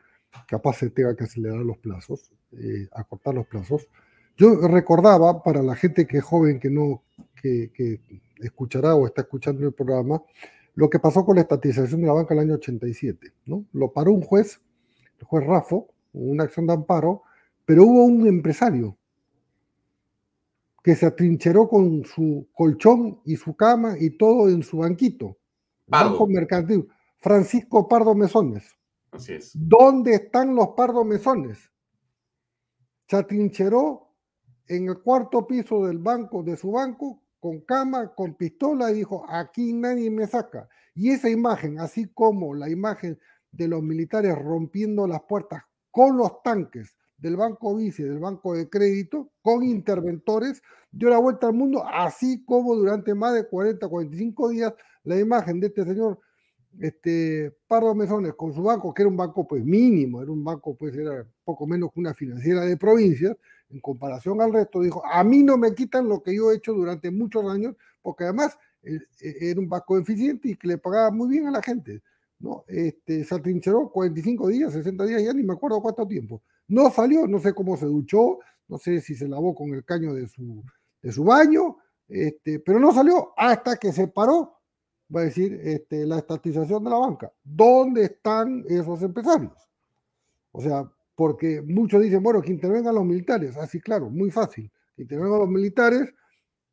Capaz 0.47 0.79
se 0.79 0.91
tenga 0.91 1.15
que 1.15 1.25
acelerar 1.25 1.59
los 1.59 1.79
plazos, 1.79 2.31
eh, 2.53 2.89
acortar 2.93 3.35
los 3.35 3.47
plazos. 3.47 3.87
Yo 4.37 4.66
recordaba 4.69 5.43
para 5.43 5.62
la 5.62 5.75
gente 5.75 6.07
que 6.07 6.19
es 6.19 6.25
joven, 6.25 6.59
que 6.61 6.70
no, 6.70 7.03
que, 7.43 8.01
escuchará 8.39 8.95
o 8.95 9.07
está 9.07 9.23
escuchando 9.23 9.66
el 9.66 9.73
programa, 9.73 10.23
lo 10.75 10.89
que 10.89 11.01
pasó 11.01 11.25
con 11.25 11.37
la 11.37 11.43
estatización 11.43 12.01
de 12.01 12.07
la 12.07 12.12
banca 12.12 12.35
en 12.35 12.41
el 12.41 12.45
año 12.47 12.55
87. 12.55 13.33
¿no? 13.47 13.66
Lo 13.73 13.93
paró 13.93 14.12
un 14.12 14.23
juez, 14.23 14.61
el 15.19 15.27
juez 15.27 15.45
Rafo, 15.45 15.89
una 16.12 16.45
acción 16.45 16.66
de 16.66 16.75
amparo, 16.75 17.23
pero 17.65 17.85
hubo 17.85 18.05
un 18.05 18.27
empresario 18.27 18.97
que 20.83 20.95
se 20.95 21.05
atrincheró 21.05 21.69
con 21.69 22.05
su 22.05 22.47
colchón 22.55 23.20
y 23.25 23.37
su 23.37 23.55
cama 23.57 23.97
y 23.99 24.11
todo 24.11 24.49
en 24.49 24.62
su 24.62 24.79
banquito 24.79 25.37
Banco 25.89 26.27
Mercantil. 26.27 26.89
Francisco 27.19 27.89
Pardo 27.89 28.15
Mesones. 28.15 28.65
Así 29.10 29.35
es. 29.35 29.51
¿Dónde 29.55 30.15
están 30.15 30.55
los 30.55 30.69
Pardo 30.69 31.05
Mesones? 31.05 31.59
Se 33.09 33.16
atrincheró 33.16 34.15
en 34.66 34.89
el 34.89 35.01
cuarto 35.01 35.47
piso 35.47 35.86
del 35.86 35.98
banco, 35.98 36.43
de 36.43 36.56
su 36.56 36.73
banco, 36.73 37.23
con 37.40 37.60
cama, 37.62 38.15
con 38.15 38.35
pistola, 38.35 38.90
y 38.90 38.97
dijo, 38.97 39.24
aquí 39.28 39.73
nadie 39.73 40.10
me 40.10 40.27
saca. 40.27 40.69
Y 40.94 41.10
esa 41.10 41.31
imagen, 41.31 41.81
así 41.81 42.09
como 42.12 42.55
la 42.55 42.69
imagen 42.69 43.19
de 43.51 43.69
los 43.69 43.82
militares 43.82 44.36
rompiendo 44.36 45.06
las 45.06 45.23
puertas 45.23 45.62
con 45.90 46.16
los 46.16 46.43
tanques 46.43 46.97
del 47.16 47.36
Banco 47.36 47.74
Vice, 47.74 48.05
del 48.05 48.19
Banco 48.19 48.55
de 48.55 48.69
Crédito, 48.69 49.31
con 49.43 49.65
interventores, 49.65 50.62
dio 50.90 51.09
la 51.09 51.19
vuelta 51.19 51.48
al 51.48 51.55
mundo, 51.55 51.85
así 51.86 52.44
como 52.44 52.74
durante 52.74 53.15
más 53.15 53.35
de 53.35 53.48
40, 53.48 53.89
45 53.89 54.48
días 54.51 54.74
la 55.09 55.19
imagen 55.19 55.61
de 55.61 55.69
este 55.69 55.85
señor 55.85 56.19
este, 56.81 57.57
Pardo 57.67 57.95
Mesones 57.95 58.35
con 58.35 58.53
su 58.53 58.63
banco, 58.63 58.93
que 58.95 59.03
era 59.03 59.09
un 59.09 59.17
banco 59.17 59.47
pues 59.47 59.65
mínimo, 59.65 60.23
era 60.23 60.31
un 60.31 60.45
banco 60.45 60.77
pues 60.77 60.95
era 60.95 61.27
poco 61.45 61.67
menos 61.67 61.93
que 61.93 62.01
una 62.01 62.15
financiera 62.15 62.63
de 62.65 62.77
provincias, 62.77 63.37
en 63.71 63.81
comparación 63.81 64.41
al 64.41 64.53
resto, 64.53 64.81
dijo, 64.81 65.03
a 65.05 65.23
mí 65.25 65.43
no 65.43 65.59
me 65.59 65.75
quitan 65.75 66.09
lo 66.09 66.23
que 66.23 66.35
yo 66.35 66.51
he 66.51 66.57
hecho 66.57 66.73
durante 66.73 67.11
muchos 67.11 67.45
años, 67.51 67.75
porque 68.01 68.25
además 68.25 68.57
eh, 68.83 68.99
eh, 69.21 69.37
era 69.41 69.61
un 69.61 69.69
banco 69.69 69.99
eficiente 69.99 70.49
y 70.51 70.57
que 70.57 70.69
le 70.69 70.79
pagaba 70.79 71.11
muy 71.11 71.29
bien 71.29 71.47
a 71.47 71.51
la 71.51 71.63
gente. 71.63 72.03
¿no? 72.39 72.65
Este, 72.69 73.25
se 73.25 73.35
atrincheró 73.35 73.91
45 73.91 74.49
días, 74.49 74.73
60 74.73 75.05
días, 75.05 75.23
ya 75.23 75.33
ni 75.33 75.43
me 75.43 75.55
acuerdo 75.55 75.83
cuánto 75.83 76.07
tiempo. 76.07 76.43
No 76.69 76.91
salió, 76.91 77.27
no 77.27 77.41
sé 77.41 77.53
cómo 77.53 77.77
se 77.77 77.87
duchó, 77.87 78.39
no 78.69 78.79
sé 78.79 79.01
si 79.01 79.15
se 79.15 79.27
lavó 79.27 79.55
con 79.55 79.75
el 79.75 79.85
caño 79.85 80.15
de 80.15 80.29
su, 80.29 80.63
de 81.03 81.13
su 81.13 81.25
baño, 81.25 81.79
este, 82.09 82.61
pero 82.61 82.79
no 82.79 82.93
salió 82.93 83.33
hasta 83.37 83.77
que 83.77 83.93
se 83.93 84.09
paró, 84.09 84.58
va 85.15 85.21
a 85.21 85.25
decir, 85.25 85.59
este, 85.63 86.07
la 86.07 86.19
estatización 86.19 86.85
de 86.85 86.91
la 86.91 86.99
banca. 86.99 87.33
¿Dónde 87.43 88.05
están 88.05 88.65
esos 88.69 89.03
empresarios? 89.03 89.53
O 90.53 90.61
sea, 90.61 90.91
porque 91.15 91.63
muchos 91.63 92.03
dicen, 92.03 92.23
bueno, 92.23 92.41
que 92.43 92.53
intervengan 92.53 92.95
los 92.95 93.05
militares. 93.05 93.57
Así, 93.57 93.79
ah, 93.79 93.83
claro, 93.85 94.11
muy 94.11 94.31
fácil. 94.31 94.71
Intervengan 94.97 95.41
los 95.41 95.49
militares 95.49 96.13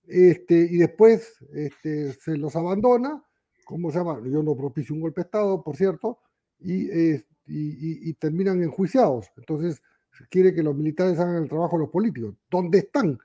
este, 0.07 0.67
y 0.69 0.77
después 0.77 1.35
este, 1.53 2.13
se 2.13 2.37
los 2.37 2.55
abandona, 2.55 3.23
¿cómo 3.65 3.91
se 3.91 3.97
llama? 3.97 4.21
Yo 4.23 4.43
no 4.43 4.55
propicio 4.55 4.93
un 4.93 5.01
golpe 5.01 5.21
de 5.21 5.25
Estado, 5.25 5.63
por 5.63 5.75
cierto, 5.75 6.19
y, 6.59 6.89
y, 7.47 8.13
terminan 8.15 8.61
enjuiciados. 8.61 9.31
Entonces, 9.37 9.81
quiere 10.29 10.53
que 10.53 10.63
los 10.63 10.75
militares 10.75 11.19
hagan 11.19 11.43
el 11.43 11.49
trabajo 11.49 11.77
de 11.77 11.83
los 11.83 11.89
políticos. 11.89 12.35
¿Dónde 12.49 12.79
están? 12.79 13.17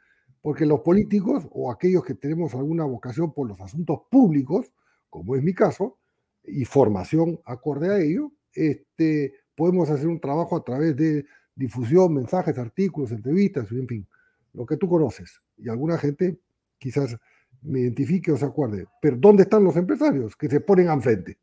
Porque 0.42 0.64
los 0.64 0.80
políticos 0.80 1.46
o 1.50 1.70
aquellos 1.70 2.04
que 2.04 2.14
tenemos 2.14 2.54
alguna 2.54 2.84
vocación 2.84 3.32
por 3.32 3.46
los 3.46 3.60
asuntos 3.60 4.00
públicos, 4.10 4.72
como 5.10 5.36
es 5.36 5.42
mi 5.42 5.52
caso, 5.52 5.98
y 6.44 6.64
formación 6.64 7.38
acorde 7.44 7.92
a 7.92 7.98
ello, 7.98 8.32
este, 8.54 9.34
podemos 9.54 9.90
hacer 9.90 10.08
un 10.08 10.20
trabajo 10.20 10.56
a 10.56 10.64
través 10.64 10.96
de 10.96 11.26
difusión, 11.54 12.14
mensajes, 12.14 12.56
artículos, 12.56 13.12
entrevistas, 13.12 13.70
en 13.72 13.86
fin, 13.86 14.06
lo 14.54 14.64
que 14.64 14.76
tú 14.76 14.88
conoces. 14.88 15.42
Y 15.58 15.68
alguna 15.68 15.98
gente 15.98 16.38
quizás 16.78 17.16
me 17.62 17.80
identifique 17.80 18.32
o 18.32 18.36
se 18.36 18.46
acuerde. 18.46 18.86
Pero 19.00 19.16
¿dónde 19.18 19.42
están 19.42 19.64
los 19.64 19.76
empresarios 19.76 20.34
que 20.36 20.48
se 20.48 20.60
ponen 20.60 20.88
al 20.88 21.02
frente? 21.02 21.38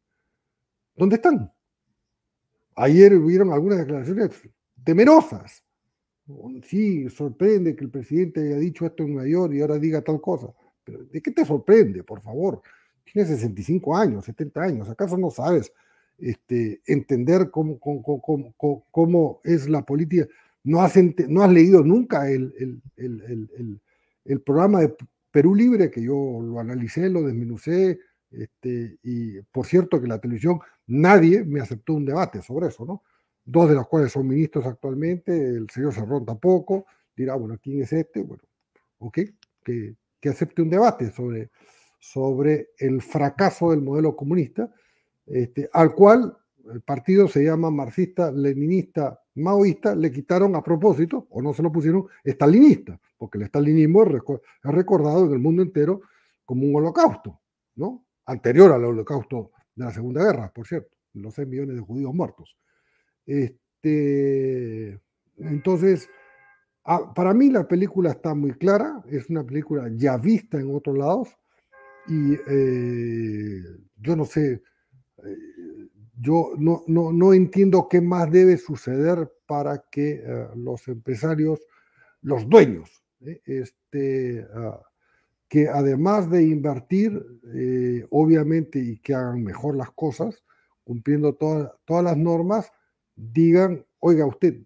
¿Dónde 0.96 1.18
están? 1.18 1.52
Ayer 2.76 3.14
hubieron 3.16 3.54
algunas 3.54 3.80
declaraciones 3.80 4.32
temerosas. 4.84 5.64
Sí, 6.64 7.10
sorprende 7.10 7.76
que 7.76 7.86
el 7.86 7.92
presidente 7.92 8.42
haya 8.42 8.58
dicho 8.58 8.86
esto 8.86 9.04
en 9.04 9.14
Nueva 9.14 9.30
York 9.30 9.54
y 9.54 9.62
ahora 9.62 9.78
diga 9.78 10.02
tal 10.02 10.20
cosa. 10.20 10.48
Pero 10.84 11.06
¿de 11.06 11.22
qué 11.22 11.32
te 11.32 11.46
sorprende, 11.46 12.04
por 12.04 12.22
favor? 12.22 12.62
Tienes 13.12 13.30
65 13.30 13.96
años, 13.96 14.26
70 14.26 14.62
años. 14.62 14.90
¿Acaso 14.90 15.18
no 15.18 15.32
sabes 15.32 15.72
este, 16.18 16.82
entender 16.86 17.50
cómo, 17.52 17.80
cómo, 17.80 18.54
cómo, 18.92 19.42
es 19.44 19.70
la 19.70 19.84
política? 19.84 20.28
¿No 20.64 20.82
has, 20.82 20.96
no 21.28 21.44
has 21.44 21.52
leído 21.52 21.84
nunca 21.84 22.30
el, 22.30 22.54
el, 22.98 23.82
el 24.26 24.42
programa 24.42 24.82
de 24.82 24.96
Perú 25.32 25.56
Libre, 25.56 25.90
que 25.90 26.02
yo 26.02 26.40
lo 26.42 26.60
analicé, 26.60 27.10
lo 27.10 27.24
desmenucé, 27.24 28.00
este, 28.32 28.98
y 29.04 29.40
por 29.44 29.66
cierto 29.66 30.02
que 30.02 30.08
la 30.08 30.20
televisión, 30.20 30.60
nadie 30.88 31.44
me 31.44 31.62
aceptó 31.62 31.94
un 31.94 32.06
debate 32.06 32.42
sobre 32.42 32.68
eso, 32.68 32.86
¿no? 32.86 33.04
Dos 33.46 33.70
de 33.70 33.76
los 33.76 33.88
cuales 33.88 34.12
son 34.12 34.28
ministros 34.28 34.66
actualmente, 34.66 35.32
el 35.34 35.70
señor 35.70 35.94
Cerrón 35.94 36.26
tampoco, 36.26 36.86
dirá, 37.16 37.36
bueno, 37.36 37.58
¿quién 37.62 37.82
es 37.82 37.94
este? 37.94 38.22
Bueno, 38.22 38.44
ok, 39.00 39.20
que, 39.64 39.96
que 40.20 40.30
acepte 40.30 40.62
un 40.62 40.70
debate 40.70 41.12
sobre, 41.12 41.50
sobre 42.00 42.70
el 42.78 43.02
fracaso 43.02 43.72
del 43.72 43.82
modelo 43.82 44.16
comunista, 44.16 44.72
este, 45.26 45.70
al 45.74 45.94
cual 45.94 46.38
el 46.72 46.82
partido 46.82 47.28
se 47.28 47.44
llama 47.44 47.72
marxista, 47.72 48.32
leninista, 48.32 49.20
maoísta, 49.36 49.96
le 49.96 50.12
quitaron 50.12 50.56
a 50.56 50.64
propósito, 50.64 51.28
o 51.30 51.42
no 51.42 51.54
se 51.54 51.64
lo 51.64 51.72
pusieron, 51.72 52.08
estalinista, 52.24 53.00
porque 53.18 53.38
el 53.38 53.46
estalinismo 53.46 54.04
es 54.04 54.10
recordado 54.64 55.26
en 55.26 55.34
el 55.34 55.40
mundo 55.40 55.62
entero 55.62 56.02
como 56.46 56.66
un 56.66 56.76
holocausto, 56.76 57.40
¿no? 57.76 58.06
Anterior 58.26 58.72
al 58.72 58.86
holocausto 58.86 59.52
de 59.76 59.86
la 59.86 59.92
Segunda 59.92 60.24
Guerra, 60.24 60.52
por 60.54 60.68
cierto, 60.68 60.96
los 61.14 61.34
6 61.36 61.48
millones 61.48 61.76
de 61.76 61.82
judíos 61.82 62.14
muertos. 62.14 62.58
Este, 63.26 65.00
entonces, 65.38 66.10
para 67.16 67.34
mí 67.34 67.50
la 67.50 67.68
película 67.68 68.12
está 68.12 68.34
muy 68.34 68.54
clara, 68.54 69.04
es 69.10 69.30
una 69.30 69.44
película 69.44 69.90
ya 69.94 70.18
vista 70.18 70.60
en 70.60 70.74
otros 70.74 70.98
lados, 70.98 71.38
y 72.08 72.34
eh, 72.48 73.64
yo 73.98 74.16
no 74.16 74.26
sé, 74.26 74.62
eh, 75.24 75.38
yo 76.20 76.52
no, 76.58 76.84
no, 76.88 77.12
no, 77.12 77.34
entiendo 77.34 77.88
qué 77.90 78.02
más 78.02 78.32
debe 78.32 78.58
suceder 78.58 79.32
para 79.46 79.84
que 79.90 80.24
eh, 80.24 80.48
los 80.56 80.88
empresarios, 80.88 81.60
los 82.22 82.48
dueños, 82.50 83.04
¿eh? 83.22 83.42
este, 83.46 84.46
ah, 84.54 84.82
que 85.48 85.70
además 85.70 86.30
de 86.30 86.44
invertir, 86.44 87.24
eh, 87.54 88.06
obviamente, 88.10 88.80
y 88.80 88.98
que 88.98 89.14
hagan 89.14 89.44
mejor 89.44 89.78
las 89.78 89.92
cosas, 89.92 90.44
cumpliendo 90.84 91.34
todas 91.34 92.04
las 92.04 92.18
normas, 92.18 92.72
digan, 93.16 93.86
oiga 94.00 94.26
usted, 94.26 94.60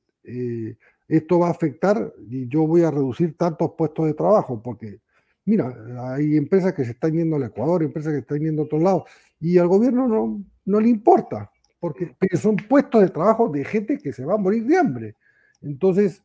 esto 1.08 1.40
va 1.40 1.48
a 1.48 1.52
afectar 1.52 2.14
y 2.30 2.48
yo 2.48 2.68
voy 2.68 2.84
a 2.84 2.92
reducir 2.92 3.36
tantos 3.36 3.72
puestos 3.78 4.06
de 4.06 4.14
trabajo, 4.14 4.62
porque, 4.62 5.02
mira, 5.46 5.76
hay 6.14 6.38
empresas 6.38 6.74
que 6.74 6.86
se 6.86 6.92
están 6.92 7.14
yendo 7.14 7.36
al 7.36 7.44
Ecuador, 7.44 7.84
empresas 7.84 8.14
que 8.14 8.20
están 8.20 8.40
yendo 8.40 8.62
a 8.62 8.66
otros 8.66 8.82
lados, 8.82 9.04
y 9.40 9.58
al 9.58 9.68
gobierno 9.68 10.08
no, 10.08 10.44
no 10.66 10.80
le 10.80 10.90
importa, 10.90 11.52
porque, 11.80 12.16
son 12.38 12.56
puestos 12.56 13.02
de 13.02 13.10
trabajo 13.10 13.50
de 13.50 13.66
gente 13.66 13.98
que 13.98 14.14
se 14.14 14.24
va 14.24 14.36
a 14.36 14.38
morir 14.38 14.66
de 14.66 14.78
hambre. 14.78 15.16
Entonces, 15.62 16.24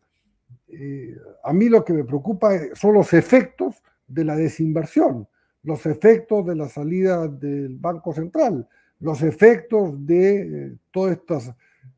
eh, 0.69 1.17
a 1.43 1.53
mí 1.53 1.69
lo 1.69 1.85
que 1.85 1.95
me 1.95 2.05
preocupa 2.05 2.53
son 2.75 2.95
los 2.95 3.13
efectos 3.15 3.83
de 4.07 4.25
la 4.25 4.37
desinversión, 4.37 5.27
los 5.63 5.87
efectos 5.87 6.47
de 6.47 6.57
la 6.57 6.69
salida 6.69 7.27
del 7.27 7.77
Banco 7.79 8.13
Central, 8.13 8.69
los 9.01 9.23
efectos 9.23 9.95
de 10.07 10.37
eh, 10.41 10.77
todas 10.91 11.13
estas 11.13 11.55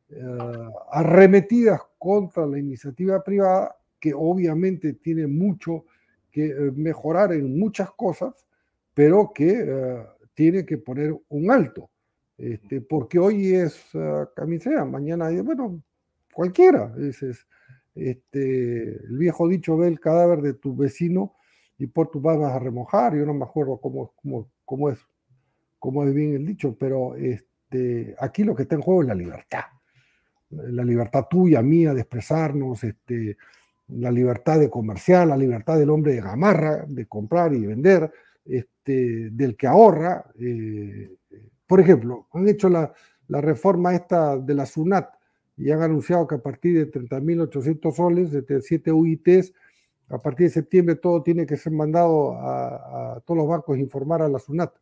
eh, 0.09 0.37
arremetidas 0.91 1.81
contra 1.97 2.45
la 2.47 2.57
iniciativa 2.57 3.21
privada, 3.23 3.75
que 3.99 4.13
obviamente 4.15 4.93
tiene 4.93 5.27
mucho 5.27 5.85
que 6.31 6.53
mejorar 6.75 7.33
en 7.33 7.57
muchas 7.57 7.91
cosas, 7.91 8.33
pero 8.93 9.31
que 9.33 10.05
tiene 10.33 10.65
que 10.65 10.77
poner 10.77 11.15
un 11.29 11.51
alto. 11.51 11.89
Este, 12.39 12.79
porque 12.79 13.19
hoy 13.19 13.53
es 13.53 13.93
uh, 13.93 14.25
camisea, 14.33 14.85
mañana, 14.85 15.29
bueno, 15.43 15.83
cualquiera. 16.33 16.93
Es, 16.97 17.21
este, 17.95 18.95
el 19.05 19.17
viejo 19.17 19.49
dicho, 19.49 19.75
ve 19.75 19.89
el 19.89 19.99
cadáver 19.99 20.41
de 20.41 20.53
tu 20.53 20.73
vecino 20.75 21.35
y 21.77 21.87
por 21.87 22.09
tu 22.09 22.21
vas 22.21 22.39
a 22.39 22.57
remojar. 22.57 23.15
Yo 23.15 23.25
no 23.25 23.33
me 23.33 23.43
acuerdo 23.43 23.81
cómo, 23.81 24.13
cómo, 24.15 24.49
cómo, 24.63 24.89
es, 24.89 24.99
cómo 25.77 26.05
es 26.05 26.13
bien 26.13 26.33
el 26.33 26.45
dicho, 26.45 26.77
pero 26.79 27.15
este, 27.15 28.15
aquí 28.19 28.45
lo 28.45 28.55
que 28.55 28.63
está 28.63 28.75
en 28.75 28.81
juego 28.81 29.01
es 29.01 29.09
la 29.09 29.15
libertad. 29.15 29.63
La 30.49 30.83
libertad 30.85 31.25
tuya, 31.29 31.61
mía, 31.61 31.93
de 31.93 32.01
expresarnos, 32.01 32.83
este, 32.85 33.35
la 33.89 34.11
libertad 34.11 34.59
de 34.59 34.69
comerciar, 34.69 35.27
la 35.27 35.37
libertad 35.37 35.77
del 35.77 35.89
hombre 35.89 36.13
de 36.13 36.21
gamarra, 36.21 36.85
de 36.87 37.07
comprar 37.07 37.53
y 37.53 37.65
vender, 37.65 38.11
este, 38.45 39.29
del 39.31 39.55
que 39.55 39.67
ahorra. 39.67 40.25
Eh, 40.39 41.15
por 41.67 41.79
ejemplo, 41.79 42.27
han 42.33 42.47
hecho 42.47 42.69
la, 42.69 42.91
reforma 43.27 43.93
esta 43.93 44.37
de 44.37 44.55
la 44.55 44.65
SUNAT 44.65 45.07
y 45.55 45.69
han 45.69 45.83
anunciado 45.83 46.25
que 46.25 46.35
a 46.35 46.41
partir 46.41 46.75
de 46.77 46.91
30.800 46.91 47.93
soles, 47.93 48.31
de 48.31 48.61
7 48.61 48.91
UITs, 48.91 49.53
a 50.09 50.17
partir 50.17 50.47
de 50.47 50.53
septiembre 50.53 50.95
todo 50.95 51.21
tiene 51.21 51.45
que 51.45 51.57
ser 51.57 51.71
mandado 51.71 52.33
a, 52.33 53.21
todos 53.25 53.37
los 53.37 53.47
bancos 53.47 53.77
a 53.77 53.79
informar 53.79 54.23
a 54.23 54.29
la 54.29 54.39
SUNAT. 54.39 54.73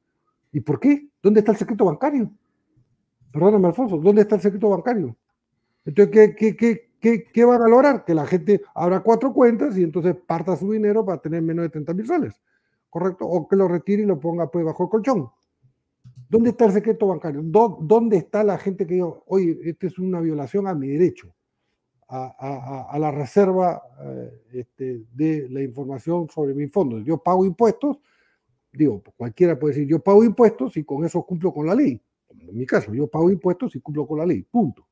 ¿Y 0.54 0.62
por 0.62 0.80
qué? 0.80 1.10
¿Dónde 1.22 1.42
está 1.42 1.52
el 1.52 1.58
secreto 1.58 1.84
bancario? 1.86 2.32
Perdóname, 3.34 3.68
Alfonso, 3.68 3.98
¿dónde 3.98 4.22
está 4.22 4.36
el 4.36 4.42
secreto 4.42 4.70
bancario? 4.70 5.18
Entonces, 5.84 6.14
¿qué, 6.14 6.36
qué, 6.36 6.56
qué, 6.56 6.87
van 7.46 7.62
a 7.62 7.68
lograr? 7.68 8.06
Que 8.06 8.14
la 8.14 8.26
gente 8.26 8.62
abra 8.74 9.02
cuatro 9.02 9.34
cuentas 9.34 9.78
y 9.78 9.84
entonces 9.84 10.16
parta 10.16 10.56
su 10.56 10.72
dinero 10.72 11.06
para 11.06 11.22
tener 11.22 11.42
menos 11.42 11.64
de 11.64 11.70
30 11.70 11.94
mil 11.94 12.08
soles, 12.08 12.42
¿correcto? 12.90 13.26
O 13.26 13.48
que 13.48 13.56
lo 13.56 13.68
retire 13.68 14.04
y 14.04 14.06
lo 14.06 14.20
ponga 14.20 14.50
pues 14.50 14.66
bajo 14.66 14.84
el 14.84 14.90
colchón. 14.90 15.30
¿Dónde 16.30 16.50
está 16.50 16.66
el 16.66 16.74
secreto 16.74 17.08
bancario? 17.08 17.42
¿Dónde 17.44 18.18
está 18.18 18.44
la 18.44 18.58
gente 18.58 18.86
que 18.86 18.96
dijo, 18.96 19.24
oye, 19.28 19.58
esta 19.64 19.88
es 19.88 19.98
una 19.98 20.20
violación 20.20 20.68
a 20.68 20.76
mi 20.76 20.90
derecho, 20.90 21.34
a, 22.10 22.98
la 23.00 23.12
reserva 23.12 23.82
eh, 24.02 24.44
este, 24.54 25.04
de 25.14 25.48
la 25.50 25.62
información 25.62 26.28
sobre 26.30 26.54
mis 26.54 26.72
fondos? 26.72 27.04
Yo 27.06 27.18
pago 27.18 27.46
impuestos, 27.46 28.00
digo, 28.74 29.02
cualquiera 29.16 29.58
puede 29.58 29.76
decir, 29.76 29.88
yo 29.88 30.00
pago 30.00 30.24
impuestos 30.24 30.76
y 30.76 30.84
con 30.84 31.06
eso 31.06 31.24
cumplo 31.24 31.54
con 31.54 31.66
la 31.66 31.76
ley. 31.76 32.02
En 32.30 32.58
mi 32.58 32.66
caso, 32.66 32.94
yo 32.94 33.08
pago 33.08 33.30
impuestos 33.32 33.76
y 33.76 33.80
cumplo 33.80 34.06
con 34.06 34.20
la 34.20 34.26
ley, 34.26 34.44
punto. 34.44 34.86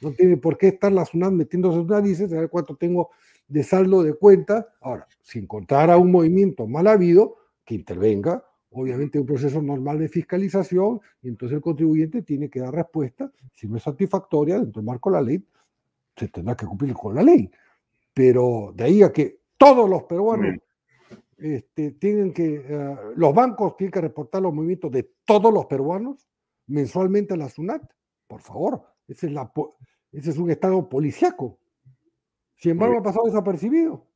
No 0.00 0.12
tiene 0.12 0.36
por 0.36 0.58
qué 0.58 0.68
estar 0.68 0.92
la 0.92 1.04
SUNAT 1.04 1.32
metiéndose 1.32 1.78
sus 1.78 1.86
narices, 1.86 2.30
saber 2.30 2.48
cuánto 2.48 2.76
tengo 2.76 3.10
de 3.48 3.62
saldo 3.62 4.02
de 4.02 4.14
cuenta. 4.14 4.68
Ahora, 4.80 5.06
si 5.20 5.38
encontrara 5.38 5.96
un 5.96 6.10
movimiento 6.10 6.66
mal 6.66 6.86
habido, 6.86 7.36
que 7.64 7.74
intervenga, 7.74 8.44
obviamente 8.70 9.18
un 9.18 9.26
proceso 9.26 9.60
normal 9.60 9.98
de 9.98 10.08
fiscalización, 10.08 11.00
y 11.22 11.28
entonces 11.28 11.56
el 11.56 11.62
contribuyente 11.62 12.22
tiene 12.22 12.48
que 12.48 12.60
dar 12.60 12.74
respuesta. 12.74 13.30
Si 13.52 13.68
no 13.68 13.76
es 13.76 13.82
satisfactoria 13.82 14.58
dentro 14.58 14.80
del 14.80 14.86
marco 14.86 15.10
de 15.10 15.16
la 15.16 15.22
ley, 15.22 15.44
se 16.16 16.28
tendrá 16.28 16.56
que 16.56 16.66
cumplir 16.66 16.94
con 16.94 17.14
la 17.14 17.22
ley. 17.22 17.50
Pero 18.14 18.72
de 18.74 18.84
ahí 18.84 19.02
a 19.02 19.12
que 19.12 19.40
todos 19.56 19.88
los 19.88 20.04
peruanos 20.04 20.58
este, 21.38 21.92
tienen 21.92 22.32
que, 22.32 22.64
eh, 22.68 22.96
los 23.16 23.34
bancos 23.34 23.76
tienen 23.76 23.92
que 23.92 24.00
reportar 24.00 24.42
los 24.42 24.54
movimientos 24.54 24.90
de 24.90 25.10
todos 25.24 25.52
los 25.52 25.66
peruanos 25.66 26.28
mensualmente 26.66 27.34
a 27.34 27.36
la 27.36 27.48
SUNAT, 27.48 27.82
por 28.26 28.40
favor, 28.40 28.82
ese 29.12 29.26
es, 29.26 29.32
la, 29.32 29.52
ese 30.10 30.30
es 30.30 30.38
un 30.38 30.50
estado 30.50 30.88
policiaco. 30.88 31.58
Sin 32.56 32.72
embargo, 32.72 32.98
ha 32.98 33.02
pasado 33.02 33.26
desapercibido. 33.26 34.06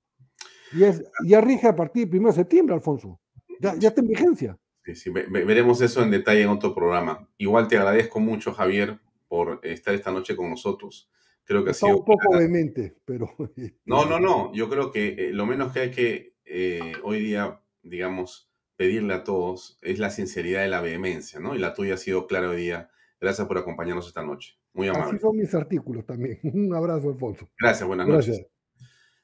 Y 0.72 0.84
es, 0.84 1.04
ya 1.24 1.40
rige 1.40 1.68
a 1.68 1.76
partir 1.76 2.08
del 2.08 2.20
1 2.20 2.28
de 2.28 2.34
septiembre, 2.34 2.74
Alfonso. 2.74 3.20
Ya, 3.60 3.74
ya 3.76 3.88
está 3.88 4.00
en 4.00 4.08
vigencia. 4.08 4.58
Sí, 4.84 4.94
sí, 4.94 5.10
veremos 5.10 5.80
eso 5.80 6.02
en 6.02 6.10
detalle 6.10 6.42
en 6.42 6.48
otro 6.48 6.74
programa. 6.74 7.28
Igual 7.38 7.66
te 7.66 7.76
agradezco 7.76 8.20
mucho, 8.20 8.52
Javier, 8.52 9.00
por 9.26 9.60
estar 9.64 9.94
esta 9.94 10.12
noche 10.12 10.36
con 10.36 10.48
nosotros. 10.48 11.10
Creo 11.44 11.64
que 11.64 11.70
ha 11.70 11.74
sido. 11.74 11.98
Un 11.98 12.04
poco 12.04 12.36
vehemente, 12.36 12.96
pero. 13.04 13.28
Este, 13.38 13.78
no, 13.84 14.04
no, 14.04 14.20
no. 14.20 14.52
Yo 14.52 14.68
creo 14.68 14.92
que 14.92 15.08
eh, 15.08 15.32
lo 15.32 15.46
menos 15.46 15.72
que 15.72 15.80
hay 15.80 15.90
que 15.90 16.36
eh, 16.44 16.92
hoy 17.02 17.20
día, 17.20 17.60
digamos, 17.82 18.52
pedirle 18.76 19.14
a 19.14 19.24
todos 19.24 19.78
es 19.82 19.98
la 19.98 20.10
sinceridad 20.10 20.64
y 20.64 20.68
la 20.68 20.80
vehemencia, 20.80 21.40
¿no? 21.40 21.54
Y 21.54 21.58
la 21.58 21.74
tuya 21.74 21.94
ha 21.94 21.98
sido 21.98 22.26
clara 22.26 22.50
hoy 22.50 22.58
día. 22.58 22.90
Gracias 23.20 23.46
por 23.48 23.58
acompañarnos 23.58 24.06
esta 24.06 24.22
noche. 24.22 24.58
Muy 24.76 24.88
amable. 24.88 25.16
Así 25.16 25.18
son 25.18 25.36
mis 25.36 25.54
artículos 25.54 26.04
también. 26.04 26.38
Un 26.54 26.74
abrazo, 26.74 27.08
Alfonso. 27.08 27.48
Gracias, 27.58 27.86
buenas 27.88 28.06
noches. 28.06 28.46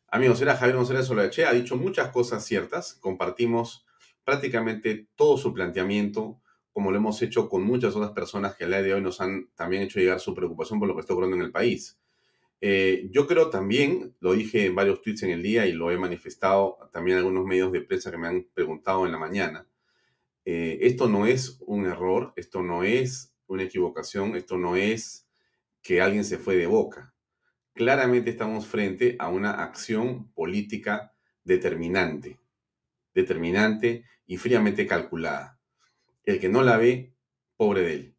Amigos, 0.08 0.40
era 0.40 0.56
Javier 0.56 0.76
González 0.76 1.06
Solache, 1.06 1.44
ha 1.44 1.52
dicho 1.52 1.76
muchas 1.76 2.08
cosas 2.08 2.44
ciertas. 2.44 2.94
Compartimos 2.94 3.86
prácticamente 4.24 5.08
todo 5.14 5.36
su 5.36 5.52
planteamiento, 5.52 6.40
como 6.72 6.90
lo 6.90 6.96
hemos 6.96 7.20
hecho 7.20 7.48
con 7.48 7.62
muchas 7.64 7.94
otras 7.94 8.12
personas 8.12 8.56
que 8.56 8.64
al 8.64 8.70
día 8.70 8.82
de 8.82 8.94
hoy 8.94 9.02
nos 9.02 9.20
han 9.20 9.50
también 9.54 9.82
hecho 9.82 10.00
llegar 10.00 10.20
su 10.20 10.34
preocupación 10.34 10.78
por 10.78 10.88
lo 10.88 10.94
que 10.94 11.00
está 11.00 11.12
ocurriendo 11.12 11.36
en 11.36 11.42
el 11.42 11.52
país. 11.52 11.98
Eh, 12.62 13.08
yo 13.10 13.26
creo 13.26 13.50
también, 13.50 14.14
lo 14.20 14.32
dije 14.32 14.66
en 14.66 14.74
varios 14.74 15.02
tweets 15.02 15.24
en 15.24 15.30
el 15.30 15.42
día 15.42 15.66
y 15.66 15.72
lo 15.72 15.90
he 15.90 15.98
manifestado 15.98 16.78
también 16.92 17.18
en 17.18 17.24
algunos 17.24 17.44
medios 17.44 17.72
de 17.72 17.82
prensa 17.82 18.10
que 18.10 18.18
me 18.18 18.28
han 18.28 18.46
preguntado 18.54 19.04
en 19.04 19.12
la 19.12 19.18
mañana, 19.18 19.66
eh, 20.44 20.78
esto 20.82 21.08
no 21.08 21.26
es 21.26 21.58
un 21.66 21.86
error, 21.86 22.32
esto 22.36 22.62
no 22.62 22.84
es 22.84 23.34
una 23.46 23.64
equivocación, 23.64 24.36
esto 24.36 24.56
no 24.56 24.76
es 24.76 25.21
que 25.82 26.00
alguien 26.00 26.24
se 26.24 26.38
fue 26.38 26.56
de 26.56 26.66
boca. 26.66 27.14
Claramente 27.74 28.30
estamos 28.30 28.66
frente 28.66 29.16
a 29.18 29.28
una 29.28 29.62
acción 29.62 30.32
política 30.32 31.14
determinante, 31.44 32.40
determinante 33.14 34.04
y 34.26 34.36
fríamente 34.36 34.86
calculada. 34.86 35.58
El 36.24 36.38
que 36.38 36.48
no 36.48 36.62
la 36.62 36.76
ve, 36.76 37.14
pobre 37.56 37.82
de 37.82 37.92
él. 37.94 38.16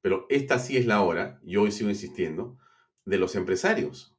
Pero 0.00 0.26
esta 0.30 0.58
sí 0.58 0.76
es 0.76 0.86
la 0.86 1.00
hora, 1.00 1.40
y 1.42 1.56
hoy 1.56 1.72
sigo 1.72 1.90
insistiendo, 1.90 2.58
de 3.04 3.18
los 3.18 3.34
empresarios. 3.34 4.16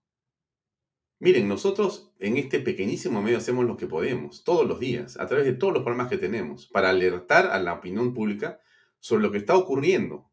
Miren, 1.20 1.48
nosotros 1.48 2.14
en 2.20 2.36
este 2.36 2.60
pequeñísimo 2.60 3.22
medio 3.22 3.38
hacemos 3.38 3.66
lo 3.66 3.78
que 3.78 3.88
podemos, 3.88 4.44
todos 4.44 4.68
los 4.68 4.80
días, 4.80 5.18
a 5.18 5.28
través 5.28 5.46
de 5.46 5.54
todos 5.54 5.74
los 5.74 5.84
problemas 5.84 6.10
que 6.10 6.18
tenemos, 6.18 6.68
para 6.68 6.90
alertar 6.90 7.48
a 7.48 7.60
la 7.60 7.74
opinión 7.74 8.14
pública 8.14 8.60
sobre 9.00 9.24
lo 9.24 9.32
que 9.32 9.38
está 9.38 9.56
ocurriendo 9.56 10.30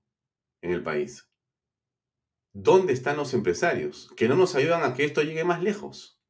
en 0.63 0.73
el 0.73 0.83
país. 0.83 1.30
¿Dónde 2.53 2.93
están 2.93 3.17
los 3.17 3.35
empresarios 3.35 4.11
que 4.17 4.29
no 4.29 4.37
nos 4.37 4.55
ayudan 4.55 4.83
a 4.83 4.95
que 4.95 5.05
esto 5.05 5.23
llegue 5.23 5.45
más 5.45 5.63
lejos? 5.63 6.21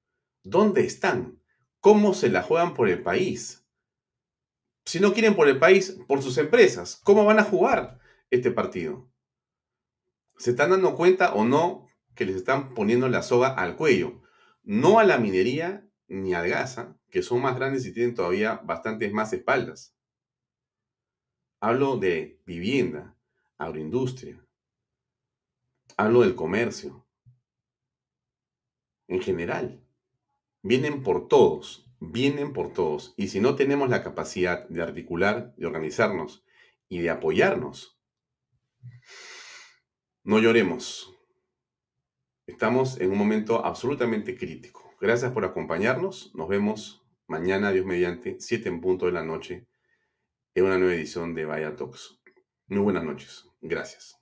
¿Dónde 0.43 0.85
están? 0.85 1.41
¿Cómo 1.81 2.15
se 2.15 2.29
la 2.29 2.43
juegan 2.43 2.75
por 2.75 2.89
el 2.89 3.03
país? 3.03 3.67
Si 4.85 5.01
no 5.01 5.13
quieren 5.13 5.35
por 5.35 5.49
el 5.49 5.59
país, 5.59 5.99
por 6.09 6.23
sus 6.23 6.37
empresas, 6.39 7.01
¿cómo 7.05 7.25
van 7.25 7.39
a 7.39 7.45
jugar 7.45 8.01
este 8.31 8.51
partido? 8.51 9.11
¿Se 10.37 10.51
están 10.51 10.71
dando 10.71 10.95
cuenta 10.95 11.35
o 11.35 11.45
no 11.45 11.91
que 12.15 12.27
les 12.27 12.37
están 12.37 12.75
poniendo 12.75 13.09
la 13.09 13.23
soga 13.23 13.49
al 13.49 13.77
cuello. 13.77 14.21
No 14.63 14.99
a 14.99 15.05
la 15.05 15.17
minería 15.17 15.89
ni 16.07 16.35
al 16.35 16.49
gasa, 16.49 16.99
que 17.09 17.23
son 17.23 17.41
más 17.41 17.57
grandes 17.57 17.87
y 17.87 17.95
tienen 17.95 18.15
todavía 18.15 18.61
bastantes 18.65 19.13
más 19.13 19.33
espaldas. 19.33 19.97
Hablo 21.61 21.97
de 21.97 22.41
vivienda, 22.45 23.17
agroindustria. 23.59 24.45
Hablo 26.01 26.23
del 26.23 26.35
comercio. 26.35 27.07
En 29.07 29.21
general. 29.21 29.87
Vienen 30.63 31.03
por 31.03 31.29
todos, 31.29 31.93
vienen 32.01 32.55
por 32.55 32.73
todos. 32.73 33.13
Y 33.19 33.29
si 33.29 33.39
no 33.39 33.55
tenemos 33.55 33.91
la 33.91 34.03
capacidad 34.03 34.67
de 34.71 34.81
articular, 34.81 35.55
de 35.57 35.67
organizarnos 35.67 36.43
y 36.89 37.01
de 37.01 37.11
apoyarnos, 37.11 38.01
no 40.25 40.39
lloremos, 40.39 41.15
Estamos 42.47 42.99
en 42.99 43.13
un 43.13 43.19
momento 43.19 43.65
absolutamente 43.65 44.39
crítico. 44.39 44.95
Gracias 45.01 45.33
por 45.33 45.45
acompañarnos. 45.45 46.35
Nos 46.35 46.49
vemos 46.49 47.07
mañana, 47.27 47.73
Dios 47.73 47.85
mediante, 47.85 48.41
7 48.41 48.71
en 48.71 48.81
punto 48.81 49.05
de 49.05 49.13
la 49.13 49.23
noche, 49.23 49.69
en 50.55 50.65
una 50.65 50.79
nueva 50.79 50.95
edición 50.95 51.35
de 51.35 51.45
Vaya 51.45 51.77
Talks. 51.77 52.21
Muy 52.69 52.81
buenas 52.81 53.05
noches. 53.05 53.45
Gracias. 53.61 54.20